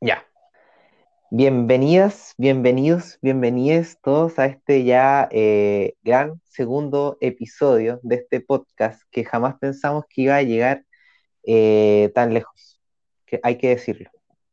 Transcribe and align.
Ya. 0.00 0.26
Bienvenidas, 1.30 2.34
bienvenidos, 2.36 3.18
bienvenidos 3.22 3.98
todos 4.02 4.38
a 4.38 4.44
este 4.44 4.84
ya 4.84 5.26
eh, 5.32 5.94
gran 6.02 6.40
segundo 6.44 7.16
episodio 7.20 7.98
de 8.02 8.16
este 8.16 8.40
podcast 8.42 9.02
que 9.10 9.24
jamás 9.24 9.56
pensamos 9.58 10.04
que 10.08 10.22
iba 10.22 10.36
a 10.36 10.42
llegar 10.42 10.84
eh, 11.44 12.12
tan 12.14 12.34
lejos. 12.34 12.78
Que 13.24 13.40
hay 13.42 13.56
que 13.56 13.70
decirlo, 13.70 14.10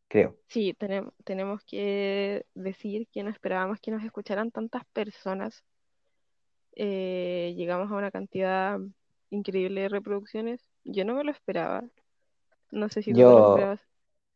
creo. 0.07 0.37
Sí, 0.47 0.73
tenemos, 0.73 1.13
tenemos 1.25 1.61
que 1.65 2.45
decir 2.55 3.07
que 3.11 3.21
no 3.23 3.29
esperábamos 3.29 3.81
que 3.81 3.91
nos 3.91 4.03
escucharan 4.03 4.49
tantas 4.49 4.85
personas. 4.93 5.63
Eh, 6.75 7.53
llegamos 7.57 7.91
a 7.91 7.95
una 7.95 8.11
cantidad 8.11 8.79
increíble 9.29 9.81
de 9.81 9.89
reproducciones. 9.89 10.61
Yo 10.85 11.03
no 11.03 11.15
me 11.15 11.25
lo 11.25 11.31
esperaba. 11.31 11.83
No 12.71 12.87
sé 12.87 13.03
si 13.03 13.11
tú 13.11 13.17
te 13.17 13.23
lo 13.23 13.49
esperabas. 13.49 13.92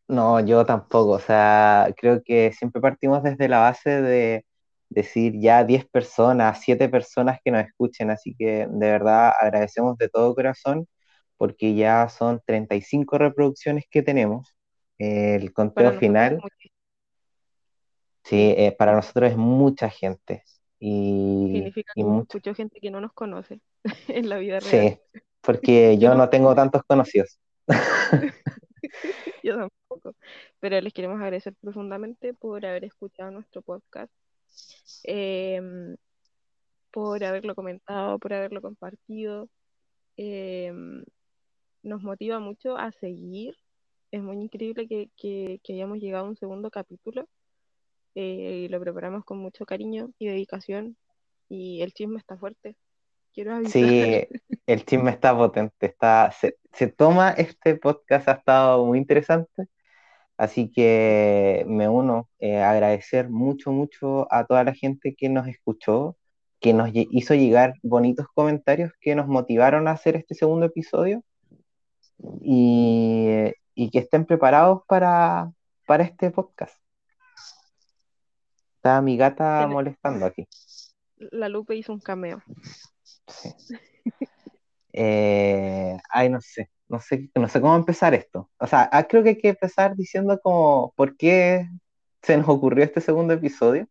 No, 0.08 0.40
yo 0.40 0.66
tampoco. 0.66 1.12
O 1.12 1.20
sea, 1.20 1.94
creo 1.98 2.22
que 2.24 2.52
siempre 2.54 2.82
partimos 2.82 3.24
desde 3.24 3.48
la 3.48 3.60
base 3.60 4.02
de 4.02 4.46
decir 4.90 5.34
ya 5.40 5.64
10 5.64 5.86
personas, 5.86 6.62
7 6.62 6.90
personas 6.90 7.40
que 7.44 7.52
nos 7.52 7.66
escuchen. 7.66 8.10
Así 8.12 8.36
que 8.38 8.68
de 8.70 8.92
verdad 8.92 9.34
agradecemos 9.40 9.98
de 9.98 10.10
todo 10.10 10.36
corazón 10.36 10.88
porque 11.38 11.76
ya 11.76 12.10
son 12.10 12.42
35 12.46 13.18
reproducciones 13.18 13.86
que 13.90 14.02
tenemos. 14.02 14.56
El 14.98 15.52
Para 15.52 15.54
conteo 15.54 15.94
final. 16.00 16.40
Sí, 18.24 18.54
eh, 18.58 18.76
para 18.78 18.94
nosotros 18.94 19.32
es 19.32 19.38
mucha 19.38 19.90
gente 19.90 20.44
y, 20.80 21.50
significa 21.54 21.94
y 21.96 22.04
que 22.04 22.18
escuchó 22.20 22.54
gente 22.54 22.80
que 22.82 22.92
no 22.92 23.00
nos 23.00 23.14
conoce 23.14 23.62
en 24.08 24.30
la 24.30 24.38
vida 24.38 24.60
real. 24.60 25.00
sí, 25.00 25.00
porque 25.42 25.98
Yo 25.98 26.10
no, 26.10 26.16
no 26.16 26.30
tengo 26.30 26.54
tantos 26.54 26.82
conocidos. 26.84 27.40
yo 29.44 29.58
tampoco. 29.58 29.87
Pero 30.60 30.82
les 30.82 30.94
queremos 30.94 31.18
agradecer 31.18 31.54
profundamente 31.62 32.34
por 32.34 32.66
haber 32.66 32.86
escuchado 32.86 33.32
nuestro 33.32 33.62
podcast, 33.62 34.14
em, 35.04 35.96
por 36.92 37.24
haberlo 37.24 37.56
comentado, 37.56 38.20
por 38.20 38.34
haberlo 38.34 38.62
compartido. 38.62 39.50
Em, 40.18 41.04
nos 41.84 42.04
motiva 42.04 42.40
mucho 42.40 42.78
a 42.78 42.92
seguir. 42.92 43.56
Es 44.12 44.22
muy 44.22 44.38
increíble 44.38 44.88
que, 44.88 45.10
que, 45.18 45.60
que 45.64 45.74
hayamos 45.74 46.00
llegado 46.00 46.26
a 46.26 46.30
un 46.30 46.38
segundo 46.38 46.72
capítulo 46.72 47.28
eh, 48.16 48.64
y 48.66 48.68
lo 48.70 48.80
preparamos 48.80 49.24
con 49.26 49.38
mucho 49.38 49.66
cariño 49.66 50.10
y 50.18 50.28
dedicación 50.28 50.98
y 51.50 51.82
el 51.84 51.94
chisme 51.94 52.18
está 52.18 52.36
fuerte, 52.36 52.76
quiero 53.32 53.54
avisar. 53.54 53.72
Sí, 53.72 54.28
el 54.66 54.86
chisme 54.86 55.12
está 55.12 55.38
potente, 55.38 55.86
está, 55.86 56.32
se, 56.32 56.58
se 56.74 56.88
toma 56.88 57.32
este 57.32 57.76
podcast, 57.76 58.28
ha 58.28 58.34
estado 58.34 58.86
muy 58.86 58.98
interesante, 58.98 59.68
así 60.38 60.72
que 60.72 61.66
me 61.68 61.90
uno 61.90 62.30
eh, 62.40 62.58
a 62.58 62.72
agradecer 62.72 63.30
mucho, 63.30 63.72
mucho 63.72 64.32
a 64.32 64.46
toda 64.46 64.64
la 64.64 64.74
gente 64.74 65.16
que 65.16 65.30
nos 65.30 65.48
escuchó, 65.48 66.18
que 66.60 66.74
nos 66.74 66.90
hizo 66.94 67.34
llegar 67.36 67.74
bonitos 67.84 68.28
comentarios 68.34 68.92
que 69.00 69.16
nos 69.16 69.28
motivaron 69.28 69.88
a 69.88 69.92
hacer 69.92 70.16
este 70.16 70.36
segundo 70.36 70.66
episodio 70.68 71.24
y, 72.42 73.52
y 73.76 73.90
que 73.90 74.00
estén 74.00 74.26
preparados 74.26 74.82
para, 74.88 75.52
para 75.86 76.04
este 76.04 76.32
podcast. 76.32 76.76
Está 78.76 79.02
mi 79.02 79.18
gata 79.18 79.68
molestando 79.68 80.26
aquí. 80.26 80.48
la 81.18 81.50
Lupe 81.50 81.76
hizo 81.76 81.94
un 81.94 82.00
cameo. 82.00 82.42
Sí. 83.28 83.50
Eh, 85.00 85.96
ay, 86.10 86.30
no 86.30 86.42
sé, 86.42 86.72
no 86.90 87.00
sé, 87.02 87.30
no 87.36 87.48
sé 87.50 87.62
cómo 87.62 87.76
empezar 87.76 88.14
esto. 88.14 88.50
O 88.60 88.68
sea, 88.68 88.90
ah, 88.92 89.08
creo 89.08 89.24
que 89.24 89.30
hay 89.30 89.38
que 89.38 89.50
empezar 89.50 89.96
diciendo 89.96 90.40
como 90.42 90.94
por 90.96 91.18
qué 91.18 91.68
se 92.22 92.38
nos 92.38 92.50
ocurrió 92.50 92.84
este 92.86 93.02
segundo 93.02 93.34
episodio. 93.34 93.88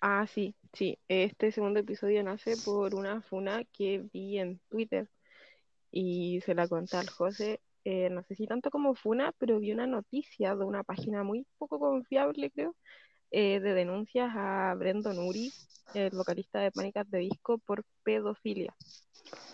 Ah, 0.00 0.26
sí, 0.26 0.54
sí, 0.74 0.98
este 1.08 1.50
segundo 1.50 1.80
episodio 1.80 2.22
nace 2.22 2.56
por 2.58 2.94
una 2.94 3.22
funa 3.22 3.64
que 3.72 4.00
vi 4.12 4.38
en 4.38 4.60
Twitter 4.68 5.08
y 5.90 6.40
se 6.42 6.54
la 6.54 6.68
conté 6.68 6.96
al 6.98 7.10
José. 7.10 7.60
eh, 7.84 8.10
no 8.10 8.22
sé 8.24 8.34
si 8.36 8.46
tanto 8.46 8.70
como 8.70 8.94
funa, 8.94 9.32
pero 9.38 9.60
vi 9.60 9.72
una 9.72 9.86
noticia 9.86 10.56
de 10.56 10.64
una 10.64 10.84
página 10.84 11.22
muy 11.24 11.46
poco 11.58 11.78
confiable, 11.80 12.50
creo, 12.50 12.76
eh, 13.32 13.60
de 13.60 13.74
denuncias 13.74 14.30
a 14.36 14.74
Brendon 14.76 15.18
Uri, 15.18 15.54
el 15.94 16.10
vocalista 16.16 16.60
de 16.60 16.72
Pánicas 16.72 17.10
de 17.10 17.18
Disco, 17.20 17.58
por 17.58 17.84
pedofilia. 18.04 18.74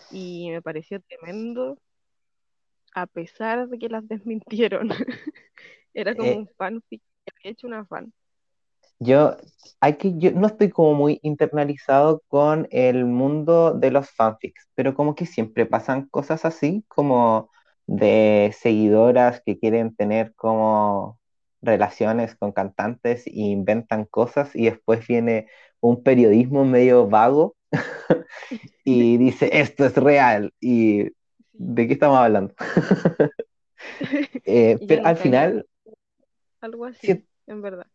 Y 0.09 0.49
me 0.51 0.61
pareció 0.61 1.01
tremendo, 1.01 1.77
a 2.93 3.07
pesar 3.07 3.67
de 3.69 3.79
que 3.79 3.89
las 3.89 4.07
desmintieron. 4.07 4.89
Era 5.93 6.15
como 6.15 6.33
Eh, 6.33 6.37
un 6.37 6.47
fanfic 6.57 7.01
que 7.25 7.33
había 7.37 7.51
hecho 7.53 7.67
una 7.67 7.85
fan. 7.85 8.13
yo, 8.99 9.37
hay 9.79 9.97
que, 9.97 10.13
yo 10.17 10.31
no 10.31 10.47
estoy 10.47 10.69
como 10.69 10.93
muy 10.93 11.19
internalizado 11.23 12.21
con 12.27 12.67
el 12.71 13.05
mundo 13.05 13.73
de 13.73 13.91
los 13.91 14.09
fanfics, 14.11 14.69
pero 14.75 14.93
como 14.95 15.15
que 15.15 15.25
siempre 15.25 15.65
pasan 15.65 16.07
cosas 16.09 16.45
así, 16.45 16.85
como 16.87 17.49
de 17.87 18.53
seguidoras 18.59 19.41
que 19.45 19.59
quieren 19.59 19.95
tener 19.95 20.33
como 20.35 21.19
relaciones 21.61 22.35
con 22.35 22.51
cantantes 22.51 23.25
e 23.27 23.31
inventan 23.35 24.05
cosas 24.05 24.55
y 24.55 24.65
después 24.65 25.05
viene 25.07 25.47
un 25.79 26.03
periodismo 26.03 26.63
medio 26.65 27.07
vago 27.07 27.55
y 28.83 29.17
dice, 29.17 29.49
esto 29.53 29.85
es 29.85 29.95
real. 29.95 30.53
¿Y. 30.59 31.11
de 31.61 31.87
qué 31.87 31.93
estamos 31.93 32.17
hablando? 32.17 32.53
Eh, 34.43 34.79
pero 34.87 35.01
al 35.05 35.17
final, 35.17 35.65
algo 36.61 36.85
así, 36.85 37.07
sí, 37.07 37.27
en 37.47 37.61
verdad. 37.61 37.87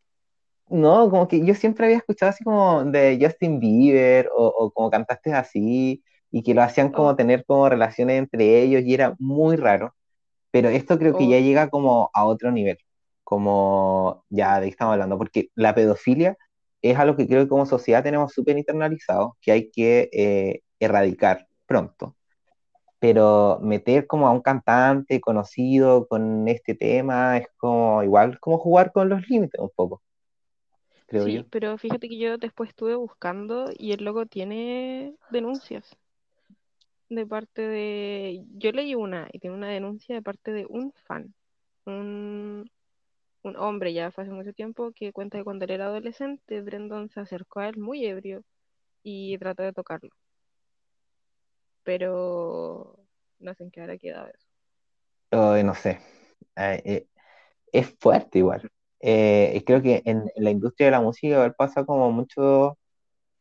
no, 0.68 1.10
como 1.10 1.28
que 1.28 1.44
yo 1.44 1.54
siempre 1.54 1.86
había 1.86 1.98
escuchado 1.98 2.30
así 2.30 2.42
como 2.44 2.84
de 2.84 3.18
Justin 3.20 3.60
Bieber 3.60 4.28
o, 4.36 4.46
o 4.48 4.70
como 4.72 4.90
cantantes 4.90 5.32
así 5.34 6.02
y 6.30 6.42
que 6.42 6.54
lo 6.54 6.62
hacían 6.62 6.90
como 6.92 7.10
Oh, 7.10 7.16
tener 7.16 7.44
como 7.46 7.68
relaciones 7.68 8.18
entre 8.18 8.62
ellos 8.62 8.82
y 8.84 8.94
era 8.94 9.14
muy 9.18 9.56
raro. 9.56 9.94
Pero 10.52 10.70
esto 10.70 10.98
creo 10.98 11.16
que 11.16 11.24
oh, 11.24 11.30
ya 11.30 11.40
llega 11.40 11.70
como 11.70 12.10
a 12.14 12.26
otro 12.26 12.52
nivel, 12.52 12.78
como 13.24 14.24
ya 14.30 14.60
de 14.60 14.66
qué 14.66 14.70
estamos 14.72 14.94
hablando, 14.94 15.18
porque 15.18 15.50
la 15.54 15.74
pedofilia 15.74 16.36
es 16.82 16.98
algo 16.98 17.16
que 17.16 17.26
creo 17.28 17.44
que 17.44 17.48
como 17.48 17.66
sociedad 17.66 18.02
tenemos 18.04 18.32
súper 18.32 18.58
internalizado, 18.58 19.36
que 19.42 19.52
hay 19.52 19.70
que 19.70 20.10
eh, 20.12 20.62
erradicar 20.80 21.48
pronto. 21.66 22.16
Pero 22.98 23.58
meter 23.62 24.06
como 24.06 24.26
a 24.26 24.32
un 24.32 24.40
cantante 24.40 25.20
conocido 25.20 26.06
con 26.08 26.48
este 26.48 26.74
tema 26.74 27.38
es 27.38 27.48
como 27.56 28.02
igual 28.02 28.38
como 28.40 28.58
jugar 28.58 28.92
con 28.92 29.08
los 29.08 29.28
límites 29.28 29.60
un 29.60 29.70
poco, 29.74 30.02
creo 31.06 31.24
sí, 31.24 31.44
pero 31.50 31.78
fíjate 31.78 32.08
que 32.08 32.18
yo 32.18 32.38
después 32.38 32.70
estuve 32.70 32.94
buscando 32.94 33.70
y 33.76 33.92
el 33.92 34.04
logo 34.04 34.26
tiene 34.26 35.14
denuncias 35.30 35.96
de 37.08 37.26
parte 37.26 37.62
de... 37.62 38.44
Yo 38.58 38.72
leí 38.72 38.94
una 38.94 39.28
y 39.32 39.38
tiene 39.38 39.56
una 39.56 39.68
denuncia 39.68 40.14
de 40.14 40.22
parte 40.22 40.52
de 40.52 40.66
un 40.68 40.92
fan, 41.06 41.34
un, 41.84 42.70
un 43.42 43.56
hombre 43.56 43.92
ya 43.92 44.08
hace 44.08 44.24
mucho 44.24 44.52
tiempo 44.52 44.92
que 44.92 45.12
cuenta 45.12 45.38
que 45.38 45.44
cuando 45.44 45.64
él 45.64 45.72
era 45.72 45.86
adolescente, 45.86 46.62
Brendan 46.62 47.08
se 47.10 47.20
acercó 47.20 47.60
a 47.60 47.68
él 47.68 47.78
muy 47.78 48.04
ebrio 48.06 48.42
y 49.02 49.38
trató 49.38 49.62
de 49.62 49.72
tocarlo, 49.72 50.10
pero 51.86 52.98
no 53.40 53.54
sé 53.54 53.64
en 53.64 53.72
qué 53.72 53.82
habrá 53.82 53.98
quedado 53.98 54.28
eso. 54.28 54.48
No 55.30 55.74
sé, 55.74 56.00
Eh, 56.56 56.82
eh, 56.84 57.08
es 57.72 57.94
fuerte 58.00 58.38
igual. 58.40 58.70
Eh, 59.00 59.62
creo 59.66 59.82
que 59.82 60.02
en, 60.06 60.24
en 60.36 60.44
la 60.44 60.50
industria 60.52 60.88
de 60.88 60.92
la 60.92 61.00
música 61.02 61.54
pasa 61.58 61.84
como 61.86 62.12
mucho 62.12 62.78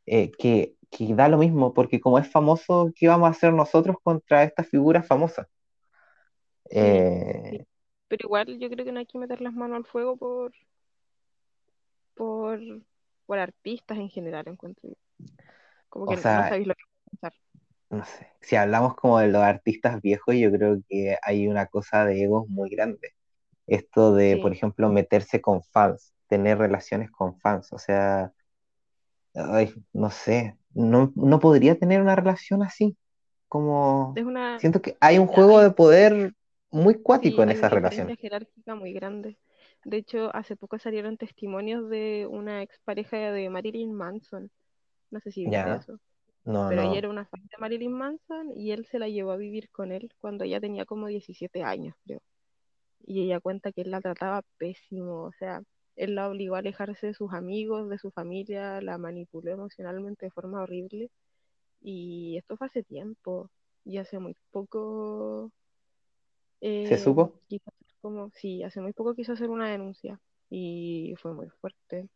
eh, 0.07 0.31
que, 0.39 0.75
que 0.91 1.15
da 1.15 1.29
lo 1.29 1.37
mismo, 1.39 1.73
porque 1.73 1.99
como 2.01 2.19
es 2.19 2.29
famoso, 2.31 2.91
¿qué 2.95 3.07
vamos 3.09 3.27
a 3.29 3.31
hacer 3.31 3.53
nosotros 3.53 3.97
contra 4.03 4.43
estas 4.45 4.69
figuras 4.69 5.07
famosas? 5.07 5.47
Sí, 6.69 7.03
sí, 7.49 7.57
pero 8.07 8.25
igual 8.27 8.59
yo 8.59 8.69
creo 8.69 8.85
que 8.85 8.91
no 8.91 8.99
hay 8.99 9.05
que 9.05 9.17
meter 9.19 9.41
las 9.41 9.53
manos 9.53 9.77
al 9.77 9.85
fuego 9.85 10.17
por, 10.17 10.53
por, 12.15 12.59
por 13.25 13.39
artistas 13.39 13.97
en 13.97 14.09
general, 14.09 14.47
encuentro 14.47 14.89
yo. 14.89 14.95
Como 15.89 16.07
o 16.07 16.13
que 16.23 16.25
no 16.33 16.43
sabéis 16.43 16.67
lo 16.67 16.75
que. 16.75 16.84
No 17.89 18.03
sé, 18.05 18.27
si 18.41 18.55
hablamos 18.55 18.95
como 18.95 19.19
de 19.19 19.27
los 19.27 19.41
artistas 19.41 20.01
viejos, 20.01 20.35
yo 20.35 20.51
creo 20.51 20.77
que 20.87 21.17
hay 21.21 21.47
una 21.47 21.67
cosa 21.67 22.05
de 22.05 22.23
egos 22.23 22.47
muy 22.47 22.69
grande. 22.69 23.13
Esto 23.67 24.13
de, 24.13 24.37
por 24.37 24.51
ejemplo, 24.51 24.89
meterse 24.89 25.41
con 25.41 25.63
fans, 25.63 26.13
tener 26.27 26.57
relaciones 26.57 27.09
con 27.09 27.39
fans, 27.39 27.73
o 27.73 27.79
sea, 27.79 28.31
ay, 29.33 29.73
no 29.93 30.11
sé, 30.11 30.55
no, 30.73 31.11
no 31.15 31.39
podría 31.39 31.77
tener 31.77 32.01
una 32.01 32.15
relación 32.15 32.61
así, 32.61 32.95
como 33.47 34.13
es 34.15 34.23
una, 34.23 34.59
siento 34.59 34.81
que 34.81 34.97
hay 34.99 35.17
un 35.17 35.27
juego 35.27 35.61
de 35.61 35.71
poder 35.71 36.33
muy 36.69 36.95
cuático 36.95 37.37
sí, 37.37 37.41
en 37.41 37.49
una 37.49 37.53
esas 37.53 37.71
relaciones. 37.71 38.17
diferencia 38.17 38.29
jerárquica 38.29 38.75
muy 38.75 38.93
grande. 38.93 39.37
De 39.83 39.97
hecho, 39.97 40.35
hace 40.35 40.55
poco 40.55 40.79
salieron 40.79 41.17
testimonios 41.17 41.89
de 41.89 42.27
una 42.29 42.61
expareja 42.61 43.31
de 43.31 43.49
Marilyn 43.49 43.93
Manson. 43.93 44.51
No 45.11 45.19
sé 45.21 45.31
si 45.31 45.45
viste 45.45 45.75
eso. 45.75 45.99
No, 46.45 46.69
Pero 46.69 46.81
ella 46.83 46.91
no, 46.91 46.95
era 46.97 47.09
una 47.09 47.25
fan 47.25 47.41
de 47.43 47.57
Marilyn 47.59 47.93
Manson 47.93 48.51
y 48.55 48.71
él 48.71 48.85
se 48.85 48.99
la 48.99 49.09
llevó 49.09 49.31
a 49.31 49.37
vivir 49.37 49.69
con 49.71 49.91
él 49.91 50.11
cuando 50.19 50.43
ella 50.43 50.59
tenía 50.61 50.85
como 50.85 51.07
17 51.07 51.63
años, 51.63 51.95
creo. 52.05 52.21
y 53.05 53.23
ella 53.23 53.39
cuenta 53.39 53.71
que 53.71 53.81
él 53.81 53.91
la 53.91 54.01
trataba 54.01 54.43
pésimo, 54.57 55.23
o 55.25 55.31
sea, 55.33 55.61
él 55.95 56.15
la 56.15 56.29
obligó 56.29 56.55
a 56.55 56.59
alejarse 56.59 57.07
de 57.07 57.13
sus 57.13 57.33
amigos, 57.33 57.89
de 57.89 57.97
su 57.99 58.11
familia, 58.11 58.81
la 58.81 58.97
manipuló 58.97 59.51
emocionalmente 59.51 60.25
de 60.27 60.31
forma 60.31 60.61
horrible. 60.63 61.09
Y 61.81 62.37
esto 62.37 62.57
fue 62.57 62.67
hace 62.67 62.83
tiempo, 62.83 63.49
y 63.85 63.97
hace 63.97 64.19
muy 64.19 64.35
poco. 64.51 65.51
¿Se 66.83 66.95
eh, 66.95 66.97
supo? 66.97 67.41
quiso 67.47 67.71
como, 68.01 68.31
sí, 68.35 68.63
hace 68.63 68.81
muy 68.81 68.93
poco 68.93 69.15
quiso 69.15 69.33
hacer 69.33 69.49
una 69.49 69.69
denuncia, 69.69 70.19
y 70.49 71.15
fue 71.21 71.33
muy 71.33 71.49
fuerte. 71.49 72.09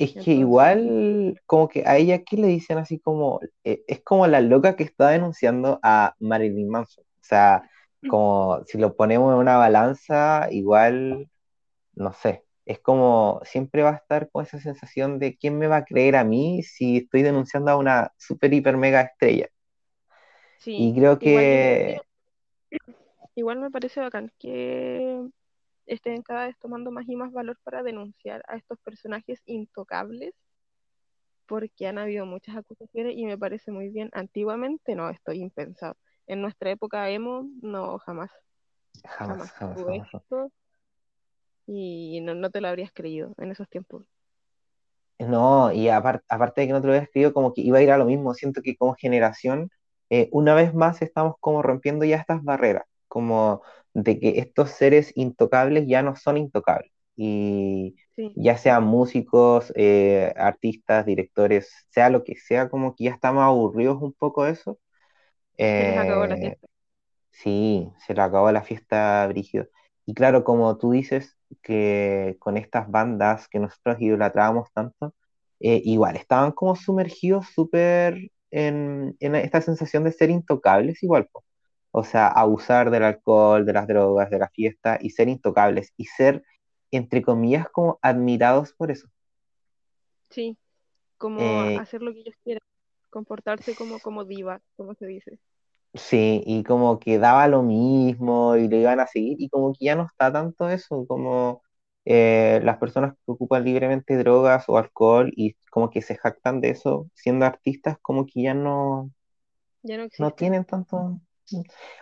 Es 0.00 0.14
que 0.14 0.32
igual, 0.32 1.38
como 1.44 1.68
que 1.68 1.84
a 1.86 1.98
ella 1.98 2.14
aquí 2.14 2.38
le 2.38 2.46
dicen 2.46 2.78
así 2.78 2.98
como, 2.98 3.38
eh, 3.64 3.84
es 3.86 4.02
como 4.02 4.26
la 4.26 4.40
loca 4.40 4.74
que 4.74 4.82
está 4.82 5.10
denunciando 5.10 5.78
a 5.82 6.14
Marilyn 6.18 6.70
Manson. 6.70 7.04
O 7.04 7.22
sea, 7.22 7.70
como 8.08 8.62
si 8.66 8.78
lo 8.78 8.96
ponemos 8.96 9.34
en 9.34 9.40
una 9.40 9.58
balanza, 9.58 10.48
igual, 10.50 11.28
no 11.92 12.14
sé, 12.14 12.44
es 12.64 12.78
como 12.78 13.42
siempre 13.44 13.82
va 13.82 13.90
a 13.90 13.96
estar 13.96 14.30
con 14.30 14.42
esa 14.42 14.58
sensación 14.58 15.18
de 15.18 15.36
quién 15.36 15.58
me 15.58 15.66
va 15.66 15.76
a 15.76 15.84
creer 15.84 16.16
a 16.16 16.24
mí 16.24 16.62
si 16.62 16.96
estoy 16.96 17.20
denunciando 17.20 17.70
a 17.70 17.76
una 17.76 18.10
super, 18.16 18.54
hiper, 18.54 18.78
mega 18.78 19.02
estrella. 19.02 19.50
Y 20.60 20.60
sí, 20.60 20.94
creo 20.94 20.94
igual 20.94 21.12
yo 21.12 21.18
creo 21.18 21.40
que, 21.40 22.00
que, 22.70 22.78
igual 23.34 23.60
me 23.60 23.70
parece 23.70 24.00
bacán 24.00 24.32
que 24.38 25.28
estén 25.90 26.22
cada 26.22 26.46
vez 26.48 26.58
tomando 26.58 26.90
más 26.92 27.08
y 27.08 27.16
más 27.16 27.32
valor 27.32 27.58
para 27.64 27.82
denunciar 27.84 28.42
a 28.48 28.56
estos 28.56 28.78
personajes 28.80 29.40
intocables 29.46 30.34
porque 31.46 31.86
han 31.86 31.98
habido 31.98 32.26
muchas 32.26 32.56
acusaciones 32.56 33.14
y 33.16 33.26
me 33.26 33.36
parece 33.38 33.72
muy 33.72 33.88
bien. 33.90 34.10
Antiguamente 34.12 34.94
no, 34.94 35.10
estoy 35.10 35.40
impensado. 35.42 35.96
En 36.26 36.40
nuestra 36.42 36.70
época 36.70 37.10
emo, 37.10 37.48
no, 37.62 37.98
jamás, 37.98 38.30
jamás, 39.18 39.50
jamás 39.52 39.84
jamás, 39.84 40.08
esto 40.14 40.50
y 41.66 42.20
no, 42.20 42.34
no 42.34 42.50
te 42.50 42.60
lo 42.60 42.68
habrías 42.68 42.92
creído 42.92 43.32
en 43.38 43.50
esos 43.52 43.68
tiempos. 43.68 44.04
No, 45.18 45.70
y 45.72 45.88
apar- 45.88 46.22
aparte 46.28 46.62
de 46.62 46.66
que 46.68 46.72
no 46.72 46.80
te 46.80 46.86
lo 46.86 46.94
había 46.94 47.04
escrito, 47.04 47.34
como 47.34 47.52
que 47.52 47.60
iba 47.60 47.78
a 47.78 47.82
ir 47.82 47.90
a 47.90 47.98
lo 47.98 48.06
mismo. 48.06 48.32
Siento 48.34 48.62
que 48.62 48.76
como 48.76 48.94
generación, 48.94 49.70
eh, 50.08 50.28
una 50.32 50.54
vez 50.54 50.72
más 50.74 51.02
estamos 51.02 51.34
como 51.40 51.62
rompiendo 51.62 52.04
ya 52.06 52.16
estas 52.16 52.42
barreras, 52.42 52.84
como 53.06 53.62
de 53.94 54.18
que 54.20 54.38
estos 54.40 54.70
seres 54.70 55.12
intocables 55.16 55.86
ya 55.88 56.02
no 56.02 56.16
son 56.16 56.36
intocables. 56.38 56.92
Y 57.16 57.96
Sí, 58.16 58.36
ya 58.36 58.56
sean 58.58 58.84
músicos, 58.84 59.72
eh, 59.76 60.32
artistas, 60.36 61.06
directores, 61.06 61.70
sea 61.90 62.10
lo 62.10 62.24
que 62.24 62.36
sea, 62.36 62.68
como 62.70 62.94
que 62.94 63.04
ya 63.04 63.10
estamos 63.12 63.42
aburridos 63.44 64.00
un 64.02 64.12
poco 64.12 64.44
de 64.44 64.52
eso. 64.52 64.78
se 65.76 65.82
les 65.84 65.96
acabó 65.96 66.26
la 66.26 66.36
Eh, 66.36 66.56
fiesta. 66.56 66.68
Sí, 67.30 67.90
se 68.06 68.14
le 68.14 68.22
acabó 68.22 68.50
la 68.52 68.62
fiesta 68.62 69.26
brígido. 69.28 69.66
Y 70.06 70.14
claro, 70.14 70.44
como 70.44 70.76
tú 70.78 70.92
dices, 70.92 71.36
que 71.62 72.36
con 72.40 72.56
estas 72.56 72.90
bandas 72.90 73.48
que 73.48 73.58
nosotros 73.58 73.96
idolatrábamos 74.00 74.70
tanto, 74.72 75.14
eh, 75.60 75.80
igual 75.84 76.16
estaban 76.16 76.52
como 76.52 76.76
sumergidos 76.76 77.46
súper 77.54 78.30
en, 78.50 79.16
en 79.20 79.34
esta 79.36 79.60
sensación 79.62 80.04
de 80.04 80.12
ser 80.12 80.30
intocables, 80.30 81.02
igual, 81.02 81.28
po. 81.32 81.44
O 81.92 82.04
sea, 82.04 82.28
abusar 82.28 82.90
del 82.90 83.04
alcohol, 83.04 83.66
de 83.66 83.72
las 83.72 83.86
drogas, 83.88 84.30
de 84.30 84.38
la 84.38 84.48
fiesta 84.50 84.98
y 85.00 85.10
ser 85.10 85.28
intocables 85.28 85.92
y 85.96 86.06
ser, 86.06 86.42
entre 86.90 87.22
comillas, 87.22 87.68
como 87.70 87.98
admirados 88.02 88.72
por 88.74 88.90
eso. 88.90 89.08
Sí, 90.30 90.56
como 91.18 91.62
Eh, 91.62 91.80
hacer 91.80 92.02
lo 92.02 92.12
que 92.12 92.20
ellos 92.20 92.36
quieran, 92.44 92.62
comportarse 93.10 93.74
como, 93.76 94.00
como 94.00 94.24
diva, 94.26 94.62
como 94.76 94.94
se 94.94 95.06
dice. 95.06 95.38
Sí, 95.94 96.42
y 96.46 96.62
como 96.62 97.00
que 97.00 97.18
daba 97.18 97.48
lo 97.48 97.62
mismo 97.62 98.54
y 98.56 98.68
le 98.68 98.78
iban 98.80 99.00
a 99.00 99.08
seguir 99.08 99.36
y 99.40 99.48
como 99.48 99.72
que 99.72 99.86
ya 99.86 99.96
no 99.96 100.04
está 100.06 100.32
tanto 100.32 100.68
eso, 100.68 101.04
como 101.08 101.62
eh, 102.04 102.60
las 102.62 102.78
personas 102.78 103.14
que 103.14 103.18
ocupan 103.32 103.64
libremente 103.64 104.16
drogas 104.16 104.64
o 104.68 104.78
alcohol 104.78 105.32
y 105.34 105.54
como 105.72 105.90
que 105.90 106.00
se 106.02 106.16
jactan 106.16 106.60
de 106.60 106.70
eso 106.70 107.08
siendo 107.14 107.44
artistas, 107.44 107.98
como 108.02 108.24
que 108.26 108.42
ya 108.42 108.54
no, 108.54 109.10
Ya 109.82 109.98
no 109.98 110.08
no 110.18 110.32
tienen 110.34 110.64
tanto... 110.64 111.20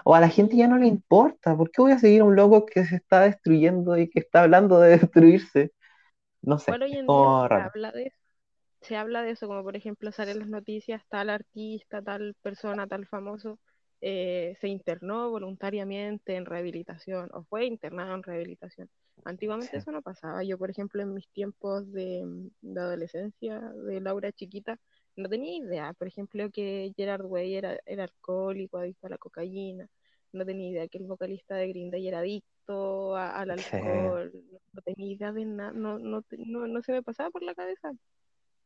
O 0.05 0.15
a 0.15 0.21
la 0.21 0.29
gente 0.29 0.56
ya 0.56 0.69
no 0.69 0.79
le 0.79 0.87
importa, 0.87 1.56
¿por 1.56 1.71
qué 1.71 1.83
voy 1.83 1.93
a 1.93 1.99
seguir 1.99 2.21
a 2.23 2.25
un 2.25 2.37
loco 2.37 2.67
que 2.67 2.85
se 2.87 2.97
está 2.97 3.23
destruyendo 3.23 3.97
y 3.99 4.09
que 4.11 4.21
está 4.21 4.43
hablando 4.43 4.81
de 4.81 4.91
destruirse? 4.99 5.73
No 6.43 6.59
sé, 6.59 6.77
Igual 6.77 6.83
hoy 6.83 6.97
en 6.97 7.11
día 7.11 7.33
se 7.47 7.59
habla 7.59 7.93
de 7.93 8.12
se 8.83 8.97
habla 8.97 9.23
de 9.23 9.33
eso, 9.33 9.49
como 9.49 9.62
por 9.65 9.77
ejemplo 9.77 10.12
salen 10.12 10.41
las 10.41 10.49
noticias, 10.49 11.03
tal 11.09 11.31
artista, 11.31 12.03
tal 12.03 12.35
persona, 12.43 12.87
tal 12.89 13.06
famoso, 13.09 13.59
eh, 14.03 14.56
se 14.61 14.69
internó 14.69 15.31
voluntariamente 15.31 16.37
en 16.37 16.47
rehabilitación 16.47 17.31
o 17.35 17.45
fue 17.45 17.67
internado 17.67 18.15
en 18.15 18.23
rehabilitación. 18.25 18.91
Antiguamente 19.25 19.77
Sí, 19.77 19.79
eso 19.79 19.93
no 19.93 20.03
pasaba. 20.03 20.45
Yo, 20.45 20.59
por 20.59 20.71
ejemplo, 20.71 21.03
en 21.03 21.15
mis 21.15 21.29
tiempos 21.31 21.91
de, 21.93 22.25
de 22.62 22.81
adolescencia, 22.81 23.61
de 23.61 24.00
Laura 24.00 24.33
chiquita, 24.33 24.79
no 25.19 25.29
tenía 25.31 25.56
idea, 25.59 25.94
por 25.94 26.09
ejemplo, 26.09 26.50
que 26.53 26.93
Gerard 26.97 27.25
Way 27.26 27.56
era, 27.56 27.79
era 27.87 28.05
alcohólico, 28.05 28.79
adicto 28.79 29.06
a 29.09 29.11
la 29.11 29.19
cocaína. 29.19 29.88
No 30.32 30.47
tenía 30.47 30.70
idea 30.70 30.88
que 30.88 30.99
el 30.99 31.06
vocalista 31.06 31.56
de 31.56 31.69
Green 31.69 31.91
Day 31.91 32.09
era 32.09 32.20
adicto 32.20 33.17
a- 33.17 33.32
al 33.41 33.50
sí. 33.56 33.79
alcohol. 33.82 34.32
No 34.73 34.82
tenía 34.82 35.12
idea 35.15 35.32
de 35.32 35.44
nada, 35.47 35.73
no, 35.73 35.99
no, 35.99 36.25
no, 36.38 36.67
no 36.69 36.82
se 36.82 36.93
me 36.93 37.03
pasaba 37.03 37.31
por 37.31 37.43
la 37.43 37.55
cabeza 37.55 37.93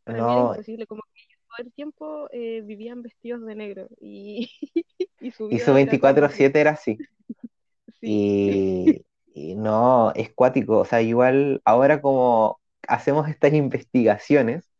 para 0.07 0.23
mí 0.23 0.33
era 0.33 0.41
imposible, 0.43 0.87
como 0.87 1.03
que 1.15 1.23
ellos 1.23 1.41
todo 1.49 1.67
el 1.67 1.73
tiempo 1.73 2.29
eh, 2.33 2.63
vivían 2.63 3.03
vestidos 3.03 3.45
de 3.47 3.55
negro 3.55 3.89
y, 4.01 4.51
y 5.21 5.31
su 5.33 5.49
y 5.49 5.61
su 5.61 5.73
vida 5.73 5.81
era 5.81 5.99
tan 5.99 6.01
veinticuatro 6.01 6.29
feliz. 6.29 6.31
siete 6.31 6.61
era 6.61 6.73
así. 6.73 7.05
Sí, 8.01 8.63
Y, 8.85 9.07
y 9.35 9.55
no, 9.57 10.13
es 10.15 10.33
cuático. 10.35 10.79
O 10.81 10.85
sea, 10.85 11.03
igual 11.03 11.61
ahora 11.65 12.01
como 12.03 12.61
hacemos 12.89 13.29
estas 13.29 13.53
investigaciones, 13.55 14.71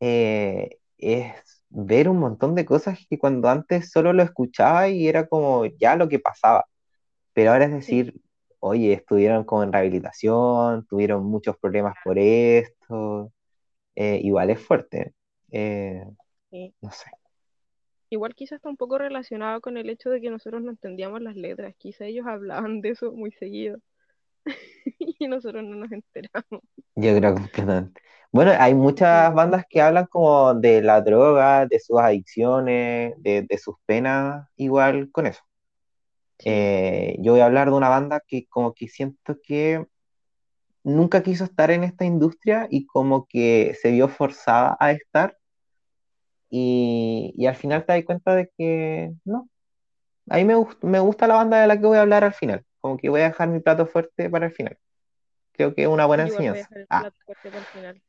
eh, 0.00 0.78
es 1.02 1.62
ver 1.70 2.08
un 2.08 2.18
montón 2.18 2.54
de 2.54 2.64
cosas 2.66 2.98
que 3.08 3.18
cuando 3.18 3.48
antes 3.48 3.90
solo 3.90 4.12
lo 4.12 4.22
escuchaba 4.22 4.88
y 4.88 5.08
era 5.08 5.26
como 5.28 5.66
ya 5.66 5.96
lo 5.96 6.08
que 6.08 6.18
pasaba. 6.20 6.66
Pero 7.34 7.52
ahora 7.52 7.66
es 7.66 7.72
sí, 7.80 8.02
decir, 8.02 8.20
oye, 8.60 8.92
estuvieron 8.94 9.44
como 9.44 9.62
en 9.64 9.72
rehabilitación, 9.72 10.86
tuvieron 10.86 11.24
muchos 11.26 11.56
problemas 11.58 11.96
por 12.04 12.18
esto. 12.18 13.32
eh, 13.96 14.20
igual 14.22 14.50
es 14.50 14.60
fuerte. 14.60 15.14
eh, 15.52 16.04
sí. 16.50 16.74
no 16.82 16.90
sé. 16.92 17.10
Igual 18.10 18.34
quizás 18.34 18.56
está 18.56 18.68
un 18.68 18.76
poco 18.76 18.98
relacionado 18.98 19.60
con 19.60 19.76
el 19.76 19.90
hecho 19.90 20.10
de 20.10 20.20
que 20.20 20.30
nosotros 20.30 20.62
no 20.62 20.70
entendíamos 20.70 21.20
las 21.22 21.34
letras. 21.36 21.74
Quizás 21.78 22.02
ellos 22.08 22.26
hablaban 22.26 22.80
de 22.80 22.90
eso 22.90 23.12
muy 23.12 23.32
seguido 23.32 23.78
y 24.98 25.28
nosotros 25.28 25.62
no 25.64 25.76
nos 25.76 25.92
enteramos. 25.92 26.62
Yo 26.94 27.16
creo 27.16 27.34
completamente. 27.34 28.00
Bueno, 28.32 28.52
hay 28.58 28.74
muchas 28.74 29.34
bandas 29.34 29.64
que 29.68 29.80
hablan 29.82 30.06
como 30.06 30.54
de 30.54 30.82
la 30.82 31.02
droga, 31.02 31.66
de 31.66 31.78
sus 31.80 31.98
adicciones, 32.00 33.14
de, 33.18 33.42
de 33.42 33.58
sus 33.58 33.76
penas, 33.86 34.48
igual 34.56 35.10
con 35.12 35.26
eso. 35.26 35.42
Eh, 36.44 37.16
yo 37.20 37.32
voy 37.32 37.40
a 37.40 37.46
hablar 37.46 37.68
de 37.70 37.76
una 37.76 37.88
banda 37.88 38.20
que 38.26 38.46
como 38.48 38.74
que 38.74 38.88
siento 38.88 39.36
que 39.42 39.86
nunca 40.84 41.22
quiso 41.22 41.44
estar 41.44 41.70
en 41.70 41.84
esta 41.84 42.04
industria 42.04 42.66
y 42.70 42.86
como 42.86 43.26
que 43.26 43.74
se 43.80 43.92
vio 43.92 44.08
forzada 44.08 44.76
a 44.80 44.92
estar 44.92 45.36
y, 46.50 47.32
y 47.36 47.46
al 47.46 47.56
final 47.56 47.84
te 47.86 47.92
das 47.92 48.04
cuenta 48.04 48.34
de 48.34 48.50
que 48.56 49.12
no. 49.24 49.48
A 50.30 50.36
mí 50.38 50.44
me, 50.44 50.54
me 50.82 51.00
gusta 51.00 51.26
la 51.28 51.36
banda 51.36 51.60
de 51.62 51.66
la 51.68 51.80
que 51.80 51.86
voy 51.86 51.98
a 51.98 52.02
hablar 52.02 52.24
al 52.24 52.34
final, 52.34 52.64
como 52.82 52.98
que 52.98 53.10
voy 53.10 53.22
a 53.22 53.26
dejar 53.30 53.50
mi 53.50 53.60
plato 53.60 53.86
fuerte 53.86 54.30
para 54.30 54.46
el 54.48 54.52
final. 54.52 54.78
Creo 55.52 55.74
que 55.74 55.84
es 55.84 55.88
una 55.88 56.06
buena 56.06 56.24
yo 56.24 56.28
igual 56.28 56.46
voy 56.46 56.56
a 56.58 56.60
enseñanza. 56.60 56.60
dejar 56.60 56.78
el 56.78 56.88
Ah, 56.90 57.10
plato 57.10 57.16
fuerte 57.24 57.50
para 57.50 57.60
el 57.60 57.66
final. 57.68 58.02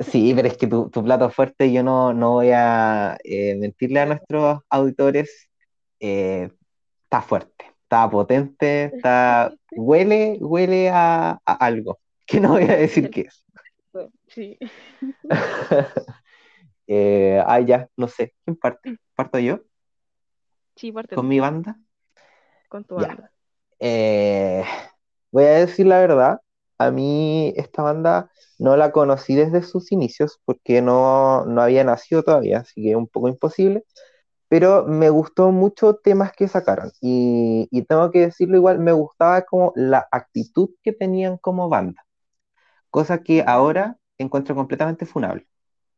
Sí, 0.00 0.32
pero 0.34 0.48
es 0.48 0.56
que 0.56 0.66
tu, 0.66 0.90
tu 0.90 1.02
plato 1.02 1.30
fuerte 1.30 1.72
yo 1.72 1.82
no, 1.82 2.12
no 2.12 2.32
voy 2.34 2.50
a 2.52 3.16
eh, 3.24 3.56
mentirle 3.56 4.00
a 4.00 4.06
nuestros 4.06 4.60
auditores. 4.70 5.48
eh, 6.00 6.50
está 7.04 7.22
fuerte, 7.22 7.66
está 7.84 8.10
potente, 8.10 8.84
está, 8.86 9.54
huele, 9.74 10.38
huele 10.40 10.90
a, 10.90 11.32
a 11.46 11.54
algo, 11.66 12.00
que 12.26 12.40
no 12.40 12.50
voy 12.54 12.64
a 12.64 12.76
decir 12.76 13.10
qué 13.10 13.22
es. 13.22 13.44
sí, 14.28 14.58
Eh, 16.88 17.42
ah, 17.46 17.60
ya, 17.60 17.88
no 17.96 18.08
sé, 18.08 18.34
¿quién 18.44 18.56
parte? 18.56 18.98
¿Parto 19.14 19.38
yo 19.38 19.60
sí, 20.76 20.92
parte 20.92 21.16
con 21.16 21.28
tú, 21.28 21.28
mi 21.28 21.40
banda? 21.40 21.78
con 22.68 22.84
tu 22.84 22.94
Ya. 22.96 23.08
banda. 23.08 23.32
Eh, 23.80 24.64
voy 25.32 25.44
a 25.44 25.48
decir 25.66 25.86
la 25.86 26.00
verdad, 26.00 26.40
a 26.78 26.90
mí 26.90 27.52
esta 27.56 27.82
banda 27.82 28.30
no 28.58 28.76
la 28.76 28.92
conocí 28.92 29.34
desde 29.34 29.62
sus 29.62 29.92
inicios 29.92 30.40
porque 30.44 30.82
no, 30.82 31.44
no 31.46 31.62
había 31.62 31.84
nacido 31.84 32.22
todavía, 32.22 32.60
así 32.60 32.82
que 32.82 32.90
es 32.90 32.96
un 32.96 33.06
poco 33.08 33.28
imposible. 33.28 33.84
pero 34.48 34.86
me 34.86 35.10
gustó 35.10 35.52
mucho 35.52 35.96
temas 35.96 36.32
que 36.32 36.48
sacaron 36.48 36.92
y, 37.02 37.68
y 37.72 37.82
tengo 37.84 38.10
que 38.12 38.20
decirlo 38.22 38.56
igual, 38.58 38.78
me 38.80 38.92
gustaba 38.92 39.42
como 39.42 39.72
la 39.76 40.08
actitud 40.12 40.70
que 40.82 40.92
tenían 40.94 41.38
como 41.38 41.68
banda, 41.70 42.04
cosa 42.90 43.22
que 43.22 43.44
ahora 43.46 43.98
encuentro 44.18 44.54
completamente 44.56 45.06
funable. 45.06 45.48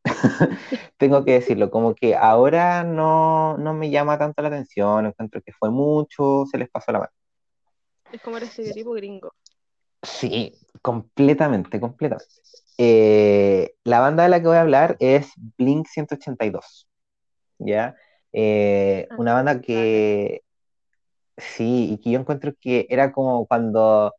Tengo 0.98 1.24
que 1.24 1.32
decirlo, 1.34 1.70
como 1.70 1.94
que 1.94 2.16
ahora 2.16 2.84
no, 2.84 3.56
no 3.58 3.74
me 3.74 3.90
llama 3.90 4.18
tanto 4.18 4.42
la 4.42 4.48
atención, 4.48 5.06
encuentro 5.06 5.42
que 5.42 5.52
fue 5.52 5.70
mucho, 5.70 6.46
se 6.50 6.58
les 6.58 6.70
pasó 6.70 6.92
la 6.92 7.00
mano. 7.00 7.12
Es 8.12 8.20
como 8.22 8.36
el 8.38 8.44
estereotipo 8.44 8.92
gringo. 8.92 9.34
Sí, 10.02 10.54
completamente, 10.82 11.80
completamente. 11.80 12.32
Eh, 12.78 13.74
la 13.84 14.00
banda 14.00 14.22
de 14.24 14.30
la 14.30 14.40
que 14.40 14.46
voy 14.48 14.56
a 14.56 14.62
hablar 14.62 14.96
es 15.00 15.32
Blink 15.58 15.86
182, 15.86 16.88
¿ya? 17.58 17.96
Eh, 18.32 19.08
Ah, 19.10 19.16
una 19.16 19.34
banda 19.34 19.60
que 19.60 20.42
sí, 21.36 21.92
y 21.94 21.98
que 22.00 22.10
yo 22.12 22.20
encuentro 22.20 22.52
que 22.60 22.86
era 22.90 23.12
como 23.12 23.46
cuando, 23.46 24.14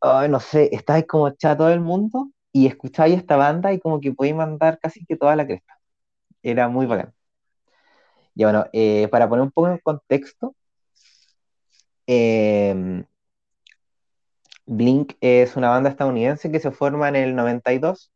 ay, 0.00 0.28
no 0.30 0.40
sé, 0.40 0.70
estabas 0.72 1.04
como 1.06 1.28
echado 1.28 1.58
todo 1.58 1.70
el 1.70 1.80
mundo 1.80 2.30
y 2.52 2.66
escuchabas 2.68 3.12
esta 3.12 3.36
banda 3.36 3.72
y 3.72 3.80
como 3.80 4.00
que 4.00 4.12
podías 4.12 4.36
mandar 4.36 4.78
casi 4.80 5.04
que 5.06 5.16
toda 5.16 5.36
la 5.36 5.46
cresta. 5.46 5.74
Era 6.42 6.68
muy 6.68 6.86
bacán. 6.86 7.14
Y 8.34 8.44
bueno, 8.44 8.66
eh, 8.72 9.08
para 9.08 9.28
poner 9.28 9.42
un 9.44 9.50
poco 9.50 9.68
en 9.68 9.78
contexto, 9.78 10.54
eh, 12.06 13.04
Blink 14.66 15.14
es 15.20 15.56
una 15.56 15.70
banda 15.70 15.90
estadounidense 15.90 16.50
que 16.50 16.60
se 16.60 16.70
forma 16.70 17.08
en 17.08 17.16
el 17.16 17.36
92 17.36 18.12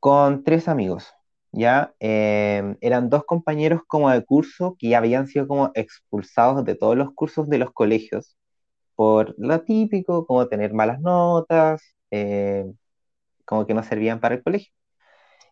con 0.00 0.44
tres 0.44 0.68
amigos, 0.68 1.12
¿ya? 1.52 1.94
Eh, 2.00 2.76
eran 2.80 3.10
dos 3.10 3.24
compañeros 3.24 3.82
como 3.86 4.10
de 4.10 4.24
curso 4.24 4.76
que 4.78 4.88
ya 4.90 4.98
habían 4.98 5.26
sido 5.28 5.48
como 5.48 5.70
expulsados 5.74 6.64
de 6.64 6.74
todos 6.76 6.96
los 6.96 7.12
cursos 7.14 7.48
de 7.48 7.58
los 7.58 7.72
colegios 7.72 8.36
por 8.96 9.34
lo 9.38 9.62
típico, 9.62 10.26
como 10.26 10.48
tener 10.48 10.74
malas 10.74 11.00
notas, 11.00 11.82
eh, 12.10 12.66
como 13.46 13.66
que 13.66 13.74
no 13.74 13.82
servían 13.84 14.20
para 14.20 14.36
el 14.36 14.42
colegio. 14.42 14.72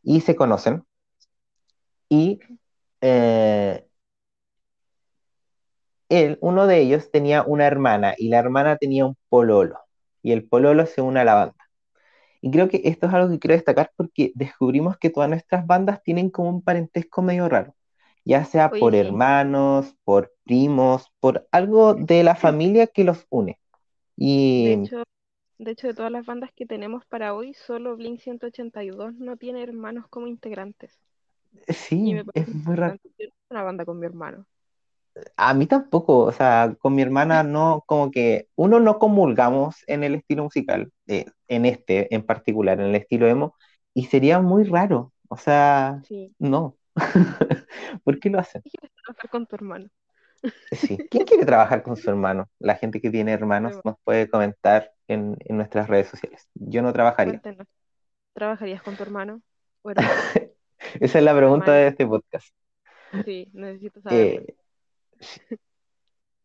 Y 0.02 0.20
se 0.22 0.36
conocen 0.36 0.84
y 2.08 2.40
eh, 3.00 3.86
él, 6.08 6.38
uno 6.40 6.66
de 6.66 6.80
ellos 6.80 7.10
tenía 7.10 7.42
una 7.44 7.66
hermana 7.66 8.14
y 8.18 8.28
la 8.28 8.38
hermana 8.38 8.76
tenía 8.78 9.06
un 9.06 9.16
pololo 9.28 9.78
y 10.22 10.32
el 10.32 10.46
pololo 10.48 10.86
se 10.86 11.02
une 11.02 11.20
a 11.20 11.24
la 11.24 11.34
banda. 11.34 11.56
Y 12.40 12.50
creo 12.50 12.68
que 12.68 12.82
esto 12.84 13.06
es 13.06 13.14
algo 13.14 13.30
que 13.30 13.38
quiero 13.38 13.54
destacar 13.56 13.90
porque 13.96 14.32
descubrimos 14.34 14.98
que 14.98 15.10
todas 15.10 15.28
nuestras 15.30 15.66
bandas 15.66 16.02
tienen 16.02 16.30
como 16.30 16.50
un 16.50 16.62
parentesco 16.62 17.22
medio 17.22 17.48
raro, 17.48 17.74
ya 18.24 18.44
sea 18.44 18.78
por 18.78 18.94
sí. 18.94 18.96
hermanos, 18.96 19.94
por 20.04 20.32
primos, 20.44 21.12
por 21.20 21.48
algo 21.52 21.94
de 21.94 22.22
la 22.24 22.36
familia 22.36 22.86
que 22.88 23.04
los 23.04 23.26
une. 23.30 23.58
De 24.58 24.74
Y 24.74 24.74
hecho, 24.74 25.02
de 25.58 25.70
hecho, 25.72 25.86
de 25.88 25.94
todas 25.94 26.12
las 26.12 26.26
bandas 26.26 26.52
que 26.54 26.66
tenemos 26.66 27.06
para 27.06 27.34
hoy, 27.34 27.54
solo 27.54 27.96
Blink 27.96 28.20
182 28.20 29.14
no 29.14 29.36
tiene 29.36 29.62
hermanos 29.62 30.08
como 30.08 30.26
integrantes. 30.26 30.98
Y 32.02 32.14
sí, 32.14 32.24
es 32.34 32.48
muy 32.48 32.76
raro. 32.76 32.96
Yo 33.18 33.26
no 33.26 33.30
una 33.50 33.62
banda 33.62 33.84
con 33.84 33.98
mi 33.98 34.06
hermano. 34.06 34.46
A 35.36 35.54
mí 35.54 35.66
tampoco, 35.66 36.18
o 36.20 36.32
sea, 36.32 36.74
con 36.78 36.94
mi 36.94 37.02
hermana 37.02 37.42
no, 37.42 37.84
como 37.86 38.10
que 38.10 38.48
uno 38.56 38.80
no 38.80 38.98
comulgamos 38.98 39.76
en 39.86 40.04
el 40.04 40.14
estilo 40.14 40.44
musical, 40.44 40.92
eh, 41.06 41.26
en 41.48 41.64
este 41.66 42.14
en 42.14 42.24
particular, 42.24 42.80
en 42.80 42.86
el 42.86 42.94
estilo 42.96 43.26
emo, 43.26 43.54
y 43.94 44.06
sería 44.06 44.40
muy 44.40 44.64
raro, 44.64 45.12
o 45.28 45.36
sea, 45.36 46.00
Sí. 46.06 46.34
no. 46.38 46.76
¿Por 48.04 48.20
qué 48.20 48.30
lo 48.30 48.38
hacen? 48.38 48.62
¿Qué 48.62 48.70
quieres 48.70 48.92
trabajar 49.04 49.30
con 49.30 49.46
tu 49.46 49.56
hermano? 49.56 49.88
Sí. 50.72 50.98
¿Quién 51.10 51.24
quiere 51.24 51.44
trabajar 51.44 51.82
con 51.82 51.96
su 51.96 52.08
hermano? 52.10 52.48
La 52.58 52.76
gente 52.76 53.00
que 53.00 53.10
tiene 53.10 53.32
hermanos 53.32 53.80
nos 53.84 53.96
puede 54.04 54.28
comentar 54.28 54.92
en, 55.08 55.36
en 55.40 55.56
nuestras 55.56 55.88
redes 55.88 56.08
sociales. 56.08 56.48
Yo 56.54 56.82
no 56.82 56.92
trabajaría. 56.92 57.40
¿trabajarías 58.34 58.82
con 58.82 58.96
tu 58.96 59.02
hermano 59.02 59.40
Esa 61.00 61.18
es 61.18 61.24
la 61.24 61.36
pregunta 61.36 61.72
de 61.72 61.88
este 61.88 62.06
podcast. 62.06 62.48
Sí, 63.24 63.48
necesito 63.52 64.00
saberlo. 64.00 64.42
Eh, 64.42 64.56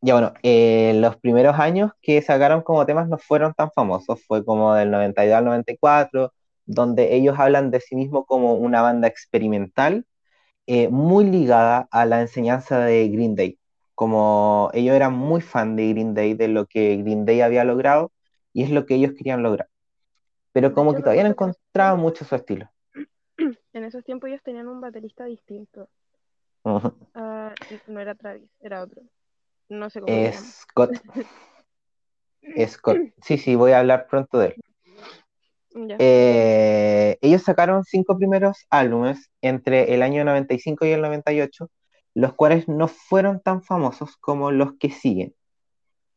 ya 0.02 0.14
bueno, 0.14 0.34
eh, 0.44 0.94
los 0.96 1.18
primeros 1.18 1.60
años 1.60 1.92
que 2.02 2.22
sacaron 2.22 2.62
como 2.62 2.86
temas 2.86 3.08
no 3.08 3.18
fueron 3.18 3.54
tan 3.54 3.72
famosos, 3.72 4.24
fue 4.26 4.44
como 4.46 4.74
del 4.74 4.92
92 4.92 5.38
al 5.38 5.46
94, 5.46 6.34
donde 6.66 7.16
ellos 7.16 7.38
hablan 7.38 7.72
de 7.72 7.82
sí 7.82 7.96
mismos 7.96 8.26
como 8.28 8.56
una 8.56 8.82
banda 8.82 9.08
experimental, 9.08 10.06
eh, 10.68 10.90
muy 10.90 11.26
ligada 11.26 11.88
a 11.92 12.06
la 12.06 12.22
enseñanza 12.22 12.80
de 12.80 13.08
Green 13.10 13.36
Day. 13.36 13.60
Como 13.96 14.72
ellos 14.74 14.96
eran 14.96 15.14
muy 15.14 15.42
fan 15.42 15.76
de 15.76 15.90
Green 15.90 16.14
Day, 16.14 16.34
de 16.34 16.48
lo 16.48 16.66
que 16.66 16.98
Green 16.98 17.26
Day 17.26 17.42
había 17.42 17.64
logrado, 17.64 18.12
y 18.54 18.64
es 18.64 18.72
lo 18.72 18.86
que 18.86 18.96
ellos 18.96 19.14
querían 19.18 19.44
lograr. 19.44 19.70
Pero 20.54 20.74
como 20.74 20.94
que 20.94 21.02
todavía 21.02 21.24
no 21.24 21.30
recuerdo 21.30 21.54
que 21.54 21.54
en 21.54 21.54
esos 21.54 21.56
encontraba 21.56 21.96
tiempos, 21.96 22.12
mucho 22.12 22.26
su 22.26 22.36
estilo. 22.36 22.70
en 23.74 23.84
esos 23.84 24.04
tiempos 24.04 24.30
ellos 24.30 24.42
tenían 24.44 24.68
un 24.68 24.82
baterista 24.82 25.26
distinto. 25.26 25.90
Ah, 26.64 27.54
no 27.88 28.00
era 28.00 28.16
Travis, 28.16 28.50
era 28.60 28.84
otro. 28.84 29.02
No 29.70 29.90
sé 29.90 30.02
cómo 30.02 30.14
llama. 30.14 30.32
Scott, 30.32 30.92
Scott. 32.68 32.98
Sí, 33.22 33.38
sí, 33.38 33.56
voy 33.56 33.72
a 33.72 33.80
hablar 33.80 34.08
pronto 34.08 34.38
de 34.40 34.48
él. 34.48 34.56
Eh, 36.00 37.18
ellos 37.22 37.44
sacaron 37.44 37.84
cinco 37.84 38.18
primeros 38.18 38.66
álbumes 38.70 39.30
entre 39.42 39.94
el 39.94 40.02
año 40.02 40.26
95 40.26 40.86
y 40.86 40.92
el 40.92 41.02
98, 41.02 41.70
los 42.14 42.34
cuales 42.34 42.68
no 42.68 42.88
fueron 42.88 43.40
tan 43.42 43.62
famosos 43.62 44.18
como 44.18 44.52
los 44.52 44.74
que 44.78 44.90
siguen, 44.90 45.34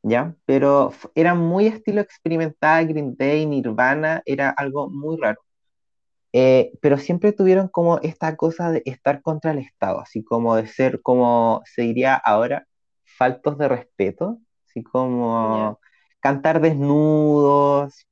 ¿ya? 0.03 0.35
Pero 0.45 0.93
eran 1.15 1.39
muy 1.39 1.67
estilo 1.67 2.01
experimental, 2.01 2.89
Green 2.89 3.15
Day, 3.17 3.47
Nirvana, 3.47 4.23
era 4.25 4.51
algo 4.51 4.89
muy 4.91 5.19
raro. 5.21 5.41
Eh, 6.37 6.73
pero 6.81 6.99
siempre 6.99 7.33
tuvieron 7.33 7.69
como 7.69 8.01
esta 8.01 8.35
cosa 8.37 8.73
de 8.73 8.83
estar 8.87 9.23
contra 9.23 9.53
el 9.53 9.59
Estado, 9.59 10.01
así 10.01 10.25
como 10.25 10.57
de 10.57 10.67
ser, 10.67 11.01
como 11.01 11.63
se 11.65 11.83
diría 11.83 12.17
ahora, 12.17 12.67
faltos 13.05 13.57
de 13.57 13.69
respeto, 13.69 14.41
así 14.67 14.83
como 14.83 15.79
cantar 16.19 16.61
desnudos, 16.61 18.09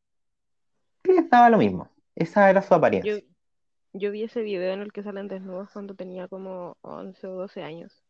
que 1.02 1.20
daba 1.22 1.50
lo 1.50 1.58
mismo. 1.58 1.90
Esa 2.14 2.48
era 2.48 2.62
su 2.62 2.72
apariencia. 2.74 3.24
yo 3.92 4.12
vi 4.12 4.22
ese 4.22 4.42
video 4.42 4.72
en 4.72 4.82
el 4.82 4.92
que 4.92 5.02
salen 5.02 5.26
desnudos 5.26 5.70
cuando 5.72 5.96
tenía 5.96 6.28
como 6.28 6.76
11 6.82 7.26
o 7.26 7.32
12 7.32 7.64
años. 7.64 8.04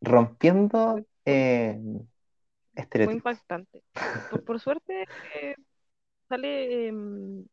Rompiendo 0.00 1.04
eh, 1.24 1.80
estereotipos. 2.76 3.16
impactante. 3.16 3.82
Por, 4.30 4.44
por 4.44 4.60
suerte 4.60 5.08
eh, 5.34 5.56
sale, 6.28 6.86
em, 6.86 7.44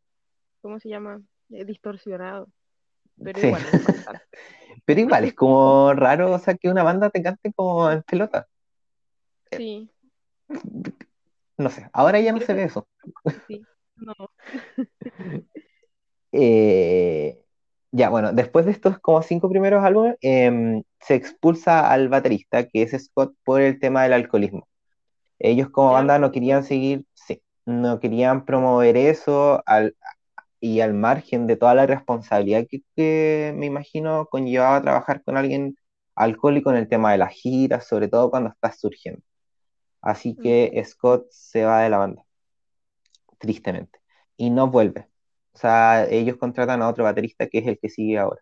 ¿cómo 0.61 0.79
se 0.79 0.89
llama? 0.89 1.19
Eh, 1.49 1.65
distorsionado, 1.65 2.49
pero 3.23 3.41
Sí, 3.41 3.47
igual 3.47 3.65
es 3.67 3.75
pero 4.85 4.99
igual 5.01 5.23
es 5.25 5.33
como 5.33 5.93
raro, 5.93 6.31
o 6.33 6.39
sea, 6.39 6.55
que 6.55 6.69
una 6.69 6.83
banda 6.83 7.09
te 7.09 7.21
cante 7.23 7.53
como 7.53 7.89
en 7.91 8.03
pelota. 8.03 8.47
Sí, 9.51 9.89
No 11.57 11.69
sé, 11.69 11.89
ahora 11.93 12.19
ya 12.19 12.33
no 12.33 12.39
creo 12.39 12.47
se 12.47 12.53
que 12.53 12.53
ve 12.53 12.63
eso. 12.65 12.87
sí. 13.47 13.67
No, 13.97 14.13
Eh, 16.31 17.41
ya, 17.91 18.09
bueno, 18.09 18.33
después 18.33 18.65
de 18.65 18.71
estos 18.71 18.99
como 18.99 19.21
cinco 19.21 19.49
primeros 19.49 19.83
álbumes, 19.83 20.15
em, 20.21 20.83
se 20.99 21.15
expulsa 21.15 21.89
al 21.91 22.09
baterista, 22.09 22.67
que 22.67 22.83
es 22.83 22.91
Scott, 23.05 23.33
por 23.43 23.61
el 23.61 23.79
tema 23.79 24.03
del 24.03 24.13
alcoholismo. 24.13 24.67
Ellos 25.39 25.69
como 25.71 25.93
banda 25.93 26.19
no 26.19 26.31
querían 26.31 26.63
seguir, 26.65 27.05
sí, 27.13 27.41
no 27.65 27.99
querían 28.01 28.45
promover 28.45 28.97
eso 28.97 29.63
al, 29.67 29.95
y 30.59 30.81
al 30.81 30.93
margen 30.93 31.47
de 31.47 31.57
toda 31.57 31.75
la 31.75 31.85
responsabilidad 31.87 32.65
que, 32.69 32.81
que 32.95 33.53
me 33.55 33.65
imagino 33.67 34.27
conllevaba 34.27 34.81
trabajar 34.81 35.23
con 35.23 35.37
alguien 35.37 35.77
alcohólico 36.15 36.71
en 36.71 36.77
el 36.77 36.89
tema 36.89 37.11
de 37.11 37.19
las 37.19 37.31
giras, 37.33 37.87
sobre 37.87 38.07
todo 38.09 38.29
cuando 38.31 38.49
estás 38.51 38.79
surgiendo. 38.79 39.21
Así 40.01 40.37
que. 40.39 40.81
Scott 40.85 41.27
se 41.31 41.65
va 41.65 41.81
de 41.83 41.89
la 41.91 41.99
banda, 41.99 42.23
tristemente, 43.39 43.99
y 44.37 44.49
no 44.49 44.69
vuelve. 44.69 45.07
O 45.53 45.57
sea, 45.57 46.05
ellos 46.09 46.37
contratan 46.37 46.81
a 46.81 46.89
otro 46.89 47.03
baterista 47.03 47.47
que 47.47 47.59
es 47.59 47.67
el 47.67 47.79
que 47.79 47.89
sigue 47.89 48.17
ahora. 48.19 48.41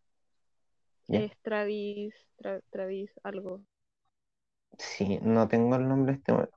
¿Ya? 1.07 1.25
Es 1.25 1.31
Travis, 1.41 2.13
Tra- 2.37 2.61
Travis 2.69 3.11
algo. 3.23 3.63
Sí, 4.79 5.19
no 5.21 5.47
tengo 5.49 5.75
el 5.75 5.87
nombre 5.87 6.13
de 6.13 6.17
este 6.19 6.31
momento. 6.33 6.55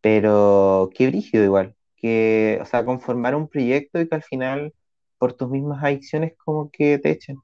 Pero 0.00 0.90
qué 0.94 1.08
brígido 1.08 1.44
igual. 1.44 1.76
Que, 2.04 2.60
o 2.62 2.66
sea, 2.66 2.84
conformar 2.86 3.34
un 3.36 3.48
proyecto 3.48 4.00
y 4.00 4.08
que 4.08 4.16
al 4.16 4.24
final, 4.24 4.74
por 5.18 5.34
tus 5.34 5.50
mismas 5.50 5.84
adicciones, 5.84 6.34
como 6.44 6.70
que 6.72 6.98
te 7.00 7.10
echen. 7.12 7.38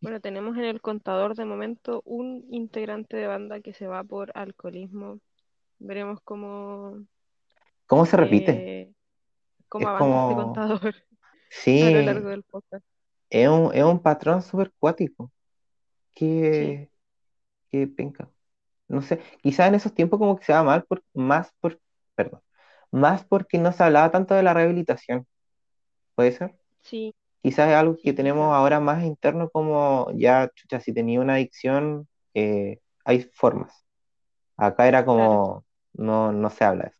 Bueno, 0.00 0.20
tenemos 0.20 0.56
en 0.56 0.64
el 0.64 0.80
contador 0.82 1.34
de 1.36 1.44
momento 1.44 2.02
un 2.04 2.44
integrante 2.50 3.16
de 3.16 3.26
banda 3.28 3.60
que 3.60 3.72
se 3.74 3.86
va 3.86 4.02
por 4.04 4.30
alcoholismo. 4.36 5.20
Veremos 5.80 6.20
cómo, 6.24 7.06
¿Cómo 7.86 8.06
se 8.06 8.16
repite? 8.16 8.68
eh, 8.68 8.92
cómo 9.68 9.88
Es 9.88 9.90
avanza 9.90 10.18
este 10.18 10.34
como, 10.36 10.36
contador 10.36 10.80
a 11.80 11.90
lo 11.90 12.02
sí, 12.02 12.02
largo 12.02 12.30
del 12.30 12.44
podcast. 12.44 12.84
es 13.30 13.48
un, 13.48 13.74
es 13.74 13.84
un 13.84 14.00
patrón 14.02 14.42
súper 14.42 14.72
cuático. 14.78 15.32
Sí, 16.50 16.76
Qué, 16.76 16.90
qué 17.70 17.86
penca. 17.88 18.30
No 18.88 19.02
sé, 19.02 19.20
quizás 19.42 19.68
en 19.68 19.76
esos 19.76 19.94
tiempos 19.94 20.18
como 20.20 20.36
que 20.38 20.44
se 20.46 20.52
va 20.54 20.62
mal, 20.64 20.84
por, 20.86 21.04
más 21.14 21.52
por, 21.60 21.80
perdón, 22.16 22.42
más 22.92 23.24
porque 23.26 23.58
no 23.58 23.72
se 23.72 23.84
hablaba 23.84 24.12
tanto 24.12 24.34
de 24.34 24.44
la 24.44 24.54
rehabilitación. 24.54 25.26
¿Puede 26.14 26.32
ser? 26.32 26.56
sí, 26.82 27.14
Quizás 27.42 27.70
es 27.70 27.74
algo 27.76 27.96
que 28.02 28.12
tenemos 28.12 28.54
ahora 28.54 28.80
más 28.80 29.04
interno 29.04 29.50
como 29.50 30.10
ya, 30.14 30.50
chucha, 30.54 30.80
si 30.80 30.92
tenía 30.94 31.20
una 31.20 31.34
adicción, 31.34 32.08
eh, 32.34 32.80
hay 33.04 33.22
formas. 33.34 33.84
Acá 34.56 34.88
era 34.88 35.04
Claro. 35.04 35.06
como, 35.06 35.66
no, 35.94 36.32
no 36.32 36.50
se 36.50 36.64
habla 36.64 36.84
de 36.84 36.90
eso. 36.90 36.98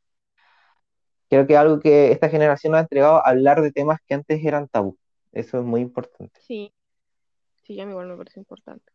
Creo 1.28 1.46
que 1.48 1.56
algo 1.56 1.80
que 1.80 2.12
esta 2.12 2.28
generación 2.28 2.72
nos 2.72 2.78
ha 2.78 2.82
entregado, 2.82 3.26
hablar 3.26 3.60
de 3.62 3.72
temas 3.72 3.98
que 4.06 4.14
antes 4.14 4.44
eran 4.44 4.68
tabú. 4.68 4.96
Eso 5.32 5.58
es 5.58 5.64
muy 5.64 5.80
importante. 5.80 6.40
Sí, 6.40 6.74
sí, 7.62 7.80
a 7.80 7.86
mí 7.86 7.92
igual 7.92 8.08
me 8.08 8.16
parece 8.18 8.40
importante. 8.40 8.92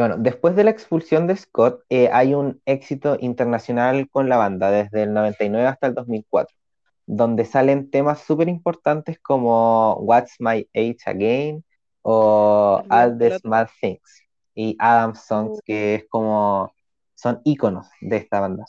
Y 0.00 0.02
bueno, 0.02 0.16
después 0.16 0.56
de 0.56 0.64
la 0.64 0.70
expulsión 0.70 1.26
de 1.26 1.36
Scott, 1.36 1.84
eh, 1.90 2.08
hay 2.10 2.32
un 2.32 2.62
éxito 2.64 3.18
internacional 3.20 4.08
con 4.08 4.30
la 4.30 4.38
banda 4.38 4.70
desde 4.70 5.02
el 5.02 5.12
99 5.12 5.66
hasta 5.66 5.88
el 5.88 5.94
2004, 5.94 6.56
donde 7.04 7.44
salen 7.44 7.90
temas 7.90 8.20
súper 8.22 8.48
importantes 8.48 9.18
como 9.20 9.96
What's 9.96 10.36
My 10.38 10.66
Age 10.74 11.00
Again 11.04 11.64
o 12.00 12.82
All 12.88 13.18
the. 13.18 13.38
Small 13.40 13.68
Things 13.78 14.22
y 14.54 14.74
Adam 14.78 15.14
Songs, 15.14 15.58
Uh. 15.58 15.62
que 15.66 15.96
es 15.96 16.04
como 16.08 16.72
son 17.14 17.42
íconos 17.44 17.86
de 18.00 18.16
esta 18.16 18.40
banda. 18.40 18.64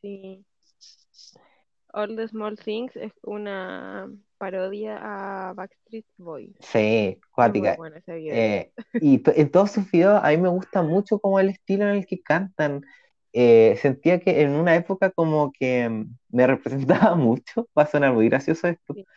Sí. 0.00 0.46
All 1.92 2.14
the 2.14 2.28
Small 2.28 2.56
Things 2.56 2.94
es 2.94 3.12
una 3.24 4.08
parodia 4.40 4.98
a 5.50 5.54
Backstreet 5.54 6.06
Boys. 6.18 6.56
Sí, 6.60 7.18
cuática. 7.34 7.82
Eh, 8.28 8.72
y 9.00 9.22
en 9.40 9.50
todos 9.50 9.72
sus 9.72 9.90
videos 9.90 10.20
a 10.22 10.28
mí 10.30 10.36
me 10.38 10.48
gusta 10.48 10.82
mucho 10.82 11.18
como 11.20 11.40
el 11.40 11.50
estilo 11.50 11.84
en 11.84 11.96
el 11.96 12.06
que 12.06 12.22
cantan. 12.22 12.82
Eh, 13.32 13.78
sentía 13.80 14.20
que 14.20 14.42
en 14.42 14.50
una 14.52 14.74
época 14.76 15.10
como 15.12 15.52
que 15.52 15.88
mm, 15.88 16.16
me 16.30 16.46
representaba 16.46 17.14
mucho, 17.16 17.68
va 17.78 17.84
a 17.84 17.86
sonar 17.86 18.12
muy 18.12 18.28
gracioso 18.28 18.68
esto. 18.68 18.96
Sí. 18.96 19.08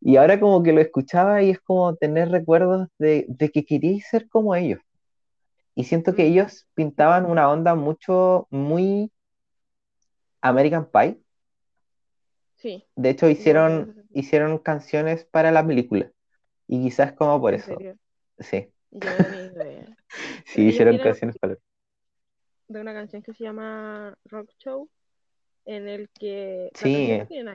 Y 0.00 0.16
ahora 0.16 0.40
como 0.40 0.62
que 0.62 0.72
lo 0.72 0.80
escuchaba 0.82 1.42
y 1.42 1.50
es 1.50 1.60
como 1.60 1.96
tener 1.96 2.30
recuerdos 2.30 2.88
de, 2.98 3.26
de 3.28 3.50
que 3.50 3.64
quería 3.66 4.02
ser 4.10 4.28
como 4.28 4.54
ellos. 4.56 4.80
Y 5.76 5.84
siento 5.84 6.14
que 6.14 6.24
Mm. 6.24 6.26
ellos 6.26 6.66
pintaban 6.74 7.26
una 7.26 7.50
onda 7.50 7.74
mucho, 7.76 8.48
muy 8.50 9.12
American 10.42 10.84
Pie. 10.90 11.23
Sí, 12.64 12.82
De 12.96 13.10
hecho, 13.10 13.28
hicieron, 13.28 14.06
hicieron 14.14 14.56
canciones 14.56 15.26
para 15.26 15.52
la 15.52 15.66
película. 15.66 16.10
Y 16.66 16.82
quizás 16.82 17.12
como 17.12 17.38
por 17.38 17.52
eso. 17.52 17.66
serio. 17.66 17.98
Sí, 18.38 18.70
Yo 18.90 19.00
no 19.10 19.96
sí, 20.46 20.62
hicieron 20.68 20.96
canciones 20.96 21.36
para 21.36 21.58
De 22.68 22.80
una 22.80 22.94
canción 22.94 23.20
que 23.20 23.34
se 23.34 23.44
llama 23.44 24.16
Rock 24.24 24.48
Show, 24.56 24.88
en 25.66 25.88
el 25.88 26.08
que 26.08 26.70
Sí, 26.74 27.18
no. 27.42 27.54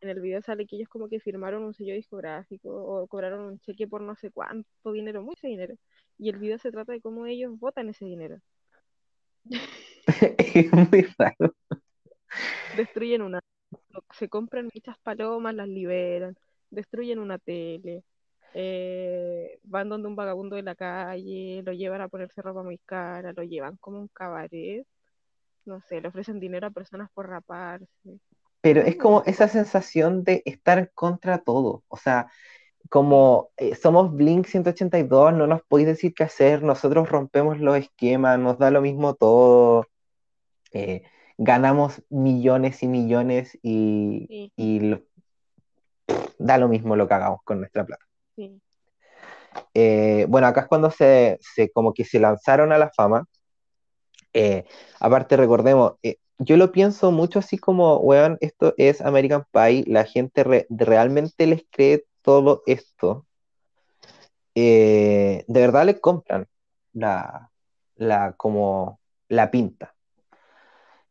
En 0.00 0.08
el 0.08 0.20
video 0.20 0.40
sale 0.40 0.66
que 0.66 0.76
ellos 0.76 0.88
como 0.88 1.10
que 1.10 1.20
firmaron 1.20 1.62
un 1.62 1.74
sello 1.74 1.92
discográfico 1.92 2.70
o 2.70 3.06
cobraron 3.06 3.40
un 3.40 3.60
cheque 3.60 3.86
por 3.86 4.00
no 4.00 4.16
sé 4.16 4.30
cuánto 4.30 4.92
dinero, 4.92 5.22
mucho 5.22 5.46
dinero. 5.46 5.74
Y 6.16 6.30
el 6.30 6.38
video 6.38 6.56
se 6.56 6.72
trata 6.72 6.92
de 6.92 7.02
cómo 7.02 7.26
ellos 7.26 7.58
votan 7.58 7.90
ese 7.90 8.06
dinero. 8.06 8.40
Es 10.06 10.72
muy 10.72 11.02
raro. 11.18 11.54
Destruyen 12.76 13.22
una, 13.22 13.40
se 14.12 14.28
compran 14.28 14.70
muchas 14.72 14.98
palomas, 14.98 15.54
las 15.54 15.68
liberan, 15.68 16.36
destruyen 16.70 17.18
una 17.18 17.38
tele, 17.38 18.02
eh, 18.54 19.58
van 19.64 19.88
donde 19.88 20.08
un 20.08 20.16
vagabundo 20.16 20.56
de 20.56 20.62
la 20.62 20.74
calle, 20.74 21.62
lo 21.64 21.72
llevan 21.72 22.00
a 22.00 22.08
ponerse 22.08 22.42
ropa 22.42 22.62
muy 22.62 22.78
cara, 22.78 23.32
lo 23.32 23.42
llevan 23.42 23.76
como 23.78 23.98
un 23.98 24.08
cabaret, 24.08 24.86
no 25.64 25.80
sé, 25.82 26.00
le 26.00 26.08
ofrecen 26.08 26.40
dinero 26.40 26.66
a 26.66 26.70
personas 26.70 27.10
por 27.12 27.28
raparse. 27.28 28.20
Pero 28.60 28.80
es 28.80 28.96
como 28.96 29.22
esa 29.26 29.48
sensación 29.48 30.24
de 30.24 30.42
estar 30.46 30.90
contra 30.92 31.38
todo. 31.38 31.84
O 31.88 31.96
sea, 31.96 32.28
como 32.88 33.50
eh, 33.56 33.74
somos 33.74 34.14
Blink 34.14 34.46
182, 34.46 35.34
no 35.34 35.46
nos 35.46 35.62
podéis 35.62 35.88
decir 35.88 36.14
qué 36.14 36.24
hacer, 36.24 36.62
nosotros 36.62 37.08
rompemos 37.08 37.58
los 37.60 37.76
esquemas, 37.76 38.38
nos 38.38 38.58
da 38.58 38.70
lo 38.70 38.80
mismo 38.80 39.14
todo. 39.14 39.86
eh, 40.72 41.02
ganamos 41.38 42.02
millones 42.10 42.82
y 42.82 42.88
millones 42.88 43.58
y, 43.62 44.26
Sí. 44.28 44.52
y 44.56 44.80
lo- 44.80 45.02
da 46.38 46.58
lo 46.58 46.68
mismo 46.68 46.96
lo 46.96 47.08
que 47.08 47.14
hagamos 47.14 47.40
con 47.44 47.58
nuestra 47.60 47.84
plata. 47.84 48.04
Sí, 48.36 48.60
Eh, 49.72 50.26
bueno, 50.28 50.46
acá 50.46 50.62
es 50.62 50.66
cuando 50.68 50.90
se, 50.90 51.38
se 51.40 51.70
como 51.70 51.92
que 51.94 52.04
se 52.04 52.18
lanzaron 52.20 52.72
a 52.72 52.78
la 52.78 52.90
fama. 52.90 53.26
Eh, 54.32 54.64
aparte, 55.00 55.36
recordemos, 55.36 55.94
eh, 56.02 56.16
yo 56.38 56.56
lo 56.56 56.72
pienso 56.72 57.12
mucho 57.12 57.38
así 57.38 57.58
como, 57.58 57.98
weón, 57.98 58.36
esto 58.40 58.74
es 58.76 59.00
American 59.00 59.44
Pie, 59.52 59.84
la 59.86 60.04
gente 60.04 60.42
re- 60.44 60.66
realmente 60.70 61.46
les 61.46 61.64
cree 61.70 62.04
todo 62.22 62.62
esto. 62.66 63.26
De 64.54 65.44
verdad 65.48 65.86
les 65.86 66.00
compran 66.00 66.46
la, 66.92 67.50
la, 67.96 68.32
como 68.36 69.00
la 69.28 69.50
pinta. 69.50 69.94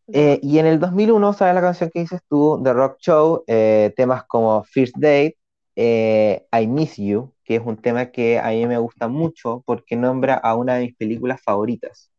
Eh, 0.07 0.39
y 0.43 0.59
en 0.59 0.65
el 0.65 0.79
2001 0.79 1.33
sale 1.33 1.53
la 1.53 1.61
canción 1.61 1.89
que 1.93 2.01
dices 2.01 2.21
tú, 2.29 2.59
The 2.63 2.73
Rock 2.73 2.97
Show, 2.99 3.43
eh, 3.47 3.93
temas 3.95 4.25
como 4.25 4.63
First 4.63 4.95
Date, 4.97 5.37
eh, 5.75 6.45
I 6.51 6.67
Miss 6.67 6.97
You, 6.97 7.33
que 7.43 7.55
es 7.55 7.61
un 7.63 7.77
tema 7.77 8.07
que 8.07 8.39
a 8.39 8.49
mí 8.49 8.65
me 8.67 8.77
gusta 8.77 9.07
mucho 9.07 9.63
porque 9.65 9.95
nombra 9.95 10.35
a 10.35 10.55
una 10.55 10.75
de 10.75 10.81
mis 10.81 10.95
películas 10.95 11.41
favoritas. 11.41 12.11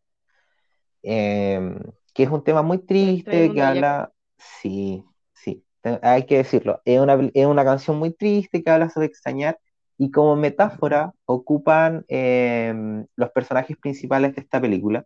Eh, 1.03 1.61
que 2.15 2.23
es 2.23 2.31
un 2.31 2.43
tema 2.43 2.63
muy 2.63 2.79
triste, 2.79 3.53
que 3.53 3.63
habla, 3.63 4.11
sí, 4.39 5.05
sí, 5.35 5.65
hay 6.03 6.25
que 6.27 6.39
decirlo, 6.39 6.81
es 6.85 7.01
una, 7.01 7.31
es 7.35 7.47
una 7.47 7.65
canción 7.65 7.99
muy 7.99 8.13
triste 8.13 8.63
que 8.63 8.71
habla 8.71 8.89
sobre 8.89 9.07
extrañar 9.09 9.59
y 9.99 10.11
como 10.11 10.37
metáfora 10.37 11.13
ocupan 11.27 12.05
eh, 12.09 12.73
los 13.17 13.31
personajes 13.31 13.77
principales 13.77 14.35
de 14.35 14.43
esta 14.43 14.61
película 14.61 15.05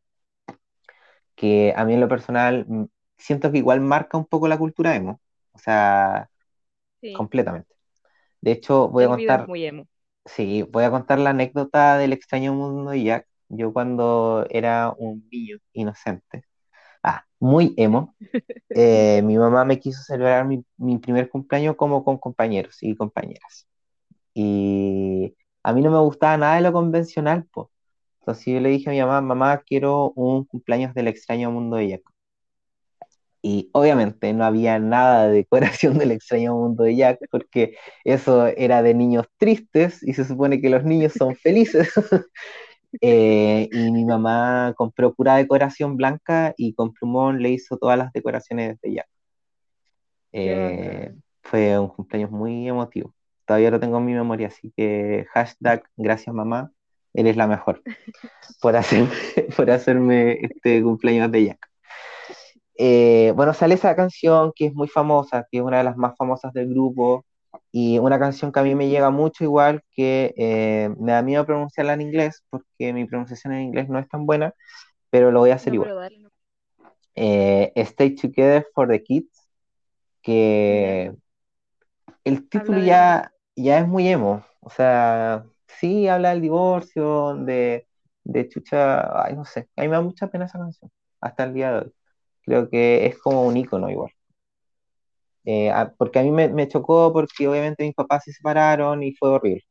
que 1.38 1.74
a 1.76 1.86
mí 1.86 1.94
en 1.94 2.00
lo 2.02 2.08
personal 2.10 2.66
mm, 2.68 2.86
siento 3.18 3.52
que 3.52 3.60
igual 3.60 3.80
marca 3.82 4.18
un 4.18 4.26
poco 4.26 4.48
la 4.48 4.58
cultura 4.58 4.96
emo, 4.96 5.22
o 5.54 5.58
sea, 5.60 6.30
Sí, 7.00 7.28
completamente. 7.40 7.74
De 8.40 8.52
hecho, 8.52 8.88
voy 8.90 9.04
a 9.04 9.08
el 9.08 9.18
es 9.18 9.38
contar, 9.38 9.48
muy 9.48 9.64
emo. 9.64 9.88
sí, 10.26 10.62
voy 10.64 10.84
a 10.84 10.90
contar 10.90 11.18
la 11.18 11.30
anécdota 11.30 11.98
del 11.98 12.12
extraño 12.12 12.54
mundo 12.54 12.90
de 12.92 13.04
Jack. 13.04 13.28
Yo 13.48 13.72
cuando 13.72 14.46
era 14.50 14.92
un 14.98 15.28
niño 15.32 15.58
inocente, 15.72 16.44
ah, 17.02 17.26
muy 17.40 17.74
emo, 17.78 18.16
eh, 18.74 19.22
mi 19.24 19.38
mamá 19.38 19.64
me 19.64 19.80
quiso 19.80 20.02
celebrar 20.04 20.46
mi, 20.46 20.64
mi 20.78 20.98
primer 20.98 21.30
cumpleaños 21.30 21.76
como 21.76 22.04
con 22.04 22.18
compañeros 22.18 22.78
y 22.82 22.96
compañeras. 22.96 23.68
Y 24.34 25.36
a 25.62 25.72
mí 25.72 25.82
no 25.82 25.90
me 25.90 25.98
gustaba 26.00 26.36
nada 26.38 26.56
de 26.56 26.62
lo 26.62 26.72
convencional, 26.72 27.46
pues. 27.52 27.68
Entonces 28.28 28.44
yo 28.52 28.60
le 28.60 28.68
dije 28.68 28.90
a 28.90 28.92
mi 28.92 29.00
mamá, 29.00 29.22
mamá, 29.22 29.62
quiero 29.66 30.12
un 30.14 30.44
cumpleaños 30.44 30.92
del 30.92 31.08
extraño 31.08 31.50
mundo 31.50 31.76
de 31.76 31.88
Jack. 31.88 32.02
Y 33.40 33.70
obviamente 33.72 34.34
no 34.34 34.44
había 34.44 34.78
nada 34.78 35.28
de 35.28 35.36
decoración 35.36 35.96
del 35.96 36.10
extraño 36.10 36.54
mundo 36.54 36.84
de 36.84 36.94
Jack, 36.94 37.20
porque 37.30 37.76
eso 38.04 38.46
era 38.48 38.82
de 38.82 38.92
niños 38.92 39.26
tristes 39.38 40.02
y 40.02 40.12
se 40.12 40.26
supone 40.26 40.60
que 40.60 40.68
los 40.68 40.84
niños 40.84 41.14
son 41.14 41.36
felices. 41.36 41.90
Eh, 43.02 43.68
y 43.70 43.92
mi 43.92 44.06
mamá 44.06 44.72
compró 44.74 45.12
pura 45.12 45.36
decoración 45.36 45.98
blanca 45.98 46.54
y 46.56 46.72
con 46.72 46.94
plumón 46.94 47.42
le 47.42 47.50
hizo 47.50 47.76
todas 47.76 47.98
las 47.98 48.10
decoraciones 48.14 48.80
de 48.80 48.94
Jack. 48.94 49.08
Eh, 50.32 51.14
fue 51.42 51.78
un 51.78 51.88
cumpleaños 51.88 52.30
muy 52.30 52.66
emotivo. 52.66 53.14
Todavía 53.44 53.70
lo 53.70 53.78
tengo 53.78 53.98
en 53.98 54.06
mi 54.06 54.14
memoria, 54.14 54.48
así 54.48 54.72
que 54.74 55.26
hashtag 55.34 55.84
gracias 55.98 56.34
mamá, 56.34 56.72
eres 57.20 57.36
la 57.36 57.46
mejor 57.46 57.82
por 58.62 58.76
hacerme, 58.76 59.10
por 59.56 59.70
hacerme 59.70 60.38
este 60.42 60.82
cumpleaños 60.82 61.30
de 61.32 61.44
Jack. 61.46 61.68
Eh, 62.76 63.32
bueno, 63.34 63.54
sale 63.54 63.74
esa 63.74 63.96
canción 63.96 64.52
que 64.54 64.66
es 64.66 64.74
muy 64.74 64.88
famosa, 64.88 65.46
que 65.50 65.58
es 65.58 65.64
una 65.64 65.78
de 65.78 65.84
las 65.84 65.96
más 65.96 66.16
famosas 66.16 66.52
del 66.52 66.68
grupo, 66.68 67.24
y 67.72 67.98
una 67.98 68.18
canción 68.18 68.52
que 68.52 68.60
a 68.60 68.62
mí 68.62 68.74
me 68.74 68.88
llega 68.88 69.10
mucho 69.10 69.42
igual, 69.44 69.82
que 69.90 70.32
eh, 70.36 70.90
me 70.98 71.12
da 71.12 71.22
miedo 71.22 71.44
pronunciarla 71.44 71.94
en 71.94 72.02
inglés, 72.02 72.44
porque 72.50 72.92
mi 72.92 73.04
pronunciación 73.04 73.52
en 73.54 73.62
inglés 73.62 73.88
no 73.88 73.98
es 73.98 74.08
tan 74.08 74.26
buena, 74.26 74.54
pero 75.10 75.30
lo 75.32 75.40
voy 75.40 75.50
a 75.50 75.54
hacer 75.56 75.74
No, 75.74 75.84
igual. 75.84 76.22
no. 76.22 76.30
Eh, 77.16 77.72
Stay 77.74 78.14
Together 78.14 78.66
for 78.74 78.86
the 78.88 79.02
Kids, 79.02 79.48
que 80.22 81.12
el 82.24 82.48
título 82.48 82.78
Habla 82.78 82.80
de- 82.80 82.86
ya, 82.86 83.32
ya 83.56 83.78
es 83.80 83.88
muy 83.88 84.08
emo, 84.08 84.44
o 84.60 84.70
sea, 84.70 85.44
sí 85.68 86.08
habla 86.08 86.30
del 86.30 86.42
divorcio, 86.42 87.34
de, 87.36 87.88
de 88.24 88.48
chucha, 88.48 89.24
ay, 89.24 89.36
no 89.36 89.44
sé, 89.44 89.68
a 89.76 89.82
mí 89.82 89.88
me 89.88 89.96
da 89.96 90.02
mucha 90.02 90.28
pena 90.28 90.46
esa 90.46 90.58
canción, 90.58 90.90
hasta 91.20 91.44
el 91.44 91.54
día 91.54 91.72
de 91.72 91.78
hoy. 91.80 91.92
Creo 92.42 92.70
que 92.70 93.06
es 93.06 93.18
como 93.20 93.46
un 93.46 93.56
icono 93.56 93.90
igual. 93.90 94.12
Eh, 95.44 95.70
a- 95.70 95.92
porque 95.96 96.18
a 96.18 96.22
mí 96.22 96.30
me, 96.30 96.48
me 96.48 96.68
chocó 96.68 97.12
porque 97.12 97.48
obviamente 97.48 97.84
mis 97.84 97.94
papás 97.94 98.24
se 98.24 98.32
separaron 98.32 99.02
y 99.02 99.14
fue 99.14 99.30
horrible. 99.30 99.64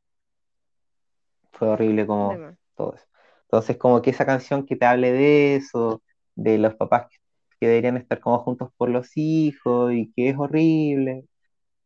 Fue 1.52 1.68
horrible 1.68 2.06
como 2.06 2.44
todo 2.76 2.94
eso. 2.94 3.06
Entonces, 3.44 3.76
como 3.78 4.02
que 4.02 4.10
esa 4.10 4.26
canción 4.26 4.66
que 4.66 4.76
te 4.76 4.86
hable 4.86 5.12
de 5.12 5.56
eso, 5.56 6.02
de 6.34 6.58
los 6.58 6.74
papás 6.74 7.08
que, 7.10 7.16
que 7.60 7.66
deberían 7.68 7.96
estar 7.96 8.20
como 8.20 8.38
juntos 8.40 8.70
por 8.76 8.90
los 8.90 9.10
hijos 9.16 9.92
y 9.92 10.12
que 10.12 10.30
es 10.30 10.38
horrible. 10.38 11.24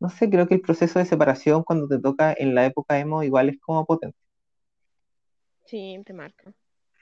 No 0.03 0.11
sé, 0.11 0.29
creo 0.29 0.47
que 0.47 0.55
el 0.55 0.61
proceso 0.61 0.99
de 0.99 1.07
separación 1.07 1.62
cuando 1.65 1.88
te 1.88 1.99
toca 1.99 2.35
en 2.37 2.55
la 2.55 2.67
época 2.67 2.99
emo 2.99 3.23
igual 3.23 3.49
es 3.49 3.59
como 3.61 3.87
potente. 3.87 4.19
Sí, 5.67 6.01
te 6.07 6.12
marca. 6.12 6.55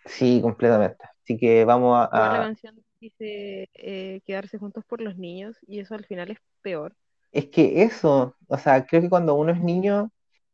Sí, 0.06 0.40
completamente. 0.42 1.04
Así 1.22 1.36
que 1.38 1.64
vamos 1.64 2.08
a, 2.10 2.10
la 2.12 2.38
canción 2.38 2.82
dice 3.00 3.68
eh, 3.74 4.20
quedarse 4.24 4.58
juntos 4.58 4.84
por 4.86 5.00
los 5.00 5.16
niños 5.16 5.56
y 5.66 5.80
eso 5.80 5.94
al 5.94 6.04
final 6.06 6.30
es 6.30 6.38
peor. 6.62 6.94
Es 7.32 7.46
que 7.50 7.82
eso, 7.84 8.36
o 8.48 8.58
sea, 8.58 8.86
creo 8.86 9.02
que 9.02 9.08
cuando 9.10 9.34
uno 9.34 9.52
es 9.52 9.60
niño, 9.62 10.10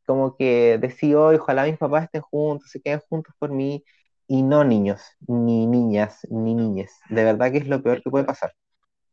como 0.07 0.37
que 0.37 0.79
decía, 0.79 1.17
"Ay, 1.29 1.37
ojalá 1.37 1.65
mis 1.65 1.79
papás 1.79 2.05
estén 2.05 2.21
juntos, 2.23 2.71
se 2.71 2.81
queden 2.81 3.01
juntos 3.09 3.35
por 3.39 3.51
mí, 3.51 3.85
y 4.29 4.43
no 4.43 4.65
niños, 4.65 5.03
ni 5.29 5.67
niñas, 5.67 6.27
ni 6.31 6.55
No, 6.55 6.55
niñes. 6.55 6.93
De 7.09 7.25
verdad 7.25 7.51
que 7.53 7.59
es 7.59 7.69
lo 7.69 7.83
peor 7.83 8.03
que 8.03 8.11
puede 8.11 8.25
pasar. 8.25 8.53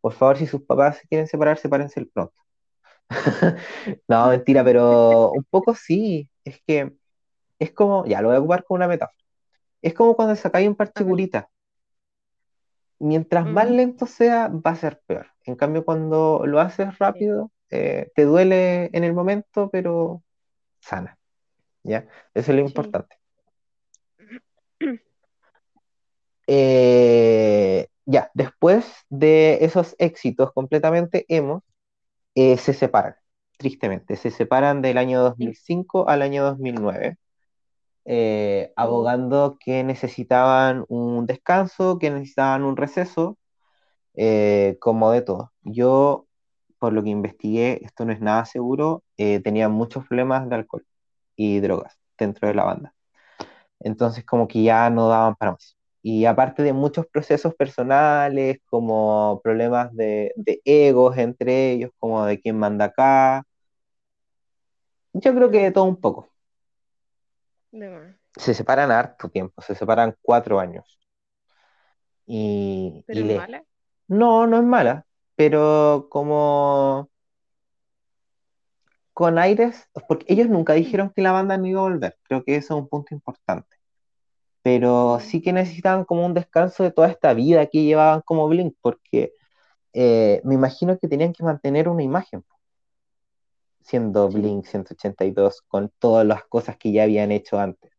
Por 0.02 0.14
favor, 0.14 0.38
si 0.38 0.48
sus 0.48 0.64
papás 0.64 0.98
se 1.00 1.08
quieren 1.08 1.28
separar, 1.28 1.58
sepárense 1.60 2.06
pronto. 2.08 2.34
No, 4.08 4.30
mentira, 4.30 4.64
pero 4.64 5.32
un 5.32 5.44
poco 5.50 5.76
sí. 5.76 6.30
Es 6.44 6.62
que 6.66 6.94
es 7.60 7.72
como, 7.72 8.06
ya 8.06 8.22
lo 8.22 8.30
voy 8.30 8.38
a 8.38 8.40
ocupar 8.40 8.64
como 8.64 8.78
una 8.78 8.88
metáfora. 8.88 9.18
Es 9.82 9.94
como 9.94 10.16
cuando 10.16 10.36
sacáis 10.36 10.68
un 10.68 10.74
A 10.74 10.78
ver. 10.78 10.88
parchecurita. 10.88 11.50
Mientras 13.00 13.46
más 13.46 13.70
lento 13.70 14.06
sea, 14.06 14.48
va 14.48 14.72
a 14.72 14.76
ser 14.76 15.02
peor. 15.06 15.28
En 15.46 15.56
cambio, 15.56 15.84
cuando 15.84 16.44
lo 16.46 16.60
haces 16.62 16.98
rápido, 17.00 17.52
eh, 17.70 18.12
te 18.16 18.24
duele 18.24 18.90
en 18.94 19.04
el 19.04 19.14
momento, 19.14 19.70
pero 19.72 20.24
sana. 20.80 21.18
¿Ya? 21.84 22.08
Eso 22.34 22.52
es 22.52 22.58
lo 22.58 22.66
importante. 22.66 23.18
Eh, 26.46 27.88
ya, 28.06 28.30
después 28.34 28.86
de 29.10 29.60
esos 29.62 29.96
éxitos 29.98 30.52
completamente 30.52 31.26
emo, 31.30 31.64
eh, 32.36 32.58
se 32.58 32.74
separan, 32.74 33.16
tristemente. 33.58 34.16
Se 34.16 34.32
separan 34.32 34.82
del 34.82 34.98
año 34.98 35.20
Y, 35.20 35.24
2005 35.24 36.10
al 36.10 36.22
año 36.22 36.44
2009, 36.44 37.18
eh, 38.06 38.74
oh, 38.78 38.82
abogando 38.82 39.58
que 39.60 39.84
necesitaban 39.84 40.86
un 40.90 41.26
descanso, 41.26 42.00
que 42.00 42.12
necesitaban 42.12 42.64
un 42.64 42.78
receso, 42.78 43.38
eh, 44.16 44.78
como 44.80 45.12
de 45.12 45.22
todo. 45.22 45.54
Yo, 45.64 46.28
por 46.80 46.94
lo 46.94 47.04
que 47.04 47.10
investigué, 47.10 47.84
esto 47.86 48.06
no 48.06 48.14
es 48.14 48.22
nada 48.22 48.46
seguro, 48.46 49.04
eh, 49.18 49.40
tenía 49.42 49.70
muchos 49.70 50.08
problemas 50.08 50.50
de 50.50 50.56
alcohol 50.56 50.86
y 51.36 51.60
drogas 51.62 51.98
dentro 52.18 52.48
de 52.48 52.56
la 52.56 52.66
banda. 52.66 52.96
Entonces 53.80 54.26
como 54.26 54.48
que 54.48 54.64
ya 54.64 54.90
no 54.90 55.10
daban 55.10 55.36
para 55.36 55.54
más. 55.54 55.78
Y 56.04 56.26
aparte 56.26 56.64
de 56.64 56.74
muchos 56.74 57.08
procesos 57.08 57.56
personales, 57.56 58.60
como 58.68 59.42
problemas 59.44 59.94
de, 59.96 60.34
de 60.38 60.62
egos 60.66 61.18
entre 61.18 61.72
ellos, 61.74 61.92
como 62.00 62.26
de 62.26 62.40
quién 62.42 62.60
manda 62.60 62.86
acá, 62.86 63.46
yo 65.14 65.34
creo 65.36 65.52
que 65.52 65.60
de 65.64 65.72
todo 65.72 65.86
un 65.86 65.98
poco. 66.02 66.30
de 67.72 67.90
más. 67.90 68.16
Se 68.36 68.54
separan 68.54 68.92
harto 68.92 69.30
tiempo, 69.30 69.62
se 69.62 69.76
separan 69.76 70.16
cuatro 70.22 70.60
años. 70.60 71.00
Y, 72.26 73.04
Pero 73.08 73.20
y 73.20 73.24
es 73.24 73.28
le... 73.28 73.38
mala. 73.38 73.64
No, 74.08 74.48
no 74.48 74.58
es 74.58 74.64
mala, 74.64 75.06
pero 75.36 76.08
como 76.10 77.10
con 79.14 79.38
aires, 79.38 79.90
porque 80.08 80.26
ellos 80.30 80.50
nunca 80.50 80.74
dijeron 80.74 81.12
que 81.16 81.22
la 81.22 81.32
banda 81.32 81.58
no 81.58 81.68
iba 81.68 81.80
a 81.82 81.84
volver, 81.84 82.18
creo 82.24 82.44
que 82.44 82.56
eso 82.56 82.76
es 82.76 82.82
un 82.82 82.90
punto 82.90 83.14
importante. 83.14 83.78
Pero 84.64 85.20
sí 85.22 85.42
que 85.42 85.54
necesitaban 85.54 86.06
como 86.06 86.26
un 86.26 86.34
descanso 86.36 86.84
de 86.84 86.92
toda 86.92 87.10
esta 87.10 87.34
vida 87.36 87.68
que 87.68 87.84
llevaban 87.84 88.22
como 88.26 88.48
Blink, 88.50 88.76
porque 88.82 89.34
eh, 89.94 90.42
me 90.46 90.56
imagino 90.56 90.98
que 91.00 91.08
tenían 91.10 91.34
que 91.34 91.44
mantener 91.44 91.90
una 91.90 92.04
imagen, 92.04 92.46
siendo 93.82 94.30
sí. 94.30 94.54
Blink 94.56 94.66
182, 94.66 95.62
con 95.68 95.92
todas 96.00 96.26
las 96.26 96.44
cosas 96.46 96.78
que 96.78 96.92
ya 96.92 97.04
habían 97.04 97.32
hecho 97.32 97.60
antes. 97.60 97.92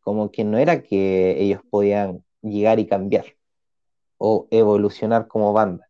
Como 0.00 0.30
que 0.32 0.44
no 0.44 0.58
era 0.58 0.82
que 0.82 1.40
ellos 1.42 1.60
podían 1.70 2.24
llegar 2.42 2.78
y 2.80 2.86
cambiar 2.88 3.26
o 4.18 4.48
evolucionar 4.52 5.28
como 5.28 5.52
banda. 5.54 5.88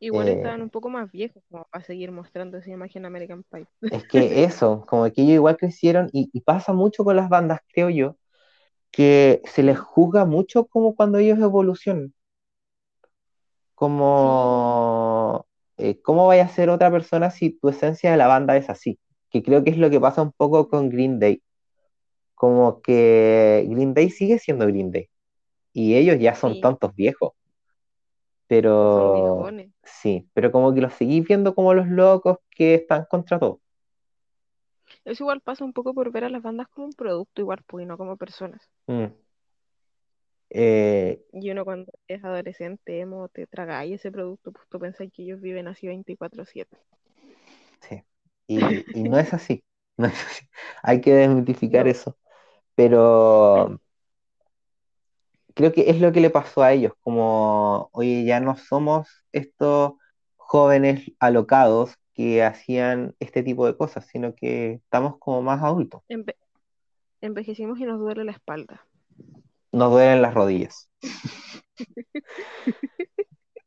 Igual 0.00 0.28
estaban 0.28 0.60
Eh, 0.60 0.62
un 0.62 0.70
poco 0.70 0.88
más 0.90 1.10
viejos 1.10 1.42
como 1.50 1.64
para 1.70 1.84
seguir 1.84 2.12
mostrando 2.12 2.58
esa 2.58 2.70
imagen 2.70 3.06
American 3.06 3.42
Pie. 3.44 3.66
es 3.90 4.04
que 4.06 4.44
eso, 4.44 4.84
como 4.88 5.04
que 5.12 5.22
ellos 5.22 5.34
igual 5.36 5.56
crecieron 5.56 6.08
y, 6.12 6.30
y 6.32 6.40
pasa 6.42 6.72
mucho 6.72 7.04
con 7.04 7.16
las 7.16 7.28
bandas, 7.28 7.60
creo 7.72 7.90
yo, 7.90 8.16
que 8.94 9.42
se 9.46 9.62
les 9.62 9.78
juzga 9.78 10.24
mucho 10.26 10.66
como 10.66 10.94
cuando 10.96 11.18
ellos 11.18 11.38
evolucionan, 11.40 12.14
como 13.74 15.46
eh, 15.78 16.00
cómo 16.02 16.26
vaya 16.26 16.44
a 16.44 16.48
ser 16.48 16.70
otra 16.70 16.90
persona 16.90 17.30
si 17.30 17.50
tu 17.50 17.68
esencia 17.68 18.10
de 18.10 18.16
la 18.16 18.26
banda 18.28 18.56
es 18.56 18.70
así, 18.70 18.98
que 19.30 19.42
creo 19.42 19.64
que 19.64 19.70
es 19.70 19.78
lo 19.78 19.90
que 19.90 20.00
pasa 20.00 20.22
un 20.22 20.32
poco 20.32 20.68
con 20.68 20.90
Green 20.90 21.18
Day. 21.20 21.42
Como 22.34 22.82
que 22.82 23.66
Green 23.70 23.94
Day 23.94 24.10
sigue 24.10 24.38
siendo 24.38 24.66
Green 24.66 24.92
Day. 24.92 25.08
Y 25.74 25.96
ellos 25.96 26.18
ya 26.20 26.36
son 26.36 26.54
sí, 26.54 26.60
tontos 26.62 26.94
viejos, 26.96 27.32
pero 28.46 29.50
sí, 29.82 30.28
pero 30.34 30.52
como 30.52 30.74
que 30.74 30.80
los 30.80 30.94
seguís 30.94 31.26
viendo 31.26 31.54
como 31.54 31.74
los 31.74 31.88
locos 31.88 32.38
que 32.50 32.74
están 32.74 33.06
contra 33.10 33.38
todo. 33.38 33.60
Eso 35.06 35.24
igual 35.24 35.40
pasa 35.40 35.64
un 35.64 35.72
poco 35.72 35.94
por 35.94 36.12
ver 36.12 36.24
a 36.24 36.28
las 36.30 36.42
bandas 36.42 36.68
como 36.68 36.86
un 36.88 36.92
producto 36.92 37.40
igual, 37.40 37.62
pues, 37.66 37.84
y 37.84 37.86
no 37.86 37.96
como 37.98 38.16
personas. 38.18 38.68
Mm. 38.88 39.14
Eh, 40.50 41.20
Y 41.32 41.50
uno 41.50 41.66
cuando 41.66 41.92
es 42.08 42.24
adolescente, 42.24 42.98
emo, 42.98 43.28
te 43.28 43.46
tragáis 43.46 43.96
ese 43.96 44.10
producto, 44.10 44.52
pues 44.52 44.66
tú 44.70 44.78
pensás 44.78 45.08
que 45.12 45.22
ellos 45.24 45.42
viven 45.42 45.68
así 45.68 45.86
24/7. 45.86 46.78
sí, 47.80 48.04
y, 48.46 48.86
y 48.92 49.04
no 49.04 49.18
es 49.18 49.32
así, 49.34 49.64
no 49.96 50.06
es 50.06 50.14
así. 50.26 50.48
Hay 50.82 51.00
que 51.00 51.14
desmitificar 51.14 51.86
No. 51.86 51.88
eso, 51.88 52.18
pero 52.76 53.80
creo 55.54 55.72
que 55.72 55.90
es 55.90 56.00
lo 56.00 56.12
que 56.12 56.20
le 56.20 56.30
pasó 56.30 56.62
a 56.62 56.72
ellos, 56.72 56.92
como, 57.00 57.88
oye, 57.92 58.24
ya 58.24 58.40
no 58.40 58.56
somos 58.56 59.08
estos 59.32 59.94
jóvenes 60.36 61.10
alocados 61.20 61.94
que 62.14 62.42
hacían 62.42 63.14
este 63.20 63.42
tipo 63.42 63.66
de 63.66 63.76
cosas, 63.76 64.06
sino 64.06 64.34
que 64.34 64.74
estamos 64.74 65.18
como 65.18 65.42
más 65.42 65.62
adultos. 65.62 66.02
Enve- 66.08 66.36
envejecimos 67.20 67.78
y 67.80 67.84
nos 67.84 67.98
duele 67.98 68.24
la 68.24 68.32
espalda. 68.32 68.86
Nos 69.72 69.90
duelen 69.90 70.22
las 70.22 70.34
rodillas. 70.34 70.90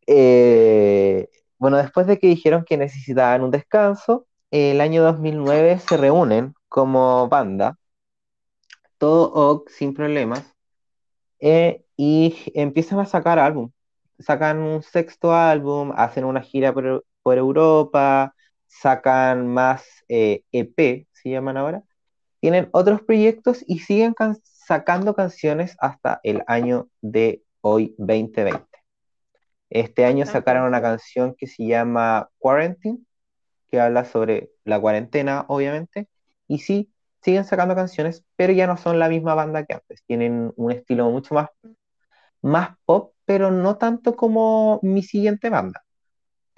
Eh, 0.10 1.28
bueno, 1.58 1.78
después 1.78 2.08
de 2.08 2.18
que 2.18 2.28
dijeron 2.28 2.64
que 2.66 2.78
necesitaban 2.78 3.44
un 3.44 3.52
descanso, 3.52 4.26
el 4.52 4.80
año 4.80 5.04
2009 5.04 5.80
se 5.80 5.98
reúnen 5.98 6.54
como 6.70 7.28
banda, 7.28 7.78
todo 8.98 9.32
ok, 9.34 9.70
sin 9.70 9.94
problemas, 9.94 10.44
eh, 11.40 11.86
y 11.98 12.36
empiezan 12.56 13.00
a 13.00 13.06
sacar 13.06 13.40
álbum. 13.40 13.72
Sacan 14.20 14.60
un 14.60 14.84
sexto 14.84 15.34
álbum, 15.34 15.94
hacen 15.96 16.26
una 16.26 16.42
gira 16.42 16.74
por, 16.74 17.06
por 17.24 17.38
Europa, 17.38 18.36
sacan 18.68 19.48
más 19.48 19.86
eh, 20.10 20.44
EP, 20.52 21.08
se 21.12 21.30
llaman 21.32 21.58
ahora. 21.58 21.84
Tienen 22.42 22.70
otros 22.74 23.02
proyectos 23.02 23.64
y 23.68 23.80
siguen 23.80 24.14
can- 24.14 24.38
sacando 24.44 25.16
canciones 25.16 25.76
hasta 25.80 26.20
el 26.24 26.44
año 26.48 26.90
de 27.02 27.44
hoy, 27.62 27.96
2020. 27.98 28.66
Este 29.70 30.06
año 30.06 30.26
Tan 30.26 30.34
sacaron 30.34 30.64
una 30.68 30.82
canción 30.82 31.36
que 31.38 31.48
se 31.48 31.66
llama 31.68 32.30
Quarantine, 32.40 33.00
que 33.70 33.80
habla 33.80 34.06
sobre 34.06 34.52
la 34.66 34.80
cuarentena, 34.80 35.46
obviamente. 35.50 36.10
Y 36.48 36.60
sí, 36.60 36.92
siguen 37.24 37.46
sacando 37.46 37.76
canciones, 37.76 38.26
pero 38.36 38.54
ya 38.54 38.68
no 38.68 38.78
son 38.78 39.00
la 39.00 39.10
misma 39.10 39.36
banda 39.36 39.66
que 39.66 39.76
antes. 39.76 40.04
Tienen 40.08 40.54
un 40.58 40.72
estilo 40.72 41.10
mucho 41.12 41.36
más, 41.36 41.50
más 42.42 42.78
pop, 42.86 43.14
pero 43.26 43.52
no 43.52 43.78
tanto 43.78 44.16
como 44.16 44.80
mi 44.84 45.04
siguiente 45.04 45.50
banda. 45.50 45.84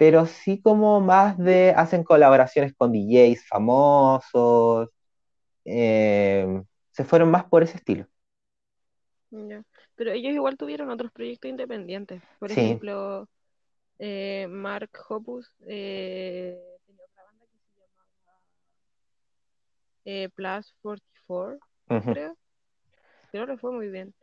Pero 0.00 0.26
sí 0.26 0.62
como 0.62 1.00
más 1.02 1.38
de, 1.38 1.72
hacen 1.76 2.04
colaboraciones 2.04 2.74
con 2.76 2.92
DJs 2.92 3.46
famosos. 3.48 4.90
eh, 5.66 6.62
se 6.92 7.04
fueron 7.04 7.30
más 7.32 7.44
por 7.46 7.62
ese 7.64 7.78
estilo. 7.78 8.06
Ya. 9.30 9.62
Pero 9.94 10.10
ellos 10.12 10.32
igual 10.32 10.56
tuvieron 10.56 10.90
otros 10.90 11.12
proyectos 11.12 11.50
independientes. 11.50 12.22
Por 12.38 12.50
Sí. 12.50 12.60
ejemplo, 12.62 13.28
eh, 13.98 14.46
Mark 14.50 14.90
Hoppus 15.08 15.48
eh, 15.68 16.58
tenía 16.86 17.04
otra 17.06 17.24
banda 17.24 17.46
que 17.46 17.58
se 17.58 17.80
llamaba 17.80 18.10
eh, 20.04 20.28
Plus 20.34 20.74
44, 20.82 21.58
ujú. 21.90 22.10
creo. 22.12 22.36
Creo 23.32 23.46
que 23.46 23.52
le 23.52 23.58
fue 23.58 23.72
muy 23.72 23.88
bien. 23.90 24.14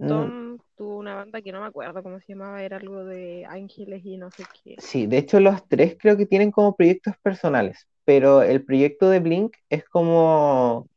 Mm, 0.00 0.08
Tom 0.08 0.58
tuvo 0.76 0.96
una 0.98 1.14
banda 1.14 1.42
que 1.42 1.52
no 1.52 1.60
me 1.60 1.66
acuerdo 1.66 2.02
cómo 2.02 2.18
se 2.20 2.32
llamaba, 2.32 2.62
era 2.62 2.78
algo 2.78 3.04
de 3.04 3.44
Ángeles 3.46 4.02
y 4.04 4.16
no 4.16 4.30
sé 4.30 4.44
qué. 4.64 4.76
Sí, 4.78 5.06
de 5.06 5.18
hecho 5.18 5.40
los 5.40 5.66
tres 5.68 5.96
creo 6.00 6.16
que 6.16 6.26
tienen 6.26 6.50
como 6.50 6.74
proyectos 6.74 7.14
personales, 7.22 7.86
pero 8.04 8.42
el 8.42 8.64
proyecto 8.64 9.10
de 9.10 9.20
Blink 9.20 9.56
es 9.68 9.84
como 9.84 10.88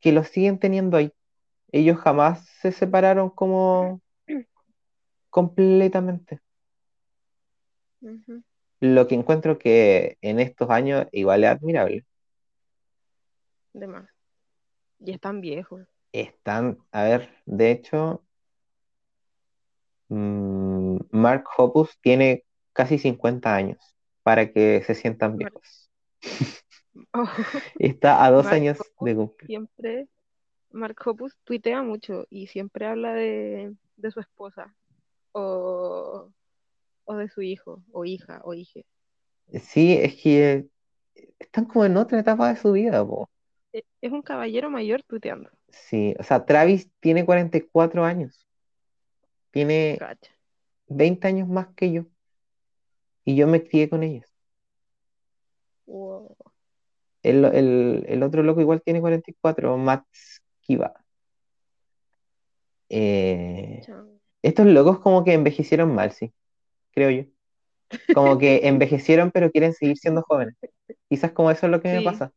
que 0.00 0.12
los 0.12 0.28
siguen 0.28 0.58
teniendo 0.58 0.96
ahí. 0.96 1.12
Ellos 1.70 1.98
jamás 1.98 2.46
se 2.60 2.72
separaron 2.72 3.30
como 3.30 4.00
completamente. 5.30 6.40
Lo 8.80 9.06
que 9.06 9.14
encuentro 9.14 9.58
que 9.58 10.18
en 10.20 10.40
estos 10.40 10.68
años 10.68 11.06
igual 11.12 11.44
es 11.44 11.50
admirable. 11.50 12.04
de 13.72 13.86
más. 13.86 14.08
Y 15.00 15.12
están 15.12 15.40
viejos. 15.40 15.86
Están, 16.14 16.78
a 16.92 17.02
ver, 17.04 17.30
de 17.44 17.70
hecho, 17.72 18.24
Mm, 20.08 20.98
Mark 21.10 21.44
Hoppus 21.56 21.98
tiene 22.00 22.44
casi 22.72 22.98
50 22.98 23.54
años 23.54 23.78
para 24.22 24.52
que 24.52 24.82
se 24.86 24.94
sientan 24.94 25.36
viejos. 25.38 25.90
oh, 27.14 27.24
Está 27.78 28.24
a 28.24 28.30
dos 28.30 28.52
Mark 28.52 28.52
años 28.52 28.78
Hoppus 28.78 28.90
de 28.98 29.14
cumplir. 29.16 29.50
siempre, 29.50 30.08
Mark 30.72 30.96
Hoppus 31.06 31.36
tuitea 31.44 31.82
mucho 31.82 32.26
y 32.30 32.48
siempre 32.48 32.86
habla 32.86 33.14
de, 33.14 33.76
de 33.96 34.10
su 34.12 34.20
esposa 34.20 34.74
o, 35.32 36.30
o 37.06 37.16
de 37.16 37.28
su 37.30 37.42
hijo 37.42 37.84
o 37.92 38.04
hija 38.06 38.40
o 38.44 38.54
hije. 38.54 38.86
Sí, 39.62 39.94
es 39.94 40.16
que 40.22 40.68
están 41.38 41.66
como 41.66 41.84
en 41.86 41.96
otra 41.98 42.20
etapa 42.20 42.50
de 42.50 42.56
su 42.60 42.72
vida, 42.72 43.06
po. 43.06 43.28
E- 43.74 43.84
Es 44.00 44.10
un 44.12 44.22
caballero 44.22 44.70
mayor 44.70 45.02
tuiteando. 45.02 45.50
Sí, 45.88 46.14
o 46.18 46.22
sea, 46.22 46.46
Travis 46.46 46.90
tiene 47.00 47.24
44 47.26 48.04
años, 48.04 48.46
tiene 49.50 49.98
Cacha. 49.98 50.30
20 50.88 51.28
años 51.28 51.48
más 51.48 51.68
que 51.76 51.92
yo 51.92 52.06
y 53.24 53.36
yo 53.36 53.46
me 53.46 53.62
crié 53.62 53.90
con 53.90 54.02
ellos. 54.02 54.24
Wow. 55.86 56.36
El, 57.22 57.44
el- 57.46 58.04
el 58.08 58.22
otro 58.22 58.42
loco 58.44 58.60
igual 58.60 58.82
tiene 58.82 59.00
44, 59.00 59.76
Matt 59.78 60.04
Skiba. 60.62 60.94
Eh, 62.88 63.88
estos 64.42 64.66
locos 64.66 65.00
como 65.00 65.24
que 65.24 65.34
envejecieron 65.34 65.94
mal, 65.94 66.12
sí, 66.12 66.32
creo 66.92 67.10
yo. 67.10 67.30
Como 68.12 68.38
que 68.38 68.60
envejecieron 68.68 69.30
pero 69.32 69.50
quieren 69.52 69.74
seguir 69.74 69.98
siendo 69.98 70.22
jóvenes. 70.22 70.56
Quizás 71.10 71.32
como 71.32 71.50
eso 71.50 71.66
es 71.66 71.72
lo 71.72 71.82
que 71.82 71.88
me 71.90 72.02
pasa. 72.02 72.32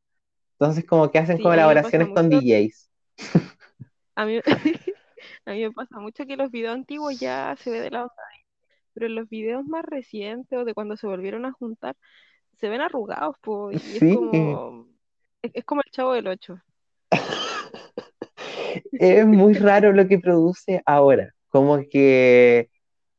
Entonces 0.59 0.85
como 0.85 1.11
que 1.11 1.19
hacen 1.19 1.37
sí, 1.37 1.41
colaboraciones 1.41 2.09
con. 2.11 2.29
DJs. 2.29 2.86
A 4.15 4.25
mí, 4.25 4.39
a 5.45 5.51
mí 5.51 5.61
me 5.63 5.71
pasa 5.71 5.99
mucho 5.99 6.25
que 6.25 6.37
los 6.37 6.51
videos 6.51 6.75
antiguos 6.75 7.19
ya 7.19 7.55
se 7.57 7.71
ve 7.71 7.81
de 7.81 7.91
la 7.91 8.03
onda, 8.03 8.13
pero 8.93 9.07
en 9.07 9.15
los 9.15 9.29
videos 9.29 9.65
más 9.65 9.85
recientes 9.85 10.59
o 10.59 10.65
de 10.65 10.73
cuando 10.73 10.97
se 10.97 11.07
volvieron 11.07 11.45
a 11.45 11.53
juntar, 11.53 11.95
se 12.57 12.69
ven 12.69 12.81
arrugados, 12.81 13.37
po, 13.41 13.71
y 13.71 13.97
es 13.97 14.05
como, 14.13 14.87
es, 15.41 15.51
es 15.55 15.65
como 15.65 15.81
el 15.85 15.91
Chavo 15.91 16.13
del 16.13 16.27
Ocho. 16.27 16.61
es 18.93 19.25
muy 19.25 19.53
raro 19.53 19.91
lo 19.93 20.07
que 20.07 20.19
produce 20.19 20.81
ahora. 20.85 21.31
Como 21.49 21.79
que 21.89 22.69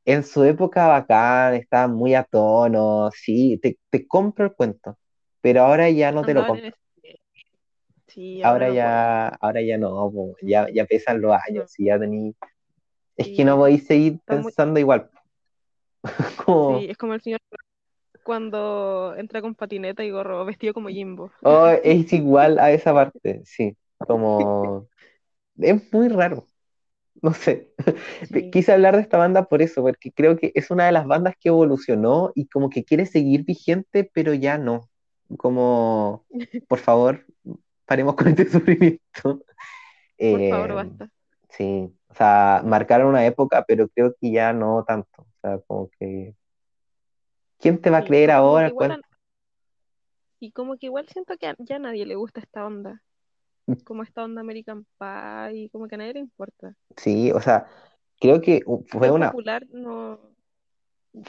en 0.05 0.25
su 0.25 0.45
época 0.45 0.87
bacán, 0.89 1.55
estaba 1.55 1.89
muy 1.89 2.15
a 2.15 2.25
tono, 2.25 3.11
sí, 3.15 3.59
te, 3.63 3.79
te 3.91 4.07
compro 4.07 4.47
el 4.47 4.55
cuento, 4.55 4.99
pero 5.41 5.63
ahora 5.63 5.91
ya 5.91 6.13
no 6.13 6.25
te 6.25 6.35
lo 6.35 6.47
compro. 6.47 6.71
Sí, 8.19 8.43
ahora 8.43 8.71
ya, 8.71 9.29
ahora 9.29 9.63
ya 9.63 9.79
no, 9.79 10.13
ya, 10.43 10.69
ya 10.73 10.85
pesan 10.87 11.21
los 11.21 11.37
años, 11.49 11.71
No, 11.71 11.79
y 11.79 11.87
ya 11.87 11.99
tení... 11.99 12.35
Es 13.17 13.29
que 13.31 13.45
no 13.45 13.57
sí, 13.57 13.59
podéis 13.59 13.87
seguir 13.87 14.21
está 14.21 14.37
muy, 14.37 14.53
pensando 14.53 14.81
igual. 14.81 15.11
Como, 16.45 16.81
sí, 16.81 16.87
es 16.91 16.97
como 16.97 17.15
el 17.15 17.21
señor 17.23 17.41
cuando 18.25 19.15
entra 19.17 19.41
con 19.43 19.55
patineta 19.55 20.05
y 20.05 20.11
gorro, 20.11 20.45
vestido 20.45 20.75
como 20.75 20.89
Jimbo. 20.89 21.33
oh, 21.43 21.69
es 21.85 22.13
igual 22.13 22.59
a 22.59 22.73
esa 22.73 22.93
parte, 22.93 23.43
sí, 23.45 23.77
como, 23.99 24.89
es 25.59 25.93
muy 25.93 26.09
raro, 26.09 26.47
no 27.23 27.35
sé. 27.35 27.73
Sí, 28.33 28.51
Quise 28.53 28.73
hablar 28.73 28.97
de 28.97 29.03
esta 29.03 29.19
banda 29.19 29.45
por 29.47 29.63
eso, 29.63 29.83
porque 29.83 30.13
creo 30.13 30.37
que 30.37 30.53
es 30.55 30.71
una 30.71 30.87
de 30.87 30.93
las 30.93 31.07
bandas 31.07 31.35
que 31.41 31.49
evolucionó 31.51 32.33
y 32.35 32.47
como 32.49 32.71
que 32.71 32.85
quiere 32.85 33.07
seguir 33.07 33.45
vigente, 33.45 34.11
pero 34.13 34.35
ya 34.35 34.59
no. 34.59 34.89
Como, 35.39 36.27
por 36.69 36.79
favor, 36.79 37.27
paremos 37.89 38.15
con 38.15 38.29
este 38.29 38.45
sufrimiento. 38.51 39.01
por 39.23 39.41
favor, 40.51 40.71
Eh, 40.71 40.75
basta. 40.75 41.11
sí, 41.49 41.91
o 42.09 42.15
sea, 42.15 42.63
marcaron 42.65 43.09
una 43.09 43.25
época, 43.25 43.65
pero 43.67 43.89
creo 43.89 44.15
que 44.21 44.31
ya 44.31 44.53
no 44.53 44.85
tanto. 44.87 45.23
O 45.23 45.41
sea, 45.41 45.59
como 45.67 45.91
que, 45.99 46.35
¿quién 47.59 47.81
te 47.81 47.91
va 47.91 47.99
a 47.99 48.05
creer 48.05 48.31
como 48.31 48.39
ahora 48.39 48.69
igual, 48.69 49.01
y 50.41 50.53
como 50.53 50.77
que 50.77 50.87
igual 50.87 51.09
siento 51.09 51.37
que 51.37 51.53
ya 51.59 51.77
a 51.77 51.81
nadie 51.81 52.07
le 52.07 52.15
gusta 52.15 52.41
esta 52.41 52.65
onda, 52.65 53.03
como 53.85 54.03
esta 54.03 54.23
onda 54.23 54.43
American 54.43 54.87
Pie, 54.99 55.71
como 55.71 55.89
que 55.89 55.95
a 55.95 55.99
nadie 55.99 56.15
le 56.15 56.21
importa. 56.21 56.75
Sí, 56.97 57.33
o 57.33 57.41
sea, 57.41 57.67
creo 58.21 58.41
que 58.41 58.63
fue 58.87 59.11
una, 59.11 59.31
popular 59.31 59.67
no 59.73 60.21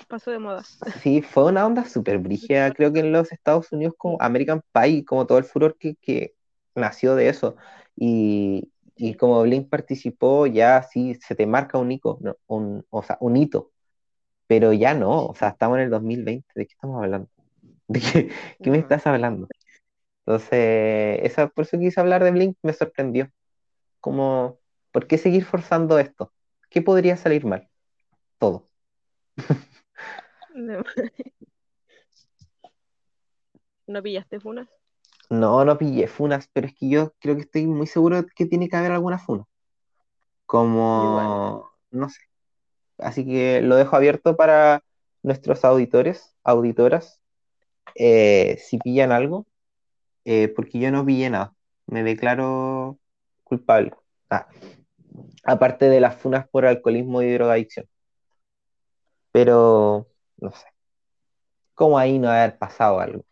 pasó 0.08 0.32
de 0.32 0.40
moda. 0.40 0.64
sí, 1.04 1.22
fue 1.22 1.46
una 1.46 1.66
onda 1.66 1.86
súper 1.86 2.20
brígida, 2.20 2.72
creo 2.74 2.94
que 2.94 3.00
en 3.00 3.12
los 3.12 3.32
Estados 3.32 3.72
Unidos 3.72 3.96
como 3.98 4.18
American 4.20 4.62
Pie, 4.74 5.06
como 5.06 5.26
todo 5.26 5.38
el 5.38 5.44
furor 5.44 5.78
que, 5.78 5.96
que 5.96 6.34
nació 6.80 7.16
de 7.16 7.30
eso. 7.30 7.56
Y, 7.96 8.72
y 8.96 9.16
como 9.16 9.42
Blink 9.44 9.70
participó, 9.70 10.48
ya 10.48 10.82
sí 10.84 11.16
se 11.16 11.36
te 11.36 11.46
marca 11.48 11.78
un 11.78 11.92
hito, 11.92 12.18
¿no? 12.22 12.36
Un, 12.48 12.86
o 12.90 13.04
sea, 13.04 13.18
un 13.22 13.38
hito, 13.38 13.72
pero 14.48 14.74
ya 14.74 14.94
no, 14.96 15.26
o 15.28 15.36
sea, 15.36 15.50
estamos 15.50 15.78
en 15.80 15.86
el 15.86 15.90
2020, 15.92 16.50
¿de 16.56 16.66
qué 16.68 16.74
estamos 16.74 17.04
hablando? 17.04 17.30
¿De 17.90 18.00
qué, 18.02 18.32
qué 18.62 18.72
me 18.72 18.80
estás 18.80 19.08
hablando? 19.08 19.48
Entonces, 20.26 21.20
esa, 21.24 21.50
por 21.50 21.66
eso 21.66 21.80
quise 21.80 22.00
hablar 22.00 22.24
de 22.24 22.32
Blink, 22.32 22.58
me 22.64 22.74
sorprendió. 22.74 23.30
Como, 24.02 24.60
¿por 24.92 25.08
qué 25.08 25.18
seguir 25.18 25.46
forzando 25.46 26.00
esto? 26.00 26.34
¿Qué 26.70 26.82
podría 26.82 27.18
salir 27.18 27.46
mal? 27.46 27.70
Todo. 28.40 28.70
No, 30.56 30.84
¿no 33.88 34.02
pillaste 34.02 34.40
funas? 34.40 34.70
No, 35.30 35.64
no 35.64 35.78
pillé 35.78 36.08
funas, 36.08 36.50
pero 36.52 36.68
es 36.68 36.74
que 36.74 36.90
yo 36.90 37.14
creo 37.20 37.36
que 37.36 37.42
estoy 37.42 37.68
muy 37.68 37.86
seguro 37.88 38.26
que 38.36 38.46
tiene 38.48 38.68
que 38.68 38.76
haber 38.76 38.92
alguna 38.92 39.20
funa. 39.20 39.46
Como, 40.46 41.70
no 41.92 42.10
sé. 42.10 42.22
Así 42.98 43.26
que 43.26 43.62
lo 43.62 43.76
dejo 43.76 43.96
abierto 43.96 44.36
para 44.36 44.84
nuestros 45.22 45.64
auditores, 45.64 46.36
auditoras, 46.44 47.22
eh, 47.96 48.58
si 48.60 48.80
pillan 48.80 49.12
algo, 49.12 49.46
eh, 50.26 50.48
porque 50.50 50.80
yo 50.80 50.92
no 50.92 51.06
pillé 51.06 51.30
nada. 51.30 51.54
Me 51.86 52.04
declaro 52.04 52.98
culpable. 53.44 53.94
Ah, 54.30 54.48
aparte 55.44 55.90
de 55.90 56.00
las 56.02 56.16
funas 56.16 56.48
por 56.50 56.66
alcoholismo 56.66 57.22
y 57.22 57.32
drogadicción. 57.34 57.88
Pero, 59.32 60.08
no 60.38 60.52
sé. 60.52 60.66
¿Cómo 61.76 61.98
ahí 61.98 62.20
no 62.20 62.30
haber 62.30 62.58
pasado 62.58 63.00
algo? 63.00 63.24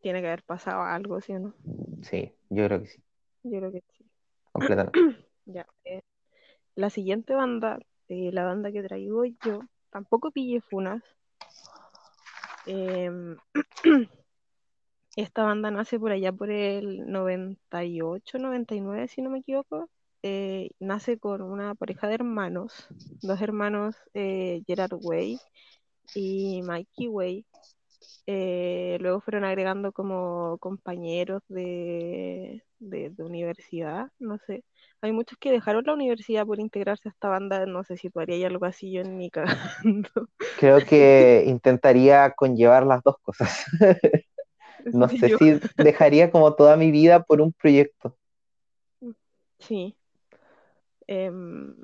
Tiene 0.00 0.20
que 0.20 0.28
haber 0.28 0.42
pasado 0.42 0.82
algo, 0.82 1.20
¿sí 1.20 1.32
o 1.32 1.40
no? 1.40 1.54
Sí, 2.02 2.32
yo 2.48 2.66
creo 2.66 2.80
que 2.82 2.86
sí, 2.88 3.02
Yo 3.44 3.58
creo 3.58 3.72
que 3.72 3.82
sí. 3.96 4.04
completamente. 4.52 4.98
Ya. 5.46 5.66
eh, 5.84 6.02
La 6.74 6.90
siguiente 6.90 7.34
banda, 7.34 7.78
eh, 8.08 8.30
la 8.32 8.44
banda 8.44 8.72
que 8.72 8.82
traigo 8.82 9.24
yo, 9.24 9.60
tampoco 9.90 10.30
pillé 10.30 10.60
funas. 10.60 11.02
Em, 12.66 13.36
esta 15.16 15.42
banda 15.42 15.70
nace 15.70 15.98
por 15.98 16.12
allá 16.12 16.32
por 16.32 16.50
el 16.50 17.10
98, 17.10 18.38
99, 18.38 19.08
si 19.08 19.22
no 19.22 19.30
me 19.30 19.40
equivoco. 19.40 19.88
Eh, 20.22 20.70
nace 20.78 21.18
con 21.18 21.40
una 21.42 21.74
pareja 21.74 22.06
de 22.06 22.14
hermanos, 22.14 22.86
dos 23.22 23.40
hermanos, 23.40 23.96
eh, 24.14 24.62
Gerard 24.66 24.92
Way 25.02 25.38
y 26.14 26.62
Mikey 26.62 27.08
Way. 27.08 27.46
Eh, 28.32 28.98
luego 29.00 29.20
fueron 29.20 29.44
agregando 29.44 29.92
como 29.92 30.58
compañeros 30.58 31.42
de, 31.48 32.62
de, 32.78 33.10
de 33.10 33.24
universidad, 33.24 34.08
no 34.20 34.38
sé. 34.46 34.64
Hay 35.00 35.12
muchos 35.12 35.36
que 35.38 35.50
dejaron 35.50 35.84
la 35.86 35.94
universidad 35.94 36.46
por 36.46 36.60
integrarse 36.60 37.08
a 37.08 37.12
esta 37.12 37.28
banda, 37.28 37.66
no 37.66 37.82
sé 37.84 37.96
si 37.96 38.08
tú 38.10 38.20
harías 38.20 38.50
algo 38.50 38.66
así 38.66 38.92
yo 38.92 39.02
ni 39.04 39.30
cagando. 39.32 40.10
Creo 40.56 40.84
que 40.84 41.44
intentaría 41.46 42.32
conllevar 42.34 42.86
las 42.86 43.02
dos 43.02 43.16
cosas. 43.22 43.64
No 44.92 45.08
sé 45.08 45.28
Yo, 45.28 45.38
si 45.38 45.60
dejaría 45.76 46.30
como 46.30 46.54
toda 46.54 46.76
mi 46.76 46.90
vida 46.90 47.22
por 47.24 47.40
un 47.40 47.52
proyecto. 47.52 48.16
sí. 49.58 49.96
Em, 51.06 51.74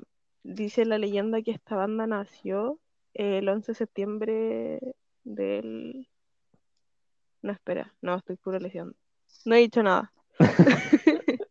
dice 0.43 0.85
la 0.85 0.97
leyenda 0.97 1.41
que 1.41 1.51
esta 1.51 1.75
banda 1.75 2.07
nació 2.07 2.79
el 3.13 3.47
11 3.49 3.71
de 3.73 3.75
septiembre 3.75 4.79
del... 5.23 6.07
No, 7.41 7.51
espera, 7.51 7.93
no, 8.01 8.15
estoy 8.15 8.37
puro 8.37 8.59
leyendo. 8.59 8.95
No 9.45 9.55
he 9.55 9.59
dicho 9.59 9.83
nada. 9.83 10.11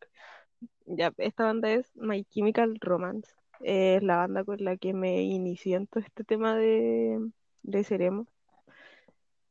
Ya, 0.86 1.12
esta 1.18 1.44
banda 1.44 1.70
es 1.72 1.90
My 1.96 2.24
Chemical 2.24 2.78
Romance. 2.80 3.32
Es 3.60 4.02
la 4.02 4.18
banda 4.18 4.44
con 4.44 4.62
la 4.62 4.76
que 4.76 4.92
me 4.92 5.22
inicié 5.22 5.76
en 5.76 5.88
todo 5.88 6.02
este 6.02 6.22
tema 6.22 6.54
de, 6.54 7.18
de 7.62 7.84
Ceremo. 7.84 8.28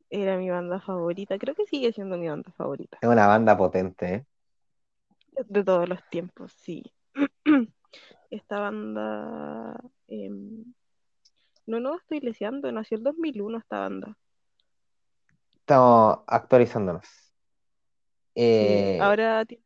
Era 0.08 0.38
mi 0.38 0.48
banda 0.48 0.80
favorita. 0.80 1.38
Creo 1.38 1.54
que 1.54 1.66
sigue 1.66 1.92
siendo 1.92 2.16
mi 2.16 2.28
banda 2.28 2.50
favorita. 2.52 2.98
Es 3.02 3.08
una 3.08 3.26
banda 3.26 3.56
potente, 3.56 4.14
¿eh? 4.14 4.26
De 5.48 5.62
todos 5.62 5.88
los 5.88 6.00
tiempos, 6.08 6.52
sí. 6.52 6.82
Esta 8.30 8.58
banda... 8.58 9.78
em, 10.08 10.64
no, 11.66 11.80
no 11.80 11.96
estoy 11.96 12.20
leseando. 12.20 12.72
Nació 12.72 12.96
el 12.96 13.02
2001 13.02 13.58
esta 13.58 13.80
banda. 13.80 14.16
Estamos 15.66 16.20
actualizándonos. 16.28 17.04
Eh, 18.36 19.00
ahora 19.02 19.44
ti- 19.44 19.58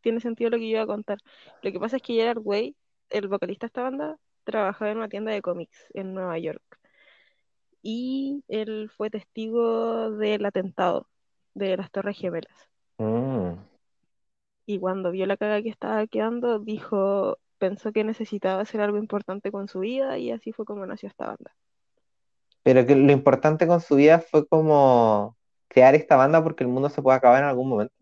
tiene 0.00 0.20
sentido 0.20 0.48
lo 0.48 0.56
que 0.56 0.70
yo 0.70 0.76
iba 0.76 0.82
a 0.84 0.86
contar. 0.86 1.18
Lo 1.60 1.70
que 1.70 1.78
pasa 1.78 1.96
es 1.96 2.02
que 2.02 2.14
Gerard 2.14 2.40
Way, 2.42 2.74
el 3.10 3.28
vocalista 3.28 3.66
de 3.66 3.68
esta 3.68 3.82
banda, 3.82 4.16
trabajaba 4.44 4.90
en 4.90 4.96
una 4.96 5.10
tienda 5.10 5.32
de 5.32 5.42
cómics 5.42 5.76
en 5.92 6.14
Nueva 6.14 6.38
York. 6.38 6.62
Y 7.82 8.42
él 8.48 8.90
fue 8.96 9.10
testigo 9.10 10.12
del 10.12 10.46
atentado 10.46 11.10
de 11.52 11.76
las 11.76 11.90
Torres 11.90 12.16
Gemelas. 12.16 12.70
Mm. 12.96 13.60
Y 14.64 14.78
cuando 14.78 15.10
vio 15.10 15.26
la 15.26 15.36
caga 15.36 15.60
que 15.60 15.68
estaba 15.68 16.06
quedando, 16.06 16.58
dijo, 16.58 17.36
pensó 17.58 17.92
que 17.92 18.02
necesitaba 18.02 18.62
hacer 18.62 18.80
algo 18.80 18.96
importante 18.96 19.52
con 19.52 19.68
su 19.68 19.80
vida 19.80 20.16
y 20.16 20.30
así 20.30 20.52
fue 20.52 20.64
como 20.64 20.86
nació 20.86 21.10
esta 21.10 21.26
banda. 21.26 21.54
Pero 22.62 22.86
que 22.86 22.94
lo 22.96 23.12
importante 23.12 23.66
con 23.66 23.80
su 23.80 23.96
vida 23.96 24.20
fue 24.20 24.46
como 24.46 25.36
crear 25.68 25.94
esta 25.94 26.16
banda 26.16 26.42
porque 26.42 26.64
el 26.64 26.70
mundo 26.70 26.90
se 26.90 27.02
puede 27.02 27.16
acabar 27.16 27.42
en 27.42 27.48
algún 27.48 27.68
momento. 27.68 27.94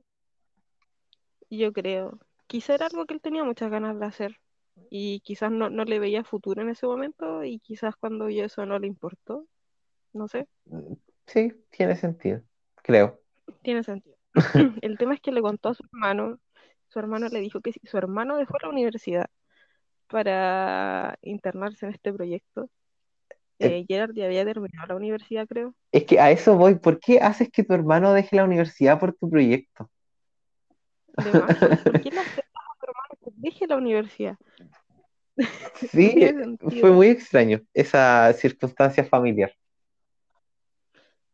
Yo 1.50 1.72
creo. 1.72 2.18
Quizá 2.46 2.74
era 2.74 2.86
algo 2.86 3.06
que 3.06 3.14
él 3.14 3.20
tenía 3.20 3.44
muchas 3.44 3.70
ganas 3.70 3.98
de 3.98 4.06
hacer. 4.06 4.36
Y 4.90 5.20
quizás 5.20 5.50
no, 5.50 5.70
no 5.70 5.84
le 5.84 5.98
veía 5.98 6.24
futuro 6.24 6.62
en 6.62 6.70
ese 6.70 6.86
momento 6.86 7.44
y 7.44 7.58
quizás 7.60 7.96
cuando 7.96 8.26
vio 8.26 8.44
eso 8.44 8.64
no 8.66 8.78
le 8.78 8.86
importó. 8.86 9.46
No 10.12 10.28
sé, 10.28 10.48
Sí, 11.26 11.52
tiene 11.70 11.94
sentido, 11.96 12.42
creo. 12.82 13.20
tiene 13.62 13.82
sentido. 13.82 14.16
El 14.82 14.98
tema 14.98 15.14
es 15.14 15.20
que 15.20 15.32
le 15.32 15.42
contó 15.42 15.70
a 15.70 15.74
su 15.74 15.84
hermano, 15.92 16.38
su 16.88 16.98
hermano 16.98 17.28
le 17.28 17.40
dijo 17.40 17.60
que 17.60 17.72
si 17.72 17.80
su 17.84 17.98
hermano 17.98 18.36
dejó 18.36 18.56
la 18.62 18.70
universidad 18.70 19.26
para 20.08 21.18
internarse 21.22 21.86
en 21.86 21.92
este 21.92 22.12
proyecto, 22.12 22.70
Eh, 23.58 23.78
eh, 23.78 23.86
Gerard 23.88 24.14
ya 24.14 24.26
había 24.26 24.44
terminado 24.44 24.86
la 24.88 24.94
universidad, 24.96 25.46
creo. 25.46 25.74
Es 25.92 26.04
que 26.04 26.20
a 26.20 26.30
eso 26.30 26.56
voy. 26.56 26.76
¿Por 26.76 27.00
qué 27.00 27.20
haces 27.20 27.50
que 27.50 27.64
tu 27.64 27.74
hermano 27.74 28.12
deje 28.12 28.36
la 28.36 28.44
universidad 28.44 28.98
por 29.00 29.14
tu 29.14 29.28
proyecto? 29.28 29.90
¿por, 31.14 31.82
por 31.82 32.00
qué 32.00 32.10
le 32.10 32.20
aceptas 32.20 32.44
a 32.54 32.78
tu 32.78 32.86
hermano 32.86 33.18
que 33.22 33.30
deje 33.36 33.66
la 33.66 33.76
universidad? 33.76 34.36
No 35.36 35.44
Sí, 35.92 36.12
eh, 36.16 36.34
fue 36.80 36.90
muy 36.90 37.08
extraño 37.08 37.60
esa 37.72 38.32
circunstancia 38.32 39.04
familiar. 39.04 39.52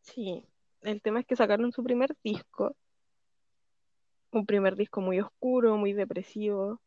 Sí, 0.03 0.47
el 0.83 1.01
tema 1.01 1.21
es 1.21 1.27
que 1.27 1.37
sacaron 1.37 1.73
su 1.73 1.83
primer 1.83 2.15
disco, 2.23 2.77
un 4.31 4.45
primer 4.45 4.77
disco 4.77 5.01
muy 5.01 5.21
oscuro, 5.21 5.77
muy 5.77 5.93
depresivo. 5.93 6.81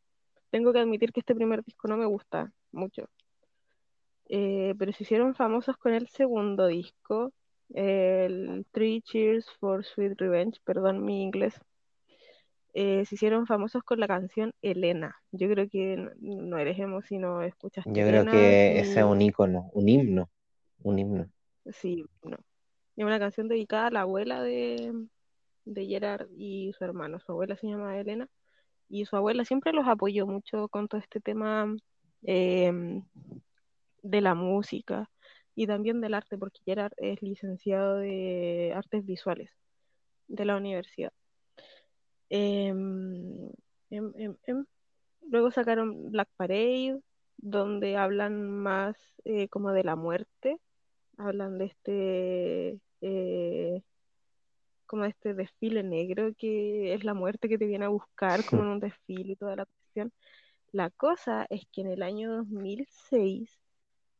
Tengo 0.51 0.71
que 0.71 0.79
admitir 0.79 1.11
que 1.11 1.21
este 1.21 1.35
primer 1.35 1.63
disco 1.63 1.87
no 1.87 1.97
me 1.97 2.05
gusta 2.05 2.51
mucho, 2.71 3.09
Eh, 4.29 4.75
pero 4.77 4.91
se 4.91 5.03
hicieron 5.03 5.35
famosos 5.35 5.77
con 5.77 5.93
el 5.93 6.07
segundo 6.09 6.67
disco, 6.67 7.31
el 7.73 8.65
Three 8.71 9.01
Cheers 9.01 9.49
for 9.59 9.85
Sweet 9.85 10.19
Revenge, 10.19 10.59
perdón 10.63 11.03
mi 11.03 11.23
inglés. 11.23 11.59
Eh, 12.73 13.05
se 13.05 13.15
hicieron 13.15 13.47
famosos 13.47 13.83
con 13.83 13.99
la 13.99 14.07
canción 14.07 14.53
Elena. 14.61 15.15
Yo 15.31 15.49
creo 15.49 15.67
que 15.67 16.11
no 16.19 16.57
eres 16.57 16.77
emo 16.77 17.01
si 17.01 17.17
no 17.17 17.41
escuchaste 17.41 17.89
Yo 17.89 18.05
creo 18.05 18.21
Elena 18.21 18.31
que 18.31 18.79
ese 18.79 18.99
es 18.99 19.05
un 19.05 19.21
y 19.21 19.27
ícono, 19.27 19.71
un 19.73 19.89
himno, 19.89 20.29
un 20.83 20.99
himno. 20.99 21.29
sí, 21.71 22.05
no. 22.23 22.37
Es 22.95 23.05
una 23.05 23.19
canción 23.19 23.47
dedicada 23.47 23.87
a 23.87 23.91
la 23.91 24.01
abuela 24.01 24.41
de, 24.41 24.93
de 25.65 25.85
Gerard 25.85 26.27
y 26.37 26.73
su 26.77 26.83
hermano. 26.83 27.19
Su 27.19 27.31
abuela 27.31 27.55
se 27.55 27.67
llama 27.67 27.97
Elena 27.97 28.27
y 28.89 29.05
su 29.05 29.15
abuela 29.15 29.45
siempre 29.45 29.73
los 29.73 29.87
apoyó 29.87 30.27
mucho 30.27 30.67
con 30.69 30.87
todo 30.87 30.99
este 31.01 31.19
tema 31.19 31.75
em, 32.23 33.03
de 34.03 34.21
la 34.21 34.35
música 34.35 35.09
y 35.55 35.67
también 35.67 36.01
del 36.01 36.13
arte, 36.13 36.37
porque 36.37 36.59
Gerard 36.65 36.93
es 36.97 37.21
licenciado 37.21 37.97
de 37.97 38.73
artes 38.75 39.05
visuales 39.05 39.49
de 40.27 40.45
la 40.45 40.57
universidad. 40.57 41.13
Em, 42.29 43.49
em, 43.89 44.13
em, 44.17 44.35
em. 44.47 44.65
Luego 45.29 45.51
sacaron 45.51 46.11
Black 46.11 46.29
Parade, 46.37 47.01
donde 47.37 47.97
hablan 47.97 48.49
más 48.49 48.97
eh, 49.25 49.47
como 49.49 49.71
de 49.71 49.83
la 49.83 49.95
muerte, 49.95 50.57
hablan 51.17 51.57
de 51.57 51.65
este 51.65 52.79
eh, 53.01 53.83
como 54.85 55.03
de 55.03 55.09
este 55.09 55.33
desfile 55.33 55.83
negro 55.83 56.33
que 56.37 56.93
es 56.93 57.03
la 57.03 57.13
muerte 57.13 57.49
que 57.49 57.57
te 57.57 57.67
viene 57.67 57.85
a 57.85 57.89
buscar 57.89 58.45
como 58.45 58.63
en 58.63 58.69
un 58.73 58.79
desfile 58.79 59.33
y 59.33 59.35
toda 59.35 59.55
la 59.55 59.65
cuestión. 59.65 60.13
La 60.71 60.89
cosa 60.91 61.45
es 61.49 61.63
que 61.71 61.81
en 61.81 61.87
el 61.91 62.03
año 62.03 62.31
2006 62.37 63.59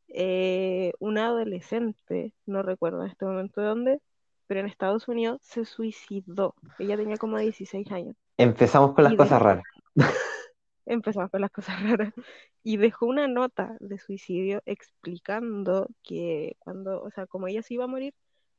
eh, 0.08 0.92
una 0.98 1.26
adolescente, 1.26 2.32
no 2.46 2.62
recuerdo 2.62 3.04
en 3.04 3.10
este 3.10 3.24
momento 3.24 3.60
de 3.60 3.66
dónde, 3.66 4.00
pero 4.46 4.60
en 4.60 4.66
Estados 4.66 5.08
Unidos 5.08 5.40
se 5.42 5.64
suicidó. 5.64 6.54
Ella 6.78 6.96
tenía 6.96 7.16
como 7.16 7.38
16 7.38 7.90
años 7.92 8.16
Empezamos 8.38 8.94
con 8.94 9.04
las 9.04 9.14
cosas 9.14 9.42
raras. 9.42 9.64
empezamos 10.86 11.30
con 11.30 11.40
las 11.40 11.50
cosas 11.50 11.82
raras, 11.82 12.14
y 12.62 12.76
dejó 12.76 13.06
una 13.06 13.28
nota 13.28 13.76
de 13.80 13.98
suicidio 13.98 14.62
explicando 14.64 15.88
que 16.02 16.56
cuando, 16.60 17.02
o 17.02 17.10
sea, 17.10 17.26
como 17.26 17.46
ella 17.48 17.62
se 17.62 17.74
iba 17.74 17.84
a 17.84 17.88
morir, 17.88 18.14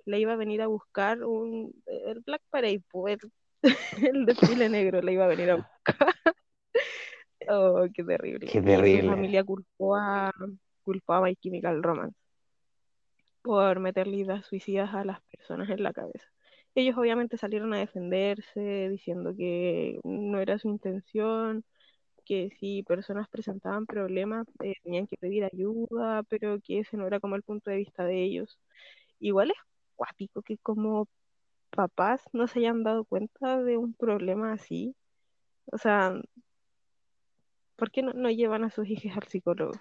le 0.05 0.19
iba 0.19 0.33
a 0.33 0.37
venir 0.37 0.61
a 0.61 0.67
buscar 0.67 1.23
un, 1.23 1.73
el 1.85 2.19
Black 2.21 2.41
Parade, 2.49 2.83
pues, 2.91 3.17
el, 3.23 3.31
el 4.15 4.25
desfile 4.25 4.69
negro 4.69 5.01
le 5.01 5.13
iba 5.13 5.25
a 5.25 5.29
venir 5.29 5.51
a 5.51 5.55
buscar. 5.55 5.73
Oh, 7.47 7.87
qué 7.93 8.03
terrible. 8.03 8.45
Qué 8.45 8.59
Y 8.59 8.61
su 8.61 8.67
terrible. 8.67 9.09
familia 9.09 9.43
culpó 9.43 9.95
a, 9.95 10.31
culpó 10.89 11.13
a 11.13 11.21
My 11.21 11.35
Chemical 11.35 11.83
Romance 11.83 12.17
por 13.43 13.79
meterle 13.79 14.17
ideas 14.17 14.43
suicidas 14.43 14.91
a 14.95 15.03
las 15.05 15.21
personas 15.21 15.69
en 15.69 15.83
la 15.83 15.93
cabeza. 15.93 16.27
Ellos 16.73 16.97
obviamente 16.97 17.37
salieron 17.37 17.73
a 17.73 17.77
defenderse 17.77 18.89
diciendo 18.89 19.35
que 19.37 19.99
no 20.03 20.39
era 20.39 20.57
su 20.57 20.67
intención, 20.67 21.63
que 22.25 22.49
si 22.59 22.81
personas 22.83 23.29
presentaban 23.29 23.85
problemas 23.85 24.47
eh, 24.63 24.73
tenían 24.83 25.05
que 25.05 25.17
pedir 25.17 25.43
ayuda, 25.43 26.23
pero 26.23 26.59
que 26.59 26.79
ese 26.79 26.97
no 26.97 27.05
era 27.05 27.19
como 27.19 27.35
el 27.35 27.43
punto 27.43 27.69
de 27.69 27.77
vista 27.77 28.03
de 28.03 28.23
ellos. 28.23 28.59
Igual 29.19 29.51
es 29.51 29.57
cuático 29.95 30.41
que 30.41 30.57
como 30.57 31.07
papás 31.69 32.23
no 32.33 32.47
se 32.47 32.59
hayan 32.59 32.83
dado 32.83 33.05
cuenta 33.05 33.61
de 33.61 33.77
un 33.77 33.93
problema 33.93 34.53
así. 34.53 34.95
O 35.71 35.77
sea, 35.77 36.19
¿por 37.75 37.91
qué 37.91 38.01
no, 38.01 38.13
no 38.13 38.31
llevan 38.31 38.63
a 38.63 38.71
sus 38.71 38.87
hijos 38.87 39.15
al 39.15 39.27
psicólogo? 39.27 39.73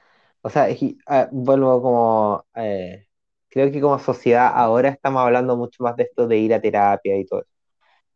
O 0.42 0.50
sea, 0.50 0.68
ah, 1.06 1.28
vuelvo 1.32 1.82
como, 1.82 2.46
eh, 2.54 3.06
creo 3.48 3.70
que 3.72 3.80
como 3.80 3.98
sociedad 3.98 4.52
ahora 4.54 4.88
estamos 4.90 5.22
hablando 5.22 5.56
mucho 5.56 5.82
más 5.82 5.96
de 5.96 6.04
esto 6.04 6.26
de 6.28 6.38
ir 6.38 6.54
a 6.54 6.60
terapia 6.60 7.16
y 7.18 7.26
todo 7.26 7.40
eso. 7.42 7.50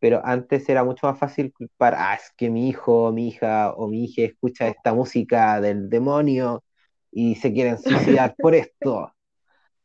Pero 0.01 0.21
antes 0.25 0.69
era 0.69 0.85
mucho 0.85 1.07
más 1.07 1.19
fácil 1.19 1.53
culpar, 1.53 1.95
ah, 1.97 2.15
es 2.15 2.33
que 2.37 2.51
mi 2.51 2.69
hijo, 2.69 3.13
mi 3.13 3.29
hija 3.29 3.73
o 3.75 3.89
mi 3.89 4.05
hija 4.05 4.23
escucha 4.25 4.69
esta 4.69 4.95
música 4.95 5.61
del 5.61 5.89
demonio 5.91 6.65
y 7.13 7.37
se 7.37 7.53
quieren 7.53 7.79
suicidar 7.79 8.37
por 8.41 8.55
esto. 8.55 9.13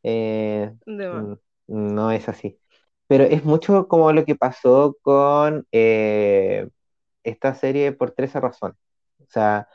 Eh, 0.04 0.74
mm, 1.12 1.34
no 1.68 2.12
es 2.12 2.30
así. 2.30 2.60
Pero 3.08 3.24
es 3.26 3.44
mucho 3.46 3.88
como 3.88 4.12
lo 4.14 4.26
que 4.26 4.36
pasó 4.36 4.98
con 5.02 5.68
eh, 5.72 6.70
esta 7.24 7.56
serie 7.56 7.92
por 7.94 8.12
tres 8.12 8.34
razones. 8.34 8.78
O 9.22 9.26
sea, 9.30 9.68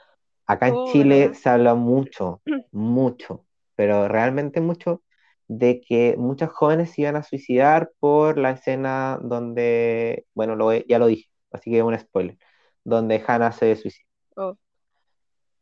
acá 0.47 0.69
en 0.69 0.83
Oh, 0.83 0.85
Chile 0.85 1.35
se 1.35 1.49
habla 1.49 1.75
mucho, 1.75 2.43
mucho, 2.73 3.47
pero 3.75 4.09
realmente 4.09 4.61
mucho, 4.61 5.03
de 5.49 5.81
que 5.81 6.17
muchos 6.19 6.51
jóvenes 6.51 6.93
se 6.93 7.03
iban 7.03 7.17
a 7.17 7.23
suicidar 7.23 7.91
por 8.01 8.39
la 8.39 8.53
escena 8.53 9.19
donde, 9.23 10.27
bueno, 10.35 10.57
lo, 10.57 10.73
ya 10.75 10.99
lo 10.99 11.07
dije, 11.07 11.29
así 11.53 11.71
que 11.71 11.79
es 11.79 11.85
un 11.85 11.99
spoiler, 11.99 12.39
donde 12.85 13.23
Hannah 13.27 13.53
se 13.53 13.77
suicida. 13.77 14.07
Oh, 14.37 14.57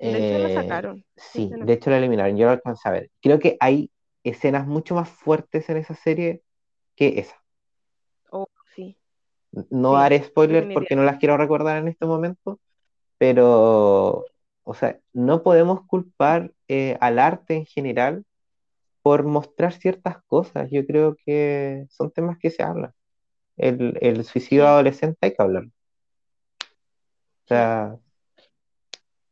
de 0.02 0.18
hecho 0.18 0.38
la 0.38 0.50
Eh, 0.50 0.50
sacaron. 0.50 1.04
sí, 1.16 1.56
de 1.60 1.72
hecho 1.74 1.90
la 1.90 1.98
eliminaron, 1.98 2.36
yo 2.36 2.46
lo 2.46 2.52
alcancé 2.52 2.88
a 2.88 2.92
ver. 2.92 3.10
Creo 3.20 3.38
que 3.38 3.56
hay 3.60 3.90
escenas 4.24 4.66
mucho 4.66 4.94
más 4.94 5.08
fuertes 5.10 5.68
en 5.68 5.76
esa 5.78 5.94
serie 5.94 6.42
que 6.96 7.18
esa. 7.20 7.36
Oh, 8.32 8.46
sí, 8.74 8.96
No 9.70 9.96
sí, 9.96 9.98
haré 9.98 10.22
spoiler 10.22 10.70
porque 10.72 10.94
no 10.96 11.02
las 11.04 11.18
quiero 11.18 11.36
recordar 11.36 11.78
en 11.78 11.88
este 11.88 12.06
momento, 12.06 12.60
pero, 13.18 14.29
o 14.64 14.74
sea, 14.74 14.98
no 15.12 15.42
podemos 15.42 15.86
culpar 15.86 16.52
eh, 16.68 16.96
al 17.00 17.18
arte 17.18 17.54
en 17.54 17.66
general 17.66 18.24
por 19.02 19.24
mostrar 19.24 19.72
ciertas 19.72 20.22
cosas. 20.26 20.68
Yo 20.70 20.86
creo 20.86 21.16
que 21.24 21.86
son 21.90 22.10
temas 22.10 22.38
que 22.38 22.50
se 22.50 22.62
hablan. 22.62 22.92
El, 23.56 23.98
el 24.00 24.24
suicidio 24.24 24.66
adolescente 24.66 25.18
hay 25.22 25.34
que 25.34 25.42
hablarlo. 25.42 25.70
O 26.60 27.48
sea, 27.48 27.96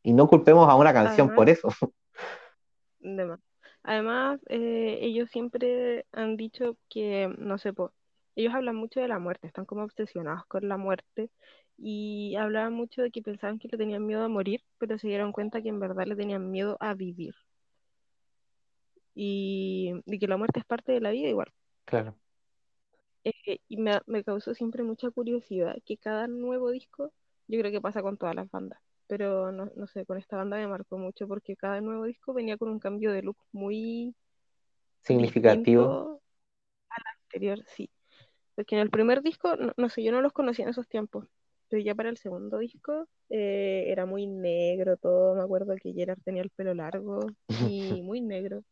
y 0.03 0.13
no 0.13 0.27
culpemos 0.27 0.69
a 0.69 0.75
una 0.75 0.93
canción 0.93 1.35
por 1.35 1.49
eso. 1.49 1.69
de 3.01 3.25
más. 3.25 3.41
Además, 3.83 4.41
eh, 4.49 4.99
ellos 5.01 5.31
siempre 5.31 6.05
han 6.13 6.37
dicho 6.37 6.77
que, 6.91 7.33
no 7.39 7.59
sé, 7.59 7.73
po, 7.73 7.93
ellos 8.35 8.55
hablan 8.55 8.77
mucho 8.77 9.01
de 9.01 9.09
la 9.09 9.19
muerte, 9.19 9.47
están 9.47 9.65
como 9.65 9.85
obsesionados 9.85 10.45
con 10.47 10.69
la 10.69 10.77
muerte 10.77 11.31
y 11.79 12.37
hablaban 12.37 12.75
mucho 12.75 13.03
de 13.03 13.11
que 13.13 13.23
pensaban 13.23 13.59
que 13.59 13.69
le 13.69 13.79
tenían 13.79 14.07
miedo 14.07 14.25
a 14.25 14.29
morir, 14.29 14.63
pero 14.79 14.99
se 14.99 15.09
dieron 15.09 15.33
cuenta 15.33 15.63
que 15.63 15.71
en 15.71 15.81
verdad 15.81 16.07
le 16.07 16.17
tenían 16.17 16.51
miedo 16.51 16.77
a 16.81 16.95
vivir 16.95 17.35
y, 19.15 19.93
y 20.07 20.19
que 20.19 20.27
la 20.29 20.37
muerte 20.37 20.61
es 20.61 20.65
parte 20.67 20.93
de 20.93 21.01
la 21.01 21.11
vida 21.11 21.29
igual. 21.29 21.53
Claro. 21.85 22.19
Eh, 23.25 23.59
y 23.69 23.77
me, 23.77 24.01
me 24.07 24.25
causó 24.25 24.55
siempre 24.55 24.83
mucha 24.83 25.11
curiosidad 25.11 25.77
que 25.85 25.97
cada 25.97 26.27
nuevo 26.29 26.71
disco, 26.71 27.13
yo 27.47 27.59
creo 27.61 27.73
que 27.73 27.81
pasa 27.81 28.03
con 28.03 28.17
todas 28.17 28.35
las 28.35 28.51
bandas, 28.51 28.81
pero 29.07 29.53
no, 29.53 29.71
no 29.77 29.87
sé, 29.87 30.07
con 30.07 30.19
esta 30.19 30.37
banda 30.37 30.57
me 30.57 30.69
marcó 30.69 30.99
mucho 30.99 31.29
porque 31.29 31.57
cada 31.57 31.81
nuevo 31.81 32.05
disco 32.05 32.33
venía 32.33 32.57
con 32.57 32.71
un 32.71 32.79
cambio 32.81 33.13
de 33.13 33.23
look 33.23 33.39
muy 33.53 34.15
Significativo. 35.03 36.21
al 36.91 37.03
anterior, 37.25 37.65
sí. 37.67 37.91
Porque 38.55 38.77
en 38.77 38.83
el 38.83 38.91
primer 38.91 39.23
disco, 39.23 39.57
no, 39.57 39.73
no 39.77 39.89
sé, 39.89 40.03
yo 40.05 40.13
no 40.13 40.23
los 40.23 40.33
conocía 40.33 40.65
en 40.65 40.71
esos 40.71 40.89
tiempos, 40.89 41.27
pero 41.69 41.83
ya 41.83 41.95
para 41.95 42.11
el 42.11 42.17
segundo 42.19 42.59
disco 42.59 43.09
eh, 43.31 43.85
era 43.89 44.07
muy 44.07 44.27
negro 44.27 44.97
todo, 44.97 45.35
me 45.37 45.43
acuerdo 45.43 45.75
que 45.81 45.93
Gerard 45.93 46.21
tenía 46.25 46.43
el 46.43 46.51
pelo 46.51 46.75
largo 46.75 47.35
y 47.59 48.03
muy 48.05 48.21
negro. 48.21 48.63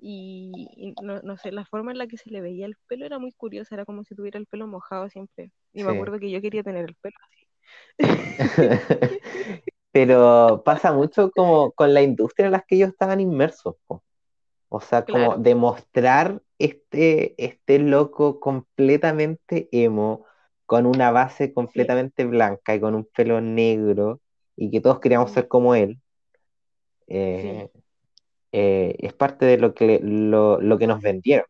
Y, 0.00 0.70
y 0.76 1.04
no, 1.04 1.20
no 1.22 1.36
sé, 1.38 1.50
la 1.52 1.64
forma 1.66 1.90
en 1.92 1.98
la 1.98 2.06
que 2.06 2.16
se 2.18 2.30
le 2.30 2.40
veía 2.40 2.66
el 2.66 2.76
pelo 2.88 3.04
era 3.06 3.18
muy 3.18 3.32
curiosa, 3.32 3.74
era 3.74 3.84
como 3.84 4.04
si 4.04 4.14
tuviera 4.14 4.38
el 4.38 4.46
pelo 4.46 4.66
mojado 4.68 5.08
siempre. 5.10 5.50
Y 5.72 5.84
me 5.84 5.90
Sí. 5.90 5.92
acuerdo 5.92 6.18
que 6.20 6.30
yo 6.30 6.40
quería 6.40 6.62
tener 6.62 6.84
el 6.88 6.94
pelo 6.96 7.16
así. 7.26 7.46
Pero 9.92 10.62
pasa 10.64 10.92
mucho 10.92 11.30
como 11.32 11.72
con 11.72 11.94
la 11.94 12.02
industria 12.02 12.46
en 12.46 12.52
la 12.52 12.60
que 12.62 12.76
ellos 12.76 12.90
estaban 12.90 13.20
inmersos, 13.20 13.76
po. 13.86 14.04
O 14.70 14.80
sea, 14.82 15.08
como 15.08 15.36
Claro, 15.36 15.38
demostrar 15.38 16.42
este, 16.58 17.34
este 17.44 17.80
loco 17.80 18.40
completamente 18.40 19.68
emo, 19.72 20.26
con 20.68 20.86
una 20.86 21.12
base 21.12 21.54
sí. 21.54 21.54
completamente 21.54 22.26
blanca 22.26 22.76
y 22.76 22.80
con 22.80 22.94
un 22.96 23.06
pelo 23.06 23.42
negro, 23.42 24.22
y 24.56 24.70
que 24.72 24.82
todos 24.82 25.00
queríamos 25.00 25.32
ser 25.32 25.48
como 25.48 25.74
él, 25.76 26.00
Sí, 27.34 27.48
eh, 27.48 27.70
eh, 28.52 28.96
es 29.00 29.14
parte 29.14 29.46
de 29.46 29.58
lo 29.58 29.74
que, 29.74 30.00
lo, 30.02 30.60
lo 30.60 30.78
que 30.78 30.86
nos 30.88 31.02
vendieron, 31.02 31.46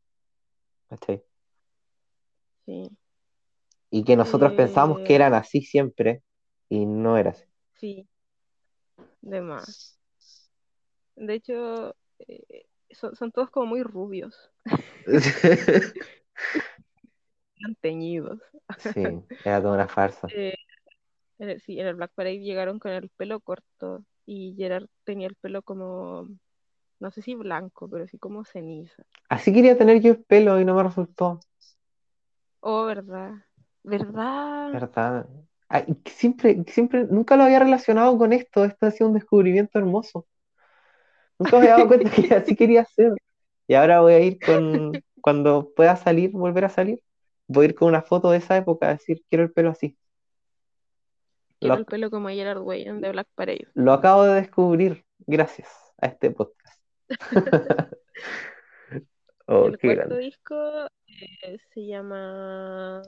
sí. 2.67 2.97
Y 3.91 4.03
que 4.05 4.17
nosotros 4.17 4.55
pensábamos 4.55 5.01
que 5.03 5.15
Eh, 5.15 5.15
eran 5.15 5.35
así 5.35 5.61
siempre, 5.61 6.23
y 6.71 6.87
no 6.87 7.19
era 7.19 7.33
así. 7.33 7.45
sí, 7.81 8.09
de 9.23 9.41
más. 9.41 9.99
De 11.17 11.35
hecho, 11.35 11.95
son, 12.91 13.15
son 13.17 13.33
todos 13.33 13.51
como 13.51 13.67
muy 13.67 13.83
rubios, 13.83 14.51
están 17.59 17.75
teñidos. 17.77 18.41
Sí, 18.79 19.01
era 19.45 19.61
toda 19.63 19.75
una 19.75 19.89
farsa. 19.89 20.29
Eh, 20.31 20.55
sí, 21.65 21.79
en 21.81 21.87
el 21.87 21.95
Black 21.95 22.13
Parade 22.15 22.41
llegaron 22.41 22.79
con 22.79 22.93
el 22.93 23.09
pelo 23.11 23.41
corto 23.41 24.05
y 24.27 24.55
Gerard 24.57 24.89
tenía 25.05 25.29
el 25.29 25.35
pelo 25.37 25.63
como, 25.63 26.29
no 27.01 27.11
sé 27.11 27.23
si 27.23 27.35
blanco, 27.35 27.89
pero 27.89 28.07
sí 28.07 28.19
como 28.19 28.45
ceniza. 28.45 29.05
Así 29.29 29.53
quería 29.53 29.79
tener 29.79 30.01
yo 30.01 30.13
el 30.13 30.25
pelo 30.25 30.61
y 30.61 30.65
no 30.65 30.75
me 30.75 30.83
resultó, 30.83 31.41
Oh, 32.61 32.85
¿verdad? 32.87 33.35
¿Verdad? 33.83 34.73
¿verdad? 34.73 35.27
Ay, 35.69 35.85
siempre, 36.07 36.65
siempre, 36.69 37.05
nunca 37.11 37.37
lo 37.37 37.45
había 37.45 37.59
relacionado 37.59 38.17
con 38.19 38.33
esto. 38.33 38.65
Esto 38.65 38.87
ha 38.87 38.91
sido 38.91 39.09
un 39.09 39.15
descubrimiento 39.15 39.79
hermoso. 39.79 40.27
Nunca 41.39 41.57
me 41.57 41.63
había 41.63 41.75
dado 41.77 41.89
cuenta 41.89 42.11
que 42.11 42.35
así 42.35 42.57
quería 42.57 42.85
ser. 42.85 43.13
Y 43.67 43.75
ahora 43.75 44.01
voy 44.01 44.15
a 44.15 44.21
ir 44.21 44.41
con, 44.41 45.03
cuando 45.21 45.73
pueda 45.77 45.95
salir, 45.97 46.31
volver 46.31 46.65
a 46.65 46.71
salir, 46.71 47.03
voy 47.49 47.67
a 47.67 47.69
ir 47.71 47.75
con 47.75 47.89
una 47.89 48.03
foto 48.03 48.31
de 48.31 48.39
esa 48.39 48.57
época, 48.57 48.89
a 48.89 48.93
decir, 48.95 49.25
quiero 49.29 49.45
el 49.45 49.53
pelo 49.53 49.71
así. 49.71 49.99
Quiero 51.59 51.75
Lo, 51.75 51.81
el 51.81 51.87
pelo 51.87 52.11
como 52.11 52.29
Gerard 52.29 52.61
Way 52.63 52.83
en 52.85 53.01
The 53.01 53.11
Black 53.11 53.29
Parade. 53.35 53.69
lo 53.75 53.93
acabo 53.93 54.25
de 54.25 54.41
descubrir 54.43 55.05
gracias 55.27 55.69
a 55.99 56.07
este 56.07 56.31
podcast. 56.31 56.81
Oh, 59.47 59.67
el 59.67 59.79
qué 59.79 59.95
cuarto 59.95 59.97
grande. 60.11 60.19
disco 60.19 60.87
eh, 61.07 61.59
se 61.73 61.87
llama 61.87 63.03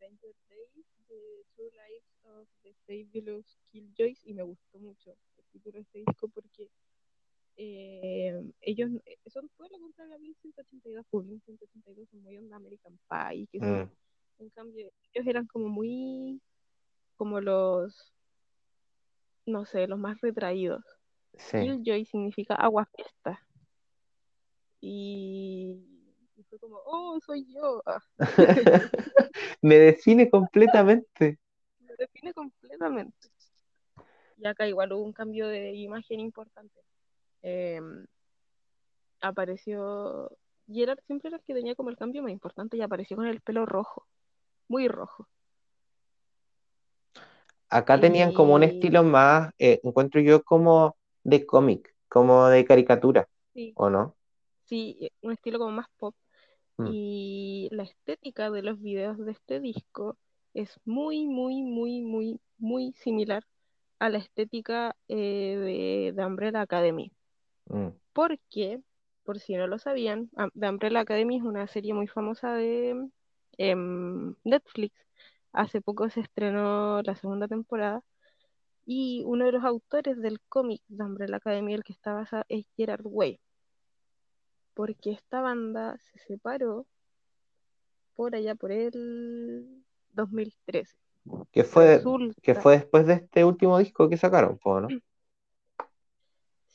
Danger 0.00 0.34
Days, 0.48 0.86
The 1.08 1.44
True 1.56 1.70
Lives 1.72 2.12
of 2.24 2.48
the 2.62 2.72
Fabulous 2.86 3.58
Killjoys, 3.72 4.24
y 4.24 4.34
me 4.34 4.44
gustó 4.44 4.78
mucho 4.78 5.16
el 5.36 5.44
título 5.52 5.78
de 5.78 5.82
este 5.82 5.98
disco 5.98 6.28
porque 6.28 6.70
eh, 7.56 8.42
ellos 8.60 8.90
eh, 9.06 9.16
son 9.26 9.48
todo 9.56 9.68
lo 9.70 9.78
contrario 9.78 10.14
a 10.14 10.18
1182, 10.18 11.06
pues 11.10 11.26
1182 11.26 12.08
son 12.10 12.22
muy 12.22 12.36
onda 12.36 12.56
American 12.56 12.98
Pie, 13.08 13.46
sé 13.52 13.58
yo. 13.58 13.66
Mm, 13.66 13.90
En 14.38 14.50
cambio, 14.50 14.90
ellos 15.12 15.26
eran 15.26 15.46
como 15.46 15.68
muy, 15.68 16.40
como 17.16 17.40
los, 17.40 18.12
no 19.46 19.64
sé, 19.64 19.86
los 19.86 19.98
más 19.98 20.20
retraídos. 20.20 20.84
sí. 21.34 21.58
Killjoy 21.58 22.04
significa 22.06 22.54
agua 22.54 22.86
fiesta. 22.96 23.40
Y, 24.80 25.78
y 26.36 26.42
fue 26.44 26.58
como, 26.58 26.78
oh, 26.84 27.18
soy 27.24 27.46
yo. 27.52 27.82
Ah, 27.86 28.02
Me 29.62 29.78
define 29.78 30.28
completamente. 30.28 31.38
me 31.80 31.94
define 31.96 32.34
completamente. 32.34 33.28
Y 34.36 34.46
acá 34.46 34.66
igual 34.66 34.92
hubo 34.92 35.04
un 35.04 35.12
cambio 35.12 35.48
de 35.48 35.72
imagen 35.74 36.20
importante. 36.20 36.80
Eh, 37.44 37.80
apareció. 39.22 40.30
Gerard 40.68 41.00
siempre 41.06 41.28
era 41.28 41.38
el 41.38 41.42
que 41.44 41.54
tenía 41.54 41.74
como 41.74 41.90
el 41.90 41.96
cambio 41.96 42.22
más 42.22 42.32
importante 42.32 42.76
y 42.76 42.82
apareció 42.82 43.16
con 43.16 43.26
el 43.26 43.40
pelo 43.42 43.66
rojo, 43.66 44.06
muy 44.68 44.88
rojo. 44.88 45.28
Acá 47.70 48.00
tenían 48.00 48.32
como 48.32 48.54
un 48.54 48.62
estilo 48.62 49.02
más, 49.02 49.52
eh, 49.58 49.80
encuentro 49.84 50.20
yo, 50.22 50.42
como 50.44 50.96
de 51.24 51.44
cómic, 51.46 51.94
como 52.08 52.46
de 52.48 52.64
caricatura, 52.64 53.28
sí, 53.54 53.76
¿o 53.76 53.90
no? 53.90 54.16
sí, 54.64 55.10
un 55.22 55.32
estilo 55.32 55.58
como 55.58 55.72
más 55.72 55.88
pop. 55.98 56.16
Mm, 56.78 56.92
Y 56.92 57.68
la 57.72 57.84
estética 57.84 58.50
de 58.50 58.62
los 58.62 58.80
videos 58.80 59.18
de 59.18 59.32
este 59.32 59.60
disco 59.60 60.18
es 60.54 60.80
muy, 60.86 61.26
muy, 61.26 61.62
muy, 61.62 62.02
muy, 62.02 62.40
muy 62.58 62.92
similar 62.94 63.44
a 64.00 64.10
la 64.10 64.18
estética 64.18 64.96
eh, 65.08 65.56
de, 65.58 66.14
de 66.16 66.26
Umbrella 66.26 66.62
Academy. 66.62 67.12
Mm, 67.66 67.88
Porque, 68.12 68.80
por 69.24 69.38
si 69.38 69.54
no 69.54 69.66
lo 69.66 69.78
sabían, 69.78 70.30
The 70.58 70.68
Umbrella 70.68 71.00
Academy 71.00 71.38
es 71.38 71.42
una 71.42 71.66
serie 71.66 71.94
muy 71.94 72.06
famosa 72.06 72.54
de 72.54 73.08
em, 73.58 74.34
Netflix. 74.44 74.94
Hace 75.52 75.80
poco 75.80 76.10
se 76.10 76.20
estrenó 76.20 77.02
la 77.02 77.14
segunda 77.14 77.46
temporada 77.46 78.02
y 78.86 79.22
uno 79.24 79.46
de 79.46 79.52
los 79.52 79.64
autores 79.64 80.20
del 80.20 80.40
cómic 80.48 80.82
de 80.88 81.04
Umbrella 81.04 81.36
Academy, 81.36 81.74
el 81.74 81.84
que 81.84 81.92
está 81.92 82.12
basado, 82.12 82.44
es 82.48 82.66
Gerard 82.76 83.04
Way. 83.04 83.40
Porque 84.74 85.12
esta 85.12 85.40
banda 85.40 85.96
se 85.98 86.18
separó 86.18 86.86
por 88.14 88.34
allá 88.34 88.54
por 88.54 88.72
el 88.72 89.84
2013. 90.12 90.96
Que 91.52 91.64
fue, 91.64 92.02
que 92.42 92.54
fue 92.54 92.78
después 92.78 93.06
de 93.06 93.14
este 93.14 93.44
último 93.44 93.78
disco 93.78 94.08
que 94.08 94.16
sacaron, 94.16 94.58
¿no? 94.64 94.88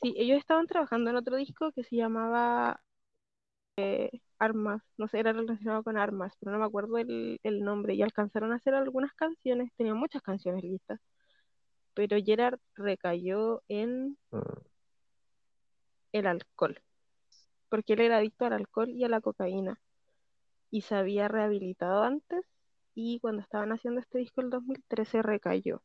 sí, 0.02 0.14
ellos 0.16 0.38
estaban 0.38 0.66
trabajando 0.66 1.10
en 1.10 1.16
otro 1.16 1.36
disco 1.36 1.72
que 1.72 1.84
se 1.84 1.96
llamaba 1.96 2.80
eh, 3.76 4.10
Armas, 4.38 4.82
no 4.98 5.08
sé, 5.08 5.20
era 5.20 5.32
relacionado 5.32 5.82
con 5.84 5.98
armas, 5.98 6.34
pero 6.40 6.52
no 6.52 6.58
me 6.58 6.64
acuerdo 6.66 6.98
el, 6.98 7.40
el 7.42 7.60
nombre, 7.62 7.94
y 7.94 8.02
alcanzaron 8.02 8.52
a 8.52 8.56
hacer 8.56 8.74
algunas 8.74 9.12
canciones, 9.14 9.72
tenían 9.76 9.96
muchas 9.98 10.22
canciones 10.22 10.64
listas, 10.64 11.00
pero 11.94 12.16
Gerard 12.24 12.60
recayó 12.76 13.62
en 13.68 14.18
Mm, 14.32 14.62
el 16.12 16.26
alcohol, 16.28 16.80
porque 17.70 17.94
él 17.94 18.00
era 18.02 18.18
adicto 18.18 18.44
al 18.46 18.54
alcohol 18.54 18.90
y 18.90 19.04
a 19.04 19.08
la 19.08 19.20
cocaína, 19.20 19.80
y 20.70 20.82
se 20.82 20.96
había 20.96 21.28
rehabilitado 21.28 22.02
antes, 22.04 22.44
y 22.94 23.20
cuando 23.20 23.42
estaban 23.42 23.72
haciendo 23.72 24.00
este 24.00 24.18
disco 24.18 24.40
el 24.42 24.50
2013 24.50 25.22
recayó. 25.22 25.82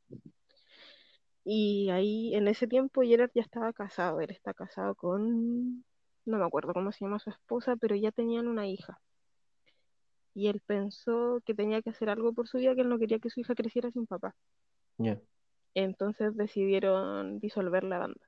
Y 1.47 1.89
ahí, 1.91 2.33
en 2.33 2.47
ese 2.47 2.67
tiempo, 2.67 3.03
Gerard 3.03 3.29
ya 3.35 3.43
estaba 3.43 3.71
casado. 3.71 4.19
Él 4.19 4.31
está 4.31 4.53
casado 4.55 4.95
con, 4.95 5.85
no 6.25 6.37
me 6.39 6.43
acuerdo 6.43 6.73
cómo 6.73 6.91
se 6.91 7.05
llama 7.05 7.19
su 7.19 7.29
esposa, 7.29 7.75
pero 7.75 7.95
ya 7.95 8.11
tenían 8.11 8.47
una 8.47 8.67
hija. 8.67 8.99
Y 10.33 10.47
él 10.47 10.59
pensó 10.65 11.39
que 11.45 11.53
tenía 11.53 11.81
que 11.83 11.91
hacer 11.91 12.09
algo 12.09 12.33
por 12.33 12.47
su 12.47 12.57
vida, 12.57 12.73
que 12.75 12.81
él 12.81 12.89
no 12.89 12.97
quería 12.99 13.19
que 13.19 13.29
su 13.29 13.39
hija 13.39 13.53
creciera 13.55 13.91
sin 13.91 14.07
papá. 14.07 14.35
ya. 14.97 15.21
Entonces 15.75 16.35
decidieron 16.35 17.39
disolver 17.39 17.83
la 17.83 17.99
banda. 17.99 18.21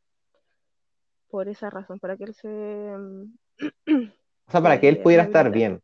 Por 1.30 1.50
esa 1.50 1.70
razón, 1.70 2.00
para 2.00 2.16
que 2.18 2.26
él 2.26 2.36
se, 2.36 2.48
O 4.48 4.52
sea, 4.52 4.62
para 4.62 4.80
que 4.80 4.90
él 4.90 5.00
pudiera 5.00 5.24
estar 5.24 5.52
bien. 5.52 5.82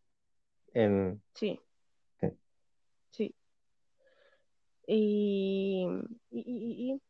en- 0.73 1.21
Sí, 1.33 1.59
sí. 2.19 2.27
sí. 3.11 3.35
Y, 4.87 5.87
y- 6.29 6.39
y- 6.41 6.91
y- 6.93 7.01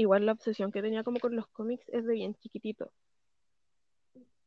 igual 0.00 0.24
la 0.24 0.32
obsesión 0.32 0.72
que 0.72 0.82
tenía 0.82 1.04
como 1.04 1.20
con 1.20 1.36
los 1.36 1.46
cómics 1.48 1.84
es 1.88 2.06
de 2.06 2.14
bien 2.14 2.34
chiquitito. 2.34 2.90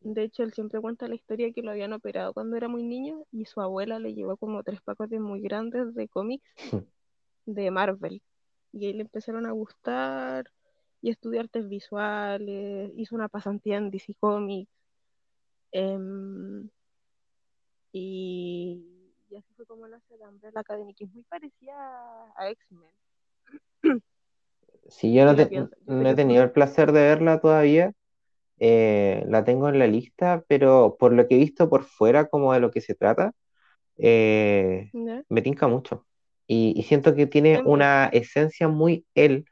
De 0.02 0.24
hecho, 0.24 0.44
él 0.44 0.52
siempre 0.52 0.82
cuenta 0.82 1.08
la 1.08 1.16
historia 1.16 1.54
que 1.54 1.62
lo 1.62 1.72
habían 1.72 1.94
operado 1.94 2.34
cuando 2.34 2.58
era 2.58 2.68
muy 2.68 2.84
niño 2.84 3.24
y 3.32 3.46
su 3.46 3.62
abuela 3.62 4.00
le 4.00 4.14
llevó 4.14 4.36
como 4.36 4.64
tres 4.64 4.82
pacotes 4.82 5.20
muy 5.22 5.42
grandes 5.42 5.94
de 5.94 6.10
cómics 6.10 6.44
de 7.46 7.72
Marvel. 7.72 8.22
Y 8.74 8.88
ahí 8.88 8.94
le 8.94 9.04
empezaron 9.04 9.46
a 9.46 9.52
gustar 9.52 10.52
y 11.02 11.12
estudió 11.12 11.42
artes 11.42 11.70
visuales, 11.70 12.92
hizo 12.98 13.16
una 13.16 13.30
pasantía 13.30 13.78
en 13.78 13.92
DC 13.92 14.16
Comics. 14.20 14.72
em, 15.72 16.70
y, 17.92 18.84
y 19.30 19.36
así 19.36 19.54
fue 19.56 19.66
como 19.68 19.88
nace 19.88 20.18
la 20.18 20.30
Umbrella 20.30 20.60
Academy, 20.60 20.94
que 20.96 21.06
es 21.06 21.14
muy 21.14 21.24
parecida 21.24 22.34
a 22.36 22.50
X-Men. 22.50 22.92
Si 24.90 25.14
yo 25.14 25.26
no, 25.26 26.10
he 26.10 26.16
tenido 26.16 26.44
el 26.44 26.52
placer 26.52 26.92
de 26.92 27.02
verla 27.04 27.40
todavía, 27.40 27.94
eh, 28.60 29.26
la 29.28 29.44
tengo 29.46 29.70
en 29.70 29.80
la 29.80 29.88
lista, 29.88 30.44
pero 30.48 30.98
por 31.00 31.14
lo 31.14 31.28
que 31.28 31.36
he 31.36 31.40
visto 31.40 31.70
por 31.70 31.86
fuera, 31.86 32.28
como 32.30 32.54
de 32.54 32.60
lo 32.62 32.72
que 32.72 32.82
se 32.82 32.96
trata, 32.96 33.34
eh, 33.98 34.94
me 35.30 35.42
tinca 35.44 35.68
mucho. 35.68 36.08
Y, 36.48 36.74
y 36.80 36.84
siento 36.84 37.16
que 37.16 37.28
tiene 37.28 37.62
una 37.66 38.08
esencia 38.08 38.68
muy 38.70 39.06
él 39.16 39.46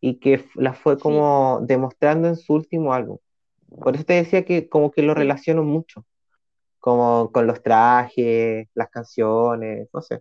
y 0.00 0.20
que 0.20 0.44
la 0.56 0.74
fue 0.74 0.98
Sí, 0.98 1.00
como 1.00 1.60
demostrando 1.64 2.28
en 2.28 2.36
su 2.36 2.54
último 2.54 2.94
álbum. 2.94 3.18
Por 3.82 3.96
eso 3.96 4.04
te 4.04 4.14
decía 4.14 4.44
que 4.44 4.68
como 4.68 4.90
que 4.92 5.02
lo 5.02 5.14
sí. 5.14 5.14
relaciono 5.14 5.64
mucho, 5.64 6.06
como 6.80 7.32
con 7.32 7.46
los 7.46 7.62
trajes, 7.62 8.68
las 8.74 8.90
canciones, 8.90 9.88
no 9.92 10.02
sé. 10.02 10.20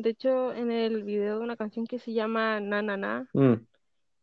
De 0.00 0.10
hecho, 0.10 0.52
en 0.54 0.70
el 0.70 1.02
video 1.02 1.38
de 1.38 1.44
una 1.44 1.56
canción 1.56 1.84
que 1.84 1.98
se 1.98 2.12
llama 2.12 2.60
Na 2.60 2.82
Na 2.82 2.96
Na, 2.96 3.28
Mm, 3.32 3.54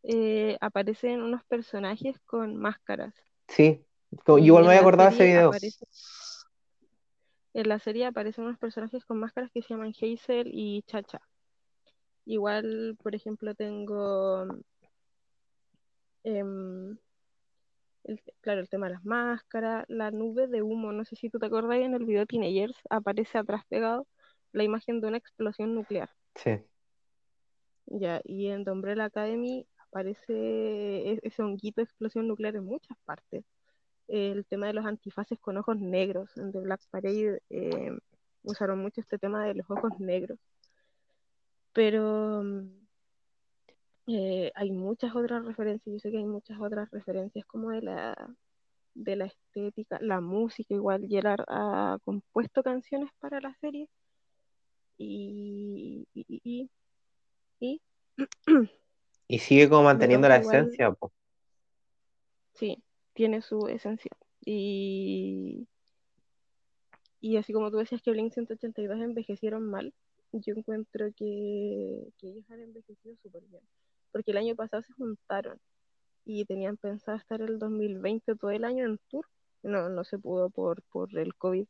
eh, 0.04 0.58
aparecen 0.62 1.22
unos 1.22 1.44
personajes 1.44 2.18
con 2.22 2.56
máscaras. 2.56 3.14
sí, 3.50 3.84
como- 4.24 4.40
igual 4.40 4.64
me 4.64 4.70
había 4.70 4.80
acordado 4.80 5.10
de 5.10 5.16
ese 5.16 5.26
video. 5.26 5.48
aparece, 5.50 5.86
en 7.56 7.68
la 7.68 7.80
serie 7.80 8.06
aparecen 8.06 8.46
unos 8.46 8.58
personajes 8.58 9.04
con 9.04 9.20
máscaras 9.20 9.52
que 9.52 9.62
se 9.62 9.74
llaman 9.74 9.92
Hazel 10.02 10.50
y 10.54 10.82
Chacha. 10.84 11.20
Igual, 12.26 12.96
por 13.04 13.14
ejemplo, 13.14 13.54
tengo 13.54 14.46
em, 16.24 16.98
el- 18.06 18.22
claro, 18.40 18.62
el 18.62 18.70
tema 18.70 18.88
de 18.88 18.94
las 18.94 19.04
máscaras, 19.04 19.84
la 19.90 20.10
nube 20.12 20.48
de 20.48 20.62
humo, 20.62 20.94
no 20.94 21.04
sé 21.04 21.18
si 21.18 21.30
tú 21.30 21.38
te 21.38 21.48
acuerdas, 21.48 21.80
en 21.80 21.94
el 21.96 22.06
video 22.06 22.26
Teenagers 22.26 22.78
aparece 22.90 23.38
atrás 23.38 23.64
pegado 23.68 24.08
la 24.56 24.64
imagen 24.64 25.02
de 25.02 25.08
una 25.08 25.18
explosión 25.18 25.76
nuclear. 25.76 26.10
Sí, 26.36 26.52
Ya, 27.88 28.22
y 28.24 28.48
en 28.48 28.64
The 28.66 28.72
Umbrella 28.72 29.06
Academy 29.06 29.68
aparece 29.88 30.34
e- 30.34 31.20
ese 31.24 31.44
honguito 31.44 31.82
de 31.82 31.86
explosión 31.86 32.28
nuclear 32.28 32.56
en 32.56 32.66
muchas 32.66 32.98
partes. 33.06 33.44
El 34.08 34.46
tema 34.46 34.68
de 34.68 34.74
los 34.74 34.86
antifaces 34.86 35.40
con 35.40 35.58
ojos 35.58 35.78
negros. 35.80 36.36
En 36.38 36.52
The 36.52 36.60
Black 36.60 36.82
Parade 36.90 37.42
eh, 37.50 37.92
usaron 38.44 38.80
mucho 38.80 39.02
este 39.02 39.18
tema 39.18 39.46
de 39.46 39.56
los 39.56 39.70
ojos 39.70 40.00
negros. 40.00 40.40
Pero 41.74 42.44
mm, 42.44 42.70
eh, 44.08 44.52
hay 44.56 44.72
muchas 44.72 45.16
otras 45.16 45.44
referencias. 45.46 45.94
Yo 45.94 46.00
sé 46.00 46.12
que 46.12 46.18
hay 46.18 46.26
muchas 46.26 46.60
otras 46.60 46.90
referencias 46.92 47.46
como 47.46 47.72
de 47.72 47.82
la, 47.82 48.36
de 48.94 49.16
la 49.16 49.26
estética, 49.26 49.98
la 50.02 50.22
música. 50.22 50.74
Igual 50.74 51.08
Gerard 51.08 51.44
ha 51.48 51.98
compuesto 52.04 52.64
canciones 52.64 53.10
para 53.20 53.42
la 53.42 53.54
serie. 53.62 53.90
Y, 54.98 56.08
y, 56.14 56.26
y, 56.44 56.70
y- 57.60 57.82
sigue 59.40 59.70
como 59.70 59.84
manteniendo 59.84 60.28
la 60.30 60.38
igual 60.38 60.58
esencia, 60.58 60.92
po. 60.92 61.12
Sí, 62.54 62.82
tiene 63.14 63.42
su 63.42 63.68
esencia. 63.68 64.12
Y, 64.46 65.68
y 67.20 67.38
así 67.38 67.54
como 67.54 67.72
tú 67.72 67.78
decías 67.78 68.02
que 68.02 68.12
Blink 68.12 68.34
182 68.34 69.00
envejecieron 69.02 69.64
mal, 69.70 69.94
yo 70.32 70.54
encuentro 70.56 71.08
que, 71.16 72.08
que 72.18 72.28
ellos 72.30 72.46
han 72.50 72.62
envejecido 72.62 73.16
súper 73.22 73.44
bien. 73.44 73.64
Porque 74.12 74.32
el 74.32 74.38
año 74.38 74.56
pasado 74.56 74.84
se 74.84 74.94
juntaron 74.94 75.60
y 76.26 76.46
tenían 76.46 76.78
pensado 76.78 77.18
estar 77.18 77.42
el 77.42 77.60
2020 77.60 78.36
todo 78.36 78.52
el 78.52 78.64
año 78.66 78.86
en 78.86 79.00
tour. 79.10 79.26
No, 79.64 79.90
no 79.90 80.04
se 80.04 80.20
pudo 80.20 80.50
por, 80.50 80.82
por 80.84 81.18
el 81.18 81.36
COVID. 81.36 81.68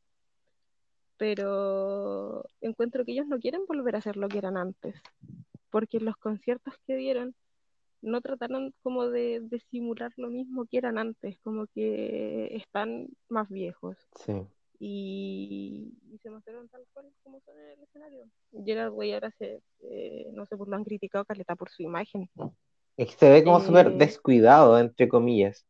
Pero 1.18 2.46
encuentro 2.62 3.06
que 3.06 3.14
ellos 3.14 3.28
no 3.28 3.40
quieren 3.40 3.66
volver 3.68 3.96
a 3.96 4.02
ser 4.02 4.18
lo 4.18 4.28
que 4.28 4.38
eran 4.40 4.58
antes. 4.58 4.96
Porque 5.72 6.00
los 6.00 6.18
conciertos 6.18 6.74
que 6.88 6.96
dieron 6.98 7.36
no 8.02 8.22
trataron 8.22 8.74
como 8.84 9.08
de, 9.10 9.40
de 9.42 9.60
simular 9.72 10.12
lo 10.18 10.30
mismo 10.30 10.66
que 10.68 10.78
eran 10.78 10.98
antes, 11.00 11.40
como 11.44 11.68
que 11.68 12.56
están 12.56 13.08
más 13.30 13.50
viejos 13.50 13.98
Sí. 14.16 14.34
y, 14.80 15.94
y 16.12 16.18
se 16.20 16.30
mostraron 16.30 16.68
tal 16.70 16.86
cual 16.94 17.08
como 17.24 17.40
son 17.42 17.60
en 17.60 17.70
el 17.72 17.84
escenario. 17.84 18.26
Gerard 18.66 18.92
Way 18.94 19.14
ahora 19.14 19.32
se, 19.40 19.62
eh, 19.84 20.30
no 20.34 20.46
sé, 20.46 20.58
pues 20.58 20.70
lo 20.70 20.76
han 20.76 20.84
criticado 20.84 21.26
caleta 21.26 21.56
por 21.56 21.70
su 21.70 21.84
imagen. 21.84 22.30
Es 22.98 23.08
que 23.12 23.18
se 23.18 23.30
ve 23.30 23.44
como 23.44 23.60
súper 23.62 23.88
Eh, 23.88 23.98
descuidado, 23.98 24.78
entre 24.80 25.08
comillas, 25.08 25.66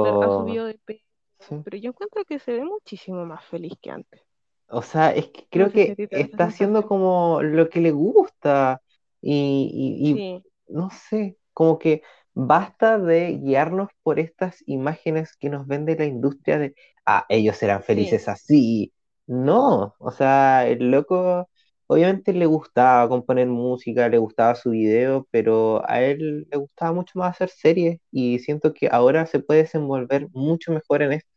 claro, 0.00 0.22
ha 0.22 0.28
pero 0.28 0.38
subido 0.42 0.66
de 0.66 0.78
peso, 0.84 1.04
sí. 1.40 1.56
pero 1.64 1.76
yo 1.78 1.90
encuentro 1.90 2.24
que 2.24 2.38
se 2.38 2.52
ve 2.52 2.64
muchísimo 2.64 3.24
más 3.26 3.44
feliz 3.46 3.74
que 3.80 3.90
antes. 3.90 4.22
O 4.68 4.82
sea, 4.82 5.12
es 5.14 5.28
que 5.28 5.46
creo 5.50 5.70
que 5.72 5.98
está 6.10 6.44
haciendo 6.44 6.86
como 6.86 7.40
lo 7.42 7.68
que 7.70 7.80
le 7.80 7.92
gusta 7.92 8.82
y, 9.20 9.70
y- 9.72 10.10
y 10.12 10.26
Sí, 10.28 10.44
no 10.68 10.90
sé, 10.90 11.36
como 11.52 11.78
que 11.78 12.02
basta 12.34 12.98
de 12.98 13.38
guiarnos 13.38 13.90
por 14.02 14.18
estas 14.18 14.62
imágenes 14.66 15.36
que 15.36 15.50
nos 15.50 15.66
vende 15.66 15.96
la 15.96 16.04
industria 16.06 16.58
de, 16.58 16.74
ah, 17.06 17.24
ellos 17.28 17.56
serán 17.56 17.82
sí, 17.92 18.20
felices 18.22 18.28
así. 18.28 18.92
No, 19.26 19.94
o 19.98 20.10
sea, 20.10 20.66
el 20.68 20.90
loco 20.90 21.48
obviamente 21.86 22.32
le 22.32 22.46
gustaba 22.46 23.08
componer 23.08 23.46
música, 23.48 24.08
le 24.08 24.18
gustaba 24.18 24.54
su 24.56 24.70
video, 24.70 25.26
pero 25.30 25.88
a 25.88 26.02
él 26.02 26.46
le 26.50 26.56
gustaba 26.58 26.92
mucho 26.92 27.18
más 27.18 27.30
hacer 27.36 27.48
series 27.50 28.00
y 28.10 28.38
siento 28.40 28.72
que 28.74 28.88
ahora 28.90 29.26
se 29.26 29.38
puede 29.40 29.62
desenvolver 29.62 30.28
mucho 30.32 30.72
mejor 30.72 31.02
en 31.02 31.12
esto, 31.12 31.30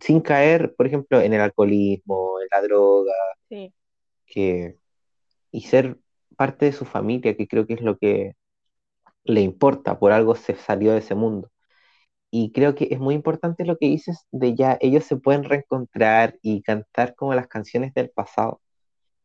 sin 0.00 0.20
caer, 0.20 0.74
por 0.76 0.86
ejemplo, 0.86 1.20
en 1.20 1.32
el 1.32 1.40
alcoholismo, 1.40 2.40
en 2.40 2.48
la 2.52 2.62
droga 2.62 3.12
sí, 3.48 3.72
que, 4.26 4.78
y 5.52 5.62
ser 5.62 5.98
parte 6.36 6.66
de 6.66 6.72
su 6.72 6.84
familia, 6.84 7.36
que 7.36 7.48
creo 7.48 7.66
que 7.66 7.74
es 7.74 7.82
lo 7.82 7.98
que 7.98 8.34
le 9.24 9.42
importa, 9.42 9.98
por 9.98 10.12
algo 10.12 10.34
se 10.36 10.56
salió 10.56 10.92
de 10.92 10.98
ese 10.98 11.14
mundo. 11.14 11.50
Y 12.30 12.52
creo 12.52 12.74
que 12.74 12.88
es 12.90 12.98
muy 13.00 13.14
importante 13.14 13.64
lo 13.64 13.78
que 13.78 13.86
dices 13.86 14.26
de 14.32 14.54
ya 14.54 14.78
ellos 14.80 15.04
se 15.04 15.16
pueden 15.16 15.44
reencontrar 15.44 16.38
y 16.42 16.62
cantar 16.62 17.14
como 17.14 17.34
las 17.34 17.48
canciones 17.48 17.94
del 17.94 18.10
pasado, 18.10 18.60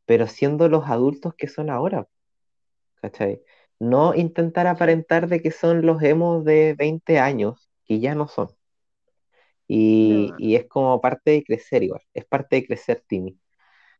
pero 0.05 0.27
siendo 0.27 0.69
los 0.69 0.87
adultos 0.87 1.33
que 1.35 1.47
son 1.47 1.69
ahora, 1.69 2.07
¿cachai? 2.95 3.41
No 3.79 4.15
intentar 4.15 4.67
aparentar 4.67 5.27
de 5.27 5.41
que 5.41 5.51
son 5.51 5.85
los 5.85 6.01
emos 6.03 6.45
de 6.45 6.75
20 6.77 7.19
años, 7.19 7.69
que 7.85 7.99
ya 7.99 8.15
no 8.15 8.27
son. 8.27 8.49
Y, 9.75 10.35
y 10.37 10.55
es 10.55 10.67
como 10.67 11.01
parte 11.01 11.31
de 11.31 11.43
crecer 11.43 11.83
igual, 11.83 12.01
es 12.13 12.25
parte 12.25 12.57
de 12.57 12.65
crecer, 12.67 13.03
Timmy. 13.07 13.39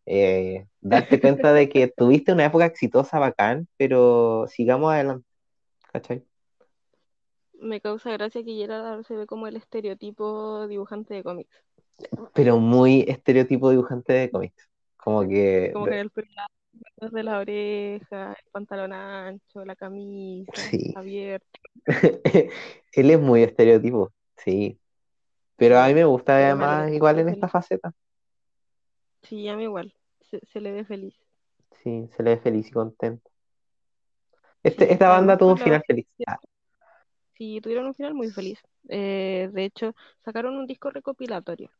eh, 0.07 0.67
darte 0.81 1.21
cuenta 1.21 1.53
de 1.53 1.69
que 1.69 1.87
tuviste 1.89 2.33
una 2.33 2.45
época 2.45 2.65
exitosa, 2.67 3.19
bacán, 3.19 3.67
pero 3.77 4.47
sigamos 4.49 4.93
adelante, 4.93 5.27
¿cachai? 5.93 6.25
Me 7.59 7.81
causa 7.81 8.11
gracia 8.11 8.43
que 8.43 8.53
Gerard 8.53 9.03
se 9.05 9.15
ve 9.15 9.25
como 9.25 9.47
el 9.47 9.55
estereotipo 9.55 10.67
dibujante 10.67 11.15
de 11.15 11.23
cómics. 11.23 11.63
Pero 12.33 12.57
muy 12.59 13.05
estereotipo 13.07 13.69
dibujante 13.71 14.13
de 14.13 14.31
cómics. 14.31 14.69
Como 14.97 15.27
que, 15.27 15.73
como 15.73 15.87
de- 15.87 16.01
el 16.97 17.11
de 17.11 17.23
la 17.23 17.39
oreja, 17.39 18.33
el 18.33 18.51
pantalón 18.51 18.93
ancho, 18.93 19.65
la 19.65 19.75
camisa 19.75 20.51
sí, 20.53 20.93
abierta. 20.93 21.59
él 22.93 23.11
es 23.11 23.19
muy 23.19 23.43
estereotipo, 23.43 24.13
sí. 24.37 24.79
Pero 25.57 25.79
a 25.79 25.87
mí 25.87 25.93
me 25.93 26.05
gusta 26.05 26.35
me 26.41 26.45
además 26.45 26.91
igual 26.91 27.19
en 27.19 27.29
esta 27.29 27.47
faceta. 27.47 27.93
Sí, 29.23 29.47
a 29.47 29.55
mí 29.57 29.63
igual. 29.63 29.93
Se, 30.21 30.39
se 30.45 30.61
le 30.61 30.71
ve 30.71 30.85
feliz. 30.85 31.15
Sí, 31.83 32.07
se 32.15 32.23
le 32.23 32.35
ve 32.35 32.41
feliz 32.41 32.67
y 32.69 32.71
contento. 32.71 33.29
Este, 34.63 34.91
Sí, 34.91 34.93
esta 34.93 35.09
banda 35.09 35.37
tuvo 35.37 35.51
un 35.51 35.57
la 35.57 35.59
final 35.59 35.83
feliz. 35.85 36.07
Ah, 36.27 36.39
sí, 37.37 37.59
tuvieron 37.61 37.87
un 37.87 37.95
final 37.95 38.13
muy 38.13 38.31
feliz. 38.31 38.59
Eh, 38.89 39.49
de 39.53 39.65
hecho, 39.65 39.95
sacaron 40.23 40.55
un 40.57 40.67
disco 40.67 40.89
recopilatorio 40.91 41.71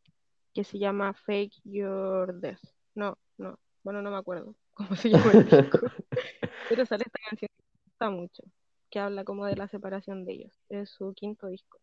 que 0.53 0.63
se 0.63 0.79
llama 0.79 1.13
Fake 1.13 1.53
Your 1.65 2.39
Death. 2.39 2.61
No, 2.95 3.17
no, 3.37 3.59
bueno, 3.83 4.01
no 4.01 4.11
me 4.11 4.17
acuerdo 4.17 4.55
cómo 4.73 4.95
se 4.95 5.09
llama 5.09 5.33
el 5.33 5.45
disco, 5.45 5.79
pero 6.67 6.85
sale 6.85 7.03
esta 7.05 7.19
canción 7.29 7.49
que 7.49 7.63
me 7.63 7.83
gusta 7.85 8.09
mucho, 8.11 8.43
que 8.89 8.99
habla 8.99 9.23
como 9.25 9.45
de 9.45 9.55
la 9.57 9.67
separación 9.67 10.25
de 10.25 10.33
ellos. 10.33 10.53
Es 10.69 10.91
su 10.91 11.13
quinto 11.15 11.47
disco. 11.47 11.79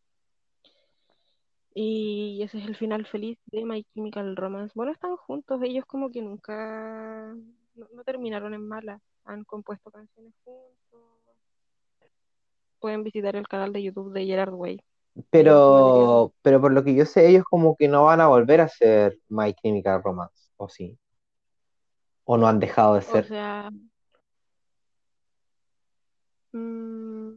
Y 1.75 2.43
ese 2.43 2.59
es 2.59 2.67
el 2.67 2.77
final 2.77 3.07
feliz 3.07 3.39
de 3.47 3.65
My 3.65 3.85
Chemical 3.95 4.37
Romance. 4.37 4.73
Bueno, 4.75 4.93
están 4.93 5.17
juntos, 5.17 5.61
ellos 5.63 5.85
como 5.87 6.11
que 6.11 6.21
nunca, 6.23 7.35
no, 7.75 7.87
no 7.93 8.05
terminaron 8.05 8.55
en 8.55 8.67
mala. 8.67 9.01
Han 9.25 9.45
compuesto 9.45 9.91
canciones 9.91 10.35
juntos. 10.45 10.71
Pueden 12.81 13.05
visitar 13.05 13.37
el 13.37 13.47
canal 13.47 13.73
de 13.73 13.83
YouTube 13.83 14.13
de 14.13 14.27
Gerard 14.27 14.55
Way. 14.55 14.81
Pero, 15.31 16.33
pero 16.43 16.61
por 16.61 16.73
lo 16.73 16.83
que 16.83 16.95
yo 16.95 17.05
sé, 17.05 17.29
ellos 17.29 17.45
como 17.45 17.77
que 17.77 17.89
no 17.89 18.05
van 18.05 18.21
a 18.21 18.29
volver 18.29 18.61
a 18.61 18.69
ser 18.69 19.19
My 19.29 19.53
Chemical 19.55 20.03
Romance, 20.03 20.51
¿o 20.57 20.69
sí? 20.69 20.99
¿O 22.25 22.37
no 22.37 22.47
han 22.47 22.61
dejado 22.61 22.95
de 22.95 23.01
O 23.01 23.03
ser? 23.03 23.27
sea, 23.27 23.71
mm, 26.53 27.33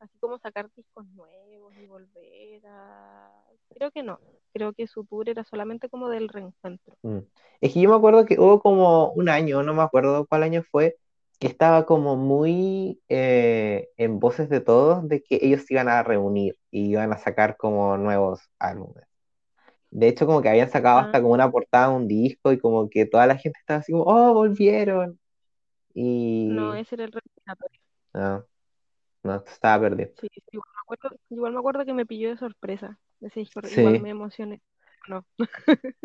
así 0.00 0.18
como 0.18 0.38
sacar 0.38 0.70
discos 0.74 1.06
nuevos 1.08 1.74
y 1.76 1.86
volver 1.86 2.66
a... 2.66 3.30
Creo 3.74 3.90
que 3.90 4.02
no. 4.02 4.20
Creo 4.54 4.72
que 4.72 4.86
su 4.86 5.04
tour 5.04 5.28
era 5.28 5.44
solamente 5.44 5.88
como 5.90 6.08
del 6.08 6.28
reencuentro. 6.28 6.96
Mm. 7.02 7.18
Es 7.60 7.72
que 7.74 7.80
yo 7.80 7.90
me 7.90 7.96
acuerdo 7.96 8.24
que 8.26 8.38
hubo 8.38 8.60
como 8.60 9.10
un 9.12 9.28
año, 9.28 9.62
no 9.62 9.74
me 9.74 9.82
acuerdo 9.82 10.26
cuál 10.26 10.42
año 10.42 10.62
fue, 10.70 10.96
que 11.38 11.46
estaba 11.48 11.86
como 11.86 12.16
muy 12.16 13.00
eh, 13.08 13.88
en 13.96 14.20
voces 14.20 14.48
de 14.48 14.60
todos 14.60 15.08
de 15.08 15.22
que 15.22 15.38
ellos 15.42 15.62
se 15.66 15.74
iban 15.74 15.88
a 15.88 16.02
reunir 16.02 16.56
y 16.70 16.90
iban 16.90 17.12
a 17.12 17.18
sacar 17.18 17.56
como 17.56 17.96
nuevos 17.96 18.40
álbumes. 18.58 19.04
De 19.90 20.08
hecho, 20.08 20.26
como 20.26 20.42
que 20.42 20.48
habían 20.50 20.70
sacado 20.70 20.98
Ah, 20.98 21.00
hasta 21.00 21.22
como 21.22 21.34
una 21.34 21.50
portada 21.50 21.90
de 21.90 21.96
un 21.96 22.08
disco 22.08 22.52
y 22.52 22.58
como 22.60 22.90
que 22.90 23.06
toda 23.06 23.26
la 23.26 23.38
gente 23.38 23.58
estaba 23.60 23.80
así 23.80 23.92
como, 23.92 24.04
oh, 24.04 24.34
volvieron. 24.34 25.20
no, 26.46 26.74
Y 26.74 26.76
ese 26.76 26.94
era 26.96 27.04
el 27.04 27.12
respiratorio. 27.12 27.80
no, 28.14 28.46
no, 29.22 29.36
estaba 29.46 29.80
perdido. 29.82 30.12
Sí, 30.20 30.28
sí, 30.32 30.42
igual 30.52 30.68
me 30.76 30.94
acuerdo, 30.94 31.16
igual 31.30 31.52
me 31.52 31.58
acuerdo 31.58 31.84
que 31.84 31.94
me 31.94 32.06
pilló 32.06 32.30
de 32.30 32.36
sorpresa 32.36 32.98
ese 33.20 33.40
disco, 33.40 33.60
igual 33.68 33.98
Sí, 33.98 34.00
me 34.00 34.10
emocioné. 34.10 34.60
No. 35.08 35.26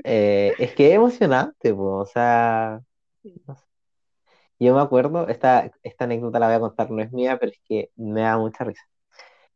eh, 0.03 0.55
es 0.59 0.73
que 0.75 0.89
es 0.89 0.95
emocionante, 0.95 1.73
po, 1.73 1.97
o 1.99 2.05
sea, 2.05 2.81
Sí. 3.23 3.41
no 3.47 3.55
sé. 3.57 3.63
Yo 4.59 4.75
me 4.75 4.81
acuerdo, 4.81 5.27
esta, 5.29 5.71
esta 5.83 6.05
anécdota 6.05 6.39
la 6.39 6.47
voy 6.47 6.55
a 6.57 6.59
contar, 6.61 6.91
no 6.91 7.01
es 7.03 7.11
mía, 7.11 7.37
pero 7.39 7.51
es 7.53 7.59
que 7.65 7.91
me 7.97 8.21
da 8.21 8.37
mucha 8.37 8.63
risa. 8.65 8.83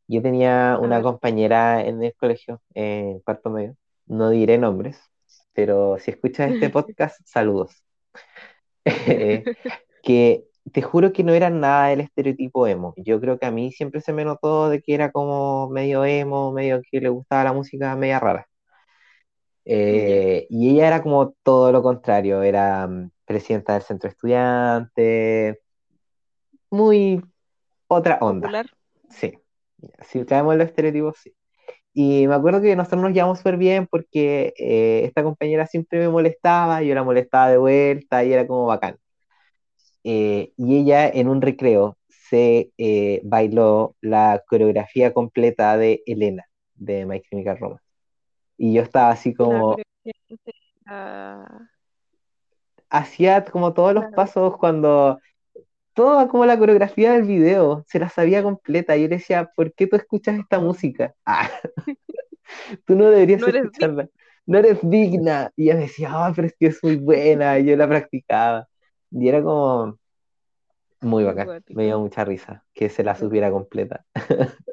Yo 0.08 0.22
tenía 0.22 0.80
una 0.82 1.02
compañera 1.04 1.86
en 1.86 2.04
el 2.04 2.16
colegio, 2.16 2.62
en 2.76 3.20
cuarto 3.22 3.50
medio, 3.52 3.78
no 4.08 4.30
diré 4.32 4.58
nombres, 4.60 5.00
pero 5.54 5.98
si 6.00 6.12
escuchas 6.12 6.52
este 6.52 6.70
podcast, 6.72 7.20
saludos. 7.26 7.84
Eh, 8.86 9.50
que 10.02 10.46
te 10.72 10.82
juro 10.82 11.12
que 11.14 11.24
no 11.24 11.34
era 11.34 11.50
nada 11.50 11.88
del 11.88 12.02
estereotipo 12.02 12.68
emo. 12.68 12.94
Yo 12.98 13.20
creo 13.20 13.40
que 13.40 13.46
a 13.46 13.52
mí 13.52 13.72
siempre 13.72 14.02
se 14.02 14.14
me 14.14 14.26
notó 14.26 14.70
de 14.70 14.82
que 14.82 14.94
era 14.94 15.12
como 15.12 15.70
medio 15.70 16.06
emo, 16.06 16.52
medio 16.52 16.82
que 16.90 17.02
le 17.02 17.10
gustaba 17.10 17.46
la 17.46 17.54
música 17.54 17.96
media 17.96 18.20
rara. 18.20 18.48
Eh, 19.66 20.48
y 20.50 20.72
ella 20.72 20.88
era 20.88 21.04
como 21.04 21.34
todo 21.44 21.72
lo 21.72 21.84
contrario, 21.84 22.42
era 22.42 22.88
mm, 22.88 23.12
presidenta 23.26 23.74
del 23.74 23.84
centro 23.84 24.10
estudiante, 24.10 25.62
muy 26.72 27.22
otra 27.88 28.18
onda. 28.22 28.48
popular. 28.48 28.66
Sí, 29.10 29.38
si 30.02 30.26
caemos 30.26 30.54
en 30.54 30.60
los 30.60 30.68
estereotipos, 30.70 31.18
sí. 31.22 31.34
Y 31.94 32.26
me 32.28 32.36
acuerdo 32.36 32.62
que 32.62 32.76
nosotros 32.76 33.02
nos 33.02 33.12
llevamos 33.12 33.40
súper 33.40 33.58
bien 33.58 33.86
porque 33.86 34.54
eh, 34.58 35.02
esta 35.04 35.24
compañera 35.24 35.68
siempre 35.68 36.00
me 36.00 36.08
molestaba, 36.08 36.82
yo 36.82 36.96
la 36.96 37.04
molestaba 37.04 37.50
de 37.50 37.58
vuelta 37.58 38.24
y 38.24 38.32
era 38.32 38.48
como 38.48 38.66
bacán. 38.66 38.98
Eh, 40.04 40.54
y 40.58 40.78
ella 40.78 41.08
en 41.08 41.28
un 41.28 41.42
recreo 41.42 41.98
se 42.10 42.72
eh, 42.78 43.22
bailó 43.24 43.96
la 44.02 44.44
coreografía 44.48 45.14
completa 45.14 45.78
de 45.78 46.02
Elena, 46.06 46.46
de 46.76 47.06
My 47.06 47.22
Chemical 47.22 47.58
Romance. 47.60 47.86
Y 48.58 48.74
yo 48.74 48.82
estaba 48.82 49.10
así 49.10 49.34
como, 49.34 49.78
la, 50.86 51.70
hacía 52.90 53.44
como 53.46 53.74
todos 53.74 53.94
los 53.94 54.06
pasos 54.14 54.58
cuando, 54.58 55.20
toda 55.94 56.28
como 56.28 56.46
la 56.46 56.58
coreografía 56.58 57.14
del 57.14 57.24
video, 57.24 57.84
se 57.88 58.00
la 58.00 58.10
sabía 58.10 58.44
completa. 58.44 58.96
Y 58.96 59.04
yo 59.04 59.08
le 59.08 59.18
decía, 59.18 59.52
¿por 59.56 59.74
qué 59.74 59.88
tú 59.88 59.96
escuchas 59.96 60.38
esta 60.38 60.60
música? 60.60 61.14
Ah, 61.26 61.50
tú 62.86 62.96
no 62.96 63.06
deberías 63.06 63.42
no 63.42 63.48
eres 63.48 63.64
digna, 63.64 63.72
escucharla, 63.72 64.10
no 64.46 64.58
eres 64.58 64.80
digna. 64.84 65.52
Y 65.56 65.64
ella 65.64 65.76
me 65.76 65.82
decía, 65.82 66.10
ah, 66.12 66.32
pero 66.36 66.48
es 66.48 66.56
que 66.60 66.68
es 66.68 66.84
muy 66.84 66.98
buena, 66.98 67.60
y 67.60 67.66
yo 67.66 67.76
la 67.76 67.88
practicaba. 67.88 68.68
Y 69.12 69.28
era 69.28 69.44
como 69.44 70.00
muy 71.02 71.24
bacán, 71.24 71.64
me 71.70 71.86
dio 71.86 72.00
mucha 72.00 72.24
risa 72.24 72.64
que 72.74 72.90
se 72.90 73.04
la 73.04 73.16
supiera 73.16 73.52
completa. 73.52 74.06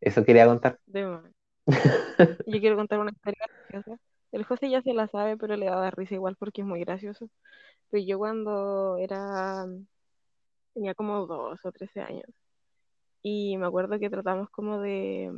Eso 0.00 0.24
quería 0.24 0.46
contar. 0.46 0.78
Yo 0.86 2.60
quiero 2.60 2.76
contar 2.76 2.98
una 2.98 3.10
historia 3.10 3.46
graciosa. 3.68 4.00
El 4.32 4.44
José 4.44 4.70
ya 4.70 4.80
se 4.82 4.94
la 4.94 5.08
sabe, 5.08 5.36
pero 5.36 5.56
le 5.56 5.68
va 5.68 5.76
a 5.76 5.80
dar 5.80 5.96
risa 5.96 6.14
igual 6.14 6.36
porque 6.36 6.62
es 6.62 6.66
muy 6.66 6.80
gracioso. 6.80 7.28
Pero 7.90 8.04
yo 8.04 8.18
cuando 8.18 8.96
era, 8.98 9.66
tenía 10.72 10.94
como 10.94 11.26
12 11.26 11.68
o 11.68 11.72
13 11.72 12.00
años, 12.00 12.26
y 13.22 13.56
me 13.58 13.66
acuerdo 13.66 13.98
que 13.98 14.10
tratamos 14.10 14.48
como 14.50 14.80
de 14.80 15.32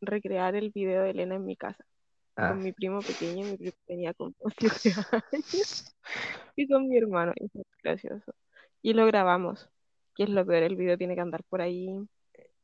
recrear 0.00 0.54
el 0.54 0.70
video 0.70 1.02
de 1.02 1.10
Elena 1.10 1.36
en 1.36 1.44
mi 1.44 1.56
casa, 1.56 1.84
Ah, 2.40 2.50
con 2.50 2.62
mi 2.62 2.72
primo 2.72 3.00
pequeño, 3.00 3.44
mi 3.46 3.56
primo 3.56 3.72
tenía 3.84 4.14
como 4.14 4.32
7 4.60 4.90
años, 5.32 5.96
y 6.54 6.68
con 6.68 6.88
mi 6.88 6.96
hermano, 6.96 7.32
y 7.34 7.48
fue 7.48 7.62
gracioso. 7.82 8.32
Y 8.80 8.92
lo 8.92 9.06
grabamos, 9.06 9.68
que 10.14 10.22
es 10.22 10.28
lo 10.30 10.46
peor, 10.46 10.62
el 10.62 10.76
video 10.76 10.96
tiene 10.96 11.16
que 11.16 11.20
andar 11.20 11.42
por 11.48 11.60
ahí. 11.60 11.88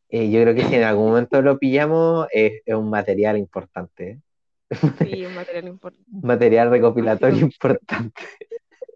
eh, 0.09 0.31
yo 0.31 0.41
creo 0.43 0.55
que 0.55 0.63
si 0.63 0.77
en 0.77 0.85
algún 0.85 1.09
momento 1.09 1.43
lo 1.43 1.59
pillamos, 1.59 2.29
es, 2.33 2.63
es 2.65 2.75
un 2.75 2.89
material 2.89 3.37
importante, 3.37 4.11
¿eh? 4.11 4.21
Sí, 4.99 5.27
un 5.27 5.35
material 5.35 5.69
importante. 5.69 6.11
Material 6.23 6.71
recopilatorio 6.71 7.41
importante. 7.41 8.23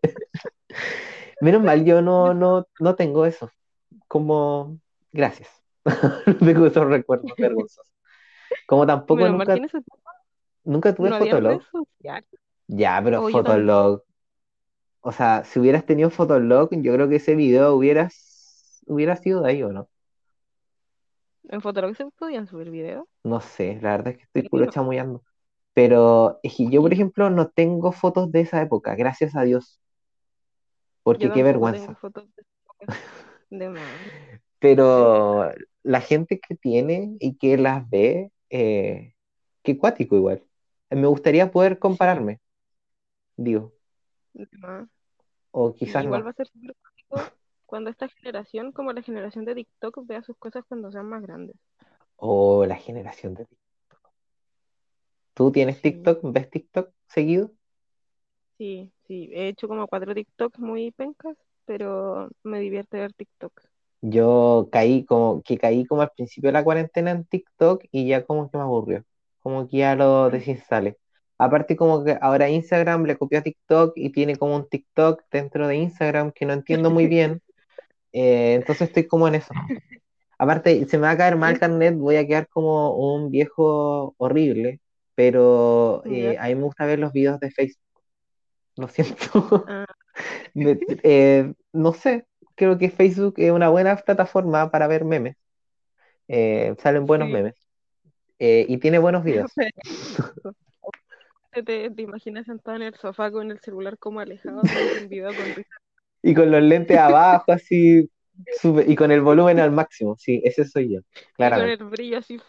Menos 1.40 1.62
mal, 1.62 1.84
yo 1.84 2.02
no, 2.02 2.34
no, 2.34 2.68
no 2.78 2.94
tengo 2.94 3.26
eso. 3.26 3.50
Como, 4.06 4.78
gracias. 5.12 5.50
No 6.26 6.36
tengo 6.36 6.66
esos 6.66 6.86
recuerdos 6.86 7.32
vergonzosos. 7.36 7.92
Como 8.66 8.86
tampoco 8.86 9.28
nunca, 9.28 9.56
nunca 10.68 10.94
tuve 10.94 11.10
no 11.10 11.18
Fotolog. 11.18 11.62
Ya, 12.68 13.00
pero 13.02 13.24
O 13.24 13.30
yo 13.30 13.42
también. 13.42 13.66
Fotolog, 13.66 14.02
o 15.00 15.12
sea, 15.12 15.44
si 15.44 15.58
hubieras 15.58 15.86
tenido 15.86 16.10
Fotolog, 16.10 16.68
yo 16.70 16.92
creo 16.92 17.08
que 17.08 17.16
ese 17.16 17.34
video 17.34 17.74
hubieras, 17.74 18.82
hubiera 18.86 19.16
sido 19.16 19.42
de 19.42 19.50
ahí 19.50 19.62
o 19.62 19.72
no. 19.72 19.88
En 21.48 21.60
Fotolog 21.60 21.96
se 21.96 22.06
podían 22.10 22.46
subir 22.46 22.70
videos. 22.70 23.06
No 23.24 23.40
sé, 23.40 23.78
la 23.80 23.92
verdad 23.92 24.08
es 24.08 24.18
que 24.18 24.24
estoy 24.24 24.42
puro 24.48 24.66
no. 24.66 24.70
chamullando. 24.70 25.22
Pero 25.72 26.40
es 26.42 26.56
que 26.56 26.68
yo, 26.68 26.82
por 26.82 26.92
ejemplo, 26.92 27.30
no 27.30 27.48
tengo 27.48 27.92
fotos 27.92 28.30
de 28.32 28.40
esa 28.40 28.60
época, 28.60 28.94
gracias 28.96 29.34
a 29.36 29.42
Dios, 29.42 29.80
yo 31.04 31.04
porque 31.04 31.30
qué 31.30 31.42
vergüenza. 31.42 31.94
fotos 31.94 32.26
de. 32.34 32.44
De 33.50 33.74
Pero 34.58 35.50
la 35.82 36.00
gente 36.00 36.38
que 36.38 36.54
tiene 36.54 37.16
y 37.18 37.36
que 37.38 37.56
las 37.56 37.88
ve, 37.88 38.30
eh, 38.50 39.14
qué 39.62 39.78
cuático 39.78 40.16
igual. 40.16 40.42
Me 40.90 41.06
gustaría 41.06 41.50
poder 41.50 41.78
compararme, 41.78 42.40
digo, 43.36 43.74
o 45.52 45.74
quizás 45.78 46.06
igual 46.06 46.12
no. 46.12 46.26
va 46.26 46.30
a 46.30 46.32
ser 46.38 46.48
súper 46.48 46.74
cuando 47.66 47.90
esta 47.90 48.08
generación, 48.08 48.72
como 48.72 48.92
la 48.92 49.02
generación 49.02 49.44
de 49.44 49.54
TikTok, 49.54 50.06
vea 50.06 50.22
sus 50.22 50.36
cosas 50.38 50.64
cuando 50.68 50.90
sean 50.92 51.06
más 51.08 51.22
grandes. 51.22 51.56
O 52.16 52.64
la 52.66 52.76
generación 52.76 53.34
de 53.34 53.44
TikTok. 53.46 54.12
¿Tú 55.34 55.50
tienes 55.52 55.80
Sí, 55.80 55.80
TikTok? 55.80 56.20
¿Ves 56.22 56.50
TikTok 56.50 56.92
seguido? 57.08 57.52
sí, 58.58 58.92
sí. 59.06 59.30
He 59.32 59.48
hecho 59.48 59.68
como 59.68 59.86
cuatro 59.88 60.14
TikToks 60.14 60.58
muy 60.58 60.90
pencas, 60.92 61.36
pero 61.64 62.28
me 62.42 62.60
divierte 62.60 62.98
ver 62.98 63.12
TikTok. 63.14 63.52
Yo 64.00 64.68
caí 64.72 65.04
como 65.04 65.42
que 65.42 65.58
caí 65.58 65.84
como 65.86 66.02
al 66.02 66.10
principio 66.16 66.48
de 66.48 66.52
la 66.52 66.64
cuarentena 66.64 67.10
en 67.12 67.24
TikTok 67.24 67.84
y 67.90 68.08
ya 68.08 68.24
como 68.26 68.50
que 68.50 68.56
me 68.56 68.62
aburrió. 68.64 69.04
Como 69.48 69.66
que 69.66 69.78
ya 69.78 69.96
lo 69.96 70.28
desinstalé. 70.28 70.98
Aparte 71.38 71.74
como 71.74 72.04
que 72.04 72.18
ahora 72.20 72.50
Instagram 72.50 73.04
le 73.04 73.16
copió 73.16 73.38
a 73.38 73.42
TikTok 73.42 73.94
y 73.96 74.10
tiene 74.10 74.36
como 74.36 74.54
un 74.54 74.68
TikTok 74.68 75.22
dentro 75.32 75.66
de 75.66 75.76
Instagram 75.76 76.32
que 76.32 76.44
no 76.44 76.52
entiendo 76.52 76.90
muy 76.90 77.06
bien. 77.06 77.40
Eh, 78.12 78.54
entonces 78.54 78.88
estoy 78.88 79.06
como 79.06 79.28
en 79.28 79.36
eso. 79.36 79.52
Aparte, 80.38 80.86
se 80.88 80.96
me 80.96 81.02
va 81.02 81.10
a 81.10 81.16
caer 81.16 81.36
mal 81.36 81.58
carnet, 81.60 81.94
voy 81.94 82.16
a 82.16 82.26
quedar 82.26 82.48
como 82.48 82.94
un 82.96 83.30
viejo 83.30 84.14
horrible, 84.16 84.80
pero 85.14 86.02
eh, 86.06 86.36
a 86.38 86.46
mí 86.46 86.54
me 86.54 86.62
gusta 86.62 86.86
ver 86.86 86.98
los 86.98 87.12
videos 87.12 87.38
de 87.38 87.50
Facebook. 87.50 88.02
Lo 88.76 88.88
siento. 88.88 89.64
Ah, 89.68 89.86
eh, 90.54 91.52
no 91.74 91.92
sé, 91.92 92.26
creo 92.54 92.78
que 92.78 92.90
Facebook 92.90 93.34
es 93.36 93.52
una 93.52 93.68
buena 93.68 93.94
plataforma 93.96 94.70
para 94.70 94.86
ver 94.86 95.04
memes. 95.04 95.36
Salen 96.26 97.04
buenos 97.04 97.28
sí. 97.28 97.34
memes. 97.34 97.67
Eh, 98.38 98.66
y 98.68 98.78
tiene 98.78 98.98
buenos 98.98 99.24
videos. 99.24 99.52
Te, 101.64 101.92
imaginas 101.96 102.46
sentado 102.46 102.76
en 102.76 102.82
el 102.82 102.94
sofá 102.94 103.30
con 103.30 103.50
el 103.50 103.58
celular 103.60 103.98
como 103.98 104.20
alejado 104.20 104.62
un 105.00 105.08
video 105.08 105.30
con 105.34 105.64
Y 106.22 106.34
con 106.34 106.50
los 106.50 106.62
lentes 106.62 106.96
abajo, 106.96 107.52
así, 107.52 108.08
y 108.86 108.96
con 108.96 109.10
el 109.10 109.22
volumen 109.22 109.58
al 109.58 109.72
máximo. 109.72 110.16
Sí, 110.18 110.40
ese 110.44 110.64
soy 110.64 110.94
yo, 110.94 111.00
y 111.38 111.50
con 111.50 111.68
el 111.68 111.84
brillo 111.84 112.18
así 112.18 112.40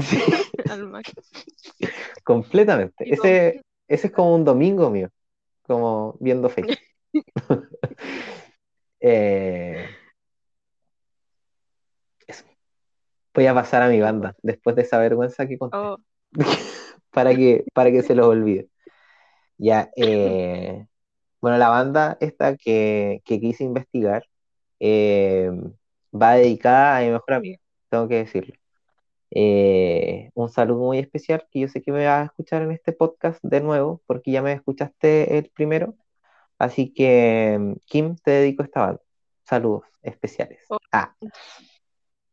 Sí, 0.00 0.18
al 0.70 0.88
máximo. 0.88 1.22
completamente. 2.22 3.12
Ese, 3.12 3.62
ese 3.86 4.06
es 4.06 4.12
como 4.12 4.34
un 4.34 4.44
domingo 4.44 4.90
mío, 4.90 5.10
como 5.62 6.16
viendo 6.20 6.48
Facebook. 6.50 6.78
Eh, 9.00 9.73
Voy 13.34 13.46
a 13.46 13.54
pasar 13.54 13.82
a 13.82 13.88
mi 13.88 14.00
banda 14.00 14.36
después 14.42 14.76
de 14.76 14.82
esa 14.82 14.98
vergüenza 14.98 15.46
que 15.46 15.58
conté, 15.58 15.76
Oh, 15.76 15.98
para 17.10 17.34
que, 17.34 17.64
para 17.74 17.90
que 17.90 18.02
se 18.02 18.14
los 18.14 18.26
olvide. 18.26 18.68
Ya, 19.58 19.90
eh, 19.96 20.86
bueno, 21.40 21.58
la 21.58 21.68
banda 21.68 22.16
esta 22.20 22.56
que, 22.56 23.22
que 23.24 23.40
quise 23.40 23.64
investigar 23.64 24.24
eh, 24.80 25.50
va 26.12 26.34
dedicada 26.34 26.98
a 26.98 27.00
mi 27.02 27.10
mejor 27.10 27.34
amiga, 27.34 27.58
tengo 27.88 28.08
que 28.08 28.16
decirlo. 28.16 28.54
Eh, 29.30 30.30
un 30.34 30.48
saludo 30.48 30.80
muy 30.80 30.98
especial 30.98 31.46
que 31.50 31.60
yo 31.60 31.68
sé 31.68 31.82
que 31.82 31.92
me 31.92 32.06
vas 32.06 32.22
a 32.22 32.24
escuchar 32.26 32.62
en 32.62 32.70
este 32.70 32.92
podcast 32.92 33.40
de 33.42 33.60
nuevo, 33.60 34.00
porque 34.06 34.30
ya 34.30 34.42
me 34.42 34.52
escuchaste 34.52 35.38
el 35.38 35.50
primero. 35.50 35.94
Así 36.58 36.92
que, 36.94 37.74
Kim, 37.86 38.16
te 38.16 38.30
dedico 38.30 38.62
esta 38.62 38.80
banda. 38.86 39.02
saludos 39.44 39.84
especiales. 40.02 40.60
Oh. 40.68 40.78
Ah, 40.92 41.14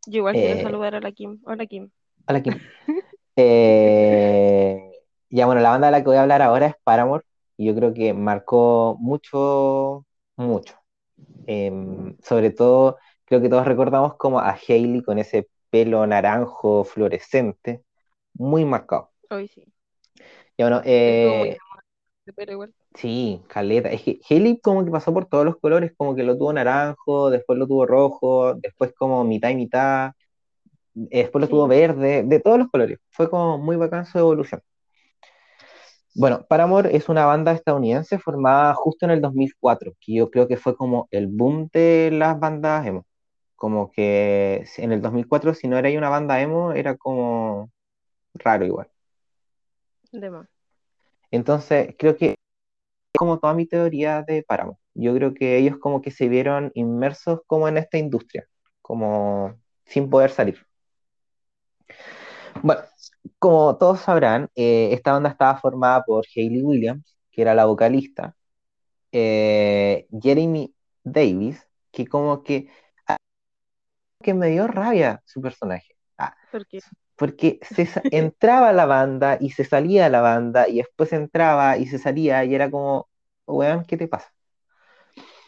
Yo 0.06 0.20
igual 0.20 0.38
quiero 0.38 0.58
Eh, 0.58 0.60
saludar 0.60 0.94
a 0.96 1.02
la 1.02 1.12
Kim. 1.12 1.42
Hola 1.46 1.66
Kim. 1.66 1.90
hola 2.28 2.42
Kim. 2.44 2.60
Eh, 3.38 4.92
ya 5.30 5.46
bueno, 5.46 5.62
la 5.62 5.72
banda 5.72 5.88
de 5.88 5.92
la 5.94 6.00
que 6.02 6.06
voy 6.08 6.18
a 6.18 6.24
hablar 6.24 6.42
ahora 6.42 6.68
es 6.68 6.76
Paramore. 6.84 7.26
Y 7.58 7.68
yo 7.68 7.76
creo 7.76 7.94
que 7.94 8.14
marcó 8.14 8.98
mucho, 9.00 10.06
mucho. 10.38 10.76
Em, 11.46 12.18
sobre 12.24 12.52
todo, 12.52 13.00
creo 13.26 13.42
que 13.42 13.50
todos 13.50 13.66
recordamos 13.68 14.16
como 14.18 14.40
a 14.40 14.52
Hailey 14.68 15.04
con 15.04 15.20
ese 15.20 15.50
pelo 15.72 16.08
naranjo 16.08 16.86
fluorescente, 16.86 17.84
muy 18.36 18.66
marcado. 18.66 19.12
Hoy 19.32 19.48
sí. 19.48 19.66
Ya 20.58 20.66
bueno, 20.66 20.82
eh, 20.86 21.58
pero 22.36 22.52
igual. 22.54 22.74
Sí, 22.96 23.42
caleta. 23.48 23.90
Es 23.90 24.04
que 24.04 24.20
Hailey 24.30 24.60
como 24.62 24.86
que 24.86 24.92
pasó 24.92 25.14
por 25.14 25.26
todos 25.26 25.46
los 25.46 25.58
colores, 25.58 25.94
como 25.98 26.16
que 26.16 26.24
lo 26.24 26.38
tuvo 26.38 26.54
naranjo, 26.54 27.30
después 27.30 27.58
lo 27.60 27.68
tuvo 27.68 27.86
rojo, 27.86 28.56
después 28.56 28.94
como 28.94 29.24
mitad 29.24 29.50
y 29.50 29.56
mitad, 29.56 30.12
después 30.94 31.42
lo 31.42 31.48
tuvo 31.50 31.68
verde, 31.68 32.24
de 32.24 32.40
todos 32.40 32.60
los 32.60 32.70
colores. 32.70 33.00
Fue 33.10 33.30
como 33.30 33.58
muy 33.58 33.76
bacán 33.78 34.06
su 34.06 34.20
evolución. 34.20 34.62
Bueno, 36.14 36.46
Paramore 36.48 36.96
es 36.96 37.08
una 37.08 37.26
banda 37.26 37.54
estadounidense 37.54 38.20
formada 38.20 38.74
justo 38.74 39.06
en 39.06 39.12
el 39.12 39.22
2004, 39.22 39.94
que 40.00 40.14
yo 40.16 40.30
creo 40.30 40.48
que 40.48 40.58
fue 40.58 40.76
como 40.76 41.08
el 41.12 41.28
boom 41.28 41.70
de 41.72 42.10
las 42.12 42.38
bandas 42.40 42.86
emo. 42.86 43.06
Como 43.56 43.92
que 43.92 44.66
en 44.78 44.92
el 44.92 45.02
2004 45.02 45.54
si 45.54 45.68
no 45.68 45.78
era 45.78 45.90
una 45.98 46.10
banda 46.10 46.42
emo 46.42 46.74
era 46.74 46.98
como 46.98 47.72
raro 48.34 48.66
igual. 48.66 48.90
De 50.12 50.30
más. 50.30 50.48
Entonces 51.32 51.96
creo 51.98 52.18
que 52.18 52.36
como 53.22 53.38
toda 53.40 53.54
mi 53.54 53.68
teoría 53.68 54.24
de 54.24 54.42
Paramore. 54.44 54.80
Yo 54.96 55.14
creo 55.14 55.36
que 55.36 55.56
ellos 55.60 55.78
como 55.78 56.02
que 56.02 56.10
se 56.10 56.28
vieron 56.28 56.72
inmersos 56.74 57.42
como 57.46 57.68
en 57.68 57.78
esta 57.78 58.00
industria, 58.00 58.48
como 58.82 59.54
sin 59.86 60.10
poder 60.10 60.32
salir. 60.32 60.66
Bueno, 62.64 62.82
como 63.38 63.78
todos 63.78 64.00
sabrán, 64.02 64.50
eh, 64.56 64.90
esta 64.94 65.12
banda 65.14 65.30
estaba 65.30 65.60
formada 65.60 66.04
por 66.04 66.26
Hayley 66.36 66.64
Williams, 66.64 67.16
que 67.32 67.44
era 67.44 67.54
la 67.54 67.66
vocalista, 67.66 68.36
eh, 69.12 70.08
Jeremy 70.20 70.74
Davis, 71.04 71.68
que 71.92 72.08
como 72.08 72.44
que, 72.44 72.70
ah, 73.08 73.18
que 74.24 74.34
me 74.34 74.50
dio 74.50 74.68
rabia 74.68 75.22
su 75.28 75.42
personaje. 75.42 75.96
Ah, 76.18 76.36
Porque 76.52 76.80
porque 77.18 77.60
se 77.62 77.88
entraba 78.12 78.70
a 78.70 78.74
la 78.74 78.88
banda 78.88 79.38
y 79.40 79.52
se 79.52 79.64
salía 79.66 80.06
de 80.06 80.10
la 80.10 80.22
banda 80.22 80.68
y 80.68 80.78
después 80.78 81.14
entraba 81.14 81.78
y 81.78 81.86
se 81.86 82.00
salía 82.00 82.44
y 82.46 82.56
era 82.56 82.72
como, 82.72 83.11
weón, 83.52 83.84
¿qué 83.86 83.98
te 83.98 84.08
pasa? 84.08 84.32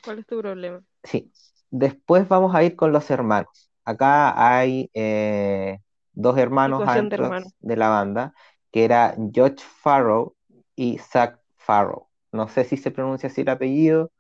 ¿cuál 0.04 0.20
es 0.20 0.28
tu 0.28 0.40
problema? 0.40 0.84
Sí, 1.04 1.32
después 1.70 2.28
vamos 2.28 2.56
a 2.56 2.64
ir 2.64 2.76
con 2.76 2.92
los 2.92 3.10
hermanos. 3.10 3.72
Acá 3.86 4.58
hay 4.58 4.90
eh, 4.94 5.80
dos 6.14 6.38
hermanos 6.38 6.82
de 6.86 7.46
de 7.60 7.76
la 7.76 7.90
banda, 7.90 8.34
que 8.72 8.86
era 8.86 9.16
George 9.34 9.64
Farrow 9.82 10.36
y 10.76 10.98
Zach 11.00 11.40
Farrow. 11.58 12.08
No 12.32 12.48
sé 12.48 12.64
si 12.64 12.78
se 12.78 12.92
pronuncia 12.92 13.28
así 13.30 13.42
el 13.42 13.50
apellido, 13.50 14.12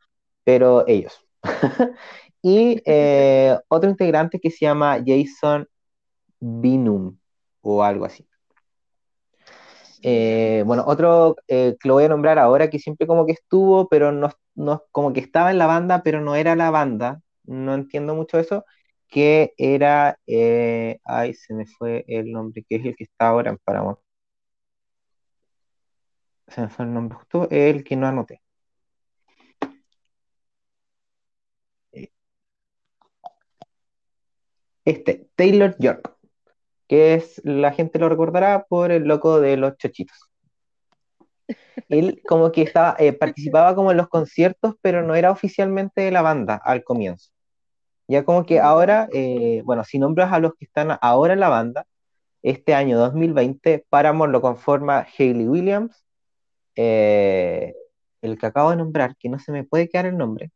pero 0.44 0.88
ellos. 0.88 1.26
Y 2.46 2.82
eh, 2.86 3.58
otro 3.70 3.90
integrante 3.90 4.38
que 4.38 4.52
se 4.52 4.66
llama 4.66 4.98
Jason 5.06 5.66
Binum 6.42 7.18
o 7.62 7.84
algo 7.84 8.04
así. 8.06 8.28
Eh, 10.04 10.64
bueno, 10.66 10.84
otro 10.88 11.36
eh, 11.48 11.78
que 11.80 11.88
lo 11.88 11.96
voy 11.96 12.06
a 12.06 12.10
nombrar 12.10 12.38
ahora, 12.40 12.70
que 12.70 12.80
siempre 12.80 13.08
como 13.08 13.26
que 13.26 13.34
estuvo, 13.34 13.88
pero 13.90 14.12
no, 14.12 14.30
no- 14.56 14.84
como 14.92 15.14
que 15.14 15.22
estaba 15.22 15.52
en 15.52 15.58
la 15.60 15.68
banda, 15.68 16.04
pero 16.04 16.22
no 16.22 16.36
era 16.36 16.56
la 16.58 16.72
banda, 16.72 17.22
no 17.46 17.74
entiendo 17.76 18.16
mucho 18.16 18.40
eso, 18.40 18.66
que 19.10 19.54
era, 19.58 20.20
eh, 20.28 21.00
ay, 21.06 21.34
se 21.36 21.54
me 21.54 21.66
fue 21.68 22.04
el 22.08 22.32
nombre, 22.32 22.64
que 22.68 22.78
es 22.78 22.86
el 22.86 22.96
que 22.96 23.06
está 23.06 23.30
ahora 23.30 23.52
en 23.52 23.58
Paramount. 23.60 24.00
Se 26.48 26.62
me 26.62 26.70
fue 26.70 26.86
el 26.86 26.94
nombre 26.94 27.18
justo, 27.18 27.50
el 27.52 27.84
que 27.84 27.98
no 27.98 28.08
anoté. 28.08 28.42
Este, 34.86 35.28
Taylor 35.36 35.76
York, 35.78 36.13
que 36.94 37.16
es, 37.16 37.42
la 37.44 37.74
gente 37.74 37.98
lo 37.98 38.08
recordará 38.08 38.66
por 38.70 38.92
el 38.92 39.06
loco 39.06 39.42
de 39.42 39.58
los 39.58 39.76
chochitos. 39.78 40.30
Él 41.90 42.22
como 42.28 42.52
que 42.52 42.62
estaba, 42.62 42.96
eh, 43.00 43.14
participaba 43.14 43.74
como 43.74 43.90
en 43.90 43.98
los 43.98 44.10
conciertos, 44.10 44.76
pero 44.80 45.02
no 45.02 45.16
era 45.16 45.32
oficialmente 45.32 46.02
de 46.02 46.12
la 46.12 46.22
banda 46.22 46.54
al 46.56 46.84
comienzo. 46.84 47.32
Ya 48.08 48.24
como 48.24 48.46
que 48.46 48.60
ahora, 48.60 49.10
eh, 49.12 49.64
bueno, 49.66 49.84
si 49.84 49.98
nombras 49.98 50.32
a 50.34 50.38
los 50.38 50.54
que 50.54 50.66
están 50.66 51.00
ahora 51.02 51.34
en 51.34 51.40
la 51.40 51.50
banda, 51.50 51.88
este 52.44 52.76
año 52.76 53.00
2020, 53.00 53.88
Paramore 53.90 54.32
lo 54.32 54.42
conforma 54.42 55.08
Hayley 55.18 55.48
Williams, 55.48 56.06
eh, 56.76 57.74
el 58.22 58.38
que 58.38 58.46
acabo 58.46 58.70
de 58.70 58.76
nombrar, 58.76 59.16
que 59.18 59.30
no 59.30 59.40
se 59.40 59.52
me 59.52 59.64
puede 59.64 59.90
quedar 59.90 60.06
el 60.06 60.18
nombre, 60.18 60.52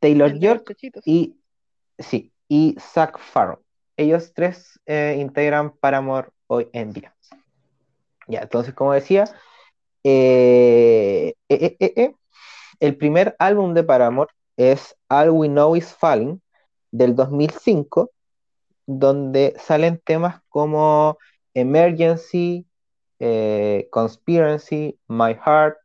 Taylor 0.00 0.30
El 0.30 0.40
York 0.40 0.74
y, 1.04 1.36
sí, 1.98 2.32
y 2.48 2.76
Zach 2.80 3.18
Farrow. 3.18 3.63
Ellos 3.96 4.32
tres 4.34 4.80
eh, 4.86 5.16
integran 5.20 5.76
Paramore 5.76 6.28
hoy 6.48 6.68
en 6.72 6.92
día. 6.92 7.14
Ya, 8.26 8.40
entonces, 8.40 8.74
como 8.74 8.92
decía, 8.92 9.24
eh, 10.02 11.34
eh, 11.48 12.14
el 12.80 12.96
primer 12.96 13.36
álbum 13.38 13.74
de 13.74 13.84
Paramore 13.84 14.32
es 14.56 14.96
All 15.08 15.30
We 15.30 15.48
Know 15.48 15.76
Is 15.76 15.94
Falling 15.94 16.40
del 16.90 17.14
2005, 17.14 18.10
donde 18.86 19.54
salen 19.58 20.00
temas 20.04 20.40
como 20.48 21.18
Emergency, 21.54 22.66
Conspiracy, 23.90 24.98
My 25.08 25.34
Heart, 25.34 25.76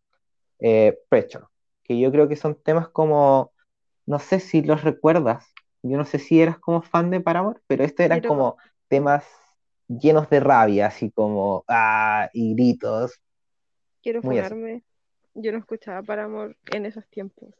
Pressure, 1.09 1.45
que 1.83 1.99
yo 1.99 2.11
creo 2.11 2.27
que 2.27 2.35
son 2.35 2.55
temas 2.55 2.89
como, 2.89 3.53
no 4.05 4.19
sé 4.19 4.39
si 4.39 4.61
los 4.61 4.83
recuerdas, 4.83 5.45
yo 5.81 5.97
no 5.97 6.05
sé 6.05 6.19
si 6.19 6.41
eras 6.41 6.59
como 6.59 6.81
fan 6.81 7.09
de 7.09 7.21
Paramore, 7.21 7.59
pero 7.67 7.83
estos 7.83 8.05
eran 8.05 8.21
como 8.21 8.57
temas 8.87 9.25
llenos 9.87 10.29
de 10.29 10.39
rabia, 10.39 10.87
así 10.87 11.11
como, 11.11 11.63
ah, 11.67 12.29
y 12.33 12.53
gritos. 12.53 13.19
Quiero 14.01 14.21
funarme. 14.21 14.83
Yo 15.33 15.51
no 15.51 15.59
escuchaba 15.59 16.01
Paramore 16.03 16.55
en 16.71 16.85
esos 16.85 17.07
tiempos. 17.07 17.53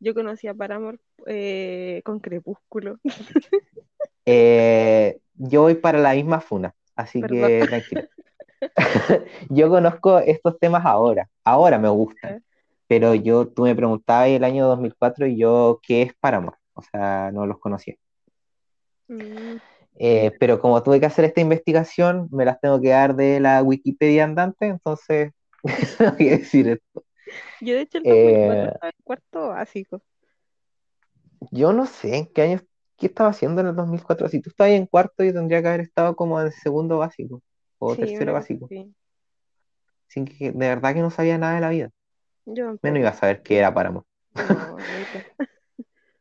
Yo 0.00 0.14
conocía 0.14 0.54
Paramore 0.54 0.98
eh, 1.26 2.02
con 2.04 2.20
Crepúsculo. 2.20 2.98
Eh, 4.30 5.20
yo 5.36 5.62
voy 5.62 5.74
para 5.76 5.98
la 5.98 6.12
misma 6.12 6.42
funa, 6.42 6.74
así 6.94 7.18
Perdón. 7.18 7.38
que 7.38 7.66
tranquilo. 7.66 8.02
Yo 9.48 9.70
conozco 9.70 10.18
estos 10.18 10.58
temas 10.58 10.84
ahora, 10.84 11.30
ahora 11.44 11.78
me 11.78 11.88
gustan, 11.88 12.34
¿Eh? 12.34 12.40
pero 12.86 13.14
yo, 13.14 13.48
tú 13.48 13.62
me 13.62 13.74
preguntabas 13.74 14.28
el 14.28 14.44
año 14.44 14.66
2004 14.66 15.28
y 15.28 15.38
yo, 15.38 15.80
¿qué 15.82 16.02
es 16.02 16.14
Paramore? 16.14 16.58
O 16.78 16.82
sea, 16.82 17.30
no 17.32 17.46
los 17.46 17.58
conocía. 17.58 17.96
Mm, 19.10 19.58
Eh, 20.00 20.32
pero 20.38 20.60
como 20.60 20.82
tuve 20.82 21.00
que 21.00 21.06
hacer 21.06 21.24
esta 21.24 21.40
investigación, 21.40 22.28
me 22.30 22.44
las 22.44 22.60
tengo 22.60 22.80
que 22.80 22.90
dar 22.90 23.16
de 23.16 23.40
la 23.40 23.62
Wikipedia 23.62 24.24
andante, 24.24 24.66
entonces 24.66 25.32
tengo 25.98 26.16
que 26.16 26.30
decir 26.38 26.68
esto. 26.68 27.04
Yo 27.60 27.74
de 27.74 27.82
hecho 27.82 27.98
el 27.98 28.04
Eh, 28.04 28.08
2004 28.08 28.68
estaba 28.68 28.90
en 28.90 29.04
cuarto 29.04 29.48
básico. 29.48 30.02
Yo 31.50 31.72
no 31.72 31.86
sé 31.86 32.16
en 32.16 32.26
qué 32.32 32.42
año, 32.42 32.60
qué 32.96 33.06
estaba 33.06 33.30
haciendo 33.30 33.60
en 33.60 33.68
el 33.68 33.76
2004. 33.76 34.28
Si 34.28 34.40
tú 34.40 34.50
estabas 34.50 34.72
en 34.72 34.86
cuarto, 34.86 35.24
yo 35.24 35.32
tendría 35.32 35.62
que 35.62 35.68
haber 35.68 35.80
estado 35.80 36.16
como 36.16 36.40
en 36.40 36.52
segundo 36.52 36.98
básico 36.98 37.42
o 37.78 37.96
Sí, 37.96 38.00
tercero 38.00 38.32
básico. 38.32 38.72
así. 38.76 38.94
Sin 40.08 40.24
que, 40.26 40.52
de 40.52 40.68
verdad 40.68 40.94
que 40.94 41.00
no 41.00 41.10
sabía 41.10 41.38
nada 41.38 41.54
de 41.54 41.60
la 41.60 41.70
vida. 41.70 41.90
Yo 42.46 42.78
Menos 42.82 43.00
iba 43.00 43.10
a 43.10 43.14
saber 43.14 43.42
qué 43.42 43.58
era 43.58 43.74
Paramore. 43.74 44.06
No. 44.36 44.76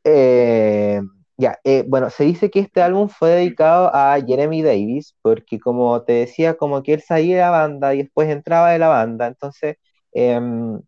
Eh, 0.10 1.02
ya, 1.36 1.60
eh, 1.66 1.84
bueno, 1.86 2.10
se 2.10 2.24
dice 2.24 2.50
que 2.50 2.62
este 2.62 2.82
álbum 2.82 3.10
fue 3.10 3.32
dedicado 3.32 3.94
a 3.94 4.18
Jeremy 4.26 4.64
Davis, 4.64 5.16
porque 5.22 5.60
como 5.60 6.02
te 6.04 6.14
decía, 6.14 6.56
como 6.56 6.82
que 6.82 6.94
él 6.94 7.02
salía 7.02 7.36
de 7.36 7.42
la 7.42 7.50
banda 7.50 7.94
y 7.94 8.04
después 8.04 8.30
entraba 8.30 8.72
de 8.72 8.80
la 8.80 8.88
banda, 8.88 9.28
entonces 9.28 9.76
em, 10.14 10.82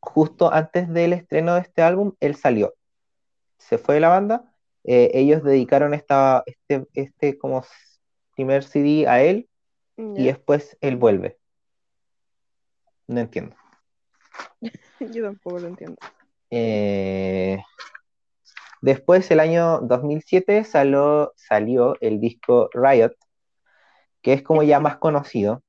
justo 0.00 0.52
antes 0.52 0.92
del 0.92 1.12
estreno 1.12 1.54
de 1.54 1.60
este 1.60 1.82
álbum, 1.82 2.14
él 2.18 2.34
salió, 2.34 2.74
se 3.58 3.78
fue 3.78 3.94
de 3.96 4.00
la 4.00 4.08
banda, 4.08 4.52
eh, 4.82 5.12
ellos 5.14 5.44
dedicaron 5.44 5.94
esta, 5.94 6.42
este, 6.46 6.86
este 6.94 7.38
como 7.38 7.64
primer 8.34 8.64
CD 8.64 9.06
a 9.06 9.22
él 9.22 9.48
y 9.96 10.26
después 10.26 10.76
él 10.80 10.96
vuelve. 10.96 11.38
No 13.06 13.20
entiendo. 13.20 13.56
Yo 15.00 15.24
tampoco 15.24 15.60
lo 15.60 15.68
entiendo. 15.68 15.96
Eh, 16.50 17.58
Después, 18.82 19.30
el 19.30 19.40
año 19.40 19.80
2007, 19.80 20.64
salió, 20.64 21.32
salió 21.36 21.96
el 22.00 22.20
disco 22.20 22.68
Riot, 22.72 23.12
que 24.22 24.32
es 24.34 24.42
como 24.42 24.62
ya 24.62 24.80
más 24.80 24.96
conocido, 24.98 25.62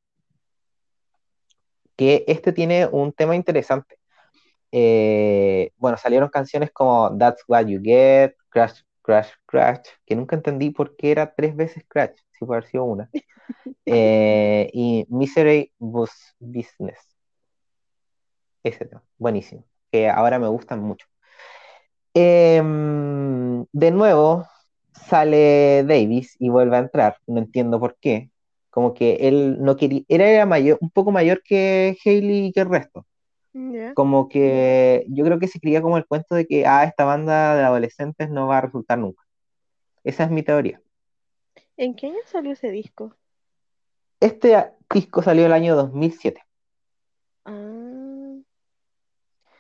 que 1.96 2.24
este 2.28 2.54
tiene 2.54 2.86
un 2.88 3.12
tema 3.14 3.36
interesante. 3.36 3.98
Eh, 4.72 5.72
bueno, 5.78 5.98
salieron 5.98 6.30
canciones 6.30 6.72
como 6.72 7.18
That's 7.18 7.44
What 7.48 7.66
You 7.68 7.82
Get, 7.84 8.36
Crash, 8.50 8.82
Crash, 9.02 9.30
Crash, 9.46 9.88
que 10.06 10.16
nunca 10.16 10.36
entendí 10.36 10.70
por 10.72 10.96
qué 10.96 11.12
era 11.12 11.34
tres 11.34 11.56
veces 11.56 11.84
Crash, 11.88 12.16
si 12.32 12.46
puede 12.46 12.60
haber 12.60 12.70
sido 12.70 12.84
una. 12.86 13.10
Eh, 13.90 14.70
y 14.74 15.06
Misery 15.10 15.72
Bus 15.78 16.12
Business. 16.40 17.00
Ese 18.64 18.86
tema, 18.86 19.02
buenísimo, 19.18 19.64
que 19.90 20.10
ahora 20.10 20.38
me 20.40 20.50
gustan 20.50 20.82
mucho. 20.82 21.08
Em, 22.20 23.66
de 23.72 23.92
nuevo 23.92 24.44
sale 25.08 25.84
Davis 25.84 26.36
y 26.40 26.50
vuelve 26.50 26.78
a 26.78 26.80
entrar, 26.80 27.18
no 27.28 27.38
entiendo 27.40 27.80
por 27.80 27.96
qué. 28.00 28.32
Como 28.72 28.94
que 28.96 29.18
él 29.28 29.58
no 29.62 29.76
quería, 29.76 30.02
era 30.08 30.46
mayor, 30.48 30.80
un 30.82 30.90
poco 30.90 31.12
mayor 31.12 31.42
que 31.44 31.96
Hailey 32.04 32.48
y 32.48 32.52
que 32.52 32.62
el 32.62 32.70
resto. 32.70 33.06
Como 33.94 34.30
que 34.30 35.06
yo 35.10 35.26
creo 35.26 35.38
que 35.40 35.48
se 35.48 35.60
creía 35.60 35.82
como 35.82 35.98
el 35.98 36.08
cuento 36.08 36.34
de 36.36 36.48
que 36.48 36.66
ah, 36.66 36.84
esta 36.86 37.06
banda 37.06 37.56
de 37.56 37.64
adolescentes 37.64 38.30
no 38.32 38.48
va 38.48 38.60
a 38.60 38.62
resultar 38.62 38.98
nunca. 38.98 39.24
Esa 40.04 40.24
es 40.24 40.32
mi 40.32 40.42
teoría. 40.42 40.82
¿En 41.78 41.96
qué 41.96 42.08
año 42.08 42.18
salió 42.26 42.54
ese 42.54 42.72
disco? 42.72 43.16
Este 44.20 44.56
disco 44.92 45.22
salió 45.22 45.46
el 45.46 45.54
año 45.54 45.76
2007 45.76 46.42
Ah, 47.46 48.38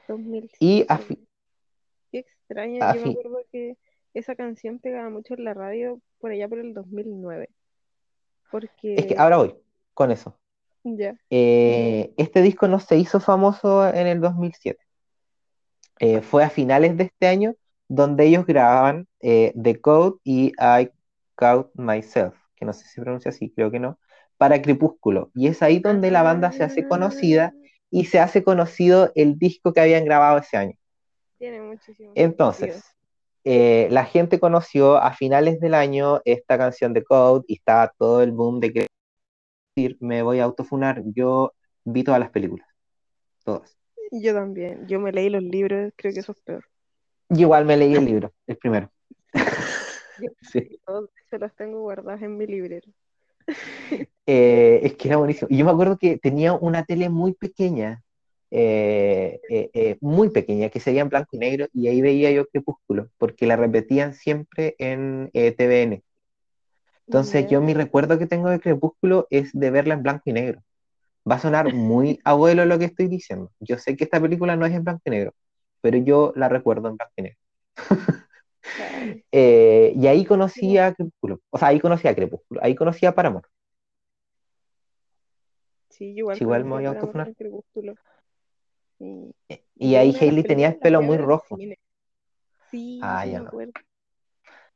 2007. 0.08 0.58
y 0.60 0.86
a 0.88 0.98
fi- 0.98 1.27
Qué 2.12 2.20
extraño. 2.20 2.82
a 2.82 2.94
Yo 2.94 3.02
me 3.02 3.08
fi- 3.08 3.10
acuerdo 3.10 3.38
que 3.52 3.78
esa 4.14 4.36
canción 4.36 4.80
pegaba 4.80 5.10
mucho 5.10 5.34
en 5.36 5.44
la 5.46 5.54
radio 5.54 6.02
por 6.20 6.32
allá 6.32 6.48
por 6.48 6.60
el 6.60 6.74
2009. 6.74 7.50
es 8.96 9.06
que 9.06 9.16
Porque, 9.16 9.18
ahora 9.18 9.38
voy 9.38 9.56
con 9.94 10.12
eso. 10.12 10.38
ya, 10.86 11.18
Eh, 11.30 12.14
este 12.18 12.42
disco 12.42 12.68
no 12.68 12.80
se 12.80 12.98
hizo 12.98 13.20
famoso 13.20 13.88
en 13.90 14.08
el 14.08 14.22
2007. 14.22 14.82
Eh, 16.00 16.22
fue 16.22 16.44
a 16.44 16.50
finales 16.50 16.98
de 16.98 17.06
este 17.06 17.28
año 17.28 17.56
donde 17.88 18.26
ellos 18.28 18.46
grababan 18.46 19.08
eh, 19.22 19.54
The 19.62 19.82
Code 19.82 20.18
y 20.24 20.48
I 20.60 20.92
Caught 21.36 21.72
Myself, 21.76 22.36
que 22.56 22.66
no 22.66 22.74
sé 22.74 22.86
si 22.86 22.92
se 22.96 23.02
pronuncia 23.02 23.30
así, 23.30 23.52
creo 23.52 23.72
que 23.72 23.80
no, 23.80 24.00
para 24.38 24.62
Crepúsculo. 24.62 25.32
Y 25.36 25.48
es 25.48 25.62
ahí 25.64 25.80
donde 25.80 26.12
la 26.12 26.24
banda 26.24 26.52
se 26.52 26.64
hace 26.64 26.86
conocida 26.86 27.56
Ah, 27.56 27.68
y 27.92 28.06
se 28.06 28.20
hace 28.20 28.44
conocido 28.44 29.12
el 29.16 29.38
disco 29.40 29.74
que 29.74 29.82
habían 29.82 30.06
grabado 30.06 30.40
ese 30.40 30.58
año. 30.58 30.76
Tiene 31.38 31.62
muchísimo. 31.62 32.12
Entonces, 32.16 32.84
eh, 33.44 33.88
la 33.92 34.06
gente 34.06 34.40
conoció 34.40 34.98
a 34.98 35.14
finales 35.14 35.60
del 35.60 35.74
año 35.74 36.22
esta 36.26 36.58
canción 36.58 36.94
de 36.94 37.04
Code 37.04 37.46
y 37.48 37.56
estaba 37.56 37.94
todo 37.98 38.22
el 38.22 38.32
boom 38.32 38.60
de 38.60 38.74
que 38.74 38.88
decir, 39.76 39.98
me 40.00 40.22
voy 40.22 40.40
a 40.40 40.46
autofunar. 40.46 41.02
Yo 41.06 41.54
vi 41.84 42.04
todas 42.04 42.20
las 42.20 42.30
películas, 42.30 42.68
todas. 43.44 43.78
Yo 44.12 44.34
también. 44.34 44.88
Yo 44.88 45.00
me 45.00 45.12
leí 45.12 45.30
los 45.30 45.44
libros, 45.44 45.94
creo 45.96 46.14
que 46.14 46.20
eso 46.20 46.32
es 46.32 46.42
peor. 46.42 46.66
Y 47.30 47.42
igual 47.42 47.66
me 47.66 47.78
leí 47.78 47.94
el 47.94 48.06
libro, 48.06 48.34
el 48.48 48.58
primero. 48.58 48.92
Yo 50.22 50.30
Sí. 50.42 50.80
todos 50.86 51.10
se 51.30 51.40
los 51.40 51.54
tengo 51.56 51.82
guardados 51.82 52.22
en 52.22 52.38
mi 52.38 52.46
librero. 52.48 52.92
Eh, 54.30 54.82
es 54.84 54.98
que 54.98 55.08
era 55.08 55.16
buenísimo. 55.16 55.48
Y 55.50 55.58
yo 55.58 55.64
me 55.64 55.72
acuerdo 55.72 55.98
que 55.98 56.18
tenía 56.18 56.52
una 56.52 56.84
tele 56.84 57.08
muy 57.08 57.34
pequeña, 57.34 58.04
eh, 58.50 59.40
eh, 59.50 59.70
eh, 59.74 59.98
muy 60.02 60.30
pequeña, 60.30 60.70
que 60.70 60.80
se 60.80 60.92
veía 60.92 61.02
en 61.02 61.10
blanco 61.10 61.30
y 61.34 61.38
negro, 61.40 61.68
y 61.74 61.88
ahí 61.88 62.02
veía 62.02 62.32
yo 62.32 62.48
Crepúsculo, 62.48 63.10
porque 63.18 63.46
la 63.46 63.56
repetían 63.56 64.14
siempre 64.14 64.76
en 64.80 65.30
TVN. 65.34 66.04
Entonces 67.08 67.48
yo 67.50 67.62
mi 67.62 67.74
recuerdo 67.74 68.20
que 68.20 68.28
tengo 68.28 68.50
de 68.50 68.60
Crepúsculo 68.60 69.28
es 69.30 69.52
de 69.54 69.72
verla 69.72 69.94
en 69.94 70.04
blanco 70.04 70.24
y 70.26 70.34
negro. 70.34 70.62
Va 71.30 71.36
a 71.36 71.40
sonar 71.40 71.74
muy 71.74 72.20
abuelo 72.24 72.66
lo 72.66 72.80
que 72.80 72.86
estoy 72.86 73.08
diciendo. 73.08 73.52
Yo 73.60 73.78
sé 73.78 73.96
que 73.96 74.04
esta 74.04 74.22
película 74.22 74.56
no 74.56 74.66
es 74.66 74.74
en 74.74 74.84
blanco 74.84 75.02
y 75.06 75.12
negro, 75.12 75.34
pero 75.82 75.98
yo 75.98 76.34
la 76.36 76.50
recuerdo 76.50 76.90
en 76.90 76.98
blanco 76.98 77.14
y 77.18 77.22
negro. 77.24 77.40
Eh, 79.32 79.94
y 79.96 80.08
ahí 80.08 80.26
conocí 80.26 80.78
a 80.78 80.94
Crepúsculo, 80.94 81.40
o 81.50 81.58
sea, 81.58 81.70
ahí 81.70 81.80
conocí 81.80 82.06
a 82.08 82.16
Crepúsculo, 82.16 82.60
ahí 82.62 82.76
conocí 82.76 83.06
a 83.06 83.16
Paramore. 83.16 83.48
Sí, 85.90 86.14
igual 86.16 86.38
Sí, 86.38 86.44
igual 86.44 86.66
me 86.66 86.72
voy 86.72 86.86
a 86.86 86.90
autofunar. 86.90 87.34
Crepúsculo. 88.98 89.34
Y, 89.76 89.96
ahí 89.96 90.16
Hailey 90.20 90.44
tenía 90.44 90.70
el 90.70 90.78
pelo 90.78 91.02
muy 91.02 91.18
rojo. 91.18 91.58
Sí, 92.72 93.00
Ah, 93.02 93.24
sí 93.24 93.32
ya 93.32 93.40
me 93.40 93.46
no. 93.46 93.50
acuerdo. 93.50 93.74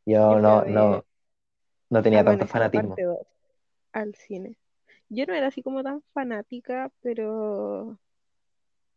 Yo 0.05 0.39
no, 0.39 0.63
no, 0.65 1.05
no 1.89 2.03
tenía 2.03 2.19
tanto 2.23 2.45
Amanecer 2.45 2.51
fanatismo. 2.51 2.89
parte 2.89 3.03
2 3.03 3.27
al 3.93 4.15
cine. 4.15 4.55
Yo 5.09 5.25
no 5.25 5.33
era 5.35 5.47
así 5.47 5.63
como 5.63 5.83
tan 5.83 6.01
fanática, 6.13 6.91
pero, 7.01 7.99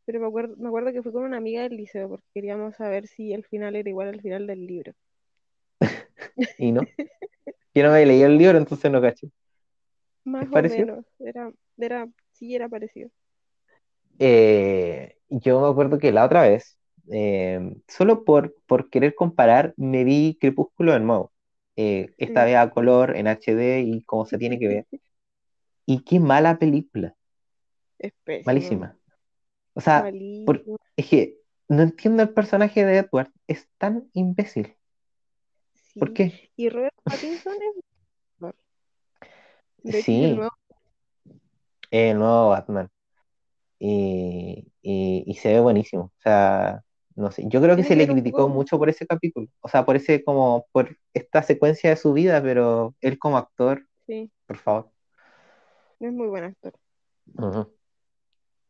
pero 0.07 0.21
me 0.21 0.27
acuerdo, 0.27 0.57
me 0.57 0.69
acuerdo 0.69 0.93
que 0.93 1.03
fui 1.03 1.13
con 1.13 1.25
una 1.25 1.37
amiga 1.39 1.63
del 1.63 1.77
liceo 1.77 2.09
porque 2.09 2.27
queríamos 2.33 2.77
saber 2.77 3.07
si 3.07 3.33
el 3.33 3.45
final 3.45 3.77
era 3.77 3.89
igual 3.89 4.09
al 4.09 4.21
final 4.23 4.47
del 4.47 4.67
libro. 4.67 4.95
¿Y 6.59 6.73
no? 6.73 6.83
Yo 7.75 7.83
no 7.83 7.93
me 7.93 8.07
leí 8.07 8.23
el 8.23 8.39
libro, 8.39 8.59
entonces 8.59 8.91
no 8.91 9.01
caché. 9.01 9.31
Más 10.25 10.45
¿Les 10.45 10.53
o 10.53 10.63
menos, 10.63 11.05
era, 11.19 11.53
era, 11.79 12.09
sí 12.33 12.55
era 12.55 12.69
parecido. 12.69 13.11
Eh, 14.19 15.17
yo 15.29 15.61
me 15.61 15.69
acuerdo 15.69 15.99
que 15.99 16.13
la 16.13 16.25
otra 16.25 16.43
vez, 16.43 16.79
eh, 17.11 17.61
solo 17.89 18.25
por, 18.25 18.55
por 18.67 18.91
querer 18.91 19.15
comparar, 19.15 19.75
me 19.77 20.05
vi 20.05 20.39
Crepúsculo 20.41 20.93
de 20.93 21.01
nuevo. 21.01 21.33
Eh, 21.77 22.15
esta 22.19 22.45
vez 22.45 22.57
a 22.57 22.71
color, 22.71 23.17
en 23.17 23.27
HD 23.29 23.81
y 23.81 24.03
como 24.05 24.27
se 24.27 24.39
tiene 24.39 24.59
que 24.59 24.69
ver. 24.69 24.87
Y 25.87 26.01
qué 26.05 26.21
mala 26.21 26.59
película, 26.59 27.17
Es 27.99 28.13
malísima. 28.45 28.97
O 29.75 29.81
sea, 29.81 30.15
por- 30.45 30.67
es 30.97 31.09
que 31.09 31.39
no 31.69 31.83
entiendo 31.83 32.23
el 32.25 32.31
personaje 32.35 32.85
de 32.85 32.99
Edward, 32.99 33.33
es 33.49 33.69
tan 33.79 34.11
imbécil. 34.15 34.77
¿Por 35.99 36.13
Sí. 36.13 36.13
qué? 36.13 36.51
Y 36.57 36.69
Robert 36.69 36.95
Pattinson 37.05 37.55
es. 37.55 37.85
De 39.83 40.01
es 40.01 40.07
el 40.23 40.35
Sí, 40.35 40.35
nuevo. 40.35 40.51
el 41.91 42.19
nuevo 42.19 42.49
Batman. 42.51 42.91
Y, 43.79 44.67
y- 44.83 45.25
y 45.27 45.35
se 45.37 45.53
ve 45.55 45.61
buenísimo. 45.61 46.05
O 46.05 46.21
sea, 46.23 46.83
no 47.17 47.31
sé, 47.31 47.45
yo 47.49 47.61
creo 47.61 47.77
que 47.77 47.85
se 47.85 47.97
le 47.97 48.09
criticó 48.09 48.49
mucho 48.49 48.79
por 48.79 48.89
ese 48.89 49.07
capítulo. 49.07 49.49
O 49.61 49.69
sea, 49.69 49.85
por 49.85 49.97
ese, 49.97 50.25
como, 50.25 50.67
por 50.73 50.97
esta 51.15 51.43
secuencia 51.43 51.91
de 51.91 51.97
su 51.97 52.13
vida, 52.13 52.43
pero 52.43 52.95
él 53.01 53.19
como 53.19 53.37
actor, 53.39 53.87
Sí, 54.07 54.31
por 54.47 54.59
favor. 54.59 54.91
es 56.01 56.13
muy 56.13 56.29
buen 56.29 56.45
actor. 56.45 56.75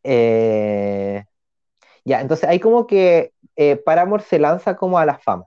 Eh, 0.03 1.25
ya, 2.05 2.21
entonces 2.21 2.49
hay 2.49 2.61
como 2.61 2.87
que 2.87 3.33
eh, 3.57 3.77
Paramore 3.77 4.25
se 4.25 4.39
lanza 4.39 4.77
como 4.77 4.99
a 4.99 5.07
la 5.07 5.19
fama, 5.19 5.47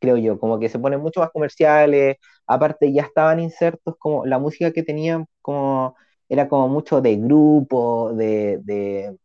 creo 0.00 0.16
yo, 0.16 0.38
como 0.38 0.58
que 0.58 0.68
se 0.68 0.78
ponen 0.78 1.00
mucho 1.00 1.20
más 1.20 1.30
comerciales, 1.30 2.16
aparte 2.46 2.92
ya 2.92 3.02
estaban 3.02 3.40
insertos 3.40 3.96
como 3.98 4.24
la 4.26 4.38
música 4.38 4.72
que 4.72 4.82
tenían 4.82 5.26
como 5.42 5.94
era 6.30 6.48
como 6.48 6.68
mucho 6.68 7.02
de 7.02 7.16
grupo, 7.16 8.12
de, 8.14 8.58
de 8.62 9.18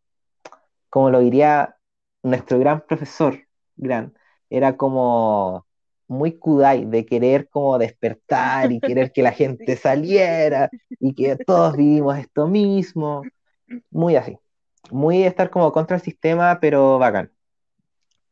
como 0.89 1.11
lo 1.11 1.19
diría 1.19 1.77
nuestro 2.23 2.59
gran 2.59 2.81
profesor, 2.87 3.39
gran, 3.77 4.13
era 4.49 4.75
como 4.75 5.65
muy 6.07 6.37
kudai, 6.37 6.85
de 6.85 7.05
querer 7.05 7.47
como 7.49 7.77
despertar 7.77 8.71
y 8.71 8.79
querer 8.79 9.11
que 9.11 9.23
la 9.23 9.31
gente 9.33 9.75
saliera 9.77 10.69
y 10.99 11.13
que 11.13 11.35
todos 11.37 11.77
vivimos 11.77 12.17
esto 12.17 12.47
mismo, 12.47 13.23
muy 13.91 14.15
así, 14.15 14.37
muy 14.91 15.23
estar 15.23 15.49
como 15.49 15.71
contra 15.71 15.97
el 15.97 16.01
sistema, 16.01 16.59
pero 16.59 16.97
bacán. 16.99 17.31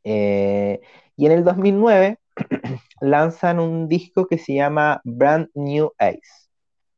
Eh, 0.03 0.82
y 1.15 1.26
en 1.28 1.32
el 1.32 1.43
2009 1.43 2.19
lanzan 3.01 3.59
un 3.59 3.88
disco 3.88 4.28
que 4.28 4.38
se 4.38 4.55
llama 4.55 4.99
Brand 5.03 5.49
New 5.53 5.91
Ace, 5.99 6.42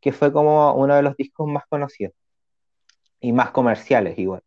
que 0.05 0.13
fue 0.13 0.33
como 0.33 0.73
uno 0.75 0.95
de 0.95 1.03
los 1.03 1.17
discos 1.17 1.49
más 1.49 1.65
conocidos 1.69 2.15
y 3.19 3.33
más 3.33 3.51
comerciales 3.51 4.17
igual. 4.19 4.41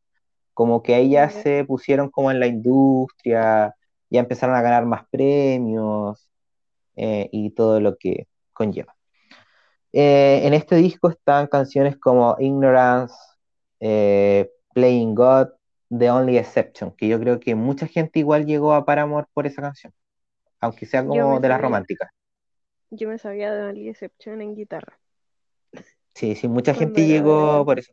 Como 0.55 0.83
que 0.83 0.99
ellas 0.99 1.35
Ya. 1.35 1.43
se 1.43 1.65
pusieron 1.67 2.11
como 2.11 2.31
en 2.33 2.41
la 2.41 2.49
industria, 2.49 3.75
ya 4.11 4.21
empezaron 4.21 4.57
a 4.57 4.63
ganar 4.63 4.87
más 4.87 5.07
premios 5.11 6.31
eh, 6.97 7.29
y 7.33 7.51
todo 7.53 7.81
lo 7.81 7.97
que 7.99 8.29
conlleva. 8.55 8.97
Eh, 9.93 10.43
en 10.45 10.55
este 10.55 10.77
disco 10.77 11.11
están 11.11 11.47
canciones 11.49 11.97
como 11.99 12.37
Ignorance, 12.39 13.15
eh, 13.81 14.51
Playing 14.75 15.15
God, 15.15 15.49
The 15.97 16.11
Only 16.11 16.39
Exception, 16.39 16.93
que 16.97 17.09
yo 17.09 17.19
creo 17.21 17.41
que 17.41 17.55
mucha 17.55 17.87
gente 17.87 18.19
igual 18.21 18.47
llegó 18.47 18.75
a 18.75 18.85
Paramore 18.85 19.27
por 19.33 19.47
esa 19.47 19.63
canción, 19.63 19.93
aunque 20.61 20.87
sea 20.87 21.07
como 21.07 21.41
de 21.41 21.49
las 21.51 21.61
sabía, 21.61 21.63
románticas. 21.63 22.11
yo 22.91 23.09
me 23.09 23.19
sabía 23.19 23.55
de 23.55 23.63
Only 23.65 23.89
Exception 23.89 24.43
en 24.43 24.55
guitarra 24.55 24.99
Sí, 26.19 26.35
sí, 26.35 26.49
mucha 26.49 26.75
cuando 26.75 26.97
gente 26.97 27.07
llegó 27.07 27.65
por 27.65 27.79
eso. 27.79 27.93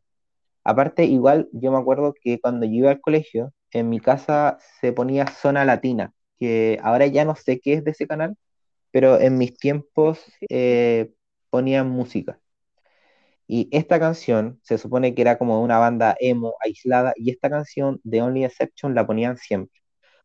Aparte, 0.64 1.06
igual 1.06 1.48
yo 1.52 1.72
me 1.72 1.78
acuerdo 1.78 2.16
que 2.20 2.40
cuando 2.40 2.66
yo 2.66 2.72
iba 2.74 2.90
al 2.90 3.00
colegio, 3.00 3.54
en 3.72 3.88
mi 3.88 4.00
casa 4.00 4.58
se 4.82 4.92
ponía 4.94 5.28
Zona 5.28 5.64
Latina, 5.64 6.12
que 6.40 6.80
ahora 6.82 7.06
ya 7.06 7.24
no 7.24 7.36
sé 7.36 7.60
qué 7.60 7.74
es 7.74 7.84
de 7.84 7.92
ese 7.92 8.08
canal, 8.08 8.36
pero 8.90 9.20
en 9.20 9.38
mis 9.38 9.56
tiempos 9.56 10.24
eh, 10.50 11.12
ponían 11.52 11.88
música. 11.88 12.40
Y 13.48 13.70
esta 13.72 14.00
canción 14.00 14.60
se 14.64 14.80
supone 14.80 15.14
que 15.14 15.22
era 15.22 15.38
como 15.38 15.62
una 15.62 15.78
banda 15.78 16.16
emo 16.20 16.56
aislada, 16.62 17.14
y 17.16 17.30
esta 17.30 17.50
canción 17.52 18.00
de 18.04 18.24
Only 18.24 18.44
Exception 18.46 18.96
la 18.96 19.06
ponían 19.06 19.38
siempre, 19.38 19.82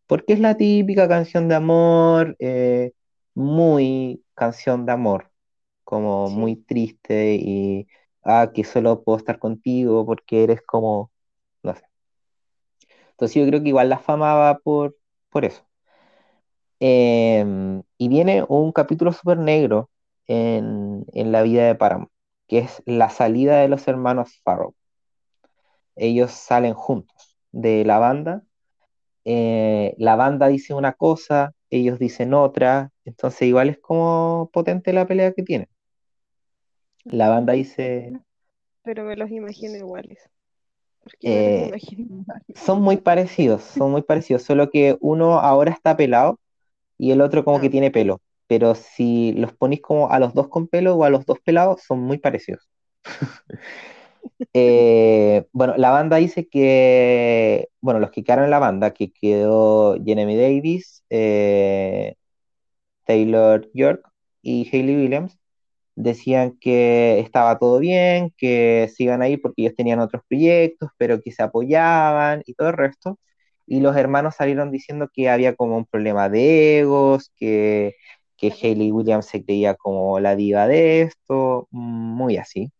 porque 0.06 0.32
es 0.32 0.40
la 0.40 0.56
típica 0.56 1.06
canción 1.08 1.48
de 1.48 1.54
amor, 1.56 2.34
eh, 2.38 2.92
muy 3.34 4.24
canción 4.34 4.86
de 4.86 4.92
amor, 4.92 5.30
como 5.90 6.30
muy 6.30 6.56
triste 6.56 7.36
y, 7.40 7.88
ah, 8.24 8.52
que 8.54 8.64
solo 8.64 9.04
puedo 9.04 9.18
estar 9.18 9.40
contigo 9.40 10.06
porque 10.06 10.44
eres 10.44 10.62
como, 10.62 11.12
no 11.64 11.74
sé. 11.76 11.84
Entonces 13.12 13.36
yo 13.42 13.46
creo 13.48 13.62
que 13.62 13.68
igual 13.68 13.88
la 13.88 13.98
fama 14.00 14.34
va 14.34 14.58
por, 14.58 14.96
por 15.30 15.44
eso. 15.44 15.62
Em, 16.80 17.82
y 17.98 18.08
viene 18.08 18.44
un 18.48 18.72
capítulo 18.72 19.12
súper 19.12 19.38
negro 19.38 19.90
en, 20.26 21.04
en 21.12 21.32
la 21.32 21.42
vida 21.42 21.66
de 21.66 21.74
Paramount, 21.74 22.10
que 22.48 22.58
es 22.60 22.82
la 22.86 23.10
salida 23.10 23.58
de 23.60 23.68
los 23.68 23.86
hermanos 23.88 24.40
Farrow. 24.44 24.74
Ellos 25.96 26.32
salen 26.32 26.74
juntos 26.74 27.36
de 27.52 27.84
la 27.84 27.98
banda. 27.98 28.42
eh, 29.26 29.94
la 29.98 30.16
banda 30.16 30.48
dice 30.48 30.74
una 30.74 30.94
cosa, 30.94 31.54
ellos 31.70 31.98
dicen 32.00 32.34
otra, 32.34 32.92
entonces 33.06 33.42
igual 33.44 33.70
es 33.70 33.78
como 33.80 34.50
potente 34.52 34.92
la 34.94 35.06
pelea 35.08 35.32
que 35.34 35.44
tienen. 35.44 35.68
La 37.04 37.28
banda 37.28 37.52
dice, 37.52 38.12
Pero 38.82 39.04
me 39.04 39.16
los 39.16 39.30
imagino 39.30 39.76
iguales. 39.78 40.28
¿Por 41.02 41.16
qué 41.18 41.30
me 41.32 41.42
los 41.44 41.54
eh, 41.54 41.70
imagino 41.70 42.02
iguales? 42.22 42.56
son 42.56 42.82
muy 42.82 42.98
parecidos, 42.98 43.62
son 43.64 43.92
muy 43.92 44.02
parecidos, 44.02 44.42
solo 44.42 44.70
que 44.70 44.98
uno 45.00 45.40
ahora 45.40 45.72
está 45.72 45.96
pelado 45.96 46.40
y 46.98 47.12
el 47.12 47.20
otro 47.22 47.44
como 47.44 47.60
que 47.60 47.70
Ah, 47.70 47.70
tiene 47.70 47.90
pelo. 47.90 48.20
Pero 48.48 48.74
si 48.76 49.32
los 49.34 49.54
ponís 49.54 49.82
como 49.82 50.10
a 50.12 50.20
los 50.20 50.34
dos 50.34 50.48
con 50.48 50.68
pelo 50.68 50.96
o 50.96 51.04
a 51.04 51.10
los 51.10 51.26
dos 51.26 51.40
pelados, 51.40 51.82
son 51.86 52.00
muy 52.00 52.18
parecidos. 52.18 52.68
Eh, 54.52 55.46
bueno, 55.52 55.74
la 55.76 55.90
banda 55.90 56.16
dice 56.16 56.48
que, 56.48 57.68
bueno, 57.80 58.00
los 58.00 58.10
que 58.10 58.24
quedaron 58.24 58.44
en 58.46 58.50
la 58.50 58.58
banda, 58.58 58.92
que 58.92 59.12
quedó 59.12 59.96
Jeremy 60.04 60.36
Davis, 60.36 61.04
eh, 61.10 62.16
Taylor 63.06 63.70
York 63.74 64.08
y 64.42 64.68
Hayley 64.72 64.96
Williams, 64.96 65.39
decían 66.02 66.56
que 66.60 67.20
estaba 67.20 67.58
todo 67.58 67.78
bien, 67.78 68.32
que 68.36 68.90
se 68.94 69.04
iban 69.04 69.22
a 69.22 69.28
ir 69.28 69.40
porque 69.42 69.62
ellos 69.62 69.74
tenían 69.76 70.00
otros 70.00 70.22
proyectos, 70.28 70.90
pero 70.98 71.20
que 71.22 71.32
se 71.32 71.42
apoyaban 71.42 72.42
y 72.46 72.54
todo 72.54 72.68
el 72.68 72.76
resto. 72.76 73.18
Y 73.66 73.80
los 73.80 73.96
hermanos 73.96 74.36
salieron 74.36 74.70
diciendo 74.72 75.08
que 75.12 75.30
había 75.30 75.54
como 75.54 75.76
un 75.76 75.86
problema 75.86 76.28
de 76.28 76.80
egos, 76.80 77.32
que, 77.36 77.94
que 78.36 78.52
Hayley 78.52 78.92
Williams 78.92 79.26
se 79.26 79.44
creía 79.44 79.74
como 79.74 80.18
la 80.20 80.36
diva 80.36 80.66
de 80.66 81.02
esto, 81.02 81.68
muy 81.70 82.36
así. 82.36 82.72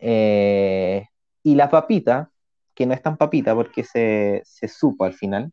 Eh, 0.00 1.06
y 1.42 1.54
la 1.54 1.70
papita, 1.70 2.30
que 2.74 2.86
no 2.86 2.94
es 2.94 3.02
tan 3.02 3.16
papita 3.16 3.54
porque 3.54 3.84
se, 3.84 4.42
se 4.44 4.68
supo 4.68 5.04
al 5.04 5.14
final, 5.14 5.52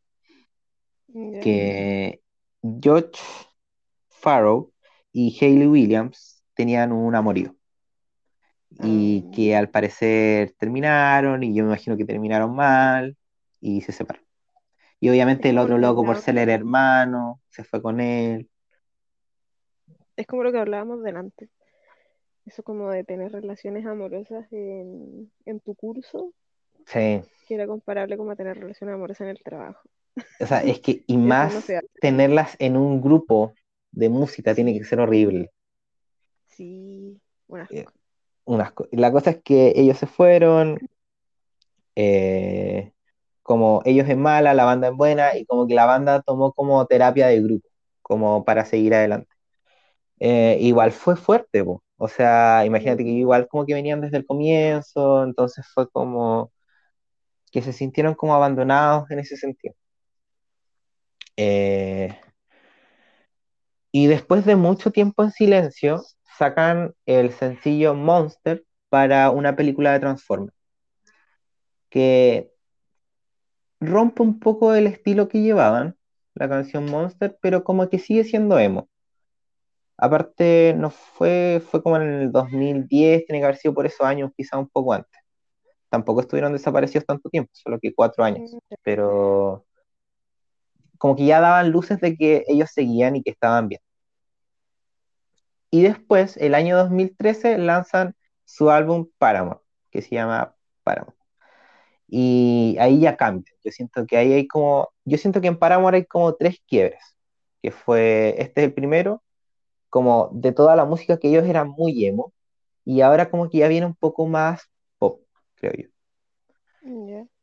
que 1.42 2.22
George 2.82 3.20
Farrow 4.10 4.72
y 5.12 5.38
Hayley 5.40 5.68
Williams 5.68 6.31
tenían 6.56 6.92
un 6.92 7.16
amorío 7.16 7.56
y 8.70 9.30
Ah, 9.30 9.32
que 9.32 9.56
al 9.56 9.70
parecer 9.70 10.54
terminaron 10.58 11.44
y 11.44 11.54
yo 11.56 11.64
me 11.64 11.70
imagino 11.72 11.98
que 11.98 12.06
terminaron 12.06 12.56
mal 12.56 13.18
y 13.60 13.82
se 13.82 13.92
separaron. 13.92 14.28
Y 15.00 15.10
es 15.10 15.12
obviamente 15.12 15.50
el 15.52 15.60
otro 15.60 15.78
loco 15.80 16.06
por 16.06 16.18
ser 16.18 16.38
el 16.40 16.50
hermano 16.50 17.42
se 17.50 17.64
fue 17.66 17.82
con 17.82 18.02
él. 18.02 18.50
es 20.16 20.28
como 20.28 20.44
lo 20.44 20.52
que 20.52 20.60
hablábamos 20.60 21.04
delante. 21.04 21.50
Eso 22.46 22.64
como 22.64 22.92
de 22.92 23.04
tener 23.04 23.32
relaciones 23.32 23.86
amorosas 23.88 24.48
en, 24.54 25.32
en 25.46 25.60
tu 25.62 25.76
curso, 25.76 26.34
Sí, 26.86 27.24
que 27.46 27.54
era 27.56 27.68
comparable 27.68 28.18
como 28.18 28.32
a 28.32 28.36
tener 28.36 28.58
relaciones 28.58 28.96
amorosas 28.96 29.22
en 29.22 29.28
el 29.30 29.44
trabajo. 29.44 29.88
o 30.40 30.46
sea, 30.46 30.62
es 30.64 30.80
que 30.82 31.04
y 31.08 31.18
no 31.52 31.64
más 31.64 31.76
tenerlas 32.00 32.56
en 32.60 32.78
un 32.78 33.02
grupo 33.02 33.54
de 33.92 34.10
música 34.10 34.56
tiene 34.56 34.78
que 34.78 34.84
ser 34.86 35.00
horrible. 35.00 35.52
Sí, 36.62 37.22
un 38.46 38.62
Eh. 38.62 38.66
La 38.92 39.12
cosa 39.12 39.32
es 39.32 39.42
que 39.44 39.74
ellos 39.76 39.98
se 39.98 40.08
fueron, 40.08 40.80
eh, 41.96 42.94
como 43.44 43.82
ellos 43.86 44.08
en 44.10 44.22
mala, 44.22 44.54
la 44.54 44.66
banda 44.66 44.88
en 44.88 44.98
buena, 44.98 45.38
y 45.38 45.46
como 45.46 45.68
que 45.68 45.76
la 45.76 45.86
banda 45.86 46.22
tomó 46.22 46.54
como 46.54 46.86
terapia 46.88 47.28
de 47.28 47.42
grupo, 47.42 47.68
como 48.02 48.46
para 48.46 48.66
seguir 48.66 48.94
adelante. 48.96 49.30
Eh, 50.20 50.58
igual 50.62 50.92
fue 50.92 51.16
fuerte, 51.18 51.64
po. 51.64 51.84
O 51.98 52.08
sea, 52.08 52.66
imagínate 52.66 53.04
que 53.04 53.12
igual 53.12 53.48
como 53.48 53.66
que 53.66 53.74
venían 53.76 54.02
desde 54.02 54.18
el 54.18 54.26
comienzo, 54.26 55.24
entonces 55.24 55.66
fue 55.74 55.90
como 55.92 56.52
que 57.52 57.62
se 57.62 57.74
sintieron 57.74 58.16
como 58.16 58.36
abandonados 58.36 59.10
en 59.12 59.20
ese 59.20 59.38
sentido. 59.38 59.76
Eh, 61.38 62.16
y 63.92 64.08
después 64.08 64.46
de 64.46 64.56
mucho 64.56 64.92
tiempo 64.92 65.24
en 65.24 65.32
silencio, 65.32 66.02
sacan 66.38 66.94
el 67.06 67.32
sencillo 67.32 67.94
Monster 67.94 68.66
para 68.90 69.30
una 69.32 69.56
película 69.56 69.94
de 69.94 70.00
Transformers, 70.00 70.56
que 71.90 72.52
rompe 73.80 74.22
un 74.22 74.40
poco 74.40 74.74
el 74.74 74.88
estilo 74.88 75.28
que 75.28 75.42
llevaban, 75.42 75.98
la 76.36 76.48
canción 76.50 76.86
Monster, 76.90 77.38
pero 77.42 77.64
como 77.64 77.90
que 77.90 78.00
sigue 78.00 78.24
siendo 78.24 78.58
emo. 78.60 78.90
Aparte, 79.98 80.74
no 80.78 80.90
fue, 80.90 81.62
fue 81.70 81.84
como 81.84 81.98
en 81.98 82.04
el 82.04 82.32
2010, 82.32 83.26
tiene 83.26 83.40
que 83.40 83.46
haber 83.46 83.58
sido 83.58 83.74
por 83.74 83.86
esos 83.86 84.02
años, 84.06 84.32
quizá 84.36 84.58
un 84.58 84.68
poco 84.68 84.94
antes. 84.94 85.20
Tampoco 85.90 86.22
estuvieron 86.22 86.54
desaparecidos 86.54 87.06
tanto 87.06 87.30
tiempo, 87.30 87.52
solo 87.54 87.80
que 87.80 87.94
cuatro 87.94 88.24
años. 88.24 88.56
Pero 88.84 89.66
como 90.98 91.16
que 91.16 91.26
ya 91.26 91.42
daban 91.42 91.72
luces 91.72 92.00
de 92.00 92.16
que 92.16 92.44
ellos 92.48 92.70
seguían 92.72 93.16
y 93.16 93.24
que 93.24 93.32
estaban 93.32 93.68
bien. 93.68 93.82
Y 95.72 95.84
después, 95.84 96.38
el 96.38 96.54
año 96.54 96.78
2013, 96.78 97.58
lanzan 97.58 98.16
su 98.46 98.70
álbum 98.70 99.10
Paramore, 99.18 99.62
que 99.90 100.02
se 100.02 100.16
llama 100.16 100.56
Paramore. 100.84 101.16
Y 102.08 102.76
ahí 102.80 103.00
ya 103.00 103.16
cambia. 103.16 103.52
Yo 103.64 103.72
siento 103.72 104.06
que 104.06 104.18
ahí 104.18 104.34
hay 104.34 104.48
como, 104.48 104.90
yo 105.06 105.18
siento 105.18 105.40
que 105.42 105.48
en 105.48 105.58
Paramore 105.58 105.98
hay 105.98 106.06
como 106.06 106.36
tres 106.36 106.62
quiebres, 106.68 107.02
que 107.62 107.72
fue, 107.72 108.36
este 108.38 108.62
es 108.62 108.68
el 108.68 108.74
primero, 108.74 109.24
como 109.90 110.30
de 110.34 110.52
toda 110.52 110.76
la 110.76 110.86
música 110.86 111.18
que 111.18 111.30
ellos 111.30 111.46
eran 111.46 111.70
muy 111.70 112.06
emo, 112.06 112.34
y 112.84 113.02
ahora 113.02 113.30
como 113.30 113.50
que 113.50 113.60
ya 113.60 113.68
viene 113.70 113.86
un 113.86 113.96
poco 113.96 114.28
más 114.28 114.70
pop, 114.98 115.22
creo 115.56 115.74
yo. 115.74 115.90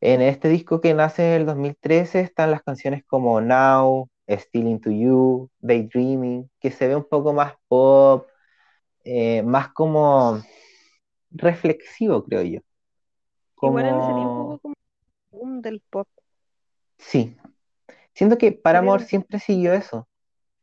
En 0.01 0.21
este 0.21 0.49
disco 0.49 0.81
que 0.81 0.95
nace 0.95 1.35
en 1.35 1.41
el 1.41 1.47
2013 1.47 2.21
están 2.21 2.51
las 2.51 2.63
canciones 2.63 3.05
como 3.07 3.41
Now, 3.41 4.09
Still 4.29 4.67
Into 4.69 4.91
You, 4.91 5.51
Daydreaming, 5.61 6.51
que 6.61 6.71
se 6.71 6.87
ve 6.89 6.97
un 6.97 7.05
poco 7.09 7.33
más 7.33 7.55
pop, 7.69 8.27
eh, 9.05 9.43
más 9.43 9.73
como 9.73 10.41
reflexivo, 11.31 12.25
creo 12.25 12.43
yo. 12.43 12.61
Igual 13.63 13.87
en 13.87 14.01
ese 14.01 14.15
tiempo 14.15 14.59
Como, 14.63 14.75
un 15.33 15.63
del 15.63 15.81
pop. 15.81 16.07
sí, 16.99 17.37
siento 18.15 18.39
que 18.39 18.53
Paramore 18.53 18.99
Creo. 19.01 19.09
siempre 19.09 19.39
siguió 19.41 19.73
eso, 19.73 20.09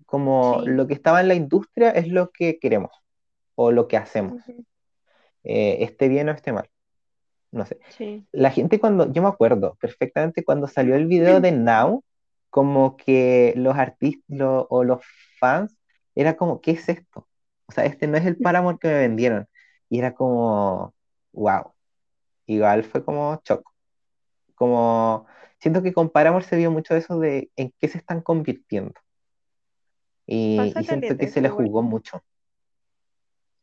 como 0.06 0.62
Sí. 0.64 0.70
lo 0.70 0.88
que 0.88 0.94
estaba 0.94 1.22
en 1.22 1.28
la 1.28 1.36
industria 1.36 1.90
es 1.92 2.08
lo 2.08 2.30
que 2.32 2.60
queremos 2.60 2.92
o 3.56 3.72
lo 3.72 3.88
que 3.88 3.98
hacemos, 3.98 4.42
eh, 5.44 5.78
esté 5.82 6.08
bien 6.08 6.30
o 6.30 6.32
esté 6.32 6.52
mal, 6.54 6.70
no 7.52 7.66
sé. 7.66 7.80
Sí. 7.98 8.26
La 8.32 8.52
gente 8.52 8.80
cuando, 8.80 9.12
yo 9.12 9.22
me 9.22 9.30
acuerdo 9.30 9.76
perfectamente 9.80 10.44
cuando 10.44 10.68
salió 10.68 10.96
el 10.96 11.06
video 11.08 11.40
de 11.42 11.52
Now, 11.52 12.04
como 12.56 12.96
que 12.96 13.54
los 13.58 13.76
artistas 13.76 14.24
lo- 14.30 14.66
o 14.70 14.86
los 14.86 15.02
fans, 15.42 15.78
era 16.16 16.38
como, 16.38 16.62
¿qué 16.62 16.72
es 16.72 16.88
esto? 16.88 17.28
O 17.66 17.74
sea, 17.74 17.84
este 17.84 18.08
no 18.08 18.16
es 18.16 18.26
el 18.26 18.38
Paramore 18.38 18.78
que 18.80 18.88
me 18.88 18.94
vendieron. 18.94 19.46
Y 19.90 20.00
era 20.00 20.16
como, 20.16 20.96
wow. 21.34 21.74
Igual 22.46 22.86
fue 22.86 23.04
como 23.04 23.42
shock. 23.44 23.70
Como, 24.56 25.26
siento 25.60 25.84
que 25.84 25.92
con 25.92 26.10
Paramore 26.10 26.46
se 26.46 26.56
vio 26.56 26.72
mucho 26.72 26.96
eso 26.96 27.20
de 27.20 27.52
en 27.58 27.74
qué 27.78 27.90
se 27.90 27.98
están 27.98 28.22
convirtiendo. 28.22 28.94
Y, 30.26 30.58
siento 30.86 31.18
que 31.18 31.28
se 31.28 31.42
igual. 31.42 31.52
jugó 31.52 31.82
mucho. 31.82 32.24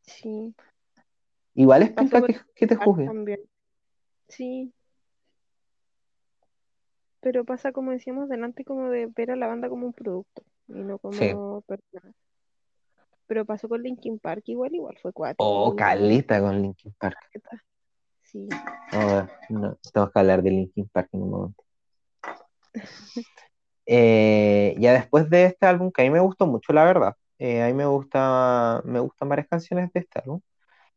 Sí. 0.03 0.53
Igual 1.55 1.81
es 1.81 1.91
que, 1.93 2.41
que 2.53 2.67
te 2.67 2.75
juzguen. 2.75 3.27
Sí. 4.27 4.71
Pero 7.23 7.45
pasa 7.45 7.71
como 7.71 7.91
decíamos 7.91 8.27
delante, 8.27 8.65
como 8.65 8.89
de 8.89 9.07
ver 9.07 9.31
a 9.31 9.37
la 9.37 9.47
banda 9.47 9.69
como 9.69 9.87
un 9.87 9.93
producto 9.93 10.43
y 10.67 10.73
no 10.73 10.95
Sí. 10.95 10.99
como 11.31 11.61
personas. 11.61 12.13
Pero 13.27 13.45
pasó 13.45 13.69
con 13.69 13.81
Linkin 13.81 14.19
Park 14.19 14.43
igual, 14.47 14.75
igual 14.75 14.97
fue 15.01 15.13
cuático. 15.13 15.45
Oh, 15.45 15.73
caleta 15.73 16.41
con 16.41 16.61
Linkin 16.61 16.93
Park. 16.99 17.17
Sí. 18.23 18.49
Oh, 18.91 19.25
no, 19.49 19.77
tenemos 19.77 20.11
que 20.11 20.19
hablar 20.19 20.43
de 20.43 20.49
Linkin 20.51 20.89
Park 20.89 21.09
en 21.13 21.21
un 21.23 21.29
momento. 21.31 21.63
Eh, 23.85 24.75
ya 24.77 24.93
después 24.93 25.29
de 25.29 25.45
este 25.45 25.65
álbum, 25.65 25.91
que 25.91 26.01
a 26.01 26.05
mí 26.05 26.11
me 26.11 26.19
gustó 26.19 26.45
mucho, 26.45 26.73
la 26.73 26.83
verdad. 26.83 27.15
eh, 27.39 27.61
a 27.63 27.67
mí 27.67 27.73
me 27.73 27.85
gusta, 27.85 28.81
me 28.85 28.99
gustan 28.99 29.27
varias 29.29 29.47
canciones 29.47 29.91
de 29.93 30.01
este 30.01 30.19
álbum. 30.19 30.41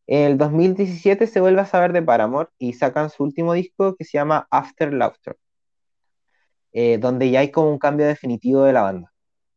En 0.07 0.33
el 0.33 0.39
2017 0.39 1.27
se 1.27 1.41
vuelve 1.41 1.61
a 1.61 1.67
saber 1.67 1.93
de 1.93 2.03
Paramore 2.03 2.51
y 2.59 2.75
sacan 2.75 3.11
su 3.11 3.23
último 3.25 3.53
disco 3.55 3.97
que 3.97 4.05
se 4.05 4.19
llama 4.19 4.47
After 4.51 4.93
Laughter. 4.93 5.37
Eh, 6.79 6.99
donde 6.99 7.31
ya 7.31 7.41
hay 7.41 7.51
como 7.51 7.71
un 7.71 7.79
cambio 7.79 8.07
definitivo 8.07 8.63
de 8.65 8.75
la 8.75 8.83
banda. 8.83 9.11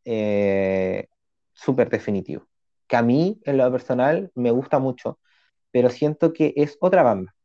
Eh, 0.06 1.08
súper 1.52 1.90
definitivo. 1.90 2.48
Que 2.88 2.96
a 2.96 3.02
mí, 3.02 3.42
en 3.44 3.58
lo 3.58 3.70
personal, 3.74 4.32
me 4.36 4.52
gusta 4.52 4.80
mucho, 4.80 5.20
pero 5.70 5.90
siento 5.90 6.32
que 6.32 6.54
es 6.56 6.78
otra 6.80 7.04
banda. 7.04 7.36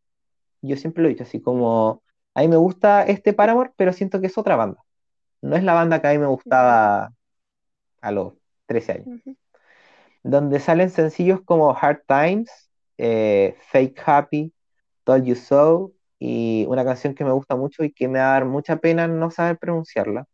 Yo 0.63 0.77
siempre 0.77 1.03
lo 1.03 1.09
he 1.09 1.13
dicho 1.13 1.25
así 1.25 1.43
como, 1.43 2.05
a 2.35 2.43
mí 2.43 2.49
me 2.49 2.57
gusta 2.57 3.03
este 3.03 3.33
Paramore, 3.33 3.73
pero 3.77 3.93
siento 3.93 4.21
que 4.21 4.29
es 4.29 4.39
otra 4.39 4.55
banda. 4.55 4.81
No 5.43 5.57
es 5.57 5.65
la 5.65 5.75
banda 5.75 6.01
que 6.01 6.07
a 6.07 6.13
mí 6.13 6.19
me 6.19 6.29
gustaba 6.29 7.13
a 8.01 8.13
los 8.13 8.35
13 8.67 8.93
años. 8.93 9.23
Donde 10.23 10.61
salen 10.61 10.91
sencillos 10.91 11.41
como 11.45 11.77
Hard 11.77 12.05
Times, 12.07 12.71
eh, 12.97 13.57
Fake 13.73 14.01
Happy, 14.07 14.55
Told 15.03 15.25
You 15.25 15.35
So, 15.35 15.93
y 16.19 16.67
una 16.69 16.85
canción 16.85 17.15
que 17.15 17.25
me 17.25 17.33
gusta 17.33 17.57
mucho 17.57 17.85
y 17.85 17.93
que 17.93 18.09
me 18.09 18.19
va 18.19 18.31
a 18.31 18.33
dar 18.35 18.45
mucha 18.45 18.77
pena 18.77 19.09
no 19.09 19.31
saber 19.31 19.59
pronunciarla, 19.59 20.27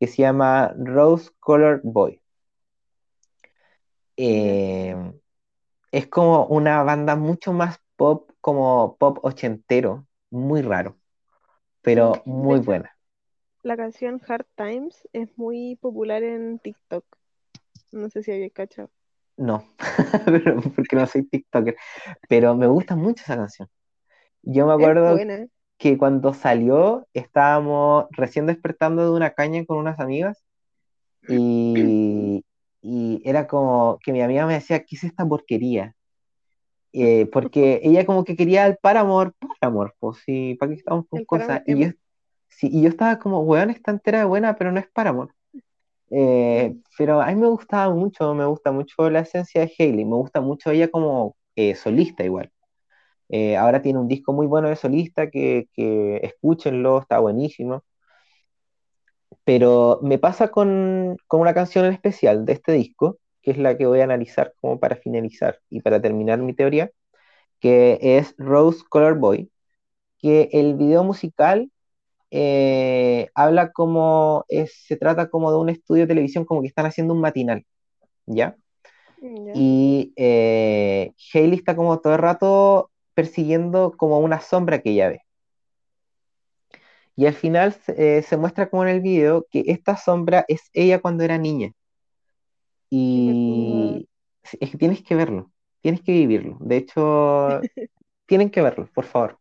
que 0.00 0.06
se 0.06 0.22
llama 0.22 0.74
Rose 0.78 1.30
Colored 1.40 1.80
Boy. 1.82 2.20
Eh, 4.16 4.96
es 5.92 6.06
como 6.08 6.46
una 6.46 6.82
banda 6.82 7.16
mucho 7.16 7.52
más 7.52 7.78
pop, 7.96 8.30
como 8.40 8.96
pop 8.98 9.18
ochentero, 9.22 10.06
muy 10.30 10.62
raro, 10.62 10.96
pero 11.82 12.22
muy 12.24 12.60
buena. 12.60 12.96
La 13.62 13.76
canción 13.76 14.20
Hard 14.26 14.46
Times 14.56 15.08
es 15.12 15.36
muy 15.36 15.76
popular 15.80 16.22
en 16.22 16.58
TikTok. 16.58 17.04
No 17.92 18.08
sé 18.10 18.22
si 18.22 18.32
había 18.32 18.50
cachado. 18.50 18.90
No, 19.36 19.64
porque 20.74 20.96
no 20.96 21.06
soy 21.06 21.24
TikToker, 21.24 21.76
pero 22.28 22.56
me 22.56 22.66
gusta 22.66 22.96
mucho 22.96 23.22
esa 23.22 23.36
canción. 23.36 23.68
Yo 24.42 24.66
me 24.66 24.72
acuerdo 24.74 25.24
que 25.78 25.98
cuando 25.98 26.34
salió 26.34 27.06
estábamos 27.14 28.06
recién 28.12 28.46
despertando 28.46 29.04
de 29.04 29.10
una 29.16 29.32
caña 29.32 29.64
con 29.66 29.78
unas 29.78 30.00
amigas 30.00 30.44
y, 31.26 32.44
y 32.82 33.22
era 33.24 33.46
como 33.46 33.98
que 34.02 34.12
mi 34.12 34.22
amiga 34.22 34.46
me 34.46 34.54
decía, 34.54 34.84
¿qué 34.84 34.96
es 34.96 35.04
esta 35.04 35.26
porquería? 35.26 35.94
Eh, 36.92 37.26
porque 37.32 37.80
ella 37.84 38.06
como 38.06 38.24
que 38.24 38.36
quería 38.36 38.66
el 38.66 38.76
Paramor, 38.78 39.34
Paramor, 39.60 39.94
pues 40.00 40.18
sí, 40.24 40.56
¿para 40.58 40.70
qué 40.70 40.76
estamos 40.78 41.06
con 41.08 41.20
cosas? 41.22 41.62
Y 41.66 41.78
yo, 41.78 41.88
sí, 42.48 42.68
y 42.72 42.82
yo 42.82 42.88
estaba 42.90 43.18
como, 43.18 43.40
weón, 43.42 43.70
está 43.70 43.92
entera 43.92 44.20
de 44.20 44.24
buena, 44.26 44.56
pero 44.56 44.72
no 44.72 44.80
es 44.80 44.88
Paramore. 44.90 45.32
Eh, 46.10 46.76
pero 46.98 47.20
a 47.22 47.26
mí 47.28 47.36
me 47.36 47.48
gustaba 47.48 47.94
mucho, 47.94 48.34
me 48.34 48.46
gusta 48.46 48.72
mucho 48.72 49.10
la 49.10 49.20
esencia 49.20 49.62
de 49.62 49.72
Hailey, 49.78 50.04
me 50.04 50.16
gusta 50.16 50.40
mucho 50.40 50.70
ella 50.70 50.90
como 50.90 51.36
eh, 51.56 51.74
solista 51.76 52.24
igual. 52.24 52.52
Ahora 53.58 53.82
tiene 53.82 53.98
un 53.98 54.08
disco 54.08 54.32
muy 54.32 54.46
bueno 54.46 54.68
de 54.68 54.76
solista 54.76 55.30
que, 55.30 55.68
que 55.74 56.16
escúchenlo, 56.22 57.00
está 57.00 57.18
buenísimo. 57.18 57.84
Pero 59.48 59.98
me 60.02 60.18
pasa 60.18 60.48
con, 60.48 61.16
una 61.30 61.54
canción 61.54 61.86
en 61.86 61.94
especial 61.94 62.44
de 62.44 62.52
este 62.52 62.72
disco, 62.72 63.18
que 63.40 63.52
es 63.52 63.56
la 63.56 63.78
que 63.78 63.86
voy 63.86 64.00
a 64.00 64.04
analizar 64.04 64.52
como 64.60 64.78
para 64.78 64.96
finalizar 64.96 65.58
y 65.70 65.80
para 65.80 66.02
terminar 66.02 66.38
mi 66.38 66.52
teoría, 66.52 66.90
que 67.58 67.98
es 68.02 68.34
Rose 68.36 68.84
Color 68.86 69.18
Boy, 69.18 69.50
que 70.18 70.50
el 70.52 70.74
video 70.74 71.02
musical 71.04 71.70
eh, 72.30 73.28
habla 73.34 73.72
como, 73.72 74.44
se 74.66 74.96
trata 74.96 75.30
como 75.30 75.50
de 75.50 75.56
un 75.56 75.70
estudio 75.70 76.02
de 76.02 76.08
televisión, 76.08 76.44
como 76.44 76.60
que 76.60 76.68
están 76.68 76.84
haciendo 76.84 77.14
un 77.14 77.22
matinal, 77.22 77.64
¿ya? 78.26 78.54
Y 79.54 80.12
eh, 80.16 81.12
Hailey 81.32 81.58
está 81.58 81.74
como 81.74 81.98
todo 82.00 82.12
el 82.12 82.18
rato 82.18 82.90
persiguiendo 83.18 83.96
como 83.96 84.20
una 84.20 84.40
sombra 84.40 84.78
que 84.80 84.90
ella 84.90 85.08
ve. 85.08 85.22
Y 87.16 87.26
al 87.26 87.34
final 87.34 87.74
eh, 87.88 88.22
se 88.22 88.36
muestra 88.36 88.70
como 88.70 88.84
en 88.84 88.90
el 88.90 89.00
video 89.00 89.44
que 89.50 89.64
esta 89.66 89.96
sombra 89.96 90.44
es 90.46 90.70
ella 90.72 91.00
cuando 91.00 91.24
era 91.24 91.36
niña. 91.36 91.72
Y 92.90 94.08
es 94.60 94.70
que 94.70 94.78
tienes 94.78 95.02
que 95.02 95.16
verlo, 95.16 95.50
tienes 95.80 96.00
que 96.00 96.12
vivirlo. 96.12 96.58
De 96.60 96.76
hecho, 96.76 97.60
tienen 98.26 98.50
que 98.50 98.62
verlo, 98.62 98.88
por 98.94 99.04
favor. 99.04 99.40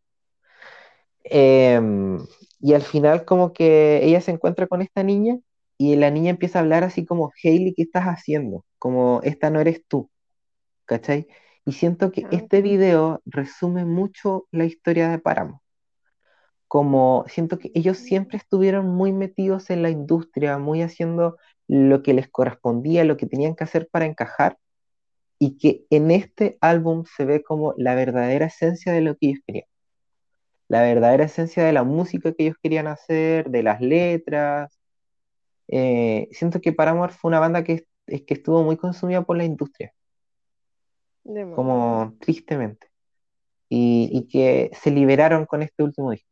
Em, 1.23 2.17
y 2.59 2.73
al 2.73 2.81
final 2.81 3.25
como 3.25 3.53
que 3.53 4.03
ella 4.03 4.21
se 4.21 4.31
encuentra 4.31 4.65
con 4.65 4.81
esta 4.81 5.03
niña 5.03 5.37
y 5.77 5.95
la 5.97 6.09
niña 6.09 6.31
empieza 6.31 6.57
a 6.57 6.61
hablar 6.63 6.83
así 6.83 7.05
como, 7.05 7.31
Hailey, 7.43 7.75
¿qué 7.75 7.83
estás 7.83 8.05
haciendo? 8.05 8.65
Como, 8.79 9.21
esta 9.23 9.51
no 9.51 9.59
eres 9.61 9.85
tú, 9.87 10.09
¿cachai? 10.85 11.27
Y 11.67 11.73
siento 11.73 12.11
que 12.11 12.23
ah, 12.25 12.29
este 12.31 12.63
video 12.63 13.21
resume 13.25 13.85
mucho 13.85 14.47
la 14.51 14.65
historia 14.65 15.09
de 15.09 15.19
Páramo 15.19 15.61
como 16.67 17.25
siento 17.27 17.59
que 17.59 17.71
ellos 17.73 17.97
siempre 17.97 18.37
estuvieron 18.37 18.87
muy 18.89 19.13
metidos 19.13 19.69
en 19.69 19.81
la 19.83 19.89
industria, 19.89 20.57
muy 20.57 20.81
haciendo 20.81 21.37
lo 21.67 22.03
que 22.03 22.13
les 22.13 22.29
correspondía, 22.29 23.05
lo 23.05 23.17
que 23.17 23.25
tenían 23.25 23.55
que 23.55 23.63
hacer 23.63 23.87
para 23.91 24.05
encajar, 24.05 24.57
y 25.39 25.57
que 25.57 25.85
en 25.89 26.11
este 26.11 26.57
álbum 26.61 27.05
se 27.15 27.25
ve 27.25 27.43
como 27.43 27.73
la 27.77 27.95
verdadera 27.95 28.47
esencia 28.47 28.91
de 28.93 29.01
lo 29.01 29.15
que 29.17 29.27
ellos 29.29 29.39
querían. 29.45 29.67
La 30.69 30.81
verdadera 30.81 31.25
esencia 31.25 31.63
de 31.65 31.73
la 31.73 31.83
música 31.83 32.33
que 32.33 32.45
ellos 32.45 32.57
querían 32.61 32.87
hacer, 32.87 33.49
de 33.49 33.63
las 33.63 33.81
letras. 33.81 34.77
Eh, 35.69 36.29
siento 36.31 36.61
que 36.61 36.73
Paramore 36.73 37.13
fue 37.13 37.29
una 37.29 37.39
banda 37.39 37.63
que, 37.63 37.85
que 38.07 38.33
estuvo 38.33 38.63
muy 38.63 38.77
consumida 38.77 39.23
por 39.23 39.37
la 39.37 39.45
industria. 39.45 39.93
Como 41.55 42.15
tristemente. 42.19 42.87
Y, 43.69 44.09
y 44.13 44.27
que 44.27 44.71
se 44.81 44.91
liberaron 44.91 45.45
con 45.45 45.61
este 45.61 45.83
último 45.83 46.11
disco. 46.11 46.29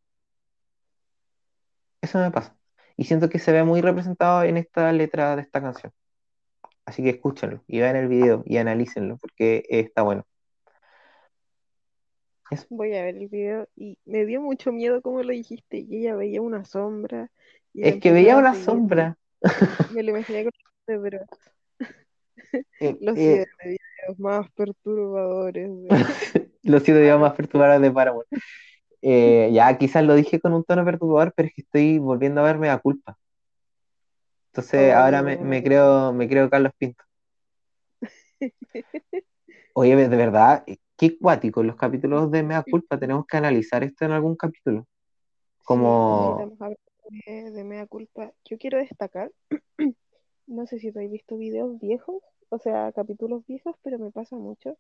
Eso 2.02 2.20
me 2.20 2.32
pasa. 2.32 2.56
Y 2.98 3.06
siento 3.06 3.30
que 3.30 3.40
se 3.40 3.52
ve 3.52 3.64
muy 3.64 3.82
representado 3.82 4.44
en 4.44 4.58
esta 4.58 4.92
letra 4.94 5.36
de 5.36 5.42
esta 5.42 5.62
canción. 5.62 5.92
Así 6.86 7.04
que 7.04 7.10
escúchenlo 7.10 7.64
y 7.68 7.80
vean 7.80 7.96
el 7.96 8.08
video 8.08 8.44
y 8.46 8.58
analícenlo 8.58 9.18
porque 9.18 9.66
está 9.70 10.04
bueno. 10.04 10.26
Voy 12.70 12.96
a 12.96 13.04
ver 13.04 13.18
el 13.18 13.28
video 13.28 13.68
y 13.76 13.98
me 14.06 14.26
dio 14.26 14.40
mucho 14.40 14.72
miedo 14.72 15.02
como 15.02 15.24
lo 15.24 15.32
dijiste. 15.32 15.80
Y 15.80 15.98
ella 15.98 16.16
veía 16.16 16.42
una 16.42 16.64
sombra. 16.64 17.32
es 17.74 18.00
que 18.00 18.12
veía 18.12 18.38
una 18.38 18.54
sombra. 18.54 19.18
Me 19.94 20.04
lo 20.04 20.12
imaginé 20.12 20.44
con 20.44 20.54
pero 21.02 21.20
eh, 22.80 22.98
los 23.02 23.18
eh, 23.18 23.46
videos 24.06 24.20
más 24.20 24.52
perturbadores. 24.52 25.70
los 26.64 26.84
siete 26.84 27.00
videos 27.00 27.20
más 27.20 27.34
perturbadores 27.34 27.82
de 27.82 27.92
Paramount. 27.92 28.28
Eh, 29.02 29.52
ya 29.54 29.78
quizás 29.78 30.04
lo 30.04 30.16
dije 30.16 30.40
con 30.40 30.54
un 30.54 30.64
tono 30.64 30.86
perturbador, 30.86 31.34
pero 31.36 31.48
es 31.48 31.54
que 31.54 31.62
estoy 31.62 32.00
volviendo 32.00 32.42
a 32.42 32.46
verme 32.46 32.70
a 32.70 32.80
culpa. 32.80 33.18
Entonces 34.48 34.94
ahora 34.94 35.22
me, 35.22 35.64
creo, 35.64 36.14
me 36.14 36.30
creo 36.30 36.50
Carlos 36.50 36.72
Pinto. 36.78 37.04
Oye, 39.74 39.96
de 39.96 40.08
verdad, 40.16 40.64
qué 40.96 41.18
cuático, 41.18 41.62
los 41.62 41.76
capítulos 41.76 42.32
de 42.32 42.44
Mea 42.44 42.64
Culpa, 42.64 42.98
tenemos 42.98 43.26
que 43.28 43.36
analizar 43.36 43.84
esto 43.84 44.06
en 44.06 44.12
algún 44.12 44.38
capítulo. 44.38 44.88
Como... 45.66 46.56
de 47.20 47.64
Mea 47.66 47.86
Culpa. 47.86 48.32
Yo 48.46 48.58
quiero 48.58 48.78
destacar, 48.78 49.32
no 50.48 50.66
sé 50.68 50.80
si 50.80 50.88
has 50.88 51.12
visto 51.12 51.38
videos 51.38 51.78
viejos, 51.80 52.24
o 52.50 52.60
sea, 52.60 52.92
capítulos 52.92 53.46
viejos, 53.46 53.76
pero 53.82 54.00
me 54.00 54.12
pasa 54.12 54.36
mucho 54.36 54.78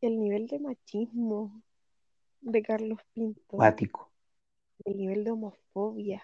el 0.00 0.18
nivel 0.18 0.46
de 0.46 0.58
machismo 0.58 1.62
de 2.40 2.62
Carlos 2.62 3.00
Pinto. 3.12 3.56
El 4.84 4.98
nivel 4.98 5.24
de 5.24 5.30
homofobia. 5.30 6.22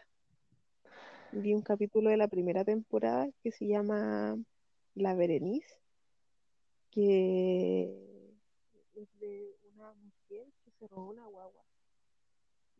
Vi 1.32 1.54
un 1.54 1.62
capítulo 1.62 2.10
de 2.10 2.18
la 2.18 2.28
primera 2.28 2.64
temporada 2.64 3.28
que 3.42 3.52
se 3.52 3.66
llama 3.66 4.36
La 4.94 5.14
Berenice, 5.14 5.80
que 6.90 8.34
es 8.94 9.18
de 9.18 9.56
una 9.74 9.92
mujer 9.94 10.46
que 10.62 10.70
se 10.72 10.86
robó 10.86 11.10
una 11.10 11.26
guagua. 11.26 11.64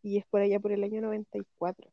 Y 0.02 0.18
es 0.18 0.26
por 0.26 0.42
allá 0.42 0.60
por 0.60 0.72
el 0.72 0.84
año 0.84 1.00
94. 1.00 1.90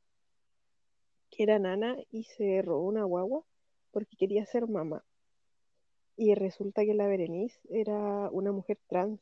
Que 1.29 1.43
era 1.43 1.59
nana 1.59 1.95
y 2.11 2.25
se 2.25 2.61
robó 2.61 2.87
una 2.87 3.05
guagua 3.05 3.43
porque 3.91 4.17
quería 4.17 4.45
ser 4.45 4.67
mamá. 4.67 5.05
Y 6.21 6.35
resulta 6.35 6.83
que 6.83 6.93
la 6.93 7.07
Berenice 7.07 7.57
era 7.69 8.29
una 8.29 8.51
mujer 8.51 8.77
trans 8.87 9.21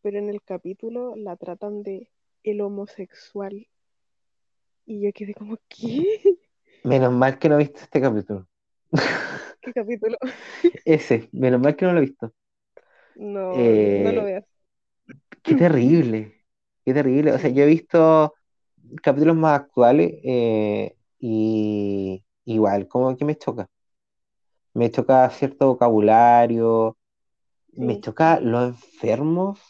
pero 0.00 0.18
en 0.18 0.28
el 0.28 0.42
capítulo 0.42 1.16
la 1.16 1.36
tratan 1.36 1.82
de 1.82 2.08
el 2.44 2.60
homosexual. 2.60 3.66
Y 4.86 5.00
yo 5.00 5.12
quedé 5.12 5.34
como, 5.34 5.58
¿qué? 5.68 6.20
Menos 6.84 7.12
mal 7.12 7.38
que 7.38 7.48
no 7.48 7.56
viste 7.56 7.80
este 7.80 8.00
capítulo. 8.00 8.46
¿Qué 9.60 9.72
capítulo? 9.72 10.16
Ese, 10.84 11.28
menos 11.32 11.60
mal 11.60 11.76
que 11.76 11.84
no 11.84 11.92
lo 11.92 11.98
he 11.98 12.02
visto. 12.02 12.32
No, 13.16 13.54
no 13.54 14.12
lo 14.12 14.22
eh, 14.22 14.24
veas. 14.24 14.44
Qué 15.42 15.56
terrible, 15.56 16.44
qué 16.84 16.94
terrible. 16.94 17.32
O 17.32 17.38
sea, 17.38 17.50
yo 17.50 17.64
he 17.64 17.66
visto 17.66 18.34
capítulos 19.02 19.36
más 19.36 19.60
actuales 19.60 20.14
eh, 20.22 20.96
y 21.18 22.24
igual, 22.44 22.86
como 22.86 23.16
que 23.16 23.24
me 23.24 23.36
choca. 23.36 23.68
Me 24.74 24.90
choca 24.90 25.28
cierto 25.30 25.66
vocabulario, 25.68 26.96
me 27.72 28.00
choca 28.00 28.40
los 28.40 28.68
enfermos 28.70 29.60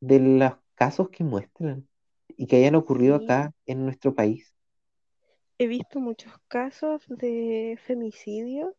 de 0.00 0.20
los 0.20 0.54
casos 0.76 1.10
que 1.10 1.24
muestran 1.24 1.88
y 2.28 2.46
que 2.48 2.56
hayan 2.58 2.76
ocurrido 2.76 3.16
acá 3.16 3.54
en 3.66 3.84
nuestro 3.86 4.14
país. 4.14 4.54
he 5.58 5.66
visto 5.66 6.00
muchos 6.00 6.32
casos 6.48 7.04
de 7.08 7.78
femicidio 7.86 8.76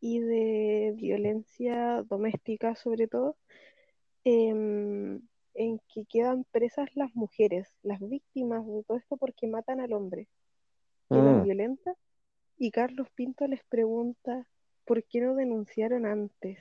y 0.00 0.20
de 0.20 0.94
violencia 0.96 2.02
doméstica, 2.04 2.74
sobre 2.76 3.08
todo, 3.08 3.36
em, 4.24 5.20
en 5.54 5.80
que 5.92 6.06
quedan 6.06 6.44
presas 6.52 6.88
las 6.96 7.14
mujeres, 7.16 7.68
las 7.82 8.00
víctimas 8.00 8.66
de 8.66 8.84
todo 8.84 8.98
esto 8.98 9.16
porque 9.16 9.48
matan 9.48 9.80
al 9.80 9.92
hombre 9.94 10.28
que 11.10 11.22
las 11.22 11.38
Mm. 11.38 11.40
violenta. 11.40 11.94
Y 12.58 12.70
Carlos 12.72 13.08
Pinto 13.14 13.46
les 13.48 13.64
pregunta, 13.64 14.48
¿por 14.88 15.04
qué 15.04 15.20
no 15.20 15.34
denunciaron 15.34 16.06
antes? 16.06 16.58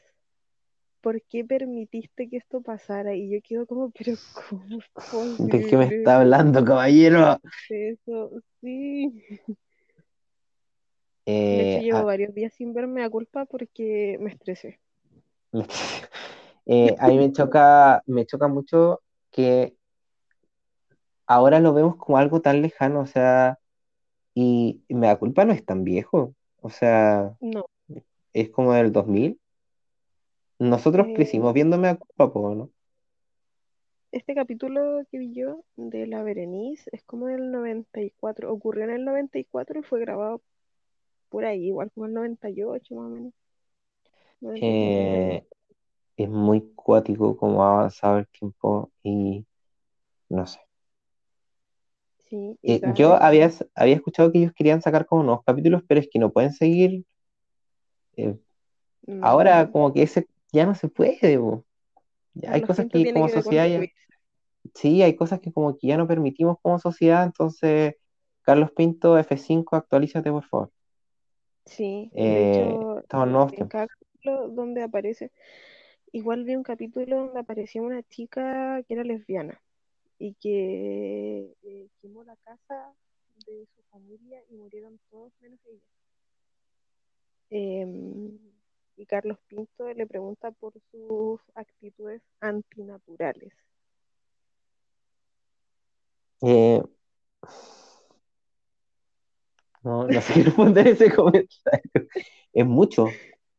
¿Por 1.02 1.22
qué 1.22 1.46
permitiste 1.46 2.30
que 2.30 2.36
esto 2.38 2.62
pasara? 2.62 3.16
Y 3.16 3.30
yo 3.30 3.40
quedo 3.42 3.66
como, 3.66 3.90
pero 3.98 4.18
¿cómo 5.10 5.38
¿De 5.40 5.62
qué 5.62 5.78
me 5.78 5.86
está 5.86 6.20
hablando, 6.20 6.64
caballero? 6.66 7.40
eso? 7.70 8.32
Sí. 8.62 9.24
De 11.26 11.62
Eh, 11.66 11.76
hecho, 11.76 11.86
llevo 11.86 11.98
a, 12.00 12.04
varios 12.04 12.36
días 12.36 12.54
sin 12.54 12.74
verme 12.74 13.04
a 13.04 13.10
culpa 13.10 13.46
porque 13.46 14.18
me 14.20 14.30
estresé. 14.30 14.80
eh, 16.66 16.96
a 17.00 17.08
mí 17.08 17.18
me 17.18 17.32
choca, 17.32 18.04
me 18.06 18.26
choca 18.26 18.48
mucho 18.48 19.02
que 19.32 19.76
ahora 21.26 21.60
lo 21.60 21.74
vemos 21.74 21.96
como 21.96 22.18
algo 22.18 22.42
tan 22.42 22.62
lejano, 22.62 23.02
o 23.02 23.06
sea, 23.06 23.60
y, 24.34 24.82
y 24.88 24.94
me 24.96 25.08
da 25.08 25.18
culpa 25.18 25.46
no 25.46 25.54
es 25.54 25.66
tan 25.66 25.84
viejo, 25.84 26.34
o 26.62 26.70
sea, 26.70 27.34
No, 27.42 27.66
es 28.42 28.50
como 28.52 28.74
del 28.74 28.92
2000. 28.92 29.40
Nosotros 30.60 31.08
eh, 31.08 31.16
crecimos 31.16 31.54
viéndome 31.56 31.88
a 31.90 31.96
po, 31.98 32.54
¿no? 32.56 32.72
este 34.12 34.36
capítulo 34.36 35.06
que 35.10 35.18
vi 35.18 35.34
yo 35.34 35.64
de 35.78 36.08
la 36.08 36.22
Berenice 36.22 36.90
es 36.92 37.04
como 37.04 37.28
del 37.28 37.52
94, 37.52 38.52
ocurrió 38.52 38.84
en 38.84 38.90
el 38.92 39.06
94 39.06 39.80
y 39.80 39.84
fue 39.84 40.02
grabado 40.02 40.42
por 41.30 41.46
ahí, 41.46 41.68
igual 41.68 41.92
como 41.94 42.08
el 42.08 42.14
98 42.14 42.96
más 42.96 43.08
o 43.08 43.10
menos, 43.10 43.34
97, 44.42 45.10
Eh, 45.10 45.44
98. 45.44 45.56
es 46.18 46.30
muy 46.30 46.74
cuático 46.76 47.38
cómo 47.38 47.64
ha 47.64 47.74
avanzado 47.80 48.20
el 48.20 48.28
tiempo 48.30 48.92
y 49.04 49.46
no 50.30 50.48
sé. 50.48 50.60
Sí, 52.30 52.58
Eh, 52.66 52.82
yo 52.86 53.14
había, 53.22 53.50
había 53.76 53.96
escuchado 53.96 54.32
que 54.32 54.40
ellos 54.40 54.54
querían 54.56 54.82
sacar 54.82 55.06
como 55.06 55.24
nuevos 55.24 55.44
capítulos, 55.46 55.84
pero 55.88 56.00
es 56.02 56.10
que 56.12 56.20
no 56.20 56.32
pueden 56.32 56.54
seguir. 56.54 57.04
Eh, 58.18 58.40
ahora 59.22 59.72
como 59.72 59.94
que 59.94 60.04
ese 60.04 60.28
ya 60.54 60.66
no 60.66 60.76
se 60.76 60.90
puede, 60.90 61.40
hay 62.48 62.64
cosas 62.64 62.88
que 62.88 63.10
como 63.10 63.30
que 63.30 63.30
sociedad 63.30 63.68
ya, 63.68 63.86
sí, 64.76 65.02
hay 65.04 65.16
cosas 65.16 65.40
que 65.42 65.52
como 65.54 65.78
que 65.78 65.88
ya 65.88 65.98
no 65.98 66.08
permitimos 66.08 66.58
como 66.62 66.80
sociedad, 66.80 67.26
entonces, 67.26 67.96
Carlos 68.44 68.72
Pinto, 68.76 69.18
F5, 69.18 69.76
actualízate, 69.78 70.32
por 70.32 70.46
favor. 70.46 70.72
Sí, 71.66 72.14
de 72.24 72.40
Eh, 72.40 72.40
hecho, 72.42 73.00
estamos 73.00 73.28
en 73.28 73.32
nuevos 73.34 73.52
en 73.52 73.56
tiempos. 73.56 73.68
cada 73.68 73.88
capítulo 73.88 74.50
donde 74.50 74.84
aparece, 74.84 75.32
igual 76.12 76.44
vi 76.46 76.56
un 76.56 76.64
capítulo 76.64 77.18
donde 77.18 77.40
aparecía 77.42 77.82
una 77.82 78.04
chica 78.04 78.84
que 78.88 78.94
era 78.96 79.04
lesbiana 79.04 79.62
y 80.20 80.36
que 80.36 81.56
eh, 81.64 81.90
quemó 82.02 82.24
la 82.26 82.36
casa 82.38 82.94
de 83.48 83.68
su 83.76 83.84
familia 83.92 84.42
y 84.50 84.56
murieron 84.56 85.00
todos 85.12 85.34
menos 85.42 85.60
ella. 85.68 85.82
Em, 87.50 88.38
y 88.98 89.06
Carlos 89.06 89.38
Pinto 89.48 89.88
le 89.94 90.08
pregunta 90.08 90.52
por 90.52 90.74
sus 90.92 91.40
actitudes 91.56 92.22
antinaturales. 92.42 93.54
Eh, 96.42 96.82
no, 99.84 100.08
no 100.08 100.22
sé 100.22 100.34
qué 100.34 100.44
responder 100.44 100.88
ese 100.88 101.14
comentario. 101.14 102.08
Es 102.54 102.66
mucho, 102.66 103.08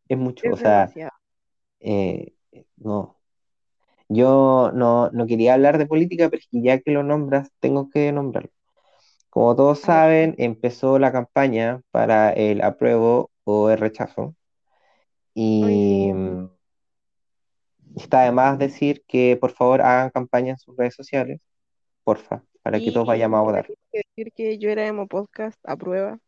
es 0.08 0.18
mucho, 0.18 0.50
o 0.52 0.56
sea, 0.56 0.92
eh, 1.80 2.34
no. 2.76 3.16
Yo 4.08 4.70
no, 4.74 5.10
no 5.10 5.26
quería 5.26 5.54
hablar 5.54 5.78
de 5.78 5.86
política, 5.86 6.28
pero 6.30 6.40
es 6.40 6.48
que 6.50 6.62
ya 6.62 6.80
que 6.80 6.90
lo 6.92 7.02
nombras, 7.02 7.50
tengo 7.60 7.90
que 7.90 8.10
nombrarlo. 8.10 8.50
Como 9.30 9.54
todos 9.54 9.80
saben, 9.80 10.34
empezó 10.38 10.98
la 10.98 11.12
campaña 11.12 11.82
para 11.90 12.32
el 12.32 12.62
apruebo 12.62 13.30
o 13.50 13.70
el 13.70 13.78
rechazo. 13.78 14.34
Y 15.32 16.12
mm, 16.12 16.50
está 17.96 18.24
de 18.24 18.32
más 18.32 18.58
decir 18.58 19.02
que 19.08 19.38
por 19.40 19.52
favor 19.52 19.80
hagan 19.80 20.10
campaña 20.10 20.50
en 20.50 20.58
sus 20.58 20.76
redes 20.76 20.94
sociales, 20.94 21.40
porfa, 22.04 22.42
para 22.62 22.78
que 22.78 22.92
todos 22.92 23.06
vayamos 23.06 23.38
a 23.38 23.42
votar. 23.42 23.66
que 23.90 24.02
decir 24.04 24.32
que 24.34 24.58
yo 24.58 24.68
era 24.68 24.86
emo 24.86 25.06
podcast 25.06 25.58
a 25.64 25.76
prueba. 25.76 26.18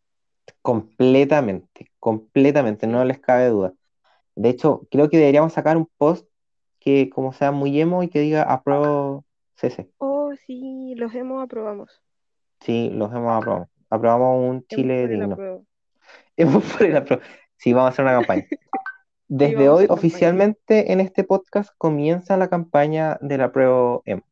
Completamente, 0.62 1.92
completamente, 1.98 2.86
no 2.86 3.04
les 3.04 3.18
cabe 3.18 3.48
duda. 3.48 3.74
De 4.34 4.48
hecho, 4.48 4.86
creo 4.90 5.10
que 5.10 5.18
deberíamos 5.18 5.52
sacar 5.52 5.76
un 5.76 5.90
post 5.98 6.26
que 6.78 7.10
como 7.10 7.34
sea 7.34 7.52
muy 7.52 7.78
emo 7.78 8.02
y 8.02 8.08
que 8.08 8.20
diga 8.20 8.44
apruebo 8.44 9.26
CC. 9.56 9.90
Oh, 9.98 10.32
sí, 10.46 10.94
los 10.96 11.14
hemos 11.14 11.42
aprobamos. 11.44 12.00
Sí, 12.60 12.88
los 12.90 13.12
hemos 13.12 13.36
aprobado. 13.36 13.68
Aprobamos 13.90 14.48
un 14.48 14.66
Chile 14.66 15.06
digno. 15.06 15.36
Sí, 17.56 17.74
vamos 17.74 17.90
a 17.90 17.92
hacer 17.92 18.04
una 18.06 18.14
campaña. 18.14 18.46
Desde 19.28 19.68
hoy, 19.68 19.86
oficialmente, 19.88 20.92
en 20.92 21.00
este 21.00 21.24
podcast 21.24 21.70
comienza 21.76 22.36
la 22.36 22.48
campaña 22.48 23.18
del 23.20 23.42
apruebo 23.42 24.02
emo, 24.06 24.22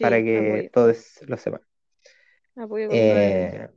para 0.00 0.16
Sí, 0.18 0.24
que 0.24 0.38
apoyo. 0.38 0.70
todos 0.72 1.20
lo 1.26 1.36
sepan. 1.36 1.60
Eh, 2.90 3.68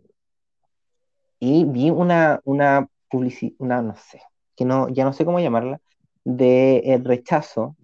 y 1.39 1.65
vi 1.65 1.89
una, 1.89 2.39
una 2.45 2.87
publicidad, 3.09 3.55
una, 3.57 3.81
no 3.81 3.95
sé, 3.95 4.21
que 4.55 4.65
no, 4.65 4.87
ya 4.89 5.03
no 5.03 5.13
sé 5.13 5.25
cómo 5.25 5.39
llamarla, 5.39 5.81
de 6.23 6.77
el 6.85 7.03
rechazo, 7.03 7.75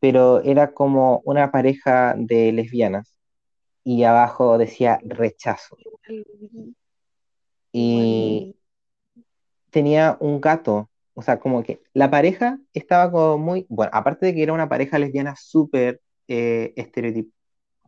pero 0.00 0.40
era 0.42 0.72
como 0.72 1.20
una 1.24 1.52
pareja 1.52 2.14
de 2.16 2.52
lesbianas 2.52 3.16
y 3.84 4.02
abajo 4.02 4.58
decía 4.58 4.98
rechazo. 5.04 5.76
Y 7.78 8.56
tenía 9.70 10.16
un 10.20 10.40
gato, 10.40 10.90
o 11.14 11.22
sea, 11.22 11.38
como 11.40 11.62
que 11.62 11.80
la 11.92 12.10
pareja 12.10 12.58
estaba 12.72 13.10
como 13.10 13.38
muy, 13.38 13.66
bueno, 13.68 13.90
aparte 13.94 14.26
de 14.26 14.34
que 14.34 14.42
era 14.42 14.52
una 14.52 14.68
pareja 14.68 14.98
lesbiana 14.98 15.34
súper 15.36 16.00
eh, 16.28 16.72
estereotip- 16.76 17.32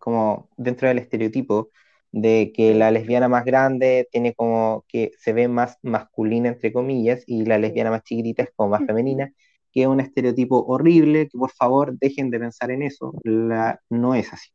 como 0.00 0.50
dentro 0.56 0.88
del 0.88 0.98
estereotipo 0.98 1.70
de 2.12 2.52
que 2.54 2.74
la 2.74 2.90
lesbiana 2.90 3.28
más 3.28 3.44
grande 3.44 4.08
tiene 4.12 4.34
como 4.34 4.84
que 4.88 5.12
se 5.18 5.32
ve 5.32 5.48
más 5.48 5.78
masculina, 5.82 6.48
entre 6.50 6.72
comillas, 6.72 7.24
y 7.26 7.44
la 7.46 7.58
lesbiana 7.58 7.90
más 7.90 8.02
chiquitita 8.04 8.42
es 8.44 8.50
como 8.56 8.70
más 8.70 8.84
femenina, 8.86 9.32
que 9.72 9.82
es 9.82 9.88
un 9.88 10.00
estereotipo 10.00 10.64
horrible, 10.66 11.28
que 11.28 11.38
por 11.38 11.50
favor 11.52 11.98
dejen 11.98 12.30
de 12.30 12.40
pensar 12.40 12.70
en 12.72 12.82
eso, 12.82 13.12
la, 13.24 13.80
no 13.90 14.14
es 14.14 14.32
así. 14.32 14.50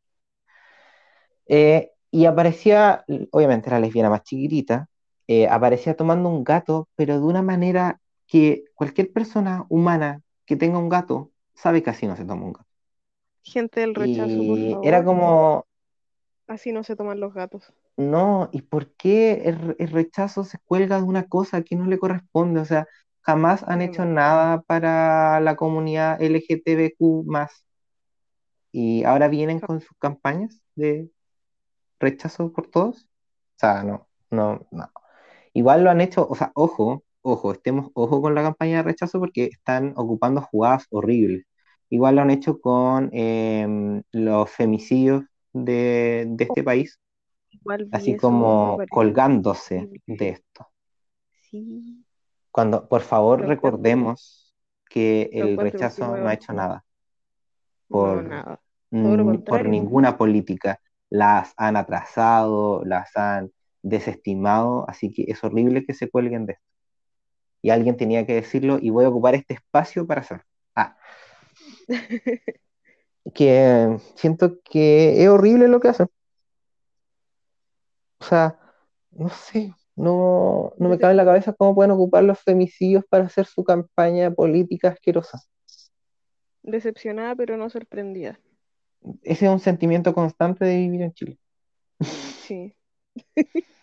Eh, 1.46 1.90
y 2.10 2.26
aparecía, 2.26 3.04
obviamente 3.32 3.70
la 3.70 3.80
lesbiana 3.80 4.10
más 4.10 4.22
chiquitita, 4.22 4.88
eh, 5.28 5.48
aparecía 5.48 5.96
tomando 5.96 6.28
un 6.28 6.44
gato, 6.44 6.88
pero 6.96 7.14
de 7.18 7.24
una 7.26 7.42
manera 7.42 8.00
que 8.26 8.64
cualquier 8.74 9.12
persona 9.12 9.66
humana 9.68 10.22
que 10.46 10.56
tenga 10.56 10.78
un 10.78 10.88
gato 10.88 11.32
sabe 11.54 11.82
que 11.82 11.90
así 11.90 12.06
no 12.06 12.16
se 12.16 12.24
toma 12.24 12.46
un 12.46 12.52
gato. 12.54 12.66
Gente 13.44 13.78
del 13.78 13.94
rechazo, 13.94 14.44
por 14.44 14.58
Y 14.58 14.78
era 14.82 15.04
favor. 15.04 15.04
como, 15.04 15.66
Así 16.46 16.72
no 16.72 16.84
se 16.84 16.96
toman 16.96 17.20
los 17.20 17.34
gatos. 17.34 17.74
no, 17.96 18.48
¿y 18.52 18.62
por 18.62 18.92
qué 18.96 19.42
el, 19.46 19.76
el 19.78 19.90
rechazo 19.90 20.44
se 20.44 20.58
cuelga 20.64 20.96
de 20.98 21.04
una 21.04 21.28
cosa 21.28 21.62
que 21.62 21.76
no 21.76 21.86
le 21.86 21.98
corresponde? 21.98 22.60
O 22.60 22.64
sea, 22.64 22.86
jamás 23.22 23.62
han 23.68 23.82
hecho 23.82 24.04
nada 24.04 24.62
para 24.62 25.40
la 25.40 25.56
comunidad 25.56 26.20
LGTBQ 26.22 27.24
más. 27.26 27.64
Y 28.72 29.04
ahora 29.04 29.28
vienen 29.28 29.60
con 29.60 29.80
sus 29.80 29.96
campañas 29.98 30.60
de 30.74 31.10
rechazo 32.00 32.52
por 32.52 32.68
todos. 32.70 33.04
O 33.04 33.58
sea, 33.58 33.82
no, 33.84 34.08
no, 34.30 34.66
no. 34.72 34.92
Igual 35.54 35.84
lo 35.84 35.90
han 35.90 36.00
hecho, 36.00 36.26
o 36.28 36.34
sea, 36.34 36.52
ojo, 36.54 37.04
ojo, 37.22 37.52
estemos 37.52 37.90
ojo 37.94 38.20
con 38.20 38.34
la 38.34 38.42
campaña 38.42 38.78
de 38.78 38.82
rechazo 38.82 39.20
porque 39.20 39.46
están 39.46 39.94
ocupando 39.96 40.42
jugadas 40.42 40.86
horribles. 40.90 41.46
Igual 41.90 42.16
lo 42.16 42.22
han 42.22 42.30
hecho 42.30 42.60
con 42.60 43.08
em, 43.12 44.02
los 44.12 44.50
femicidios 44.50 45.22
de, 45.52 46.26
de 46.28 46.44
este 46.44 46.64
país, 46.64 47.00
Igual 47.50 47.88
así 47.92 48.16
como 48.16 48.78
colgándose 48.90 49.88
de 50.06 50.28
esto. 50.30 50.68
Sí, 51.50 52.04
Cuando, 52.50 52.88
por 52.88 53.02
favor, 53.02 53.40
lo 53.40 53.46
recordemos 53.46 54.54
que 54.90 55.30
el 55.32 55.56
rechazo 55.56 56.16
no 56.16 56.28
ha 56.28 56.34
hecho 56.34 56.52
nada 56.52 56.84
No, 57.88 57.98
por, 57.98 58.24
nada. 58.24 58.60
Lo 58.90 59.00
mm, 59.00 59.42
por 59.44 59.64
ninguna 59.66 60.16
política. 60.16 60.80
Las 61.10 61.54
han 61.56 61.76
atrasado, 61.76 62.84
las 62.84 63.16
han 63.16 63.52
desestimado, 63.84 64.88
así 64.88 65.12
que 65.12 65.24
es 65.28 65.44
horrible 65.44 65.84
que 65.84 65.94
se 65.94 66.10
cuelguen 66.10 66.46
de 66.46 66.54
esto. 66.54 66.64
Y 67.62 67.70
alguien 67.70 67.96
tenía 67.96 68.26
que 68.26 68.34
decirlo 68.34 68.78
y 68.80 68.90
voy 68.90 69.04
a 69.04 69.08
ocupar 69.10 69.34
este 69.34 69.54
espacio 69.54 70.06
para 70.06 70.22
hacerlo. 70.22 70.44
Ah, 70.74 70.96
que 73.34 73.98
siento 74.16 74.58
que 74.64 75.22
es 75.22 75.28
horrible 75.28 75.68
lo 75.68 75.80
que 75.80 75.88
hacen. 75.88 76.08
O 78.18 78.24
sea, 78.24 78.58
no 79.12 79.28
sé. 79.28 79.74
No, 79.96 80.72
no 80.78 80.88
me 80.88 80.98
cabe 80.98 81.12
en 81.12 81.18
la 81.18 81.24
cabeza 81.24 81.52
cómo 81.52 81.74
pueden 81.74 81.92
ocupar 81.92 82.24
los 82.24 82.40
femicidios 82.40 83.04
para 83.08 83.24
hacer 83.24 83.46
su 83.46 83.62
campaña 83.62 84.32
política 84.32 84.88
asquerosa. 84.88 85.40
decepcionada, 86.62 87.36
pero 87.36 87.56
no 87.56 87.70
sorprendida. 87.70 88.40
Ese 89.22 89.46
es 89.46 89.52
un 89.52 89.60
sentimiento 89.60 90.14
constante 90.14 90.64
de 90.64 90.78
vivir 90.78 91.02
en 91.02 91.12
Chile. 91.12 91.38
Sí, 92.00 92.74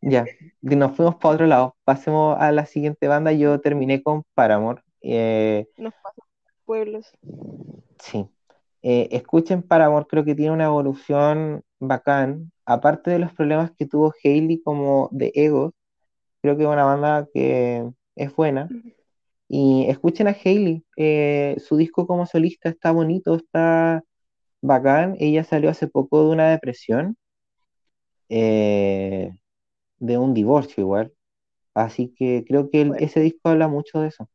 Ya, 0.00 0.24
nos 0.60 0.96
fuimos 0.96 1.16
para 1.16 1.34
otro 1.34 1.46
lado. 1.46 1.76
Pasemos 1.84 2.36
a 2.38 2.52
la 2.52 2.66
siguiente 2.66 3.08
banda. 3.08 3.32
Yo 3.32 3.60
terminé 3.60 4.02
con 4.02 4.24
Paramore. 4.34 4.82
Eh, 5.02 5.66
nos 5.76 5.94
pasa 5.94 6.22
pueblos. 6.64 7.10
sí. 7.98 8.28
Eh, 8.82 9.08
escuchen 9.10 9.62
Paramore, 9.62 10.06
creo 10.08 10.24
que 10.24 10.34
tiene 10.36 10.52
una 10.52 10.66
evolución 10.66 11.62
bacán. 11.80 12.52
Aparte 12.64 13.10
de 13.10 13.18
los 13.18 13.32
problemas 13.32 13.72
que 13.76 13.86
tuvo 13.86 14.14
Hailey 14.22 14.62
como 14.62 15.08
de 15.12 15.32
ego, 15.34 15.72
creo 16.42 16.56
que 16.56 16.62
es 16.64 16.68
una 16.68 16.84
banda 16.84 17.26
que 17.32 17.90
es 18.14 18.36
buena. 18.36 18.68
Y 19.48 19.86
escuchen 19.88 20.28
a 20.28 20.36
Hailey. 20.44 20.84
eh, 20.96 21.56
su 21.58 21.76
disco 21.76 22.06
como 22.06 22.26
solista 22.26 22.68
está 22.68 22.92
bonito, 22.92 23.36
está 23.36 24.04
bacán. 24.62 25.16
Ella 25.18 25.44
salió 25.44 25.70
hace 25.70 25.88
poco 25.88 26.24
de 26.24 26.30
una 26.30 26.50
depresión, 26.50 27.16
eh, 28.28 29.32
de 29.98 30.18
un 30.18 30.34
divorcio 30.34 30.82
igual. 30.82 31.12
Así 31.74 32.14
que 32.16 32.44
creo 32.48 32.70
que 32.70 32.82
el- 32.82 32.94
Bueno, 32.94 33.00
ese 33.00 33.20
disco 33.20 33.50
habla 33.50 33.68
mucho 33.68 34.00
de 34.00 34.08
eso. 34.08 34.30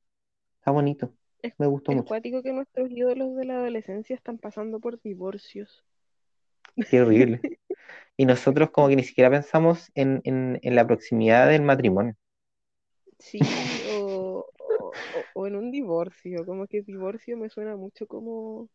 Está 0.59 0.71
bonito. 0.71 1.13
es, 1.43 1.53
Me 1.59 1.67
gustó 1.67 1.91
es 1.91 2.01
mucho. 2.01 2.03
cuático 2.03 2.41
que 2.41 2.51
nuestros 2.51 2.89
ídolos 2.89 3.35
de 3.35 3.45
la 3.45 3.57
adolescencia 3.57 4.15
están 4.15 4.39
pasando 4.39 4.79
por 4.79 4.99
divorcios. 5.03 5.83
Qué 6.89 7.01
horrible. 7.01 7.43
Y 8.17 8.25
nosotros 8.25 8.71
como 8.71 8.89
que 8.89 8.95
ni 8.97 9.03
siquiera 9.03 9.29
pensamos 9.31 9.91
en, 9.95 10.21
en- 10.25 10.59
en 10.63 10.75
la 10.75 10.87
proximidad 10.87 11.49
del 11.49 11.63
matrimonio. 11.63 12.15
Sí, 13.19 13.81
o, 13.85 14.45
o, 14.57 14.97
o- 15.11 15.29
o 15.33 15.47
en 15.47 15.55
un 15.55 15.71
divorcio, 15.71 16.45
como 16.45 16.67
que 16.67 16.81
divorcio 16.81 17.37
me 17.37 17.49
suena 17.49 17.75
mucho 17.75 18.07
como, 18.07 18.69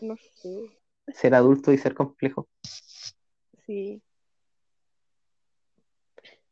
no 0.00 0.16
sé, 0.18 0.80
Ser 1.12 1.34
adulto 1.34 1.72
y 1.72 1.78
ser 1.78 1.94
complejo. 1.96 2.48
sí. 3.66 4.02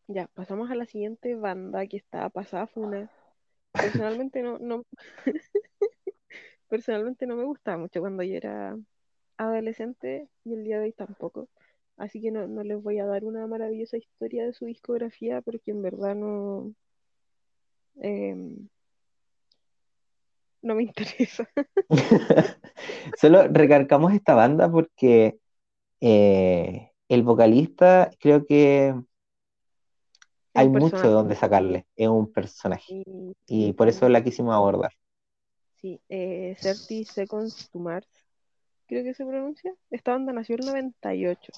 Ya, 0.07 0.27
pasamos 0.35 0.71
a 0.71 0.75
la 0.75 0.85
siguiente 0.85 1.35
banda 1.35 1.87
que 1.87 1.97
está 1.97 2.29
pasada 2.29 2.67
funa. 2.67 3.11
Personalmente 3.73 4.43
no, 4.43 4.59
no, 4.59 4.85
personalmente 6.69 7.27
no 7.27 7.37
me 7.37 7.45
gustaba 7.45 7.79
mucho 7.79 8.01
cuando 8.01 8.23
yo 8.23 8.37
era 8.37 8.77
adolescente 9.37 10.29
y 10.45 10.55
el 10.55 10.65
día 10.65 10.79
de 10.79 10.87
hoy 10.87 10.93
tampoco. 10.93 11.49
Así 11.97 12.21
que 12.21 12.31
no, 12.31 12.47
no 12.47 12.63
les 12.65 12.83
voy 12.83 12.99
a 12.99 13.07
dar 13.07 13.25
una 13.25 13.47
maravillosa 13.47 13.97
historia 13.97 14.45
de 14.45 14.53
su 14.53 14.67
discografía 14.67 15.41
porque 15.41 15.71
en 15.71 15.83
verdad 15.83 16.15
no, 16.15 16.75
em, 17.97 18.69
no 20.61 20.75
me 20.75 20.83
interesa. 20.85 21.49
Solo 23.17 23.49
recargamos 23.49 24.13
esta 24.13 24.35
banda 24.35 24.71
porque 24.71 25.39
eh, 26.01 26.91
el 27.09 27.23
vocalista 27.23 28.11
creo 28.19 28.45
que 28.45 28.95
hay 30.55 30.69
mucho 30.69 30.97
de 30.97 31.09
donde 31.09 31.35
sacarle. 31.35 31.87
Es 31.97 32.09
un 32.09 32.33
personaje. 32.33 33.05
Y, 33.47 33.73
por 33.75 33.89
eso 33.89 34.09
la 34.09 34.23
quisimos 34.25 34.55
abordar. 34.55 34.93
sí, 35.81 36.01
eh, 36.09 36.57
30 36.61 37.13
Seconds 37.13 37.71
to 37.71 37.79
Mars, 37.79 38.09
creo 38.87 39.05
que 39.05 39.15
se 39.15 39.25
pronuncia. 39.25 39.75
Esta 39.91 40.13
banda 40.13 40.33
nació 40.33 40.57
el 40.57 40.65
98, 40.65 41.53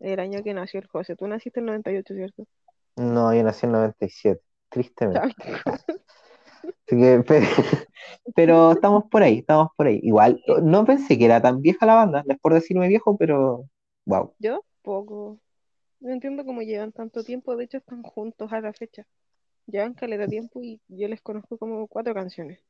el 0.00 0.20
año 0.20 0.42
que 0.42 0.54
nació 0.54 0.80
el 0.80 0.86
José. 0.86 1.16
Tú 1.16 1.26
naciste 1.26 1.60
en 1.60 1.64
el 1.64 1.72
98, 1.72 2.14
¿cierto? 2.14 2.46
No, 2.96 3.34
yo 3.34 3.42
nací 3.42 3.66
en 3.66 3.72
97. 3.72 4.40
Tristemente. 4.70 5.34
Así 6.86 6.96
que, 6.96 7.20
pe- 7.20 7.40
pero 8.34 8.72
estamos 8.72 9.04
por 9.10 9.22
ahí, 9.22 9.38
estamos 9.38 9.68
por 9.76 9.86
ahí. 9.86 10.00
Igual, 10.02 10.42
no 10.62 10.84
pensé 10.84 11.18
que 11.18 11.24
era 11.24 11.40
tan 11.40 11.60
vieja 11.60 11.86
la 11.86 11.94
banda, 11.94 12.24
no 12.26 12.34
es 12.34 12.40
por 12.40 12.54
decirme 12.54 12.88
viejo, 12.88 13.16
pero 13.16 13.64
wow. 14.06 14.32
Yo 14.38 14.64
poco. 14.82 15.38
No 16.00 16.12
entiendo 16.12 16.44
cómo 16.44 16.60
llevan 16.60 16.92
tanto 16.92 17.24
tiempo. 17.24 17.56
De 17.56 17.64
hecho, 17.64 17.78
están 17.78 18.02
juntos 18.02 18.52
a 18.52 18.60
la 18.60 18.74
fecha. 18.74 19.06
Llevan 19.66 19.94
caleta 19.94 20.28
tiempo 20.28 20.62
y 20.62 20.80
yo 20.88 21.08
les 21.08 21.22
conozco 21.22 21.58
como 21.58 21.86
cuatro 21.88 22.14
canciones. 22.14 22.60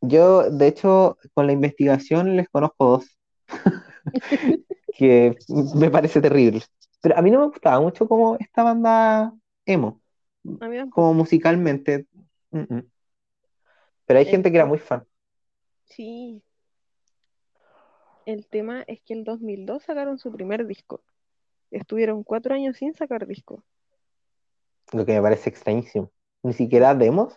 Yo, 0.00 0.50
de 0.50 0.68
hecho, 0.68 1.16
con 1.34 1.46
la 1.46 1.52
investigación 1.52 2.36
les 2.36 2.48
conozco 2.48 2.86
dos, 2.86 3.18
que 4.96 5.36
me 5.74 5.90
parece 5.90 6.20
terrible. 6.20 6.62
Pero 7.00 7.16
a 7.16 7.22
mí 7.22 7.30
no 7.30 7.40
me 7.40 7.46
gustaba 7.46 7.80
mucho 7.80 8.06
como 8.08 8.36
esta 8.38 8.62
banda 8.62 9.32
emo, 9.66 10.00
como 10.90 11.14
musicalmente. 11.14 12.06
mm, 12.50 12.60
mm. 12.74 12.82
Pero 14.06 14.18
hay 14.20 14.26
El 14.26 14.30
gente 14.30 14.50
que 14.50 14.56
era 14.56 14.66
muy 14.66 14.78
fan. 14.78 15.04
Sí. 15.84 16.42
El 18.26 18.48
tema 18.48 18.82
es 18.88 19.00
que 19.02 19.12
en 19.12 19.22
2002 19.22 19.84
sacaron 19.84 20.18
su 20.18 20.32
primer 20.32 20.66
disco. 20.66 21.04
Estuvieron 21.72 22.22
cuatro 22.22 22.54
años 22.54 22.76
sin 22.76 22.94
sacar 22.94 23.26
disco. 23.26 23.64
Lo 24.92 25.04
que 25.04 25.14
me 25.14 25.22
parece 25.22 25.50
extrañísimo. 25.50 26.10
Ni 26.42 26.52
siquiera 26.52 26.94
demos, 26.94 27.34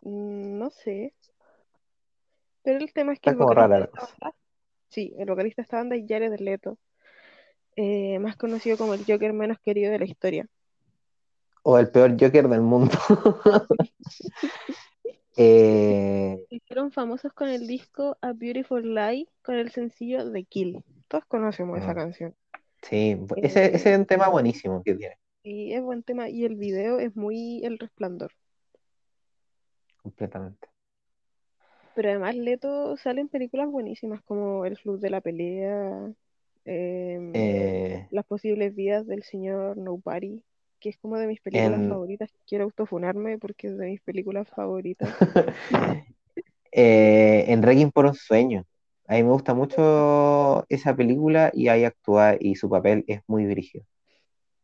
Mm, 0.00 0.58
No 0.58 0.70
sé. 0.70 1.12
Pero 2.62 2.78
el 2.78 2.92
tema 2.92 3.12
es 3.12 3.18
está 3.18 3.30
que 3.30 3.30
el 3.30 3.36
como 3.36 3.48
vocalista 3.48 3.66
rara 3.68 3.80
la 3.80 3.86
cosa. 3.88 4.14
banda, 4.20 4.36
sí, 4.88 5.14
el 5.18 5.26
vocalista 5.28 5.62
de 5.62 5.64
esta 5.64 5.76
banda 5.78 5.96
es 5.96 6.04
Jared 6.06 6.38
Leto, 6.38 6.78
eh, 7.76 8.18
más 8.20 8.36
conocido 8.36 8.76
como 8.76 8.94
el 8.94 9.04
Joker 9.06 9.32
menos 9.32 9.58
querido 9.60 9.90
de 9.90 9.98
la 9.98 10.04
historia. 10.04 10.46
O 11.64 11.78
el 11.78 11.90
peor 11.90 12.12
Joker 12.20 12.48
del 12.48 12.60
mundo. 12.62 12.92
Eh, 15.40 16.44
hicieron 16.50 16.90
famosos 16.90 17.32
con 17.32 17.48
el 17.48 17.68
disco 17.68 18.16
A 18.20 18.32
Beautiful 18.32 18.92
Lie, 18.94 19.28
con 19.42 19.54
el 19.54 19.70
sencillo 19.70 20.32
The 20.32 20.42
Kill. 20.44 20.82
Todos 21.06 21.24
conocemos 21.26 21.78
esa 21.78 21.92
Mm. 21.92 21.96
canción. 21.96 22.34
Sí, 22.82 23.16
ese, 23.36 23.74
ese 23.76 23.92
es 23.92 23.98
un 23.98 24.06
tema 24.06 24.28
buenísimo 24.28 24.82
que 24.82 24.94
tiene, 24.94 25.16
y 25.42 25.72
es 25.72 25.82
buen 25.82 26.02
tema, 26.02 26.28
y 26.28 26.44
el 26.44 26.56
video 26.56 26.98
es 27.00 27.16
muy 27.16 27.64
El 27.64 27.78
Resplandor. 27.78 28.32
completamente. 30.02 30.68
Pero 31.94 32.10
además 32.10 32.36
Leto 32.36 32.96
sale 32.96 33.20
en 33.20 33.28
películas 33.28 33.68
buenísimas 33.70 34.22
como 34.22 34.64
El 34.64 34.78
Club 34.78 35.00
de 35.00 35.10
la 35.10 35.20
Pelea, 35.20 36.12
em, 36.64 37.32
Eh, 37.34 38.06
Las 38.10 38.24
posibles 38.26 38.74
vidas 38.74 39.06
del 39.06 39.22
señor 39.22 39.76
Nobody, 39.76 40.42
que 40.80 40.90
es 40.90 40.98
como 40.98 41.16
de 41.18 41.26
mis 41.26 41.40
películas 41.40 41.80
en, 41.80 41.88
favoritas. 41.88 42.30
Quiero 42.46 42.64
autofunarme 42.64 43.38
porque 43.38 43.68
es 43.68 43.76
de 43.76 43.86
mis 43.86 44.00
películas 44.00 44.48
favoritas. 44.48 45.08
eh, 46.72 47.44
en 47.48 47.62
Requiem 47.62 47.90
por 47.90 48.06
un 48.06 48.14
sueño. 48.14 48.64
A 49.08 49.14
mí 49.14 49.22
me 49.24 49.30
gusta 49.32 49.54
mucho 49.54 50.64
esa 50.68 50.94
película 50.96 51.50
y 51.54 51.68
ahí 51.68 51.84
actúa 51.84 52.36
y 52.38 52.54
su 52.56 52.68
papel 52.70 53.04
es 53.08 53.22
muy 53.26 53.46
dirigido. 53.46 53.84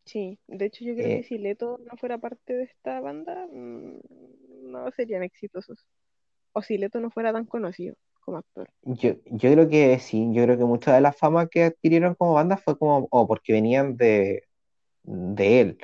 Sí, 0.06 0.38
de 0.48 0.66
hecho 0.66 0.84
yo 0.84 0.94
creo 0.94 1.12
que 1.12 1.22
Eh, 1.22 1.24
si 1.24 1.38
Leto 1.38 1.78
no 1.78 1.96
fuera 1.96 2.18
parte 2.18 2.52
de 2.54 2.64
esta 2.64 3.00
banda, 3.00 3.46
mm, 3.50 4.00
no 4.72 4.90
serían 4.92 5.22
exitosos. 5.22 5.86
O 6.52 6.62
si 6.62 6.78
Leto 6.78 7.00
no 7.00 7.10
fuera 7.10 7.32
tan 7.32 7.46
conocido 7.46 7.96
como 8.24 8.38
actor. 8.38 8.70
yo, 8.82 9.14
yo 9.26 9.52
creo 9.52 9.68
que 9.68 9.98
sí, 9.98 10.28
yo 10.32 10.44
creo 10.44 10.58
que 10.58 10.64
mucha 10.64 10.94
de 10.94 11.00
la 11.00 11.12
fama 11.12 11.48
que 11.48 11.64
adquirieron 11.64 12.14
como 12.14 12.34
banda 12.34 12.56
fue 12.56 12.78
como, 12.78 13.08
o 13.10 13.26
porque 13.26 13.52
venían 13.52 13.96
de, 13.96 14.44
de 15.04 15.60
él. 15.62 15.78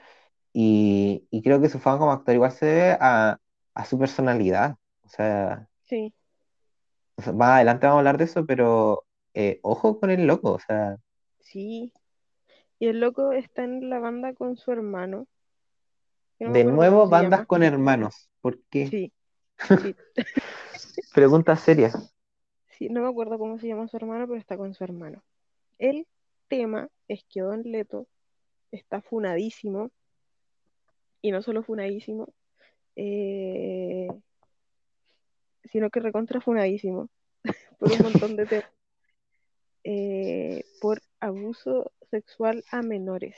Y, 0.55 1.27
y 1.31 1.43
creo 1.43 1.61
que 1.63 1.69
su 1.71 1.81
fama 1.81 1.99
como 2.01 2.13
actor 2.13 2.35
igual 2.37 2.53
se 2.53 2.67
debe 2.67 2.99
a, 3.01 3.39
a 3.75 3.87
su 3.87 3.99
personalidad. 3.99 4.77
O 5.05 5.09
sea, 5.11 5.69
Sí, 5.85 6.15
o 7.21 7.23
sea, 7.23 7.33
más 7.33 7.51
adelante 7.57 7.87
vamos 7.87 7.99
a 7.99 8.01
hablar 8.01 8.19
de 8.19 8.25
eso, 8.25 8.47
pero 8.47 9.05
eh, 9.35 9.61
ojo 9.63 10.01
con 10.01 10.11
el 10.11 10.27
loco. 10.27 10.53
O 10.53 10.59
sea, 10.61 10.97
sí. 11.41 11.93
Y 12.79 12.89
el 12.89 13.01
loco 13.01 13.33
está 13.33 13.65
en 13.65 13.91
la 13.91 13.99
banda 14.01 14.35
con 14.35 14.57
su 14.57 14.73
hermano, 14.73 15.27
no 16.39 16.53
de 16.53 16.65
nuevo 16.65 17.09
bandas 17.09 17.41
llama. 17.41 17.47
con 17.47 17.63
hermanos. 17.63 18.31
¿Por 18.41 18.61
qué? 18.71 18.87
Sí, 18.87 19.13
sí, 19.77 19.97
Pregunta 21.15 21.57
seria. 21.57 21.93
sí, 22.71 22.89
no 22.89 23.03
me 23.03 23.09
acuerdo 23.09 23.39
cómo 23.39 23.59
se 23.59 23.69
llama 23.69 23.89
su 23.89 23.97
hermano, 23.97 24.27
pero 24.27 24.39
está 24.39 24.57
con 24.57 24.75
su 24.75 24.85
hermano. 24.85 25.23
El 25.79 26.07
tema 26.49 26.89
es 27.09 27.25
que 27.29 27.41
Don 27.43 27.63
Leto 27.65 28.07
está 28.73 29.03
funadísimo, 29.03 29.91
y 31.23 31.31
no 31.33 31.43
solo 31.43 31.63
funadísimo, 31.63 32.29
eh, 32.97 34.09
sino 35.71 35.91
que 35.91 36.01
recontra 36.01 36.41
funadísimo 36.41 37.09
por 37.79 37.93
un 37.93 37.99
montón 38.03 38.37
de 38.37 38.47
temas. 38.47 38.71
Eh, 39.85 40.65
por 40.81 41.01
abuso 41.21 41.93
sexual 42.11 42.65
a 42.71 42.83
menores. 42.83 43.37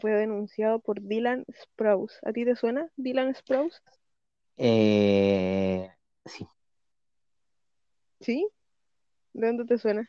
Fue 0.00 0.12
denunciado 0.12 0.80
por 0.80 1.00
Dylan 1.00 1.44
Sprouse. 1.52 2.18
¿A 2.22 2.32
ti 2.32 2.44
te 2.44 2.54
suena 2.56 2.90
Dylan 2.96 3.34
Sprouse? 3.34 3.80
Eh, 4.56 5.90
sí, 6.24 6.46
¿Sí? 8.20 8.48
¿De 9.32 9.46
dónde 9.46 9.64
te 9.64 9.78
suena? 9.78 10.08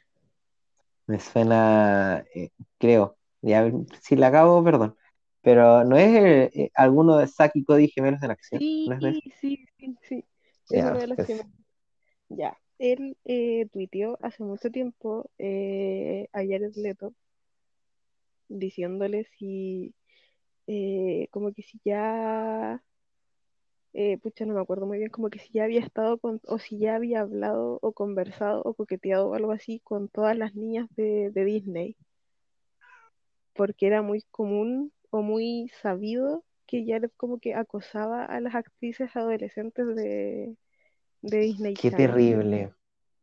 me 1.09 1.19
suena, 1.19 2.23
eh, 2.35 2.49
creo. 2.77 3.17
Ya, 3.41 3.71
si 4.01 4.15
la 4.15 4.27
acabo, 4.27 4.63
perdón. 4.63 4.95
Pero 5.41 5.83
no 5.83 5.97
es 5.97 6.09
eh, 6.09 6.51
eh, 6.53 6.71
alguno 6.75 7.17
de 7.17 7.27
Saki 7.27 7.63
Cody 7.63 7.87
Gemelos 7.87 8.21
en 8.21 8.31
Acción, 8.31 8.59
Sí, 8.59 8.87
¿no 8.87 8.99
sí, 8.99 9.33
sí, 9.39 9.97
sí. 10.03 10.25
Es 10.69 10.83
uno 10.83 10.99
de 10.99 11.07
los 11.07 11.15
pues, 11.15 11.27
gemelos. 11.27 11.51
Ya. 12.29 12.57
Él 12.77 13.17
eh, 13.25 13.67
tuiteó 13.71 14.17
hace 14.21 14.43
mucho 14.43 14.71
tiempo 14.71 15.29
eh, 15.37 16.29
a 16.31 16.39
Jared 16.39 16.75
Leto 16.75 17.13
diciéndole 18.49 19.25
si, 19.37 19.95
eh, 20.67 21.27
como 21.31 21.53
que 21.53 21.63
si 21.63 21.79
ya, 21.85 22.83
eh, 23.93 24.17
pucha, 24.19 24.45
no 24.45 24.53
me 24.53 24.61
acuerdo 24.61 24.85
muy 24.85 24.97
bien, 24.99 25.09
como 25.09 25.29
que 25.29 25.39
si 25.39 25.51
ya 25.53 25.63
había 25.65 25.81
estado 25.81 26.17
con, 26.19 26.41
o 26.47 26.59
si 26.59 26.79
ya 26.79 26.95
había 26.95 27.21
hablado 27.21 27.79
o 27.81 27.91
conversado 27.93 28.61
o 28.63 28.73
coqueteado 28.73 29.29
o 29.29 29.33
algo 29.35 29.51
así 29.51 29.79
con 29.81 30.09
todas 30.09 30.37
las 30.37 30.55
niñas 30.55 30.87
de, 30.95 31.31
Disney, 31.33 31.95
porque 33.53 33.87
era 33.87 34.01
muy 34.01 34.23
común 34.31 34.91
o 35.11 35.21
muy 35.21 35.69
sabido 35.81 36.43
que 36.65 36.85
Jared 36.85 37.11
como 37.17 37.39
que 37.39 37.55
acosaba 37.55 38.25
a 38.25 38.39
las 38.41 38.55
actrices 38.55 39.15
adolescentes 39.15 39.95
de, 39.95 40.55
de 41.21 41.39
Disney 41.39 41.77
qué 41.77 41.91
Channel. 41.91 42.21
terrible, 42.21 42.73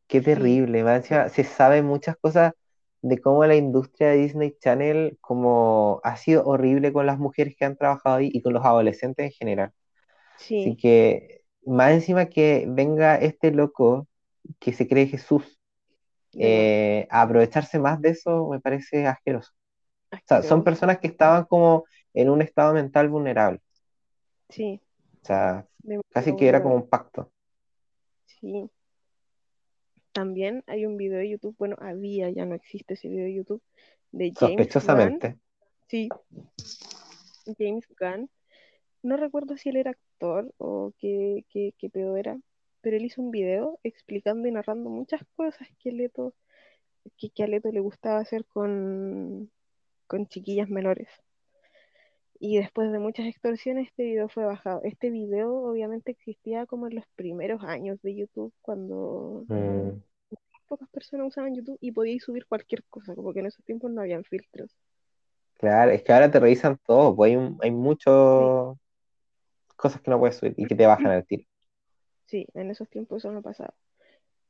qué 0.09 0.21
terrible. 0.23 0.85
más 0.85 0.99
encima, 0.99 1.29
se 1.31 1.45
sabe 1.45 1.83
muchas 1.83 2.17
cosas 2.19 2.55
de 3.03 3.21
cómo 3.21 3.45
la 3.47 3.57
industria 3.57 4.11
de 4.11 4.19
Disney 4.19 4.57
Channel 4.61 5.19
como 5.21 6.01
ha 6.05 6.17
sido 6.17 6.45
horrible 6.47 6.93
con 6.93 7.07
las 7.07 7.19
mujeres 7.19 7.57
que 7.59 7.65
han 7.67 7.77
trabajado 7.77 8.17
ahí 8.17 8.31
y 8.33 8.43
con 8.43 8.53
los 8.55 8.65
adolescentes 8.65 9.27
en 9.27 9.33
general. 9.33 9.73
Así 10.59 10.77
sí, 10.77 10.77
que 10.77 11.43
más 11.67 11.93
encima 11.93 12.27
que 12.27 12.67
venga 12.69 13.17
este 13.17 13.51
loco 13.53 14.09
que 14.61 14.73
se 14.73 14.89
cree 14.89 15.07
Jesús 15.09 15.61
eh, 16.39 17.07
a 17.11 17.23
aprovecharse 17.23 17.79
más 17.79 18.01
de 18.03 18.11
eso 18.11 18.49
me 18.51 18.61
parece 18.61 19.07
asqueroso. 19.07 19.53
O 20.13 20.29
sea, 20.29 20.43
son 20.43 20.65
personas 20.65 20.99
que 21.01 21.09
estaban 21.09 21.45
como 21.47 21.85
en 22.15 22.31
un 22.31 22.43
estado 22.43 22.75
mental 22.75 23.09
vulnerable. 23.11 23.61
Sí, 24.49 24.81
O 25.23 25.27
sea, 25.27 25.67
casi 26.13 26.37
que 26.37 26.49
era 26.49 26.63
como 26.63 26.75
un 26.77 26.89
pacto, 26.89 27.33
Sí. 28.41 28.71
También 30.13 30.65
hay 30.67 30.87
un 30.87 30.97
video 30.97 31.19
de 31.19 31.29
YouTube, 31.29 31.57
bueno, 31.59 31.77
había, 31.79 32.31
ya 32.31 32.47
no 32.47 32.55
existe 32.55 32.95
ese 32.95 33.09
video 33.09 33.25
de 33.25 33.35
YouTube, 33.35 33.63
de 34.13 34.33
James 34.35 34.41
Gunn. 34.41 34.49
sospechosamente. 34.49 35.39
Sí, 35.89 36.09
James 37.59 37.87
Gunn. 38.01 38.31
No 39.03 39.17
recuerdo 39.17 39.57
si 39.57 39.69
él 39.69 39.77
era 39.77 39.91
actor 39.91 40.53
o 40.57 40.93
qué, 40.99 41.45
qué, 41.51 41.75
qué 41.79 41.91
pedo 41.91 42.17
era, 42.17 42.41
pero 42.81 42.97
él 42.97 43.05
hizo 43.05 43.21
un 43.21 43.31
video 43.31 43.79
explicando 43.83 44.49
y 44.49 44.53
narrando 44.53 44.91
muchas 44.91 45.21
cosas 45.37 45.69
que, 45.79 45.93
Leto, 45.93 46.35
que, 47.19 47.31
que 47.31 47.43
a 47.43 47.47
Leto 47.47 47.71
le 47.71 47.81
gustaba 47.81 48.19
hacer 48.19 48.47
con, 48.47 49.51
con 50.07 50.27
chiquillas 50.29 50.71
menores. 50.71 51.09
Y 52.41 52.59
después 52.59 52.93
de 52.93 52.99
muchas 52.99 53.27
extorsiones, 53.27 53.89
este 53.89 54.05
video 54.05 54.29
fue 54.29 54.45
bajado. 54.45 54.81
Este 54.85 55.11
video 55.11 55.53
obviamente 55.55 56.13
existía 56.13 56.65
como 56.67 56.87
en 56.87 56.95
los 56.97 57.05
primeros 57.17 57.63
años 57.65 58.01
de 58.03 58.15
YouTube, 58.17 58.53
cuando 58.63 59.47
Mm, 59.51 60.01
pocas 60.69 60.89
personas 60.91 61.27
usaban 61.27 61.57
YouTube 61.57 61.77
y 61.81 61.91
podíais 61.91 62.23
subir 62.23 62.47
cualquier 62.47 62.85
cosa, 62.85 63.17
como 63.17 63.33
que 63.33 63.41
en 63.41 63.47
esos 63.47 63.65
tiempos 63.65 63.91
no 63.91 64.01
habían 64.01 64.23
filtros. 64.23 64.71
claro, 65.59 65.91
es 65.93 66.03
que 66.03 66.13
ahora 66.13 66.31
te 66.31 66.41
revisan 66.41 66.79
todo, 66.87 67.15
pues 67.17 67.31
hay, 67.31 67.37
un- 67.37 67.59
hay 67.63 67.71
muchas 67.71 68.13
Sí, 68.37 68.53
cosas 69.77 70.03
que 70.03 70.11
no 70.11 70.19
puedes 70.19 70.37
subir 70.37 70.53
y 70.59 70.67
que 70.67 70.75
te 70.75 70.85
bajan 70.87 71.13
al 71.13 71.25
tiro. 71.27 71.45
sí, 72.27 72.47
en 72.55 72.71
esos 72.71 72.89
tiempos 72.89 73.19
eso 73.25 73.33
no 73.33 73.43
pasaba. 73.43 73.75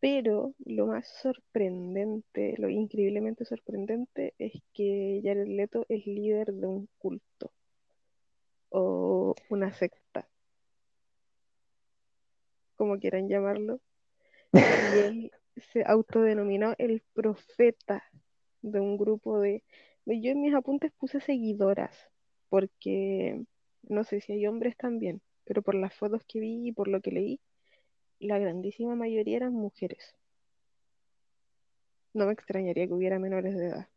Pero 0.01 0.55
lo 0.67 0.87
más 0.89 1.09
sorprendente, 1.23 2.55
lo 2.59 2.71
increíblemente 2.71 3.45
sorprendente, 3.47 4.35
es 4.39 4.55
que 4.75 5.21
Jared 5.25 5.49
Leto 5.49 5.87
es 5.89 6.07
líder 6.07 6.53
de 6.55 6.67
un 6.69 6.89
culto 6.99 7.53
o 8.71 9.35
una 9.49 9.73
secta, 9.73 10.29
como 12.77 12.99
quieran 12.99 13.29
llamarlo, 13.29 13.81
y 14.53 14.99
él 14.99 15.33
se 15.73 15.85
autodenominó 15.87 16.75
el 16.79 17.03
profeta 17.15 18.05
de 18.63 18.81
un 18.81 18.97
grupo 18.97 19.41
de... 19.41 19.65
Yo 20.05 20.31
en 20.31 20.43
mis 20.43 20.55
apuntes 20.55 20.93
puse 20.93 21.21
seguidoras, 21.21 22.11
porque 22.49 23.45
no 23.83 24.05
sé 24.05 24.21
si 24.21 24.33
hay 24.33 24.47
hombres 24.47 24.77
también, 24.77 25.21
pero 25.45 25.63
por 25.63 25.75
las 25.75 25.95
fotos 25.95 26.23
que 26.27 26.41
vi 26.41 26.69
y 26.69 26.73
por 26.73 26.89
lo 26.89 27.01
que 27.01 27.11
leí, 27.11 27.41
la 28.19 28.39
grandísima 28.39 28.95
mayoría 28.95 29.37
eran 29.37 29.53
mujeres. 29.53 30.17
No 32.15 32.27
me 32.27 32.33
extrañaría 32.33 32.87
que 32.87 32.93
hubiera 32.95 33.19
menores 33.19 33.57
de 33.57 33.67
edad. 33.67 33.89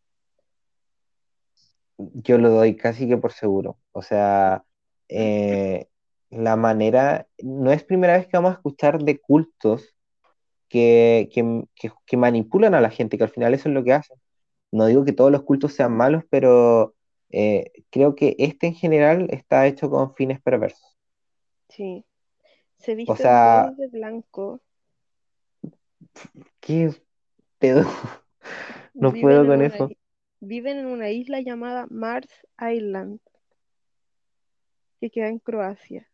Yo 2.00 2.38
lo 2.38 2.50
doy 2.52 2.76
casi 2.78 3.08
que 3.08 3.18
por 3.18 3.34
seguro. 3.34 3.80
O 3.92 4.02
sea, 4.02 4.66
eh, 5.10 5.88
la 6.30 6.56
manera, 6.56 7.28
no 7.40 7.72
es 7.72 7.84
primera 7.84 8.14
vez 8.18 8.28
que 8.28 8.38
vamos 8.38 8.52
a 8.52 8.56
escuchar 8.56 9.00
de 9.04 9.20
cultos 9.20 9.96
que, 10.70 11.30
que, 11.34 11.64
que- 11.76 11.92
que 12.06 12.18
manipulan 12.18 12.76
a 12.76 12.82
la 12.82 12.90
gente, 12.92 13.18
que 13.18 13.24
al 13.26 13.30
final 13.32 13.54
eso 13.54 13.70
es 13.70 13.76
lo 13.76 13.84
que 13.84 13.94
hacen. 13.94 14.18
No 14.72 14.88
digo 14.88 15.06
que 15.06 15.14
todos 15.14 15.32
los 15.32 15.44
cultos 15.44 15.74
sean 15.74 15.94
malos, 15.98 16.24
pero 16.30 16.96
eh, 17.32 17.72
creo 17.92 18.16
que 18.16 18.36
este 18.40 18.68
en 18.68 18.76
general 18.76 19.28
está 19.32 19.68
hecho 19.68 19.90
con 19.92 20.16
fines 20.16 20.42
perversos. 20.42 20.98
Sí, 21.70 22.06
se 22.78 22.96
O 23.06 23.16
visten 23.16 23.18
sea, 23.18 23.76
de 23.78 23.88
blanco, 23.88 24.62
¿qué 26.60 26.92
pedo? 27.60 27.86
No 29.00 29.18
viven 29.18 29.20
puedo 29.20 29.46
con 29.48 29.62
eso. 29.62 29.94
Viven 30.40 30.78
en 30.78 30.86
una 30.86 31.10
isla 31.10 31.42
llamada 31.42 31.88
Mars 31.90 32.30
Island, 32.60 33.20
que 35.00 35.10
queda 35.10 35.28
en 35.28 35.40
Croacia. 35.40 36.08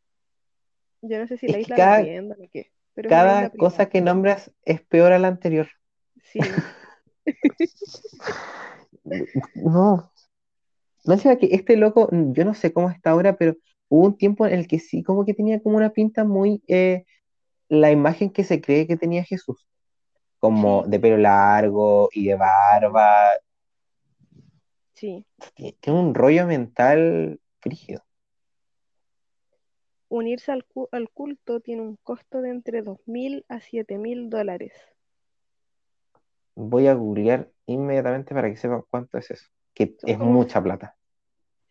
Yo 1.02 1.20
no 1.20 1.28
sé 1.28 1.38
si 1.38 1.46
Es 1.48 1.52
la 1.52 1.60
isla 1.60 1.78
la 1.78 1.84
cada, 1.84 1.96
arriendan 1.98 2.42
o 2.42 2.50
qué, 2.52 2.72
pero 2.94 3.10
cada 3.10 3.50
cosa 3.52 3.90
que 3.90 4.02
nombras 4.02 4.52
es 4.64 4.82
peor 4.82 5.12
a 5.12 5.20
la 5.20 5.28
anterior. 5.28 5.70
Sí, 6.24 6.40
No, 9.56 10.12
no 11.06 11.14
encima 11.14 11.36
que 11.36 11.50
este 11.52 11.78
loco, 11.78 12.10
yo 12.12 12.46
no 12.46 12.54
sé 12.54 12.74
cómo 12.74 12.90
está 12.90 13.12
ahora, 13.12 13.38
pero 13.38 13.56
hubo 13.88 14.06
un 14.06 14.18
tiempo 14.18 14.48
en 14.48 14.54
el 14.54 14.68
que 14.68 14.80
sí, 14.80 15.04
como 15.04 15.26
que 15.26 15.34
tenía 15.34 15.62
como 15.62 15.78
una 15.78 15.92
pinta 15.92 16.24
muy, 16.24 16.64
eh, 16.68 17.06
la 17.70 17.92
imagen 17.92 18.32
que 18.32 18.44
se 18.44 18.62
cree 18.62 18.88
que 18.88 18.98
tenía 18.98 19.24
Jesús, 19.24 19.68
como 20.40 20.84
de 20.88 21.00
pelo 21.00 21.18
largo 21.18 22.10
y 22.12 22.26
de 22.28 22.36
barba, 22.36 23.30
sí. 25.06 25.26
Tie- 25.56 25.78
tiene 25.82 26.00
un 26.00 26.14
rollo 26.16 26.46
mental 26.48 27.40
frígido. 27.60 28.04
Unirse 30.10 30.52
al, 30.52 30.66
cu- 30.66 30.90
al 30.92 31.12
culto 31.12 31.60
tiene 31.60 31.84
un 31.84 31.98
costo 31.98 32.42
de 32.42 32.50
entre 32.50 32.82
dos 32.82 32.98
mil 33.06 33.46
a 33.50 33.60
siete 33.60 34.00
mil 34.00 34.32
dólares. 34.32 34.74
Voy 36.56 36.88
a 36.88 36.94
googlear 36.96 37.50
inmediatamente 37.66 38.34
para 38.34 38.50
que 38.50 38.58
sepan 38.58 38.84
cuánto 38.90 39.18
es 39.18 39.32
eso, 39.32 39.48
que 39.74 39.98
Son 39.98 40.14
es 40.14 40.20
como, 40.20 40.38
mucha 40.38 40.62
plata. 40.62 40.98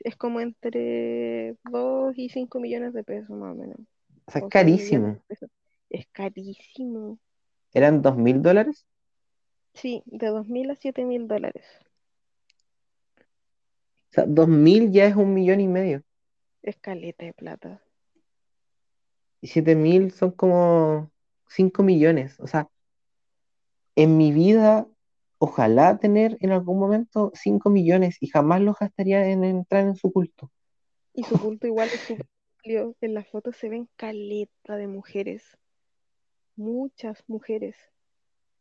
es 0.00 0.16
como 0.16 0.40
entre 0.40 1.56
2 1.64 2.14
y 2.16 2.28
5 2.28 2.60
millones 2.60 2.92
de 2.94 3.04
pesos 3.04 3.30
más 3.36 3.52
o 3.52 3.56
menos, 3.56 3.78
O 4.26 4.32
sea, 4.32 4.40
es 4.42 4.46
o 4.46 4.50
6 4.50 4.72
millones 4.72 5.10
carísimo. 5.10 5.22
Es 5.90 6.06
carísimo. 6.12 7.18
¿Eran 7.74 8.00
dos 8.00 8.16
mil 8.16 8.40
dólares? 8.42 8.86
Sí, 9.74 10.02
de 10.06 10.28
dos 10.28 10.48
mil 10.48 10.68
a 10.70 10.74
siete 10.74 11.04
mil 11.04 11.28
dólares. 11.28 11.64
O 14.14 14.20
sea, 14.22 14.26
dos 14.26 14.46
mil 14.46 14.92
ya 14.92 15.06
es 15.06 15.16
un 15.16 15.34
millón 15.34 15.60
y 15.60 15.66
medio. 15.66 16.04
Es 16.62 16.76
caleta 16.76 17.24
de 17.24 17.32
plata. 17.32 17.82
Y 19.40 19.48
siete 19.48 19.74
mil 19.74 20.12
son 20.12 20.30
como 20.30 21.10
cinco 21.48 21.82
millones. 21.82 22.38
O 22.38 22.46
sea, 22.46 22.68
en 23.96 24.16
mi 24.16 24.30
vida, 24.30 24.86
ojalá 25.38 25.98
tener 25.98 26.36
en 26.40 26.52
algún 26.52 26.78
momento 26.78 27.32
5 27.34 27.70
millones 27.70 28.16
y 28.20 28.28
jamás 28.28 28.60
los 28.60 28.78
gastaría 28.78 29.28
en 29.28 29.42
entrar 29.42 29.84
en 29.84 29.96
su 29.96 30.12
culto. 30.12 30.52
Y 31.12 31.24
su 31.24 31.36
culto 31.40 31.66
igual 31.66 31.88
es 31.88 32.10
amplio. 32.10 32.94
En 33.00 33.14
las 33.14 33.26
fotos 33.26 33.56
se 33.56 33.68
ven 33.68 33.88
caleta 33.96 34.76
de 34.76 34.86
mujeres. 34.86 35.58
Muchas 36.54 37.24
mujeres. 37.26 37.76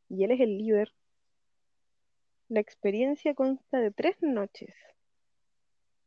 Y 0.10 0.24
él 0.24 0.32
es 0.32 0.40
el 0.40 0.58
líder. 0.58 0.94
La 2.50 2.60
experiencia 2.60 3.36
consta 3.36 3.80
de 3.80 3.92
tres 3.92 4.18
noches, 4.22 4.74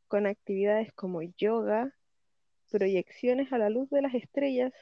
con 0.09 0.27
actividades 0.27 0.93
como 0.93 1.23
yoga, 1.23 1.93
proyecciones 2.71 3.53
a 3.53 3.59
la 3.59 3.71
luz 3.71 3.91
de 3.91 4.03
las 4.03 4.15
estrellas, 4.15 4.73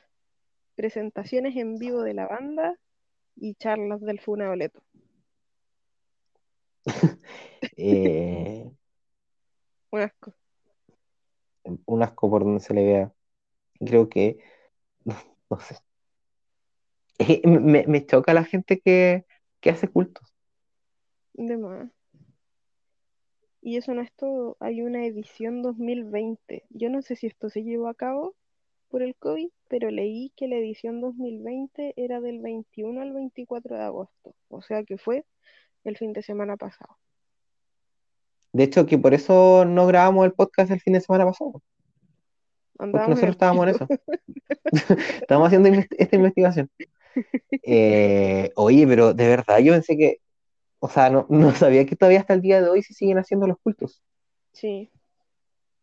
presentaciones 0.76 1.56
en 1.56 1.78
vivo 1.78 2.02
de 2.02 2.14
la 2.14 2.26
banda 2.26 2.78
y 3.36 3.54
charlas 3.56 4.00
del 4.00 4.20
Funaboleto. 4.20 4.82
Eh, 7.76 8.70
Un 9.92 10.00
asco. 10.00 10.34
un 11.86 12.02
asco 12.02 12.30
por 12.30 12.44
donde 12.44 12.60
se 12.60 12.74
le 12.74 12.84
vea. 12.84 13.12
Creo 13.80 14.08
que, 14.08 14.38
no 15.50 15.60
sé. 15.60 15.76
Eh, 17.18 17.42
Me, 17.46 17.86
me 17.86 18.06
choca 18.06 18.34
la 18.34 18.44
gente 18.44 18.80
que, 18.80 19.24
que 19.60 19.70
hace 19.70 19.88
cultos. 19.88 20.34
De 21.34 21.56
más. 21.56 21.90
Y 23.66 23.78
eso 23.78 23.94
no 23.94 24.02
es 24.02 24.12
todo, 24.12 24.58
hay 24.60 24.82
una 24.82 25.06
edición 25.06 25.62
2020. 25.62 26.64
Yo 26.68 26.90
no 26.90 27.00
sé 27.00 27.16
si 27.16 27.28
esto 27.28 27.48
se 27.48 27.62
llevó 27.62 27.88
a 27.88 27.94
cabo 27.94 28.34
por 28.90 29.02
el 29.02 29.16
COVID, 29.16 29.48
pero 29.68 29.90
leí 29.90 30.34
que 30.36 30.48
la 30.48 30.56
edición 30.56 31.00
2020 31.00 31.94
era 31.96 32.20
del 32.20 32.40
21 32.40 33.00
al 33.00 33.14
24 33.14 33.74
de 33.74 33.82
agosto, 33.82 34.34
o 34.48 34.60
sea 34.60 34.84
que 34.84 34.98
fue 34.98 35.24
el 35.82 35.96
fin 35.96 36.12
de 36.12 36.22
semana 36.22 36.58
pasado. 36.58 36.98
De 38.52 38.64
hecho, 38.64 38.84
que 38.84 38.98
por 38.98 39.14
eso 39.14 39.64
no 39.64 39.86
grabamos 39.86 40.26
el 40.26 40.32
podcast 40.32 40.70
el 40.70 40.82
fin 40.82 40.92
de 40.92 41.00
semana 41.00 41.24
pasado. 41.24 41.52
Porque 41.52 41.64
Andábamos 42.78 43.22
en 43.22 43.28
nosotros 43.28 43.34
estábamos 43.34 43.66
en 43.66 43.74
eso. 43.76 43.86
Estamos 45.22 45.46
haciendo 45.46 45.70
esta 45.70 46.16
investigación. 46.16 46.70
Eh, 47.66 48.50
oye, 48.56 48.86
pero 48.88 49.14
de 49.14 49.28
verdad, 49.28 49.58
yo 49.60 49.72
pensé 49.72 49.96
que, 49.96 50.18
o 50.84 50.88
sea, 50.90 51.08
no, 51.08 51.24
no 51.30 51.50
sabía 51.54 51.86
que 51.86 51.96
todavía 51.96 52.20
hasta 52.20 52.34
el 52.34 52.42
día 52.42 52.60
de 52.60 52.68
hoy 52.68 52.82
se 52.82 52.92
siguen 52.92 53.16
haciendo 53.16 53.46
los 53.46 53.56
cultos. 53.58 54.02
Sí, 54.52 54.90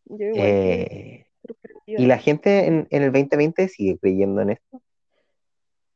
yo 0.04 0.26
igual 0.26 0.46
Eh, 0.46 1.26
y 1.88 2.06
la 2.06 2.18
gente 2.18 2.66
en, 2.66 2.86
en 2.88 3.02
el 3.02 3.10
2020 3.10 3.68
sigue 3.68 3.98
creyendo 3.98 4.42
en 4.42 4.50
esto 4.50 4.80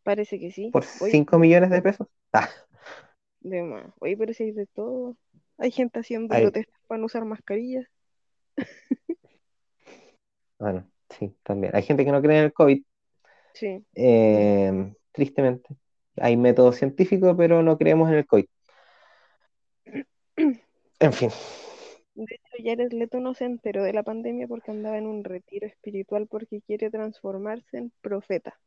Parece 0.02 0.40
que 0.40 0.50
sí. 0.50 0.70
por 0.72 0.84
Oye, 1.00 1.12
5 1.12 1.38
millones 1.38 1.70
de 1.70 1.82
pesos. 1.82 2.08
Ah, 2.32 2.48
de 3.40 3.62
más. 3.62 3.86
Oye, 4.00 4.16
pero 4.16 4.32
si 4.32 4.42
hay 4.42 4.50
de 4.50 4.66
todo. 4.66 5.16
Hay 5.58 5.70
gente 5.70 6.00
haciendo 6.00 6.34
protestas 6.34 6.80
para 6.88 6.98
no 6.98 7.06
usar 7.06 7.24
mascarillas. 7.24 7.86
bueno, 10.58 10.84
sí, 11.10 11.32
también. 11.44 11.76
Hay 11.76 11.84
gente 11.84 12.04
que 12.04 12.10
no 12.10 12.20
cree 12.20 12.38
en 12.38 12.44
el 12.46 12.52
COVID, 12.52 12.82
Sí, 13.54 13.84
eh, 13.94 14.92
tristemente. 15.12 15.76
Hay 16.16 16.36
método 16.36 16.72
científico, 16.72 17.36
pero 17.36 17.62
no 17.62 17.78
creemos 17.78 18.08
en 18.10 18.16
el 18.16 18.26
COVID. 18.26 18.46
En 21.00 21.12
fin, 21.12 21.30
de 22.14 22.24
hecho 22.34 22.56
Jared 22.64 22.92
Leto 22.92 23.20
no 23.20 23.34
se 23.34 23.44
enteró 23.44 23.82
de 23.84 23.92
la 23.92 24.02
pandemia 24.02 24.48
porque 24.48 24.70
andaba 24.70 24.98
en 24.98 25.06
un 25.06 25.24
retiro 25.24 25.66
espiritual 25.66 26.26
porque 26.26 26.60
quiere 26.62 26.90
transformarse 26.90 27.78
en 27.78 27.92
profeta. 28.00 28.58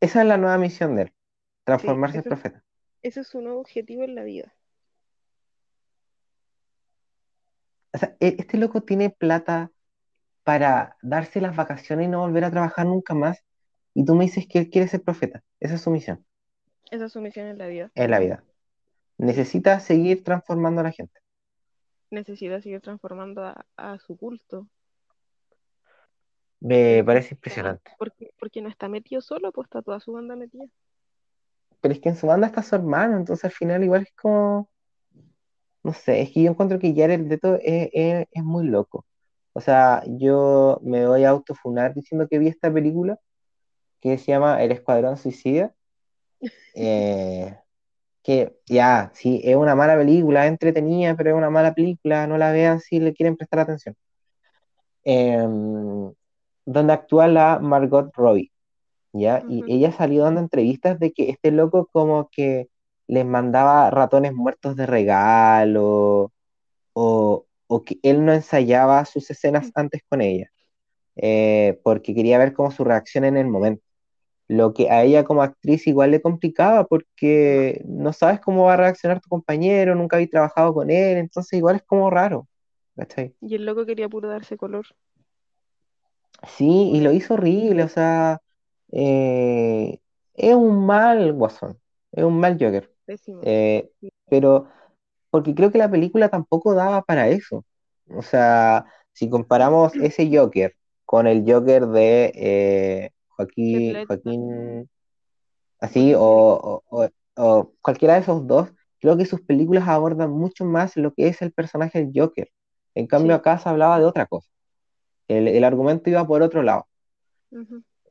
esa 0.00 0.20
es 0.22 0.26
la 0.28 0.36
nueva 0.36 0.58
misión 0.58 0.96
de 0.96 1.02
él, 1.02 1.12
transformarse 1.64 2.18
en 2.18 2.24
profeta. 2.24 2.62
Ese 3.02 3.20
es 3.20 3.26
su 3.26 3.40
nuevo 3.40 3.60
objetivo 3.60 4.02
en 4.04 4.14
la 4.14 4.24
vida. 4.24 4.54
O 7.92 7.98
sea, 7.98 8.16
e- 8.20 8.36
este 8.38 8.58
loco 8.58 8.82
tiene 8.82 9.10
plata 9.10 9.70
para 10.44 10.96
darse 11.02 11.40
las 11.40 11.56
vacaciones 11.56 12.06
y 12.06 12.08
no 12.10 12.20
volver 12.20 12.44
a 12.44 12.50
trabajar 12.50 12.86
nunca 12.86 13.14
más. 13.14 13.42
Y 13.94 14.04
tú 14.04 14.14
me 14.14 14.24
dices 14.24 14.46
que 14.48 14.58
él 14.58 14.70
quiere 14.70 14.88
ser 14.88 15.02
profeta. 15.02 15.42
Esa 15.60 15.74
es 15.76 15.80
su 15.82 15.90
misión 15.90 16.24
Esa 16.90 17.06
es 17.06 17.12
su 17.12 17.20
misión 17.20 17.46
en 17.46 17.58
la 17.58 17.66
vida. 17.66 17.90
en 17.94 18.10
la 18.10 18.18
vida. 18.18 18.44
Necesita 19.18 19.80
seguir 19.80 20.24
transformando 20.24 20.80
a 20.80 20.84
la 20.84 20.92
gente. 20.92 21.20
Necesita 22.10 22.60
seguir 22.60 22.80
transformando 22.80 23.42
a, 23.44 23.66
a 23.76 23.98
su 23.98 24.16
culto. 24.16 24.68
Me 26.60 27.02
parece 27.04 27.34
impresionante. 27.34 27.92
Porque, 27.98 28.30
porque 28.38 28.62
no 28.62 28.68
está 28.68 28.88
metido 28.88 29.20
solo, 29.20 29.52
pues 29.52 29.66
está 29.66 29.82
toda 29.82 30.00
su 30.00 30.12
banda 30.12 30.36
metida. 30.36 30.64
Pero 31.80 31.92
es 31.94 32.00
que 32.00 32.08
en 32.08 32.16
su 32.16 32.26
banda 32.26 32.46
está 32.46 32.62
su 32.62 32.74
hermano, 32.74 33.16
entonces 33.18 33.44
al 33.44 33.50
final 33.52 33.84
igual 33.84 34.02
es 34.02 34.12
como... 34.14 34.70
No 35.82 35.92
sé, 35.92 36.22
es 36.22 36.30
que 36.32 36.42
yo 36.42 36.50
encuentro 36.50 36.78
que 36.78 36.94
Jared 36.96 37.20
Leto 37.28 37.56
es, 37.62 37.90
es- 37.92 38.26
es 38.30 38.42
muy 38.44 38.66
loco. 38.66 39.04
O 39.52 39.60
sea, 39.60 40.02
yo 40.06 40.80
me 40.82 41.06
voy 41.06 41.24
a 41.24 41.30
autofunar 41.30 41.94
diciendo 41.94 42.26
que 42.28 42.38
vi 42.38 42.48
esta 42.48 42.72
película 42.72 43.18
que 44.00 44.18
se 44.18 44.26
llama 44.32 44.62
El 44.62 44.72
Escuadrón 44.72 45.16
Suicida. 45.18 45.74
Eh, 46.74 47.56
que 48.24 48.56
ya, 48.66 49.12
sí, 49.14 49.40
es 49.44 49.56
una 49.56 49.76
mala 49.76 49.96
película, 49.98 50.46
es 50.46 50.50
entretenida, 50.52 51.16
pero 51.16 51.30
es 51.30 51.36
una 51.36 51.50
mala 51.50 51.74
película, 51.74 52.26
no 52.26 52.38
la 52.38 52.52
vean 52.52 52.80
si 52.80 53.00
le 53.00 53.14
quieren 53.14 53.36
prestar 53.36 53.60
atención. 53.60 53.96
Em, 55.04 56.12
donde 56.66 56.92
actúa 56.92 57.28
la 57.28 57.58
Margot 57.60 58.10
Robbie, 58.16 58.52
¿ya? 59.12 59.44
Y 59.48 59.64
ella 59.74 59.92
salió 59.92 60.24
dando 60.24 60.40
entrevistas 60.40 60.98
de 61.00 61.12
que 61.12 61.30
este 61.30 61.50
loco 61.52 61.88
como 61.92 62.30
que 62.30 62.68
les 63.08 63.26
mandaba 63.26 63.90
ratones 63.90 64.34
muertos 64.34 64.76
de 64.76 64.86
regalo, 64.86 66.32
o, 66.94 67.46
o 67.66 67.84
que 67.84 67.98
él 68.02 68.24
no 68.24 68.32
ensayaba 68.32 69.04
sus 69.06 69.30
escenas 69.30 69.70
antes 69.74 70.02
con 70.08 70.22
ella, 70.22 70.50
eh, 71.16 71.80
porque 71.84 72.14
quería 72.14 72.38
ver 72.38 72.54
como 72.54 72.70
su 72.70 72.84
reacción 72.84 73.24
en 73.24 73.36
el 73.36 73.48
momento. 73.48 73.84
Lo 74.48 74.74
que 74.74 74.90
a 74.90 75.04
ella 75.04 75.24
como 75.24 75.42
actriz 75.42 75.86
igual 75.86 76.10
le 76.10 76.20
complicaba 76.20 76.86
porque 76.86 77.82
no 77.86 78.12
sabes 78.12 78.40
cómo 78.40 78.64
va 78.64 78.74
a 78.74 78.76
reaccionar 78.76 79.20
tu 79.20 79.28
compañero, 79.28 79.94
nunca 79.94 80.16
habéis 80.16 80.30
trabajado 80.30 80.74
con 80.74 80.90
él, 80.90 81.16
entonces 81.18 81.54
igual 81.54 81.76
es 81.76 81.82
como 81.82 82.10
raro. 82.10 82.46
¿cachai? 82.96 83.34
Y 83.40 83.54
el 83.54 83.66
loco 83.66 83.86
quería 83.86 84.08
puro 84.08 84.28
darse 84.28 84.56
color. 84.56 84.86
Sí, 86.46 86.90
y 86.92 87.00
lo 87.00 87.12
hizo 87.12 87.34
horrible, 87.34 87.82
o 87.84 87.88
sea, 87.88 88.40
eh, 88.92 89.98
es 90.34 90.54
un 90.54 90.84
mal 90.84 91.32
guasón, 91.32 91.78
es 92.12 92.24
un 92.24 92.38
mal 92.38 92.58
Joker. 92.60 92.92
Pésimo. 93.06 93.40
Eh, 93.44 93.90
pero 94.28 94.68
porque 95.30 95.54
creo 95.54 95.70
que 95.70 95.78
la 95.78 95.90
película 95.90 96.28
tampoco 96.28 96.74
daba 96.74 97.02
para 97.02 97.28
eso. 97.28 97.64
O 98.10 98.22
sea, 98.22 98.84
si 99.12 99.28
comparamos 99.30 99.94
ese 99.96 100.30
Joker 100.34 100.74
con 101.04 101.26
el 101.26 101.44
Joker 101.50 101.86
de 101.86 102.32
eh, 102.34 103.10
Joaquín. 103.36 104.06
Joaquín, 104.06 104.90
así, 105.80 106.14
o, 106.14 106.20
o- 106.20 106.82
o- 106.90 107.08
o 107.36 107.72
cualquiera 107.82 108.14
de 108.14 108.20
esos 108.20 108.46
dos, 108.46 108.72
creo 109.00 109.16
que 109.16 109.26
sus 109.26 109.40
películas 109.42 109.88
abordan 109.88 110.30
mucho 110.30 110.64
más 110.64 110.96
lo 110.96 111.12
que 111.12 111.28
es 111.28 111.42
el 111.42 111.52
personaje 111.52 111.98
del 112.04 112.12
Joker. 112.14 112.48
En 112.94 113.06
cambio, 113.06 113.32
Sí. 113.34 113.38
acá 113.40 113.58
se 113.58 113.68
hablaba 113.68 113.98
de 113.98 114.04
otra 114.06 114.26
cosa. 114.26 114.48
El, 115.28 115.48
el 115.48 115.64
argumento 115.64 116.10
iba 116.10 116.26
por 116.26 116.42
otro 116.42 116.62
lado. 116.62 116.86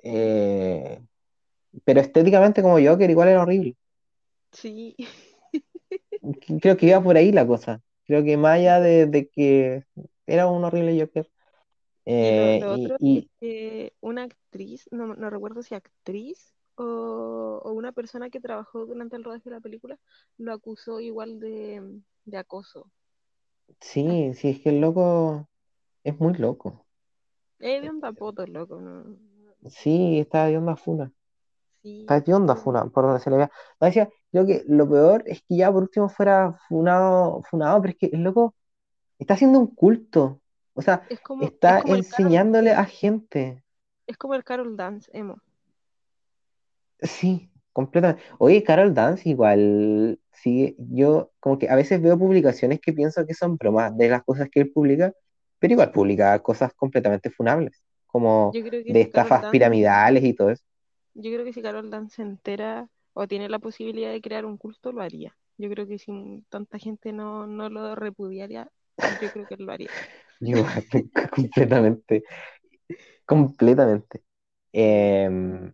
Eh, 0.03 0.99
pero 1.85 2.01
estéticamente 2.01 2.61
como 2.61 2.79
Joker 2.79 3.09
igual 3.09 3.29
era 3.29 3.41
horrible. 3.41 3.75
Sí, 4.51 4.95
Creo 6.61 6.77
que 6.77 6.85
iba 6.87 7.01
por 7.01 7.17
ahí 7.17 7.31
la 7.31 7.45
cosa. 7.45 7.81
Creo 8.05 8.23
que 8.23 8.37
más 8.37 8.53
allá 8.59 8.79
de, 8.79 9.05
de 9.07 9.27
que 9.29 9.83
era 10.25 10.47
un 10.47 10.63
horrible 10.63 10.99
Joker. 10.99 11.29
Y 12.19 12.31
eh, 12.35 12.55
lo, 12.55 12.73
otro 12.73 12.97
y- 12.99 12.99
es 13.11 13.27
que 13.39 13.93
una 14.01 14.23
actriz, 14.23 14.87
no, 14.91 15.15
no 15.15 15.29
recuerdo 15.29 15.61
si 15.63 15.75
actriz 15.75 16.53
o, 16.75 17.61
o 17.63 17.71
una 17.73 17.91
persona 17.91 18.29
que 18.29 18.39
trabajó 18.41 18.85
durante 18.85 19.15
el 19.17 19.23
rodaje 19.23 19.49
de 19.49 19.55
la 19.57 19.61
película, 19.61 19.99
lo 20.37 20.53
acusó 20.53 20.99
igual 20.99 21.39
de, 21.39 22.01
de 22.25 22.37
acoso. 22.37 22.89
sí, 23.81 24.33
sí, 24.33 24.49
es 24.49 24.61
que 24.61 24.69
el 24.69 24.81
loco 24.81 25.47
es 26.03 26.19
muy 26.19 26.33
loco. 26.35 26.87
Es 27.57 27.81
de 27.81 27.89
onda 27.89 28.11
poto, 28.13 28.45
loco, 28.45 28.79
¿no? 28.79 29.17
Sí, 29.69 30.19
está 30.19 30.45
de 30.47 30.57
onda 30.57 30.75
funa. 30.75 31.11
Sí, 31.81 31.99
Está 32.01 32.21
de 32.21 32.35
onda 32.35 32.55
funa, 32.57 32.85
por 32.87 33.05
donde 33.05 33.21
se 33.21 33.31
le 33.31 33.37
vea. 33.37 33.51
No, 33.81 33.87
decía, 33.87 34.09
creo 34.31 34.47
que 34.47 34.63
lo 34.67 34.89
peor 34.89 35.23
es 35.27 35.41
que 35.43 35.57
ya 35.57 35.71
por 35.73 35.83
último 35.83 36.09
fuera 36.09 36.55
funado, 36.69 37.43
funado, 37.49 37.81
pero 37.81 37.93
es 37.93 37.97
que 37.99 38.07
el 38.15 38.23
loco 38.23 38.55
está 39.19 39.35
haciendo 39.35 39.59
un 39.59 39.67
culto. 39.75 40.41
O 40.73 40.81
sea, 40.81 41.07
es 41.07 41.21
como, 41.21 41.45
está 41.45 41.77
es 41.77 41.79
como 41.79 41.95
el 41.95 42.07
Carol, 42.07 42.37
enseñándole 42.37 42.71
a 42.71 42.85
gente. 42.85 43.63
es 44.07 44.17
como 44.17 44.35
el 44.35 44.45
Carol 44.45 44.77
Dance, 44.77 45.09
emo. 45.13 45.41
Sí, 47.01 47.51
completamente. 47.73 48.23
Oye, 48.39 48.63
Carol 48.63 48.93
Dance 48.93 49.27
igual, 49.29 50.19
sí, 50.31 50.75
yo 50.79 51.31
como 51.39 51.59
que 51.59 51.69
a 51.69 51.75
veces 51.75 52.01
veo 52.01 52.17
publicaciones 52.17 52.79
que 52.79 52.93
pienso 52.93 53.25
que 53.25 53.33
son 53.33 53.57
bromas 53.57 53.95
de 53.97 54.09
las 54.09 54.23
cosas 54.23 54.49
que 54.49 54.61
él 54.61 54.71
publica, 54.71 55.13
pero 55.59 55.73
igual 55.73 55.91
publica 55.91 56.39
cosas 56.41 56.73
completamente 56.73 57.29
funables, 57.29 57.83
como 58.07 58.61
de 58.87 59.01
si 59.01 59.01
estafas 59.01 59.41
Dance, 59.41 59.51
piramidales 59.51 60.23
y 60.23 60.33
todo 60.33 60.51
eso. 60.51 60.63
yo 61.13 61.31
creo 61.31 61.45
que 61.45 61.53
si 61.53 61.61
Carol 61.61 61.89
Dance 61.89 62.15
se 62.17 62.21
entera 62.23 62.89
o 63.13 63.27
tiene 63.27 63.49
la 63.49 63.59
posibilidad 63.59 64.11
de 64.11 64.21
crear 64.21 64.45
un 64.45 64.57
culto, 64.57 64.91
lo 64.91 65.01
haría. 65.01 65.35
Yo 65.57 65.69
creo 65.69 65.87
que 65.87 65.99
si 65.99 66.11
tanta 66.49 66.79
gente 66.79 67.13
no, 67.13 67.45
no 67.47 67.69
lo 67.69 67.95
repudiaría, 67.95 68.69
yo 69.21 69.31
creo 69.31 69.45
que 69.45 69.55
él 69.55 69.65
lo 69.65 69.71
haría. 69.73 69.91
Completamente, 71.35 72.23
completamente. 73.25 74.23
Em, 74.71 75.71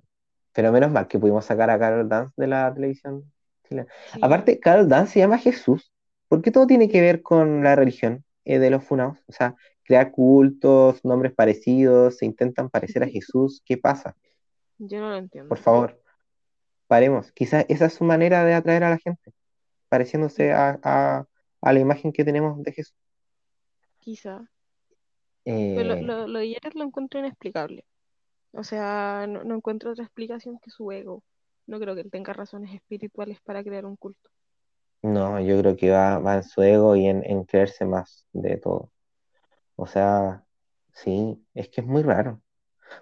pero 0.54 0.72
menos 0.72 0.91
mal 0.91 1.08
que 1.08 1.20
pudimos 1.20 1.46
sacar 1.46 1.70
a 1.70 1.80
Carol 1.80 2.08
Dance 2.10 2.34
de 2.38 2.48
la 2.48 2.74
televisión 2.74 3.32
chilena. 3.68 3.88
Sí, 4.14 4.20
Aparte, 4.22 4.60
Carol 4.60 4.88
Dance 4.90 5.14
se 5.14 5.20
llama 5.20 5.38
Jesús. 5.38 5.91
¿Por 6.28 6.41
qué 6.41 6.52
todo 6.52 6.68
tiene 6.68 6.90
que 6.90 7.02
ver 7.02 7.22
con 7.22 7.64
la 7.64 7.76
religión 7.76 8.24
eh, 8.46 8.60
de 8.60 8.70
los 8.70 8.84
funados? 8.84 9.20
O 9.28 9.32
sea, 9.32 9.56
crear 9.84 10.12
cultos, 10.12 11.04
nombres 11.06 11.34
parecidos, 11.34 12.18
se 12.18 12.26
intentan 12.26 12.70
parecer 12.70 13.04
a 13.04 13.08
Jesús. 13.08 13.62
¿Qué 13.66 13.78
pasa? 13.78 14.16
yo 14.78 15.00
no 15.00 15.10
lo 15.10 15.18
entiendo. 15.18 15.50
Por 15.50 15.58
favor, 15.58 16.00
paremos. 16.88 17.32
Quizás 17.32 17.66
esa 17.70 17.86
es 17.88 17.94
su 17.94 18.04
manera 18.04 18.44
de 18.46 18.54
atraer 18.54 18.84
a 18.84 18.90
la 18.91 18.98
gente, 18.98 19.34
pareciéndose 19.90 20.52
a, 20.54 20.80
a- 20.84 21.26
a 21.62 21.74
la 21.74 21.80
imagen 21.80 22.14
que 22.14 22.24
tenemos 22.24 22.62
de 22.64 22.72
Jesús. 22.74 22.96
Quizá. 24.02 24.48
Pero 25.74 25.95
lo, 25.95 25.98
Eh, 26.02 26.16
lo, 26.24 26.28
lo 26.28 26.40
de 26.40 26.53
Jared 26.53 26.74
lo 26.78 26.84
encuentro 26.86 27.20
inexplicable. 27.20 27.86
O 28.53 28.64
sea, 28.66 29.28
no, 29.30 29.44
no 29.45 29.56
encuentro 29.57 29.91
otra 29.91 30.06
explicación 30.06 30.60
que 30.60 30.72
su 30.72 30.91
ego. 30.91 31.24
No 31.68 31.80
creo 31.80 31.95
que 31.95 32.02
él 32.02 32.11
tenga 32.11 32.34
razones 32.34 32.74
espirituales 32.76 33.41
para 33.41 33.64
crear 33.64 33.86
un 33.86 33.98
culto. 33.98 34.30
No, 35.02 35.40
yo 35.40 35.60
creo 35.60 35.78
que 35.78 35.91
va, 35.91 36.20
va 36.20 36.36
en 36.36 36.44
su 36.44 36.61
ego 36.61 36.95
y 36.95 37.07
en, 37.07 37.24
en 37.26 37.44
creerse 37.45 37.86
más 37.86 38.28
de 38.34 38.57
todo. 38.57 38.91
O 39.76 39.88
sea, 39.88 40.45
sí, 40.94 41.45
es 41.56 41.70
que 41.70 41.82
es 41.82 41.88
muy 41.88 42.03
raro. 42.03 42.41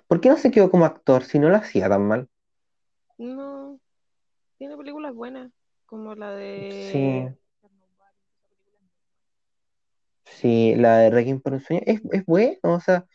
¿Por 0.07 0.21
qué 0.21 0.29
no 0.29 0.37
se 0.37 0.51
quedó 0.51 0.71
como 0.71 0.85
actor 0.85 1.23
si 1.25 1.39
no 1.39 1.49
lo 1.49 1.57
hacía 1.57 1.89
tan 1.89 2.07
mal? 2.07 2.29
No, 3.17 3.79
tiene 4.57 4.77
películas 4.77 5.13
buenas, 5.15 5.51
como 5.87 6.15
la 6.15 6.31
de... 6.35 6.79
sí, 6.79 7.37
la 10.45 10.97
de 10.99 11.09
Requiem 11.11 11.41
por 11.41 11.53
un 11.53 11.61
sueño 11.61 11.81
es, 11.85 12.01
es 12.11 12.25
bueno, 12.25 12.57
o 12.63 12.79
sea, 12.79 13.05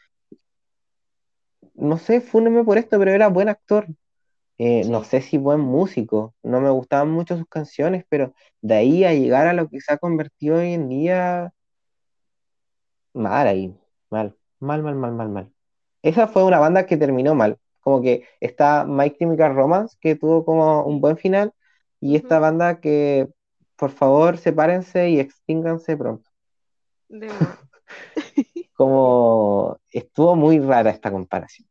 no 1.74 1.98
sé, 1.98 2.20
fúneme 2.20 2.64
por 2.64 2.78
esto, 2.78 2.98
pero 2.98 3.10
era 3.12 3.28
buen 3.28 3.48
actor. 3.48 3.88
Eh, 4.58 4.84
no 4.86 5.02
Sí, 5.02 5.04
sé 5.04 5.22
si 5.22 5.38
buen 5.38 5.60
músico, 5.60 6.34
no 6.42 6.60
me 6.62 6.70
gustaban 6.70 7.10
mucho 7.10 7.36
sus 7.38 7.48
canciones, 7.48 8.04
pero 8.08 8.34
de 8.62 8.74
ahí 8.76 9.04
a 9.04 9.14
llegar 9.14 9.46
a 9.48 9.54
lo 9.54 9.68
que 9.68 9.80
se 9.80 9.92
ha 9.94 9.98
convertido 9.98 10.58
hoy 10.58 10.74
en 10.74 10.88
día, 10.88 11.52
mal 13.14 13.46
ahí, 13.48 13.76
mal, 14.10 14.36
mal, 14.60 14.82
mal, 14.82 14.94
mal, 14.96 15.12
mal, 15.12 15.28
mal. 15.28 15.52
Esa 16.02 16.28
fue 16.28 16.44
una 16.44 16.58
banda 16.58 16.86
que 16.86 16.96
terminó 16.96 17.34
mal, 17.34 17.58
como 17.80 18.02
que 18.02 18.26
está 18.40 18.84
My 18.86 19.10
Chemical 19.16 19.54
Romance, 19.54 19.96
que 20.00 20.16
tuvo 20.16 20.44
como 20.44 20.84
un 20.84 21.00
sí. 21.00 21.02
buen 21.02 21.16
final, 21.18 21.52
y 22.00 22.16
esta 22.16 22.38
banda 22.38 22.80
que, 22.80 23.28
por 23.76 23.90
favor, 23.92 24.38
sepárense 24.38 25.10
y 25.10 25.20
extínganse 25.20 25.96
pronto. 25.96 26.30
De. 27.12 27.28
Como 28.74 29.78
estuvo 29.90 30.34
muy 30.34 30.58
rara 30.58 30.90
esta 30.90 31.10
comparación, 31.10 31.68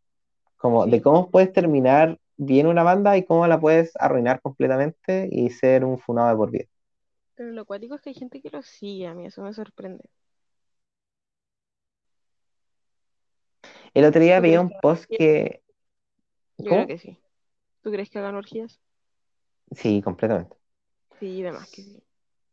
como 0.55 0.85
de 0.85 1.01
cómo 1.01 1.29
puedes 1.31 1.51
terminar 1.51 2.19
bien 2.37 2.67
una 2.67 2.83
banda 2.83 3.17
y 3.17 3.25
cómo 3.25 3.47
la 3.47 3.59
puedes 3.59 3.91
arruinar 3.97 4.39
completamente 4.39 5.27
y 5.31 5.49
ser 5.49 5.83
un 5.83 5.97
funado 5.97 6.29
de 6.29 6.35
por 6.35 6.51
vida. 6.51 6.65
Pero 7.35 7.51
lo 7.51 7.65
cuático 7.65 7.95
es 7.95 8.01
que 8.01 8.11
hay 8.11 8.15
gente 8.15 8.39
que 8.39 8.51
lo 8.51 8.61
sigue, 8.61 9.07
a 9.07 9.15
mí 9.15 9.25
eso 9.25 9.41
me 9.41 9.51
sorprende. 9.51 10.05
El 13.93 14.05
otro 14.05 14.21
día 14.21 14.37
¿Tú 14.37 14.43
veía 14.43 14.61
un 14.61 14.71
post 14.81 15.05
que... 15.09 15.63
Yo 16.59 16.71
creo 16.71 16.87
que 16.87 16.99
sí. 16.99 17.17
¿Tú 17.81 17.91
crees 17.91 18.09
que 18.09 18.19
hagan 18.19 18.35
orgías? 18.35 18.79
Sí, 19.71 20.01
completamente. 20.03 20.55
Sí, 21.19 21.41
de 21.41 21.51
más 21.51 21.69
que 21.71 21.81
sí. 21.81 22.03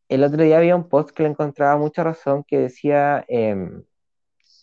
El 0.08 0.24
otro 0.24 0.42
día 0.42 0.58
había 0.58 0.76
un 0.76 0.88
post 0.88 1.10
que 1.10 1.22
le 1.22 1.30
encontraba 1.30 1.76
mucha 1.78 2.02
razón 2.04 2.44
que 2.44 2.58
decía, 2.58 3.24
em, 3.28 3.84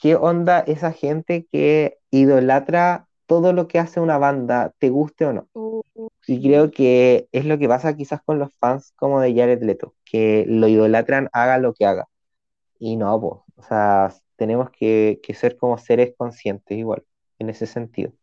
¿qué 0.02 0.16
onda 0.16 0.60
esa 0.62 0.92
gente 0.94 1.48
que 1.52 2.00
idolatra 2.12 3.08
todo 3.28 3.54
lo 3.54 3.68
que 3.68 3.80
hace 3.80 4.00
una 4.00 4.18
banda, 4.18 4.74
te 4.80 4.90
guste 4.90 5.26
o 5.26 5.34
no? 5.34 5.50
Uh, 5.54 5.82
Y 6.28 6.42
creo 6.42 6.72
que 6.72 7.30
es 7.34 7.46
lo 7.46 7.58
que 7.60 7.68
pasa 7.70 7.96
quizás 7.98 8.22
con 8.24 8.40
los 8.40 8.54
fans 8.60 8.94
como 8.98 9.22
de 9.22 9.36
Jared 9.36 9.64
Leto, 9.64 9.96
que 10.06 10.46
lo 10.48 10.68
idolatran 10.68 11.30
haga 11.34 11.58
lo 11.60 11.74
que 11.74 11.86
haga. 11.86 12.08
Y 12.80 12.98
no, 12.98 13.20
pues, 13.22 13.34
o 13.58 13.64
sea, 13.70 14.14
tenemos 14.38 14.70
que, 14.72 15.20
que 15.24 15.34
ser 15.36 15.58
como 15.58 15.78
seres 15.80 16.14
conscientes 16.18 16.78
igual, 16.78 17.06
en 17.40 17.50
ese 17.52 17.68
sentido. 17.68 18.14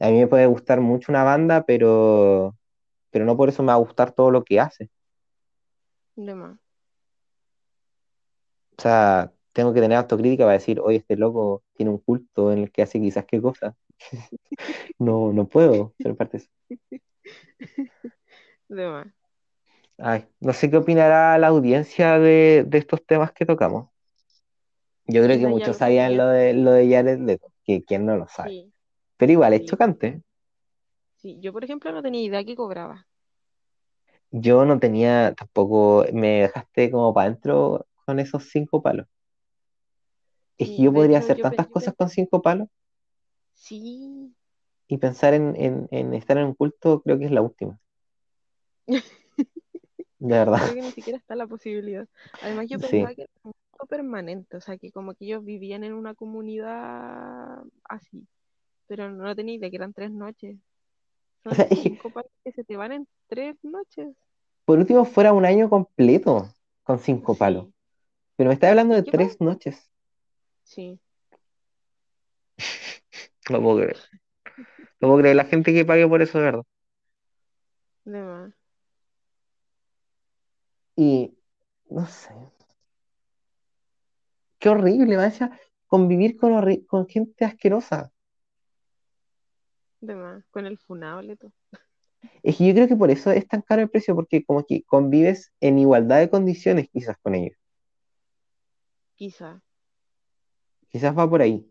A 0.00 0.08
mí 0.10 0.18
me 0.18 0.26
puede 0.28 0.46
gustar 0.46 0.80
mucho 0.80 1.12
una 1.12 1.24
banda, 1.24 1.64
pero, 1.66 2.56
pero 3.10 3.24
no 3.26 3.36
por 3.36 3.48
eso 3.50 3.62
me 3.62 3.68
va 3.68 3.74
a 3.74 3.76
gustar 3.78 4.12
todo 4.12 4.30
lo 4.30 4.44
que 4.44 4.60
hace. 4.60 4.90
De 6.26 6.34
más. 6.34 6.58
O 8.78 8.82
sea, 8.82 9.32
tengo 9.52 9.72
que 9.74 9.80
tener 9.80 9.96
autocrítica 9.98 10.44
para 10.44 10.54
decir, 10.54 10.80
oye, 10.80 10.98
este 10.98 11.16
loco 11.16 11.62
tiene 11.74 11.90
un 11.92 11.98
culto 11.98 12.52
en 12.52 12.58
el 12.60 12.72
que 12.72 12.82
hace 12.82 13.00
quizás 13.00 13.24
qué 13.26 13.40
cosa. 13.40 13.76
No, 14.98 15.32
no 15.32 15.48
puedo 15.48 15.94
ser 15.98 16.16
parte 16.16 16.38
de 16.38 16.44
eso. 16.44 16.50
De 18.68 18.86
más. 18.88 19.08
Ay, 19.98 20.26
no 20.40 20.52
sé 20.52 20.70
qué 20.70 20.78
opinará 20.78 21.36
la 21.38 21.48
audiencia 21.48 22.18
de, 22.18 22.64
de 22.66 22.78
estos 22.78 23.04
temas 23.06 23.32
que 23.32 23.46
tocamos. 23.46 23.88
Yo 25.06 25.22
creo 25.22 25.38
que 25.38 25.46
muchos 25.46 25.76
sabían 25.76 26.16
lo 26.16 26.26
de, 26.28 26.54
lo 26.54 26.72
de 26.72 26.88
Jared 26.88 27.18
Leto, 27.20 27.52
que 27.64 27.82
quién 27.82 28.06
no 28.06 28.16
lo 28.16 28.28
sabe. 28.28 28.50
Sí, 28.50 28.72
Pero 29.18 29.32
igual 29.32 29.52
es 29.54 29.64
chocante. 29.66 30.22
sí. 31.16 31.38
Yo, 31.40 31.52
por 31.52 31.64
ejemplo, 31.64 31.92
no 31.92 32.02
tenía 32.02 32.22
idea 32.22 32.44
que 32.44 32.56
cobraba. 32.56 33.06
Yo 34.32 34.64
no 34.64 34.78
tenía 34.80 35.34
tampoco, 35.36 36.04
me 36.12 36.42
dejaste 36.42 36.90
como 36.90 37.14
para 37.14 37.28
adentro 37.28 37.86
con 38.06 38.18
esos 38.20 38.48
cinco 38.50 38.82
palos. 38.82 39.06
Es 40.58 40.70
que 40.70 40.84
yo 40.84 40.92
podría 40.94 41.18
hecho, 41.18 41.18
hacer 41.18 41.40
yo, 41.40 41.46
tantas 41.48 41.66
cosas 41.68 41.94
con 41.96 42.08
cinco 42.08 42.40
palos 42.40 42.68
sí. 43.54 44.34
y 44.88 44.98
pensar 44.98 45.32
en, 45.32 45.56
en, 45.56 45.88
en 45.90 46.12
estar 46.12 46.36
en 46.36 46.48
un 46.48 46.54
culto 46.54 47.00
creo 47.00 47.18
que 47.18 47.24
es 47.24 47.30
la 47.30 47.40
última, 47.40 47.78
de 50.18 50.38
verdad. 50.38 50.60
Creo 50.60 50.74
que 50.74 50.82
ni 50.82 50.92
siquiera 50.92 51.18
está 51.18 51.34
la 51.36 51.46
posibilidad. 51.46 52.06
Además, 52.40 52.66
yo 52.68 52.78
Sí. 52.78 52.80
pensaba 52.80 53.14
que 53.14 53.22
era 53.22 53.32
un 53.44 53.52
grupo 53.72 53.86
permanente, 53.86 54.56
o 54.56 54.60
sea, 54.60 54.76
que 54.78 54.92
como 54.92 55.14
que 55.14 55.24
ellos 55.26 55.44
vivían 55.44 55.84
en 55.84 55.92
una 55.94 56.14
comunidad 56.14 57.62
así, 57.84 58.26
pero 58.86 59.10
no 59.10 59.36
tenía 59.36 59.56
idea 59.56 59.70
que 59.70 59.76
eran 59.76 59.94
tres 59.94 60.10
noches. 60.12 60.58
O 61.44 61.54
sea, 61.54 61.68
cinco 61.74 62.10
pares 62.10 62.30
que 62.44 62.52
se 62.52 62.64
te 62.64 62.76
van 62.76 62.92
en 62.92 63.08
tres 63.28 63.56
noches. 63.62 64.16
por 64.64 64.78
último 64.78 65.04
fuera 65.04 65.32
un 65.34 65.44
año 65.44 65.68
completo 65.68 66.48
con 66.82 66.98
cinco 66.98 67.34
palos. 67.36 67.68
Pero 68.36 68.48
me 68.48 68.54
está 68.54 68.70
hablando 68.70 68.94
¿Y 68.96 69.02
de 69.02 69.02
tres 69.04 69.40
noches. 69.40 69.90
Sí, 70.64 70.98
No 73.50 73.60
puedo 73.62 73.78
creer. 73.78 73.96
No 75.00 75.08
puedo 75.08 75.18
creer 75.20 75.36
la 75.36 75.44
gente 75.44 75.72
que 75.74 75.84
pague 75.84 76.06
por 76.08 76.22
eso, 76.22 76.38
de 76.38 76.44
verdad. 76.44 76.62
de 78.04 78.22
más. 78.22 78.52
Y 80.96 81.36
no 81.90 82.06
sé. 82.06 82.30
Qué 84.60 84.68
horrible, 84.68 85.16
vaya, 85.16 85.58
convivir 85.86 86.36
con, 86.36 86.52
con 86.86 87.08
gente 87.08 87.44
asquerosa. 87.44 88.12
De 90.00 90.14
más. 90.14 90.44
Con 90.50 90.66
el 90.66 90.78
funable 90.78 91.36
todo. 91.36 91.52
Es 92.42 92.56
que 92.58 92.66
yo 92.66 92.74
creo 92.74 92.86
que 92.88 92.96
por 92.96 93.10
eso 93.10 93.30
es 93.30 93.48
tan 93.48 93.62
caro 93.62 93.80
el 93.82 93.88
precio, 93.90 94.14
porque 94.14 94.44
como 94.44 94.64
que 94.64 94.82
convives 94.84 95.52
en 95.60 95.78
igualdad 95.78 96.18
de 96.18 96.28
condiciones 96.30 96.88
quizás 96.92 97.16
con 97.22 97.34
ellos. 97.34 97.56
Quizá. 99.16 99.62
Quizás 100.90 101.16
va 101.16 101.28
por 101.28 101.40
ahí, 101.42 101.66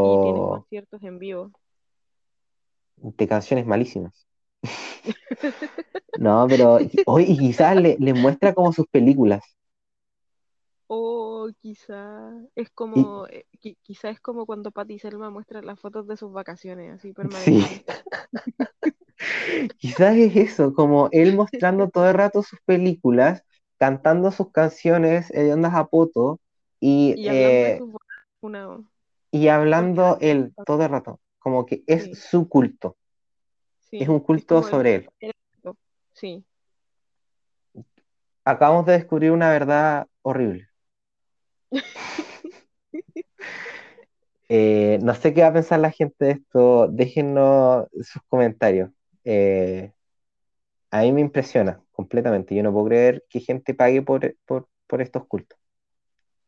Y 0.00 0.16
tienes 0.18 0.42
pero 0.42 0.46
conciertos 0.46 1.02
en 1.02 1.18
vivo. 1.18 1.52
de 2.96 3.26
canciones 3.26 3.64
malísimas. 3.66 4.26
No, 6.16 6.46
pero 6.48 6.78
hoy 7.06 7.24
y 7.28 7.38
quizás 7.38 7.76
le, 7.76 7.96
les 8.00 8.14
muestra 8.14 8.54
como 8.54 8.72
sus 8.72 8.86
películas. 8.88 9.42
Quizá 11.54 12.30
es 12.54 12.70
Y 12.94 13.06
como, 13.10 13.26
eh, 13.28 13.46
qui- 13.60 13.76
quizá 13.82 14.10
es 14.10 14.20
como 14.20 14.46
cuando 14.46 14.70
Patti 14.72 14.98
Selma 14.98 15.30
muestra 15.30 15.62
las 15.62 15.80
fotos 15.80 16.06
de 16.06 16.16
sus 16.16 16.32
vacaciones, 16.32 16.92
así 16.94 17.12
sí, 17.28 17.62
permanentemente. 17.62 17.84
quizás 19.78 20.16
es 20.16 20.36
eso, 20.36 20.74
como 20.74 21.08
él 21.12 21.34
mostrando 21.34 21.88
todo 21.90 22.08
el 22.08 22.14
rato 22.14 22.42
sus 22.42 22.60
películas, 22.64 23.42
cantando 23.78 24.30
sus 24.32 24.50
canciones 24.52 25.30
eh, 25.32 25.42
de 25.44 25.52
ondas 25.54 25.74
a 25.74 25.86
poto 25.86 26.40
y, 26.80 27.20
Y 27.20 27.28
hablando 27.28 27.66
eh, 27.66 27.84
una, 28.40 28.88
y 29.30 29.48
hablando 29.48 30.18
él 30.20 30.54
todo 30.64 30.82
el 30.84 30.90
rato, 30.90 31.20
como 31.38 31.66
que 31.66 31.84
es 31.86 32.08
sí, 32.08 32.12
su 32.12 32.48
culto, 32.48 32.96
es 33.98 34.08
un 34.08 34.20
es 34.48 34.50
culto 34.50 34.62
el, 34.62 34.62
sobre 34.62 34.94
él. 34.94 35.10
sí, 36.14 36.44
Acabamos 38.46 38.86
de 38.86 38.94
descubrir 38.94 39.30
una 39.32 39.50
verdad 39.50 40.06
horrible. 40.22 40.68
Eh, 44.48 44.98
no 45.02 45.14
sé 45.14 45.34
qué 45.34 45.42
va 45.42 45.48
a 45.48 45.52
pensar 45.52 45.80
la 45.80 45.90
gente 45.90 46.24
de 46.24 46.30
esto, 46.32 46.88
déjennos 46.88 47.86
sus 48.02 48.22
comentarios. 48.28 48.90
Eh, 49.24 49.92
a 50.90 51.02
mí 51.02 51.12
me 51.12 51.20
impresiona 51.20 51.80
completamente, 51.92 52.54
yo 52.54 52.62
no 52.62 52.72
puedo 52.72 52.86
creer 52.86 53.24
que 53.28 53.40
gente 53.40 53.74
pague 53.74 54.02
por, 54.02 54.36
por, 54.46 54.68
por 54.86 55.02
estos 55.02 55.26
cultos. 55.26 55.58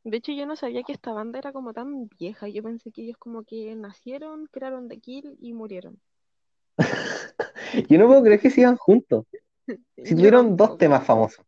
De 0.03 0.17
hecho, 0.17 0.33
yo 0.33 0.45
no 0.45 0.57
sabía 0.57 0.83
que 0.83 0.93
esta 0.93 1.13
banda 1.13 1.39
era 1.39 1.53
como 1.53 1.73
tan 1.73 2.09
vieja. 2.19 2.49
Yo 2.49 2.65
pensé 2.65 2.91
que 2.91 3.03
ellos 3.03 3.17
como 3.17 3.45
que 3.45 3.77
nacieron, 3.77 4.47
crearon 4.51 4.89
The 4.89 4.99
Kill 4.99 5.37
y 5.41 5.53
murieron. 5.53 6.01
Yo 7.89 7.99
no 7.99 8.07
puedo 8.07 8.23
creer 8.23 8.41
que 8.41 8.51
sigan 8.51 8.77
juntos. 8.77 9.27
Si 10.03 10.15
tuvieron 10.15 10.57
dos 10.57 10.79
temas 10.79 11.05
famosos, 11.05 11.45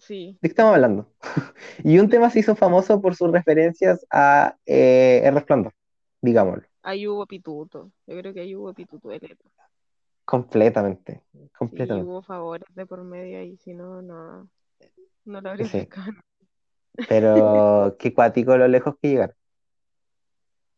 Sí. 0.00 0.40
¿de 0.40 0.48
qué 0.48 0.52
estamos 0.52 0.74
hablando? 0.74 1.12
Y 1.84 1.98
un 1.98 2.08
tema 2.08 2.30
se 2.30 2.40
hizo 2.40 2.56
famoso 2.56 3.00
por 3.00 3.14
sus 3.16 3.30
referencias 3.32 4.06
a 4.10 4.56
eh, 4.66 5.22
El 5.24 5.34
Resplandor, 5.34 5.72
digámoslo, 6.20 6.64
Ahí 6.82 7.06
hubo 7.08 7.26
pituto. 7.26 7.90
Yo 8.06 8.16
creo 8.18 8.34
que 8.34 8.40
ahí 8.40 8.54
hubo 8.54 8.74
pituto 8.74 9.08
de 9.08 9.18
letra. 9.20 9.50
completamente, 10.24 11.22
Sí, 11.32 11.50
completamente. 11.58 12.02
hubo 12.02 12.22
favores 12.22 12.68
de 12.74 12.86
por 12.86 13.02
medio 13.04 13.38
ahí. 13.38 13.56
Si 13.58 13.74
no, 13.74 14.02
no, 14.02 14.48
no 15.24 15.40
lo 15.40 15.50
habría 15.50 15.68
Sí, 15.70 15.88
pero 17.06 17.96
qué 17.98 18.14
cuático 18.14 18.56
lo 18.56 18.68
lejos 18.68 18.96
que 19.00 19.08
llegaron. 19.08 19.36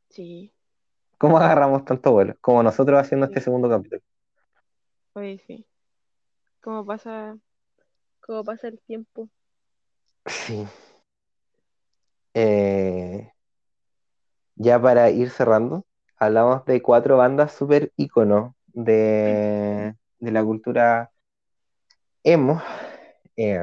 Sí, 0.09 0.53
¿Cómo 1.17 1.39
agarramos 1.39 1.85
tanto 1.87 2.13
vuelo? 2.13 2.35
Como 2.43 2.63
nosotros 2.63 3.01
haciendo 3.01 3.25
este 3.27 3.41
sí. 3.41 3.45
segundo 3.45 3.69
capítulo. 3.71 4.03
Oye, 5.15 5.39
sí. 5.39 5.67
¿Cómo 6.61 6.85
pasa? 6.87 7.39
Cómo 8.23 8.45
pasa 8.45 8.69
el 8.69 8.81
tiempo. 8.81 9.29
Sí. 10.27 10.67
Eh, 12.35 13.31
ya 14.57 14.81
para 14.81 15.11
ir 15.11 15.31
cerrando, 15.31 15.85
hablamos 16.17 16.65
de 16.65 16.81
cuatro 16.83 17.17
bandas 17.19 17.53
súper 17.53 17.93
ícono 17.97 18.57
de, 18.69 19.95
de 20.19 20.31
la 20.31 20.45
cultura 20.45 21.11
emo. 22.25 22.63
Eh, 23.37 23.61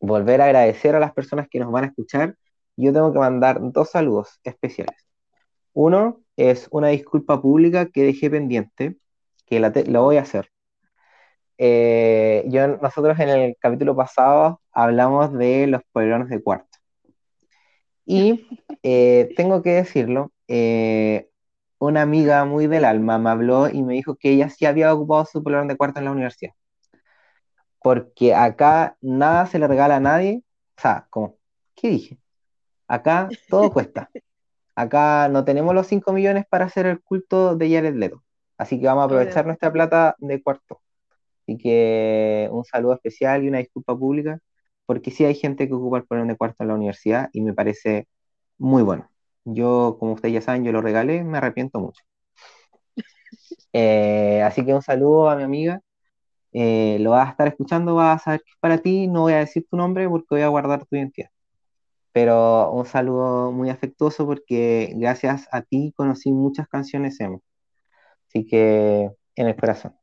volver 0.00 0.40
a 0.40 0.46
agradecer 0.46 0.94
a 0.94 1.00
las 1.00 1.12
personas 1.12 1.48
que 1.50 1.58
nos 1.60 1.72
van 1.72 1.84
a 1.84 1.86
escuchar. 1.88 2.36
Yo 2.76 2.92
tengo 2.92 3.12
que 3.12 3.18
mandar 3.18 3.58
dos 3.60 3.90
saludos 3.90 4.40
especiales. 4.44 4.96
Uno 5.72 6.22
es 6.36 6.68
una 6.70 6.88
disculpa 6.88 7.40
pública 7.40 7.86
que 7.86 8.04
dejé 8.04 8.30
pendiente, 8.30 8.96
que 9.46 9.60
la, 9.60 9.72
te- 9.72 9.86
la 9.86 10.00
voy 10.00 10.18
a 10.18 10.22
hacer. 10.22 10.51
Eh, 11.58 12.44
yo, 12.48 12.66
nosotros 12.78 13.18
en 13.20 13.28
el 13.28 13.56
capítulo 13.60 13.94
pasado 13.94 14.60
hablamos 14.72 15.32
de 15.32 15.66
los 15.66 15.82
polerones 15.92 16.28
de 16.28 16.42
cuarto. 16.42 16.78
Y 18.04 18.46
eh, 18.82 19.32
tengo 19.36 19.62
que 19.62 19.70
decirlo, 19.70 20.32
eh, 20.48 21.28
una 21.78 22.02
amiga 22.02 22.44
muy 22.44 22.66
del 22.66 22.84
alma 22.84 23.18
me 23.18 23.30
habló 23.30 23.68
y 23.68 23.82
me 23.82 23.94
dijo 23.94 24.16
que 24.16 24.30
ella 24.30 24.48
sí 24.48 24.66
había 24.66 24.92
ocupado 24.94 25.24
su 25.24 25.42
polerón 25.42 25.68
de 25.68 25.76
cuarto 25.76 25.98
en 25.98 26.06
la 26.06 26.12
universidad. 26.12 26.52
Porque 27.82 28.34
acá 28.34 28.96
nada 29.00 29.46
se 29.46 29.58
le 29.58 29.66
regala 29.66 29.96
a 29.96 30.00
nadie. 30.00 30.42
O 30.76 30.80
sea, 30.80 31.06
como, 31.10 31.36
¿qué 31.74 31.88
dije? 31.88 32.18
Acá 32.86 33.28
todo 33.48 33.72
cuesta. 33.72 34.10
Acá 34.74 35.28
no 35.28 35.44
tenemos 35.44 35.74
los 35.74 35.86
5 35.86 36.12
millones 36.12 36.44
para 36.48 36.66
hacer 36.66 36.86
el 36.86 37.00
culto 37.02 37.56
de 37.56 37.74
Jared 37.74 37.94
Leto. 37.94 38.22
Así 38.56 38.80
que 38.80 38.86
vamos 38.86 39.02
a 39.02 39.04
aprovechar 39.06 39.46
nuestra 39.46 39.72
plata 39.72 40.14
de 40.18 40.42
cuarto. 40.42 40.80
Así 41.42 41.58
que 41.58 42.48
un 42.52 42.64
saludo 42.64 42.94
especial 42.94 43.44
y 43.44 43.48
una 43.48 43.58
disculpa 43.58 43.96
pública, 43.96 44.38
porque 44.86 45.10
sí 45.10 45.24
hay 45.24 45.34
gente 45.34 45.68
que 45.68 45.74
ocupa 45.74 45.98
el 45.98 46.04
polerón 46.06 46.28
de 46.28 46.36
cuarto 46.36 46.62
en 46.64 46.68
la 46.68 46.74
universidad 46.74 47.30
y 47.32 47.40
me 47.42 47.54
parece 47.54 48.08
muy 48.58 48.82
bueno. 48.82 49.10
Yo, 49.44 49.96
como 50.00 50.14
ustedes 50.14 50.34
ya 50.34 50.42
saben, 50.42 50.64
yo 50.64 50.72
lo 50.72 50.82
regalé, 50.82 51.24
me 51.24 51.38
arrepiento 51.38 51.80
mucho. 51.80 52.02
Eh, 53.72 54.42
así 54.42 54.64
que 54.64 54.74
un 54.74 54.82
saludo 54.82 55.30
a 55.30 55.36
mi 55.36 55.42
amiga. 55.44 55.80
Eh, 56.52 56.98
lo 57.00 57.12
vas 57.12 57.28
a 57.28 57.32
estar 57.32 57.48
escuchando, 57.48 57.94
vas 57.96 58.22
a 58.22 58.24
saber 58.24 58.40
que 58.42 58.50
es 58.52 58.56
para 58.60 58.78
ti. 58.78 59.08
No 59.08 59.22
voy 59.22 59.34
a 59.34 59.38
decir 59.40 59.66
tu 59.70 59.76
nombre 59.76 60.08
porque 60.08 60.26
voy 60.30 60.42
a 60.42 60.48
guardar 60.48 60.86
tu 60.86 60.96
identidad. 60.96 61.30
Pero 62.12 62.72
un 62.72 62.86
saludo 62.86 63.52
muy 63.52 63.70
afectuoso 63.70 64.26
porque 64.26 64.92
gracias 64.96 65.48
a 65.52 65.62
ti 65.62 65.92
conocí 65.96 66.32
muchas 66.32 66.68
canciones 66.68 67.20
emo. 67.20 67.42
Así 68.28 68.46
que 68.46 69.10
en 69.36 69.48
el 69.48 69.56
corazón. 69.56 69.94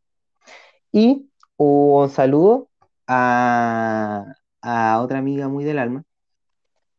Y 0.91 1.28
un 1.59 2.09
saludo 2.09 2.69
a, 3.07 4.25
otra 5.01 5.19
amiga 5.19 5.47
muy 5.49 5.63
del 5.65 5.79
alma 5.79 6.03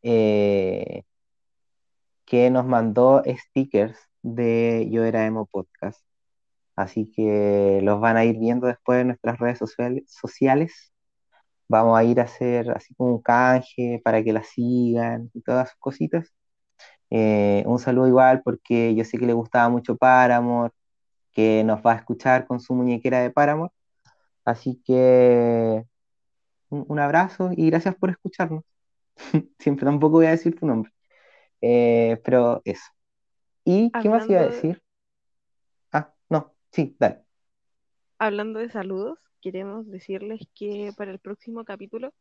eh, 0.03 1.05
que 2.25 2.51
nos 2.51 2.67
mandó 2.67 3.23
stickers 3.27 3.99
de 4.23 4.89
Yo 4.91 5.05
Era 5.05 5.27
Emo 5.27 5.47
Podcast. 5.47 6.03
Así 6.77 7.11
que 7.13 7.81
los 7.83 8.01
van 8.01 8.17
a 8.17 8.25
ir 8.25 8.39
viendo 8.39 8.67
después 8.67 9.01
en 9.03 9.09
nuestras 9.09 9.39
redes 9.39 9.59
sociales. 9.59 10.05
sociales. 10.09 10.93
Vamos 11.69 11.99
a 11.99 12.05
ir 12.05 12.21
a 12.21 12.25
hacer 12.25 12.71
así 12.73 12.95
como 12.95 13.15
un 13.17 13.23
canje 13.23 14.01
para 14.05 14.23
que 14.25 14.33
la 14.33 14.43
sigan 14.45 15.31
y 15.35 15.43
todas 15.43 15.71
sus 15.71 15.79
cositas. 15.81 16.33
Eh, 17.11 17.65
un 17.67 17.79
saludo 17.79 18.09
igual 18.09 18.43
porque 18.45 18.95
yo 18.95 19.05
sé 19.05 19.19
que 19.19 19.27
le 19.27 19.35
gustaba 19.35 19.69
mucho 19.69 19.97
Paramore, 19.97 20.73
que 21.33 21.65
nos 21.65 21.81
va 21.83 21.95
a 21.95 21.97
escuchar 21.97 22.47
con 22.47 22.61
su 22.61 22.75
muñequera 22.75 23.21
de 23.21 23.31
Paramore. 23.31 23.73
Así 24.51 24.83
que 24.85 25.85
un, 26.71 26.85
un 26.89 26.99
abrazo 27.01 27.51
y 27.57 27.71
gracias 27.71 27.97
por 27.97 28.11
escucharnos. 28.11 28.65
Siempre 29.59 29.85
tampoco 29.87 30.15
voy 30.19 30.27
a 30.27 30.31
decir 30.33 30.59
tu 30.59 30.67
nombre. 30.67 30.93
Eh, 31.63 32.21
pero 32.25 32.63
eso. 32.65 32.85
¿Y 33.65 33.97
qué 33.99 34.11
más 34.11 34.29
iba 34.31 34.41
a 34.41 34.45
de, 34.45 34.47
decir? 34.47 34.83
Ah, 35.93 36.13
no, 36.29 36.55
sí, 36.73 36.97
dale. 36.99 37.25
hablando 38.19 38.61
de 38.61 38.71
saludos, 38.71 39.19
queremos 39.41 39.89
decirles 39.91 40.41
que 40.55 40.93
para 40.97 41.11
el 41.13 41.19
próximo 41.21 41.65
capítulo 41.65 42.13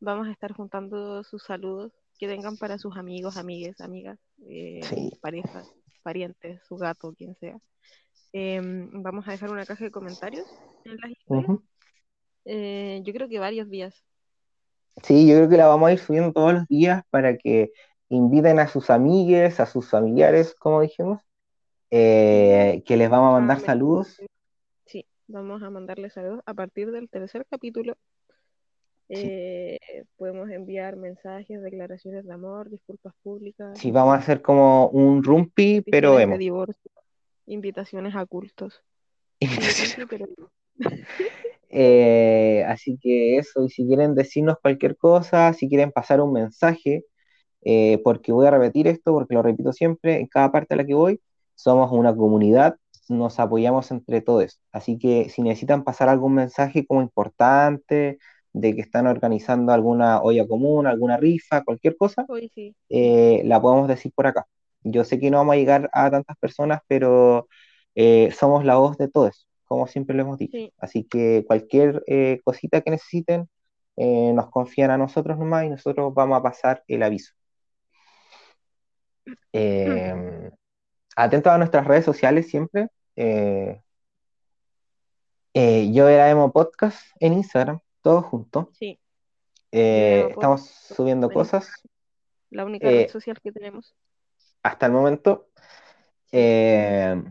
vamos 0.00 0.28
a 0.28 0.32
estar 0.32 0.52
juntando 0.52 1.24
sus 1.24 1.44
saludos 1.44 1.92
que 2.18 2.28
tengan 2.28 2.56
para 2.58 2.78
sus 2.78 2.96
amigos, 2.96 3.36
amigues, 3.36 3.80
amigas, 3.80 4.18
eh, 4.48 4.90
Sí, 4.90 5.10
parejas, 5.20 5.74
parientes, 6.02 6.62
su 6.68 6.76
gato, 6.76 7.14
quien 7.14 7.34
sea. 7.36 7.58
Em, 8.32 8.90
vamos 9.02 9.28
a 9.28 9.32
dejar 9.32 9.50
una 9.50 9.66
caja 9.66 9.84
de 9.84 9.90
comentarios 9.92 10.46
en 10.84 10.96
las 10.98 11.10
historias. 11.12 11.52
Eh, 12.44 13.00
yo 13.04 13.12
creo 13.12 13.28
que 13.28 13.38
varios 13.38 13.70
días. 13.70 14.04
Sí, 15.02 15.26
yo 15.26 15.36
creo 15.36 15.48
que 15.48 15.56
la 15.56 15.66
vamos 15.66 15.88
a 15.88 15.92
ir 15.92 15.98
subiendo 15.98 16.32
todos 16.32 16.54
los 16.54 16.68
días 16.68 17.02
para 17.10 17.36
que 17.36 17.72
inviten 18.08 18.58
a 18.58 18.68
sus 18.68 18.90
amigues, 18.90 19.58
a 19.60 19.66
sus 19.66 19.88
familiares, 19.88 20.54
como 20.54 20.80
dijimos, 20.80 21.20
eh, 21.90 22.82
que 22.86 22.96
les 22.96 23.10
vamos 23.10 23.30
a 23.30 23.32
mandar 23.32 23.60
saludos. 23.60 24.20
sí, 24.86 25.06
vamos 25.26 25.62
a 25.62 25.70
mandarles 25.70 26.12
saludos 26.12 26.42
a 26.46 26.54
partir 26.54 26.90
del 26.92 27.08
tercer 27.08 27.46
capítulo. 27.50 27.96
Sí, 29.08 29.20
eh, 29.20 30.04
podemos 30.16 30.48
enviar 30.48 30.96
mensajes, 30.96 31.62
declaraciones 31.62 32.24
de 32.24 32.32
amor, 32.32 32.70
disculpas 32.70 33.12
públicas, 33.22 33.78
sí, 33.78 33.90
vamos 33.90 34.14
a 34.14 34.18
hacer 34.18 34.40
como 34.40 34.88
un 34.88 35.22
rumpi, 35.22 35.82
pero 35.82 36.16
divorcio, 36.38 36.90
invitaciones 37.46 38.16
a 38.16 38.24
cultos. 38.24 38.82
Invitaciones. 39.40 39.96
rumpi, 39.98 40.16
pero 40.16 40.50
Eh, 41.76 42.64
así 42.68 42.98
que 43.02 43.38
eso, 43.38 43.64
y 43.64 43.70
si 43.70 43.86
quieren 43.86 44.14
decirnos 44.14 44.56
cualquier 44.62 44.96
cosa, 44.96 45.52
si 45.54 45.68
quieren 45.68 45.92
pasar 45.92 46.20
un 46.20 46.32
mensaje, 46.32 47.04
eh, 47.64 48.00
porque 48.04 48.32
voy 48.32 48.46
a 48.46 48.50
repetir 48.52 48.88
esto, 48.88 49.12
porque 49.12 49.34
lo 49.34 49.42
repito 49.42 49.72
siempre, 49.72 50.20
en 50.20 50.26
cada 50.28 50.52
parte 50.52 50.74
a 50.74 50.76
la 50.78 50.86
que 50.86 50.94
voy, 50.94 51.20
somos 51.54 51.90
una 51.92 52.14
comunidad, 52.16 52.76
nos 53.08 53.40
apoyamos 53.40 53.90
entre 53.90 54.20
todos. 54.22 54.60
Así 54.72 54.98
que 54.98 55.28
si 55.30 55.42
necesitan 55.42 55.84
pasar 55.84 56.08
algún 56.08 56.34
mensaje 56.34 56.86
como 56.86 57.02
importante, 57.02 58.18
de 58.54 58.74
que 58.74 58.80
están 58.82 59.06
organizando 59.08 59.72
alguna 59.72 60.22
olla 60.22 60.46
común, 60.46 60.86
alguna 60.86 61.16
rifa, 61.16 61.64
cualquier 61.64 61.96
cosa, 61.96 62.24
sí. 62.54 62.74
eh, 62.88 63.42
la 63.44 63.60
podemos 63.60 63.88
decir 63.88 64.12
por 64.14 64.28
acá. 64.28 64.46
Yo 64.84 65.04
sé 65.04 65.18
que 65.18 65.30
no 65.30 65.38
vamos 65.38 65.54
a 65.54 65.56
llegar 65.56 65.90
a 65.92 66.10
tantas 66.10 66.36
personas, 66.38 66.80
pero 66.86 67.48
eh, 67.96 68.30
somos 68.32 68.64
la 68.64 68.76
voz 68.76 68.96
de 68.96 69.08
todos, 69.08 69.48
como 69.64 69.86
siempre 69.86 70.16
lo 70.16 70.22
hemos 70.22 70.38
dicho. 70.38 70.56
Sí, 70.56 70.72
Así 70.78 71.04
que 71.04 71.44
cualquier 71.46 72.02
eh, 72.06 72.40
cosita 72.44 72.80
que 72.80 72.90
necesiten, 72.90 73.48
eh, 73.96 74.32
nos 74.32 74.50
confían 74.50 74.90
a 74.90 74.98
nosotros 74.98 75.38
nomás 75.38 75.64
y 75.64 75.70
nosotros 75.70 76.12
vamos 76.14 76.38
a 76.38 76.42
pasar 76.42 76.84
el 76.88 77.02
aviso. 77.02 77.34
Eh, 79.52 80.50
atentos 81.16 81.52
a 81.52 81.58
nuestras 81.58 81.86
redes 81.86 82.04
sociales 82.04 82.48
siempre. 82.48 82.88
eh, 83.16 83.80
yo 85.92 86.08
era 86.08 86.30
Emo 86.30 86.52
Podcast 86.52 87.00
en 87.20 87.34
Instagram, 87.34 87.80
todo 88.02 88.22
junto. 88.22 88.70
sí. 88.72 88.98
Estamos 89.76 90.60
post 90.60 90.94
subiendo 90.94 91.26
en 91.26 91.32
cosas 91.32 91.82
la 92.54 92.64
única 92.64 92.88
red 92.88 93.08
social 93.08 93.40
que 93.40 93.52
tenemos. 93.52 93.94
hasta 94.62 94.86
el 94.86 94.92
momento. 94.92 95.48
Eh, 96.30 97.22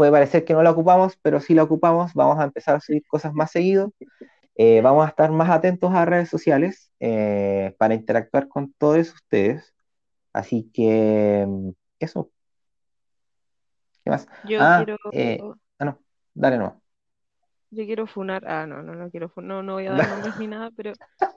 puede 0.00 0.12
parecer 0.12 0.46
que 0.46 0.54
no 0.54 0.62
la 0.62 0.70
ocupamos, 0.70 1.18
pero 1.20 1.40
sí 1.40 1.52
la 1.52 1.62
ocupamos. 1.64 2.14
Vamos 2.14 2.38
a 2.38 2.44
empezar 2.44 2.74
a 2.74 2.80
subir 2.80 3.02
cosas 3.06 3.34
más 3.34 3.50
seguido. 3.50 3.92
Eh, 4.56 4.80
vamos 4.80 5.04
a 5.04 5.10
estar 5.10 5.30
más 5.30 5.50
atentos 5.50 5.92
a 5.92 6.06
redes 6.06 6.30
sociales 6.30 6.90
eh, 7.00 7.74
para 7.78 7.92
interactuar 7.92 8.48
con 8.48 8.72
todos 8.78 9.12
ustedes. 9.12 9.74
Así 10.32 10.70
que 10.72 11.44
mm, 11.46 11.68
eso. 11.98 12.30
¿Qué 14.02 14.10
más? 14.10 14.26
yo 14.46 14.58
Ah, 14.58 14.82
quiero, 14.82 14.96
eh, 15.12 15.38
ah, 15.78 15.84
no, 15.84 15.98
dale 16.32 16.56
no. 16.56 16.80
yo 17.70 17.84
quiero 17.84 18.06
funar, 18.06 18.42
ah, 18.46 18.66
no, 18.66 18.82
no, 18.82 18.94
no 18.94 19.10
quiero 19.10 19.28
funar, 19.28 19.48
no, 19.56 19.62
no 19.62 19.72
voy 19.74 19.86
a 19.86 19.92
dar 19.92 20.08
nombres 20.08 20.38
ni 20.38 20.46
nada, 20.46 20.70
pero 20.74 20.94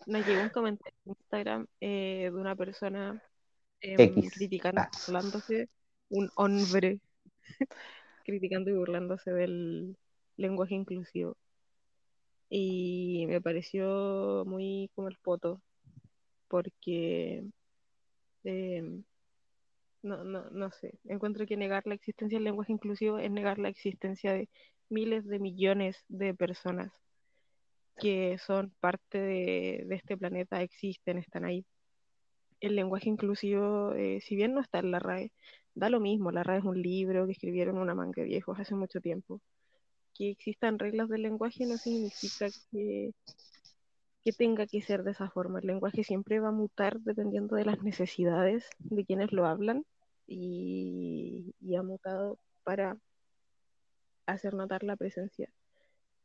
nos 0.08 0.26
llegó 0.26 0.42
un 0.42 0.50
comentario 0.52 0.98
en 1.06 1.12
Instagram 1.12 1.68
de 1.82 2.32
una 2.34 2.56
persona 2.56 3.22
em, 3.82 4.00
X. 4.00 4.32
criticando, 4.38 4.80
Ah, 4.80 4.90
burlándose, 5.06 5.68
un 6.12 6.30
hombre 6.38 7.02
criticando 8.24 8.70
y 8.70 8.74
burlándose 8.74 9.32
del 9.32 9.98
lenguaje 10.38 10.76
inclusivo. 10.76 11.38
Y 12.50 13.26
me 13.28 13.42
pareció 13.42 14.44
muy 14.46 14.90
como 14.96 15.08
el 15.08 15.18
poto, 15.18 15.62
porque 16.48 17.44
em, 18.44 19.04
no, 20.04 20.24
no, 20.24 20.50
no 20.52 20.72
sé, 20.72 21.00
encuentro 21.06 21.46
que 21.46 21.58
negar 21.58 21.88
la 21.88 21.96
existencia 21.96 22.38
del 22.38 22.46
lenguaje 22.46 22.74
inclusivo 22.74 23.18
es 23.20 23.32
negar 23.32 23.58
la 23.60 23.70
existencia 23.70 24.34
de 24.34 24.50
miles 24.90 25.26
de 25.28 25.40
millones 25.40 25.98
de 26.10 26.34
personas 26.34 26.92
que 28.00 28.38
son 28.40 28.74
parte 28.80 29.20
de, 29.20 29.88
este 29.92 30.18
planeta, 30.18 30.62
existen, 30.62 31.18
están 31.18 31.46
ahí. 31.46 31.66
El 32.60 32.76
lenguaje 32.76 33.10
inclusivo, 33.10 33.94
eh, 33.94 34.20
si 34.22 34.36
bien 34.36 34.54
no 34.54 34.62
está 34.62 34.80
en 34.80 34.92
la 34.92 35.00
RAE, 35.00 35.32
da 35.76 35.90
lo 35.90 36.00
mismo, 36.00 36.32
la 36.32 36.44
RAE 36.44 36.60
es 36.60 36.64
un 36.66 36.82
libro 36.82 37.26
que 37.26 37.32
escribieron 37.32 37.78
una 37.78 37.96
manga 37.96 38.22
de 38.22 38.28
viejos 38.28 38.60
hace 38.60 38.76
mucho 38.76 39.02
tiempo, 39.02 39.42
que 40.14 40.30
existan 40.30 40.80
reglas 40.80 41.10
del 41.10 41.24
lenguaje 41.24 41.66
no 41.66 41.78
significa 41.78 42.48
que, 42.72 43.14
que 44.24 44.32
tenga 44.32 44.68
que 44.68 44.82
ser 44.82 45.04
de 45.04 45.12
esa 45.12 45.30
forma. 45.30 45.60
El 45.60 45.68
lenguaje 45.68 46.04
siempre 46.04 46.40
va 46.40 46.50
a 46.50 46.52
mutar 46.52 47.00
dependiendo 47.00 47.56
de 47.56 47.66
las 47.66 47.82
necesidades 47.82 48.70
de 48.80 49.06
quienes 49.06 49.32
lo 49.32 49.46
hablan 49.46 49.86
y, 50.28 51.54
y 51.60 51.76
ha 51.76 51.84
mutado 51.84 52.38
para 52.64 52.98
hacer 54.26 54.54
notar 54.54 54.84
la 54.84 54.96
presencia 54.96 55.50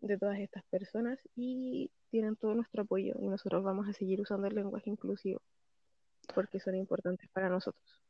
de 0.00 0.16
todas 0.16 0.38
estas 0.38 0.64
personas 0.64 1.18
y 1.34 1.90
tienen 2.10 2.36
todo 2.36 2.54
nuestro 2.54 2.82
apoyo 2.82 3.14
y 3.18 3.26
nosotros 3.26 3.64
vamos 3.64 3.88
a 3.88 3.92
seguir 3.92 4.20
usando 4.20 4.46
el 4.46 4.54
lenguaje 4.54 4.90
inclusivo 4.90 5.40
porque 6.34 6.60
son 6.60 6.76
importantes 6.76 7.28
para 7.30 7.48
nosotros. 7.48 8.02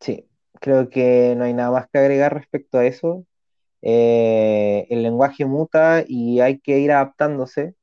Sí, 0.00 0.28
creo 0.60 0.90
que 0.90 1.34
no 1.36 1.44
hay 1.44 1.54
nada 1.54 1.70
más 1.70 1.88
que 1.90 1.98
agregar 1.98 2.34
respecto 2.34 2.78
a 2.78 2.86
eso. 2.86 3.26
Eh, 3.82 4.86
el 4.90 5.02
lenguaje 5.02 5.44
muta 5.46 6.04
y 6.06 6.40
hay 6.40 6.60
que 6.60 6.78
ir 6.80 6.92
adaptándose. 6.92 7.74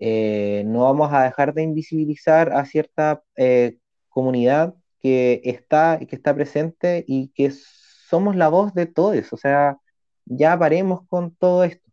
Eh, 0.00 0.64
no 0.66 0.84
vamos 0.84 1.12
a 1.12 1.24
dejar 1.24 1.54
de 1.54 1.62
invisibilizar 1.64 2.52
a 2.52 2.64
cierta 2.66 3.22
eh, 3.36 3.78
comunidad 4.08 4.74
que 5.00 5.42
está, 5.44 5.98
que 6.00 6.16
está 6.16 6.34
presente 6.34 7.04
y 7.06 7.28
que 7.30 7.52
somos 7.52 8.36
la 8.36 8.48
voz 8.48 8.74
de 8.74 8.86
todos. 8.86 9.32
O 9.32 9.36
sea, 9.36 9.78
ya 10.26 10.58
paremos 10.58 11.02
con 11.08 11.34
todo 11.36 11.64
esto. 11.64 11.90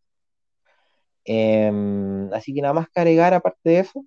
Em, 1.25 2.31
así 2.33 2.53
que 2.53 2.61
nada 2.61 2.73
más 2.73 2.89
que 2.89 2.99
agregar 2.99 3.33
aparte 3.33 3.69
de 3.69 3.79
eso. 3.79 4.05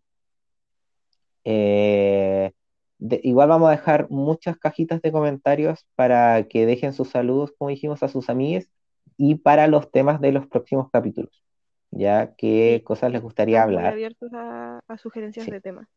Igual 3.00 3.48
vamos 3.48 3.68
a 3.68 3.72
dejar 3.72 4.10
muchas 4.10 4.58
cajitas 4.58 5.00
de 5.00 5.12
comentarios 5.12 5.86
para 5.94 6.46
que 6.48 6.66
dejen 6.66 6.92
sus 6.92 7.08
saludos, 7.08 7.52
como 7.56 7.70
dijimos, 7.70 8.02
a 8.02 8.08
sus 8.08 8.28
amigues 8.28 8.70
y 9.16 9.36
para 9.36 9.66
los 9.66 9.90
temas 9.90 10.20
de 10.20 10.32
los 10.32 10.46
próximos 10.46 10.88
capítulos. 10.92 11.42
Ya 11.90 12.34
qué 12.36 12.82
cosas 12.84 13.10
les 13.10 13.22
gustaría 13.22 13.62
hablar. 13.62 13.92
abiertos 13.92 14.30
a, 14.34 14.80
sugerencias 14.98 15.46
de 15.46 15.60
temas. 15.60 15.88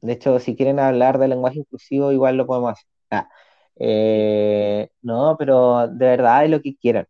De 0.00 0.12
hecho, 0.12 0.38
si 0.40 0.56
quieren 0.56 0.78
hablar 0.78 1.18
de 1.18 1.28
lenguaje 1.28 1.60
inclusivo, 1.60 2.12
igual 2.12 2.36
lo 2.36 2.46
podemos 2.46 2.72
hacer. 2.72 2.86
Ah, 3.10 3.28
eh, 3.76 4.90
no, 5.00 5.36
pero 5.38 5.88
de 5.88 6.06
verdad 6.06 6.42
de 6.42 6.48
lo 6.48 6.60
que 6.60 6.76
quieran. 6.76 7.06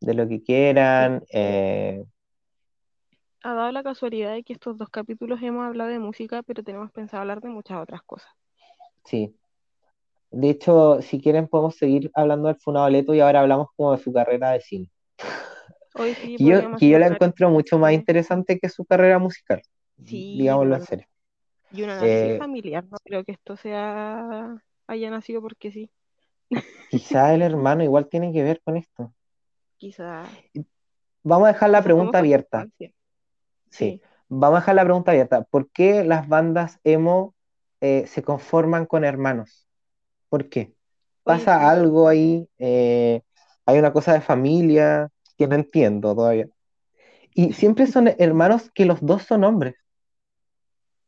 De 0.00 0.14
lo 0.14 0.28
que 0.28 0.42
quieran. 0.42 1.22
Eh, 1.32 2.04
ha 3.42 3.54
dado 3.54 3.70
la 3.72 3.82
casualidad 3.82 4.32
de 4.32 4.42
que 4.42 4.54
estos 4.54 4.76
dos 4.76 4.88
capítulos 4.88 5.40
hemos 5.42 5.66
hablado 5.66 5.90
de 5.90 5.98
música, 5.98 6.42
pero 6.42 6.64
tenemos 6.64 6.90
pensado 6.90 7.20
hablar 7.20 7.40
de 7.40 7.48
muchas 7.48 7.80
otras 7.80 8.02
cosas. 8.02 8.30
Sí. 9.06 9.34
De 10.30 10.50
hecho, 10.50 11.00
si 11.00 11.20
quieren 11.20 11.48
podemos 11.48 11.76
seguir 11.76 12.10
hablando 12.14 12.48
del 12.48 12.56
Funado 12.56 12.88
Leto 12.90 13.14
y 13.14 13.20
ahora 13.20 13.40
hablamos 13.40 13.68
como 13.76 13.92
de 13.92 14.02
su 14.02 14.12
carrera 14.12 14.50
de 14.50 14.60
cine. 14.60 14.90
Hoy 15.94 16.14
sí, 16.14 16.36
que 16.36 16.44
yo, 16.44 16.76
que 16.76 16.88
yo 16.88 16.98
la 16.98 17.06
encuentro 17.06 17.48
mucho 17.48 17.78
más 17.78 17.92
interesante 17.92 18.58
que 18.58 18.68
su 18.68 18.84
carrera 18.84 19.18
musical. 19.18 19.62
Sí, 20.04 20.36
digámoslo 20.38 20.74
en 20.76 20.82
serio. 20.82 21.06
Y 21.72 21.82
una 21.82 22.00
eh, 22.04 22.36
familiar, 22.38 22.84
no 22.84 22.98
creo 23.02 23.24
que 23.24 23.32
esto 23.32 23.56
sea 23.56 24.56
haya 24.86 25.10
nacido 25.10 25.40
porque 25.40 25.70
sí. 25.70 25.90
Quizá 26.90 27.34
el 27.34 27.42
hermano 27.42 27.82
igual 27.82 28.08
tiene 28.08 28.32
que 28.32 28.42
ver 28.42 28.60
con 28.62 28.76
esto. 28.76 29.12
Quizá. 29.76 30.24
Vamos 31.22 31.48
a 31.48 31.52
dejar 31.52 31.70
la 31.70 31.82
pregunta 31.82 32.18
abierta. 32.18 32.66
Sí. 33.70 34.00
Vamos 34.28 34.58
a 34.58 34.60
dejar 34.60 34.74
la 34.76 34.84
pregunta 34.84 35.10
abierta. 35.12 35.42
¿Por 35.42 35.70
qué 35.70 36.04
las 36.04 36.28
bandas 36.28 36.78
emo 36.84 37.34
eh, 37.80 38.06
se 38.06 38.22
conforman 38.22 38.86
con 38.86 39.04
hermanos? 39.04 39.66
¿Por 40.28 40.48
qué? 40.48 40.74
¿Pasa 41.22 41.68
algo 41.68 42.08
ahí? 42.08 42.48
Eh, 42.58 43.22
¿Hay 43.64 43.78
una 43.78 43.92
cosa 43.92 44.12
de 44.12 44.20
familia 44.20 45.10
que 45.36 45.46
no 45.48 45.54
entiendo 45.54 46.14
todavía? 46.14 46.48
Y 47.34 47.52
siempre 47.52 47.86
son 47.86 48.08
hermanos 48.18 48.70
que 48.72 48.86
los 48.86 49.04
dos 49.04 49.22
son 49.22 49.44
hombres. 49.44 49.74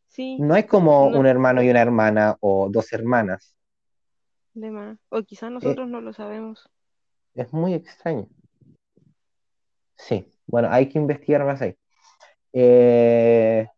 Sí. 0.08 0.36
No 0.40 0.54
hay 0.54 0.64
como 0.64 1.06
un 1.06 1.26
hermano 1.26 1.62
y 1.62 1.70
una 1.70 1.80
hermana 1.80 2.36
o 2.40 2.68
dos 2.70 2.92
hermanas. 2.92 3.54
O 5.10 5.22
quizás 5.22 5.50
nosotros 5.50 5.86
eh, 5.86 5.90
no 5.90 6.00
lo 6.00 6.12
sabemos. 6.12 6.68
Es 7.34 7.52
muy 7.52 7.74
extraño. 7.74 8.26
Sí, 9.94 10.26
bueno, 10.46 10.68
hay 10.70 10.88
que 10.88 10.98
investigar 10.98 11.44
más 11.44 11.60
ahí. 11.62 11.76
Eh, 12.52 13.68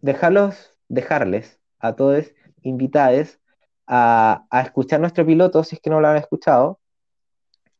dejarlos, 0.00 0.76
dejarles 0.88 1.57
a 1.78 1.94
todos 1.94 2.32
invitados 2.62 3.38
a, 3.86 4.44
escuchar 4.64 5.00
nuestro 5.00 5.24
piloto, 5.24 5.64
si 5.64 5.76
es 5.76 5.80
que 5.80 5.90
no 5.90 6.00
lo 6.00 6.08
han 6.08 6.16
escuchado, 6.16 6.78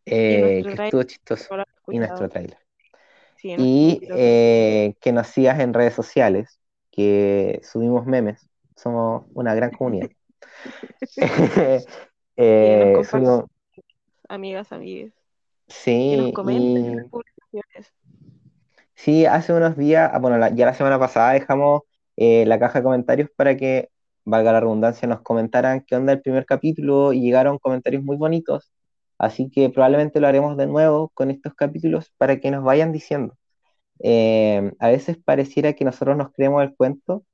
eh, 0.06 0.62
que 0.64 0.84
estuvo 0.84 1.02
chistoso, 1.02 1.54
y 1.88 1.98
nuestro 1.98 2.28
trailer. 2.28 2.58
y 3.42 4.00
eh, 4.10 4.94
que 5.00 5.12
nos 5.12 5.26
sigas 5.28 5.60
en 5.60 5.74
redes 5.74 5.94
sociales, 5.94 6.60
que 6.90 7.60
subimos 7.62 8.06
memes, 8.06 8.48
somos 8.76 9.26
una 9.34 9.54
gran 9.54 9.70
comunidad. 9.70 10.10
amigas, 14.28 14.72
amigues. 14.72 15.12
Sí, 15.66 16.10
que 16.10 16.16
nos 16.16 16.32
comenten 16.32 17.10
Sí, 18.94 19.26
hace 19.26 19.52
unos 19.52 19.76
días, 19.76 20.10
ah, 20.12 20.18
bueno, 20.18 20.48
ya 20.54 20.66
la 20.66 20.74
semana 20.74 20.98
pasada 20.98 21.32
dejamos 21.32 21.82
eh, 22.18 22.44
la 22.46 22.58
caja 22.58 22.80
de 22.80 22.84
comentarios 22.84 23.30
para 23.36 23.56
que, 23.56 23.90
valga 24.24 24.52
la 24.52 24.60
redundancia, 24.60 25.08
nos 25.08 25.22
comentaran 25.22 25.82
qué 25.86 25.96
onda 25.96 26.12
el 26.12 26.20
primer 26.20 26.46
capítulo 26.46 27.12
y 27.12 27.20
llegaron 27.22 27.58
comentarios 27.58 28.02
muy 28.04 28.16
bonitos. 28.16 28.72
Así 29.18 29.50
que 29.50 29.70
probablemente 29.70 30.20
lo 30.20 30.26
haremos 30.28 30.56
de 30.56 30.66
nuevo 30.66 31.10
con 31.14 31.30
estos 31.30 31.54
capítulos 31.54 32.12
para 32.18 32.40
que 32.40 32.50
nos 32.50 32.64
vayan 32.64 32.92
diciendo. 32.92 33.36
Eh, 34.00 34.72
a 34.80 34.88
veces 34.88 35.18
pareciera 35.24 35.72
que 35.74 35.84
nosotros 35.84 36.16
nos 36.16 36.32
creemos 36.32 36.62
el 36.62 36.74
cuento, 36.76 37.24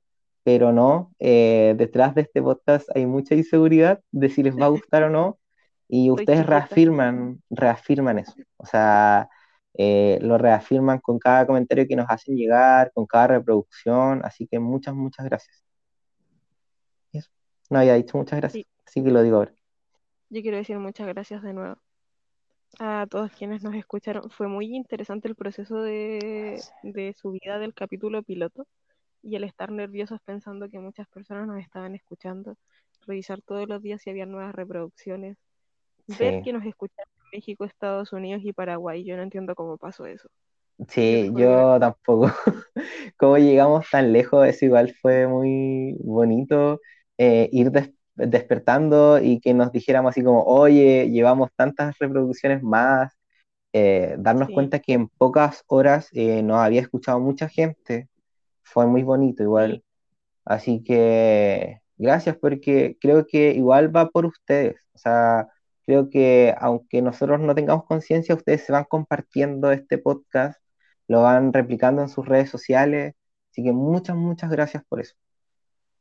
pero 0.43 0.71
no. 0.71 1.13
Eh, 1.19 1.75
detrás 1.77 2.15
de 2.15 2.21
este 2.21 2.41
podcast 2.41 2.87
hay 2.95 3.05
mucha 3.07 3.35
inseguridad 3.35 4.01
de 4.11 4.29
si 4.29 4.43
les 4.43 4.55
va 4.57 4.65
a 4.65 4.69
gustar 4.69 5.03
o 5.03 5.09
no. 5.09 5.39
Y 5.87 6.11
ustedes 6.11 6.45
reafirman, 6.45 7.41
reafirman 7.49 8.19
eso. 8.19 8.33
O 8.57 8.65
sea, 8.67 9.29
eh, 9.77 10.19
lo 10.21 10.37
reafirman 10.37 10.99
con 10.99 11.19
cada 11.19 11.45
comentario 11.45 11.87
que 11.87 11.95
nos 11.95 12.05
hacen 12.09 12.35
llegar, 12.35 12.91
con 12.93 13.05
cada 13.05 13.27
reproducción, 13.27 14.23
así 14.23 14.47
que 14.47 14.59
muchas, 14.59 14.95
muchas 14.95 15.25
gracias. 15.25 15.63
No 17.69 17.79
había 17.79 17.95
dicho 17.95 18.17
muchas 18.17 18.39
gracias, 18.39 18.65
así 18.85 19.03
que 19.03 19.09
lo 19.09 19.23
digo 19.23 19.37
ahora. 19.37 19.53
Yo 20.29 20.41
quiero 20.41 20.57
decir 20.57 20.77
muchas 20.77 21.07
gracias 21.07 21.41
de 21.41 21.53
nuevo 21.53 21.77
a 22.79 23.07
todos 23.09 23.31
quienes 23.31 23.63
nos 23.63 23.75
escucharon. 23.75 24.29
Fue 24.29 24.47
muy 24.47 24.75
interesante 24.75 25.27
el 25.27 25.35
proceso 25.35 25.81
de, 25.81 26.61
de 26.83 27.13
subida 27.13 27.59
del 27.59 27.73
capítulo 27.73 28.21
piloto 28.23 28.67
y 29.21 29.35
el 29.35 29.43
estar 29.43 29.71
nerviosos 29.71 30.19
pensando 30.23 30.69
que 30.69 30.79
muchas 30.79 31.07
personas 31.07 31.47
nos 31.47 31.59
estaban 31.59 31.95
escuchando, 31.95 32.57
revisar 33.07 33.41
todos 33.41 33.67
los 33.67 33.81
días 33.81 34.01
si 34.01 34.09
había 34.09 34.25
nuevas 34.25 34.53
reproducciones, 34.53 35.37
ver 36.19 36.43
que 36.43 36.53
nos 36.53 36.65
escucharon 36.65 37.14
México, 37.35 37.65
Estados 37.65 38.13
Unidos 38.13 38.41
y 38.43 38.53
Paraguay. 38.53 39.03
Yo 39.03 39.17
no 39.17 39.23
entiendo 39.23 39.55
cómo 39.55 39.77
pasó 39.77 40.05
eso. 40.05 40.29
Sí, 40.87 41.31
yo 41.35 41.77
tampoco. 41.79 42.31
cómo 43.17 43.37
llegamos 43.37 43.85
tan 43.89 44.13
lejos, 44.13 44.47
eso 44.47 44.65
igual 44.65 44.93
fue 45.01 45.27
muy 45.27 45.97
bonito. 45.99 46.79
Eh, 47.17 47.49
ir 47.51 47.71
despertando 48.15 49.19
y 49.21 49.39
que 49.39 49.53
nos 49.53 49.71
dijéramos 49.71 50.11
así 50.11 50.23
como, 50.23 50.43
oye, 50.43 51.09
llevamos 51.09 51.49
tantas 51.55 51.97
reproducciones 51.99 52.63
más. 52.63 53.13
Eh, 53.73 54.15
darnos 54.19 54.49
cuenta 54.49 54.79
que 54.79 54.93
en 54.93 55.09
pocas 55.09 55.63
horas 55.67 56.09
eh, 56.13 56.41
nos 56.41 56.57
había 56.59 56.81
escuchado 56.81 57.19
mucha 57.19 57.49
gente. 57.49 58.09
Fue 58.63 58.87
muy 58.87 59.03
bonito 59.03 59.43
igual. 59.43 59.83
Así 60.45 60.83
que 60.83 61.81
gracias 61.97 62.37
porque 62.37 62.97
creo 63.01 63.25
que 63.27 63.51
igual 63.53 63.95
va 63.95 64.09
por 64.09 64.25
ustedes. 64.25 64.75
O 64.93 64.97
sea, 64.97 65.47
Creo 65.85 66.09
que 66.09 66.55
aunque 66.59 67.01
nosotros 67.01 67.39
no 67.39 67.53
tengamos 67.53 67.85
conciencia, 67.85 68.35
ustedes 68.35 68.63
se 68.63 68.71
van 68.71 68.85
compartiendo 68.85 69.71
este 69.71 69.97
podcast, 69.97 70.59
lo 71.07 71.21
van 71.21 71.53
replicando 71.53 72.01
en 72.01 72.09
sus 72.09 72.25
redes 72.25 72.49
sociales. 72.49 73.13
Así 73.51 73.63
que 73.63 73.71
muchas, 73.71 74.15
muchas 74.15 74.49
gracias 74.49 74.83
por 74.87 74.99
eso. 74.99 75.15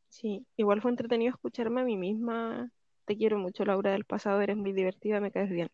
Sí, 0.08 0.46
igual 0.56 0.80
fue 0.80 0.90
entretenido 0.90 1.30
escucharme 1.30 1.82
a 1.82 1.84
mí 1.84 1.96
misma. 1.96 2.70
Te 3.04 3.16
quiero 3.16 3.38
mucho, 3.38 3.64
Laura 3.64 3.92
del 3.92 4.04
pasado, 4.04 4.40
eres 4.40 4.56
muy 4.56 4.72
divertida, 4.72 5.20
me 5.20 5.30
caes 5.30 5.50
bien. 5.50 5.68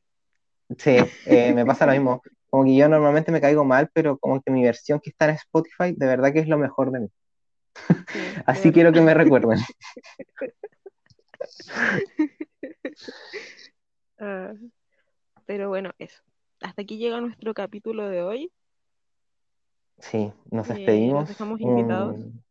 Sí, 0.79 0.97
eh, 1.27 1.53
me 1.53 1.65
pasa 1.65 1.87
lo 1.87 1.93
mismo. 1.93 2.23
Como 2.49 2.65
que 2.65 2.75
yo 2.75 2.89
normalmente 2.89 3.31
me 3.31 3.41
caigo 3.41 3.65
mal, 3.65 3.91
pero 3.93 4.19
como 4.19 4.41
que 4.41 4.51
mi 4.51 4.65
versión 4.65 5.01
que 5.01 5.11
está 5.11 5.29
en 5.29 5.37
Spotify, 5.37 5.95
de 5.97 6.07
verdad 6.07 6.33
que 6.33 6.41
es 6.41 6.49
lo 6.49 6.59
mejor 6.59 6.91
de 6.91 7.01
mí. 7.01 7.09
Así 8.47 8.73
quiero 8.73 8.93
que 8.93 9.01
me 9.01 9.15
recuerden. 9.15 9.59
Ah, 14.21 14.53
pero 15.47 15.69
bueno, 15.69 15.91
eso. 15.99 16.23
Hasta 16.61 16.83
aquí 16.83 16.99
llega 16.99 17.21
nuestro 17.21 17.55
capítulo 17.55 18.09
de 18.09 18.23
hoy. 18.23 18.53
Sí, 19.99 20.33
nos 20.51 20.69
eh, 20.69 20.75
despedimos. 20.75 21.29
dejamos 21.29 21.61
invitados 21.61 22.17
un, 22.17 22.45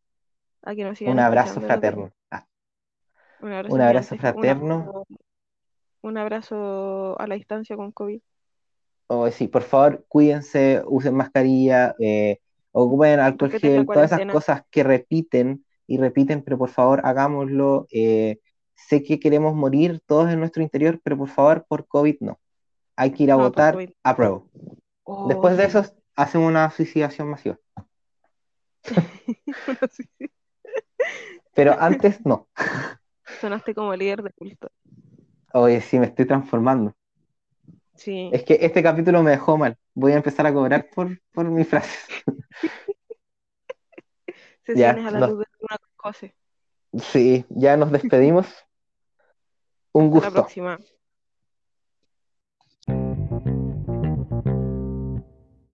a 0.63 0.75
que 0.75 0.83
nos 0.83 0.97
sigan 0.97 1.13
Un 1.13 1.19
abrazo 1.19 1.61
fraterno. 1.61 2.11
Ah. 2.31 2.45
Un 3.41 3.81
abrazo, 3.81 4.17
fraterno. 4.17 5.05
Un 6.01 6.17
abrazo, 6.17 7.19
a 7.19 7.27
la 7.27 7.35
distancia 7.35 7.75
con 7.75 7.91
COVID. 7.91 8.19
Oh, 9.07 9.29
sí, 9.31 9.47
por 9.47 9.63
favor, 9.63 10.05
cuídense, 10.07 10.81
usen 10.85 11.15
mascarilla, 11.15 11.95
eh, 11.99 12.39
ocupen 12.71 13.19
alcohol 13.19 13.51
Respeten 13.51 13.77
gel, 13.77 13.85
todas 13.85 14.11
esas 14.11 14.31
cosas 14.31 14.63
que 14.69 14.83
repiten 14.83 15.65
y 15.87 15.97
repiten, 15.97 16.43
pero 16.43 16.57
por 16.57 16.69
favor, 16.69 17.01
hagámoslo. 17.03 17.87
eh, 17.91 18.39
sé 18.87 19.03
que 19.03 19.19
queremos 19.19 19.55
morir 19.55 20.01
todos 20.05 20.29
en 20.31 20.39
nuestro 20.39 20.63
interior, 20.63 20.99
pero 21.03 21.17
por 21.17 21.29
favor, 21.29 21.65
por 21.67 21.87
COVID 21.87 22.17
no. 22.21 22.39
Hay 22.95 23.11
que 23.11 23.23
ir 23.23 23.31
a 23.31 23.35
No, 23.35 23.43
votar, 23.43 23.77
apruebo. 24.03 24.49
Oh, 25.03 25.27
Después 25.27 25.57
de 25.57 25.63
sí. 25.63 25.77
eso, 25.77 25.85
hacemos 26.15 26.47
una 26.49 26.69
suicidación 26.71 27.29
masiva. 27.29 27.57
Pero 31.53 31.75
antes 31.79 32.25
no. 32.25 32.47
Sonaste 33.41 33.73
como 33.73 33.95
líder 33.95 34.23
de 34.23 34.31
culto. 34.31 34.69
Oye, 35.53 35.81
sí, 35.81 35.99
me 35.99 36.07
estoy 36.07 36.25
transformando. 36.25 36.93
Sí. 37.95 38.29
Es 38.31 38.43
que 38.43 38.57
este 38.61 38.81
capítulo 38.81 39.21
me 39.23 39.31
dejó 39.31 39.57
mal. 39.57 39.77
Voy 39.93 40.13
a 40.13 40.17
empezar 40.17 40.45
a 40.47 40.53
cobrar 40.53 40.89
por, 40.93 41.19
por 41.31 41.45
mis 41.45 41.67
frases. 41.67 42.05
Ya, 44.75 44.91
a 44.91 45.09
la 45.09 45.19
no. 45.19 45.27
luz 45.29 45.39
de 45.39 45.45
una 45.61 45.77
José. 45.95 46.35
Sí, 46.99 47.43
ya 47.49 47.75
nos 47.75 47.91
despedimos. 47.91 48.45
Un 49.93 50.09
Hasta 50.11 50.21
la 50.21 50.31
gusto. 50.31 50.31
próxima. 50.31 50.79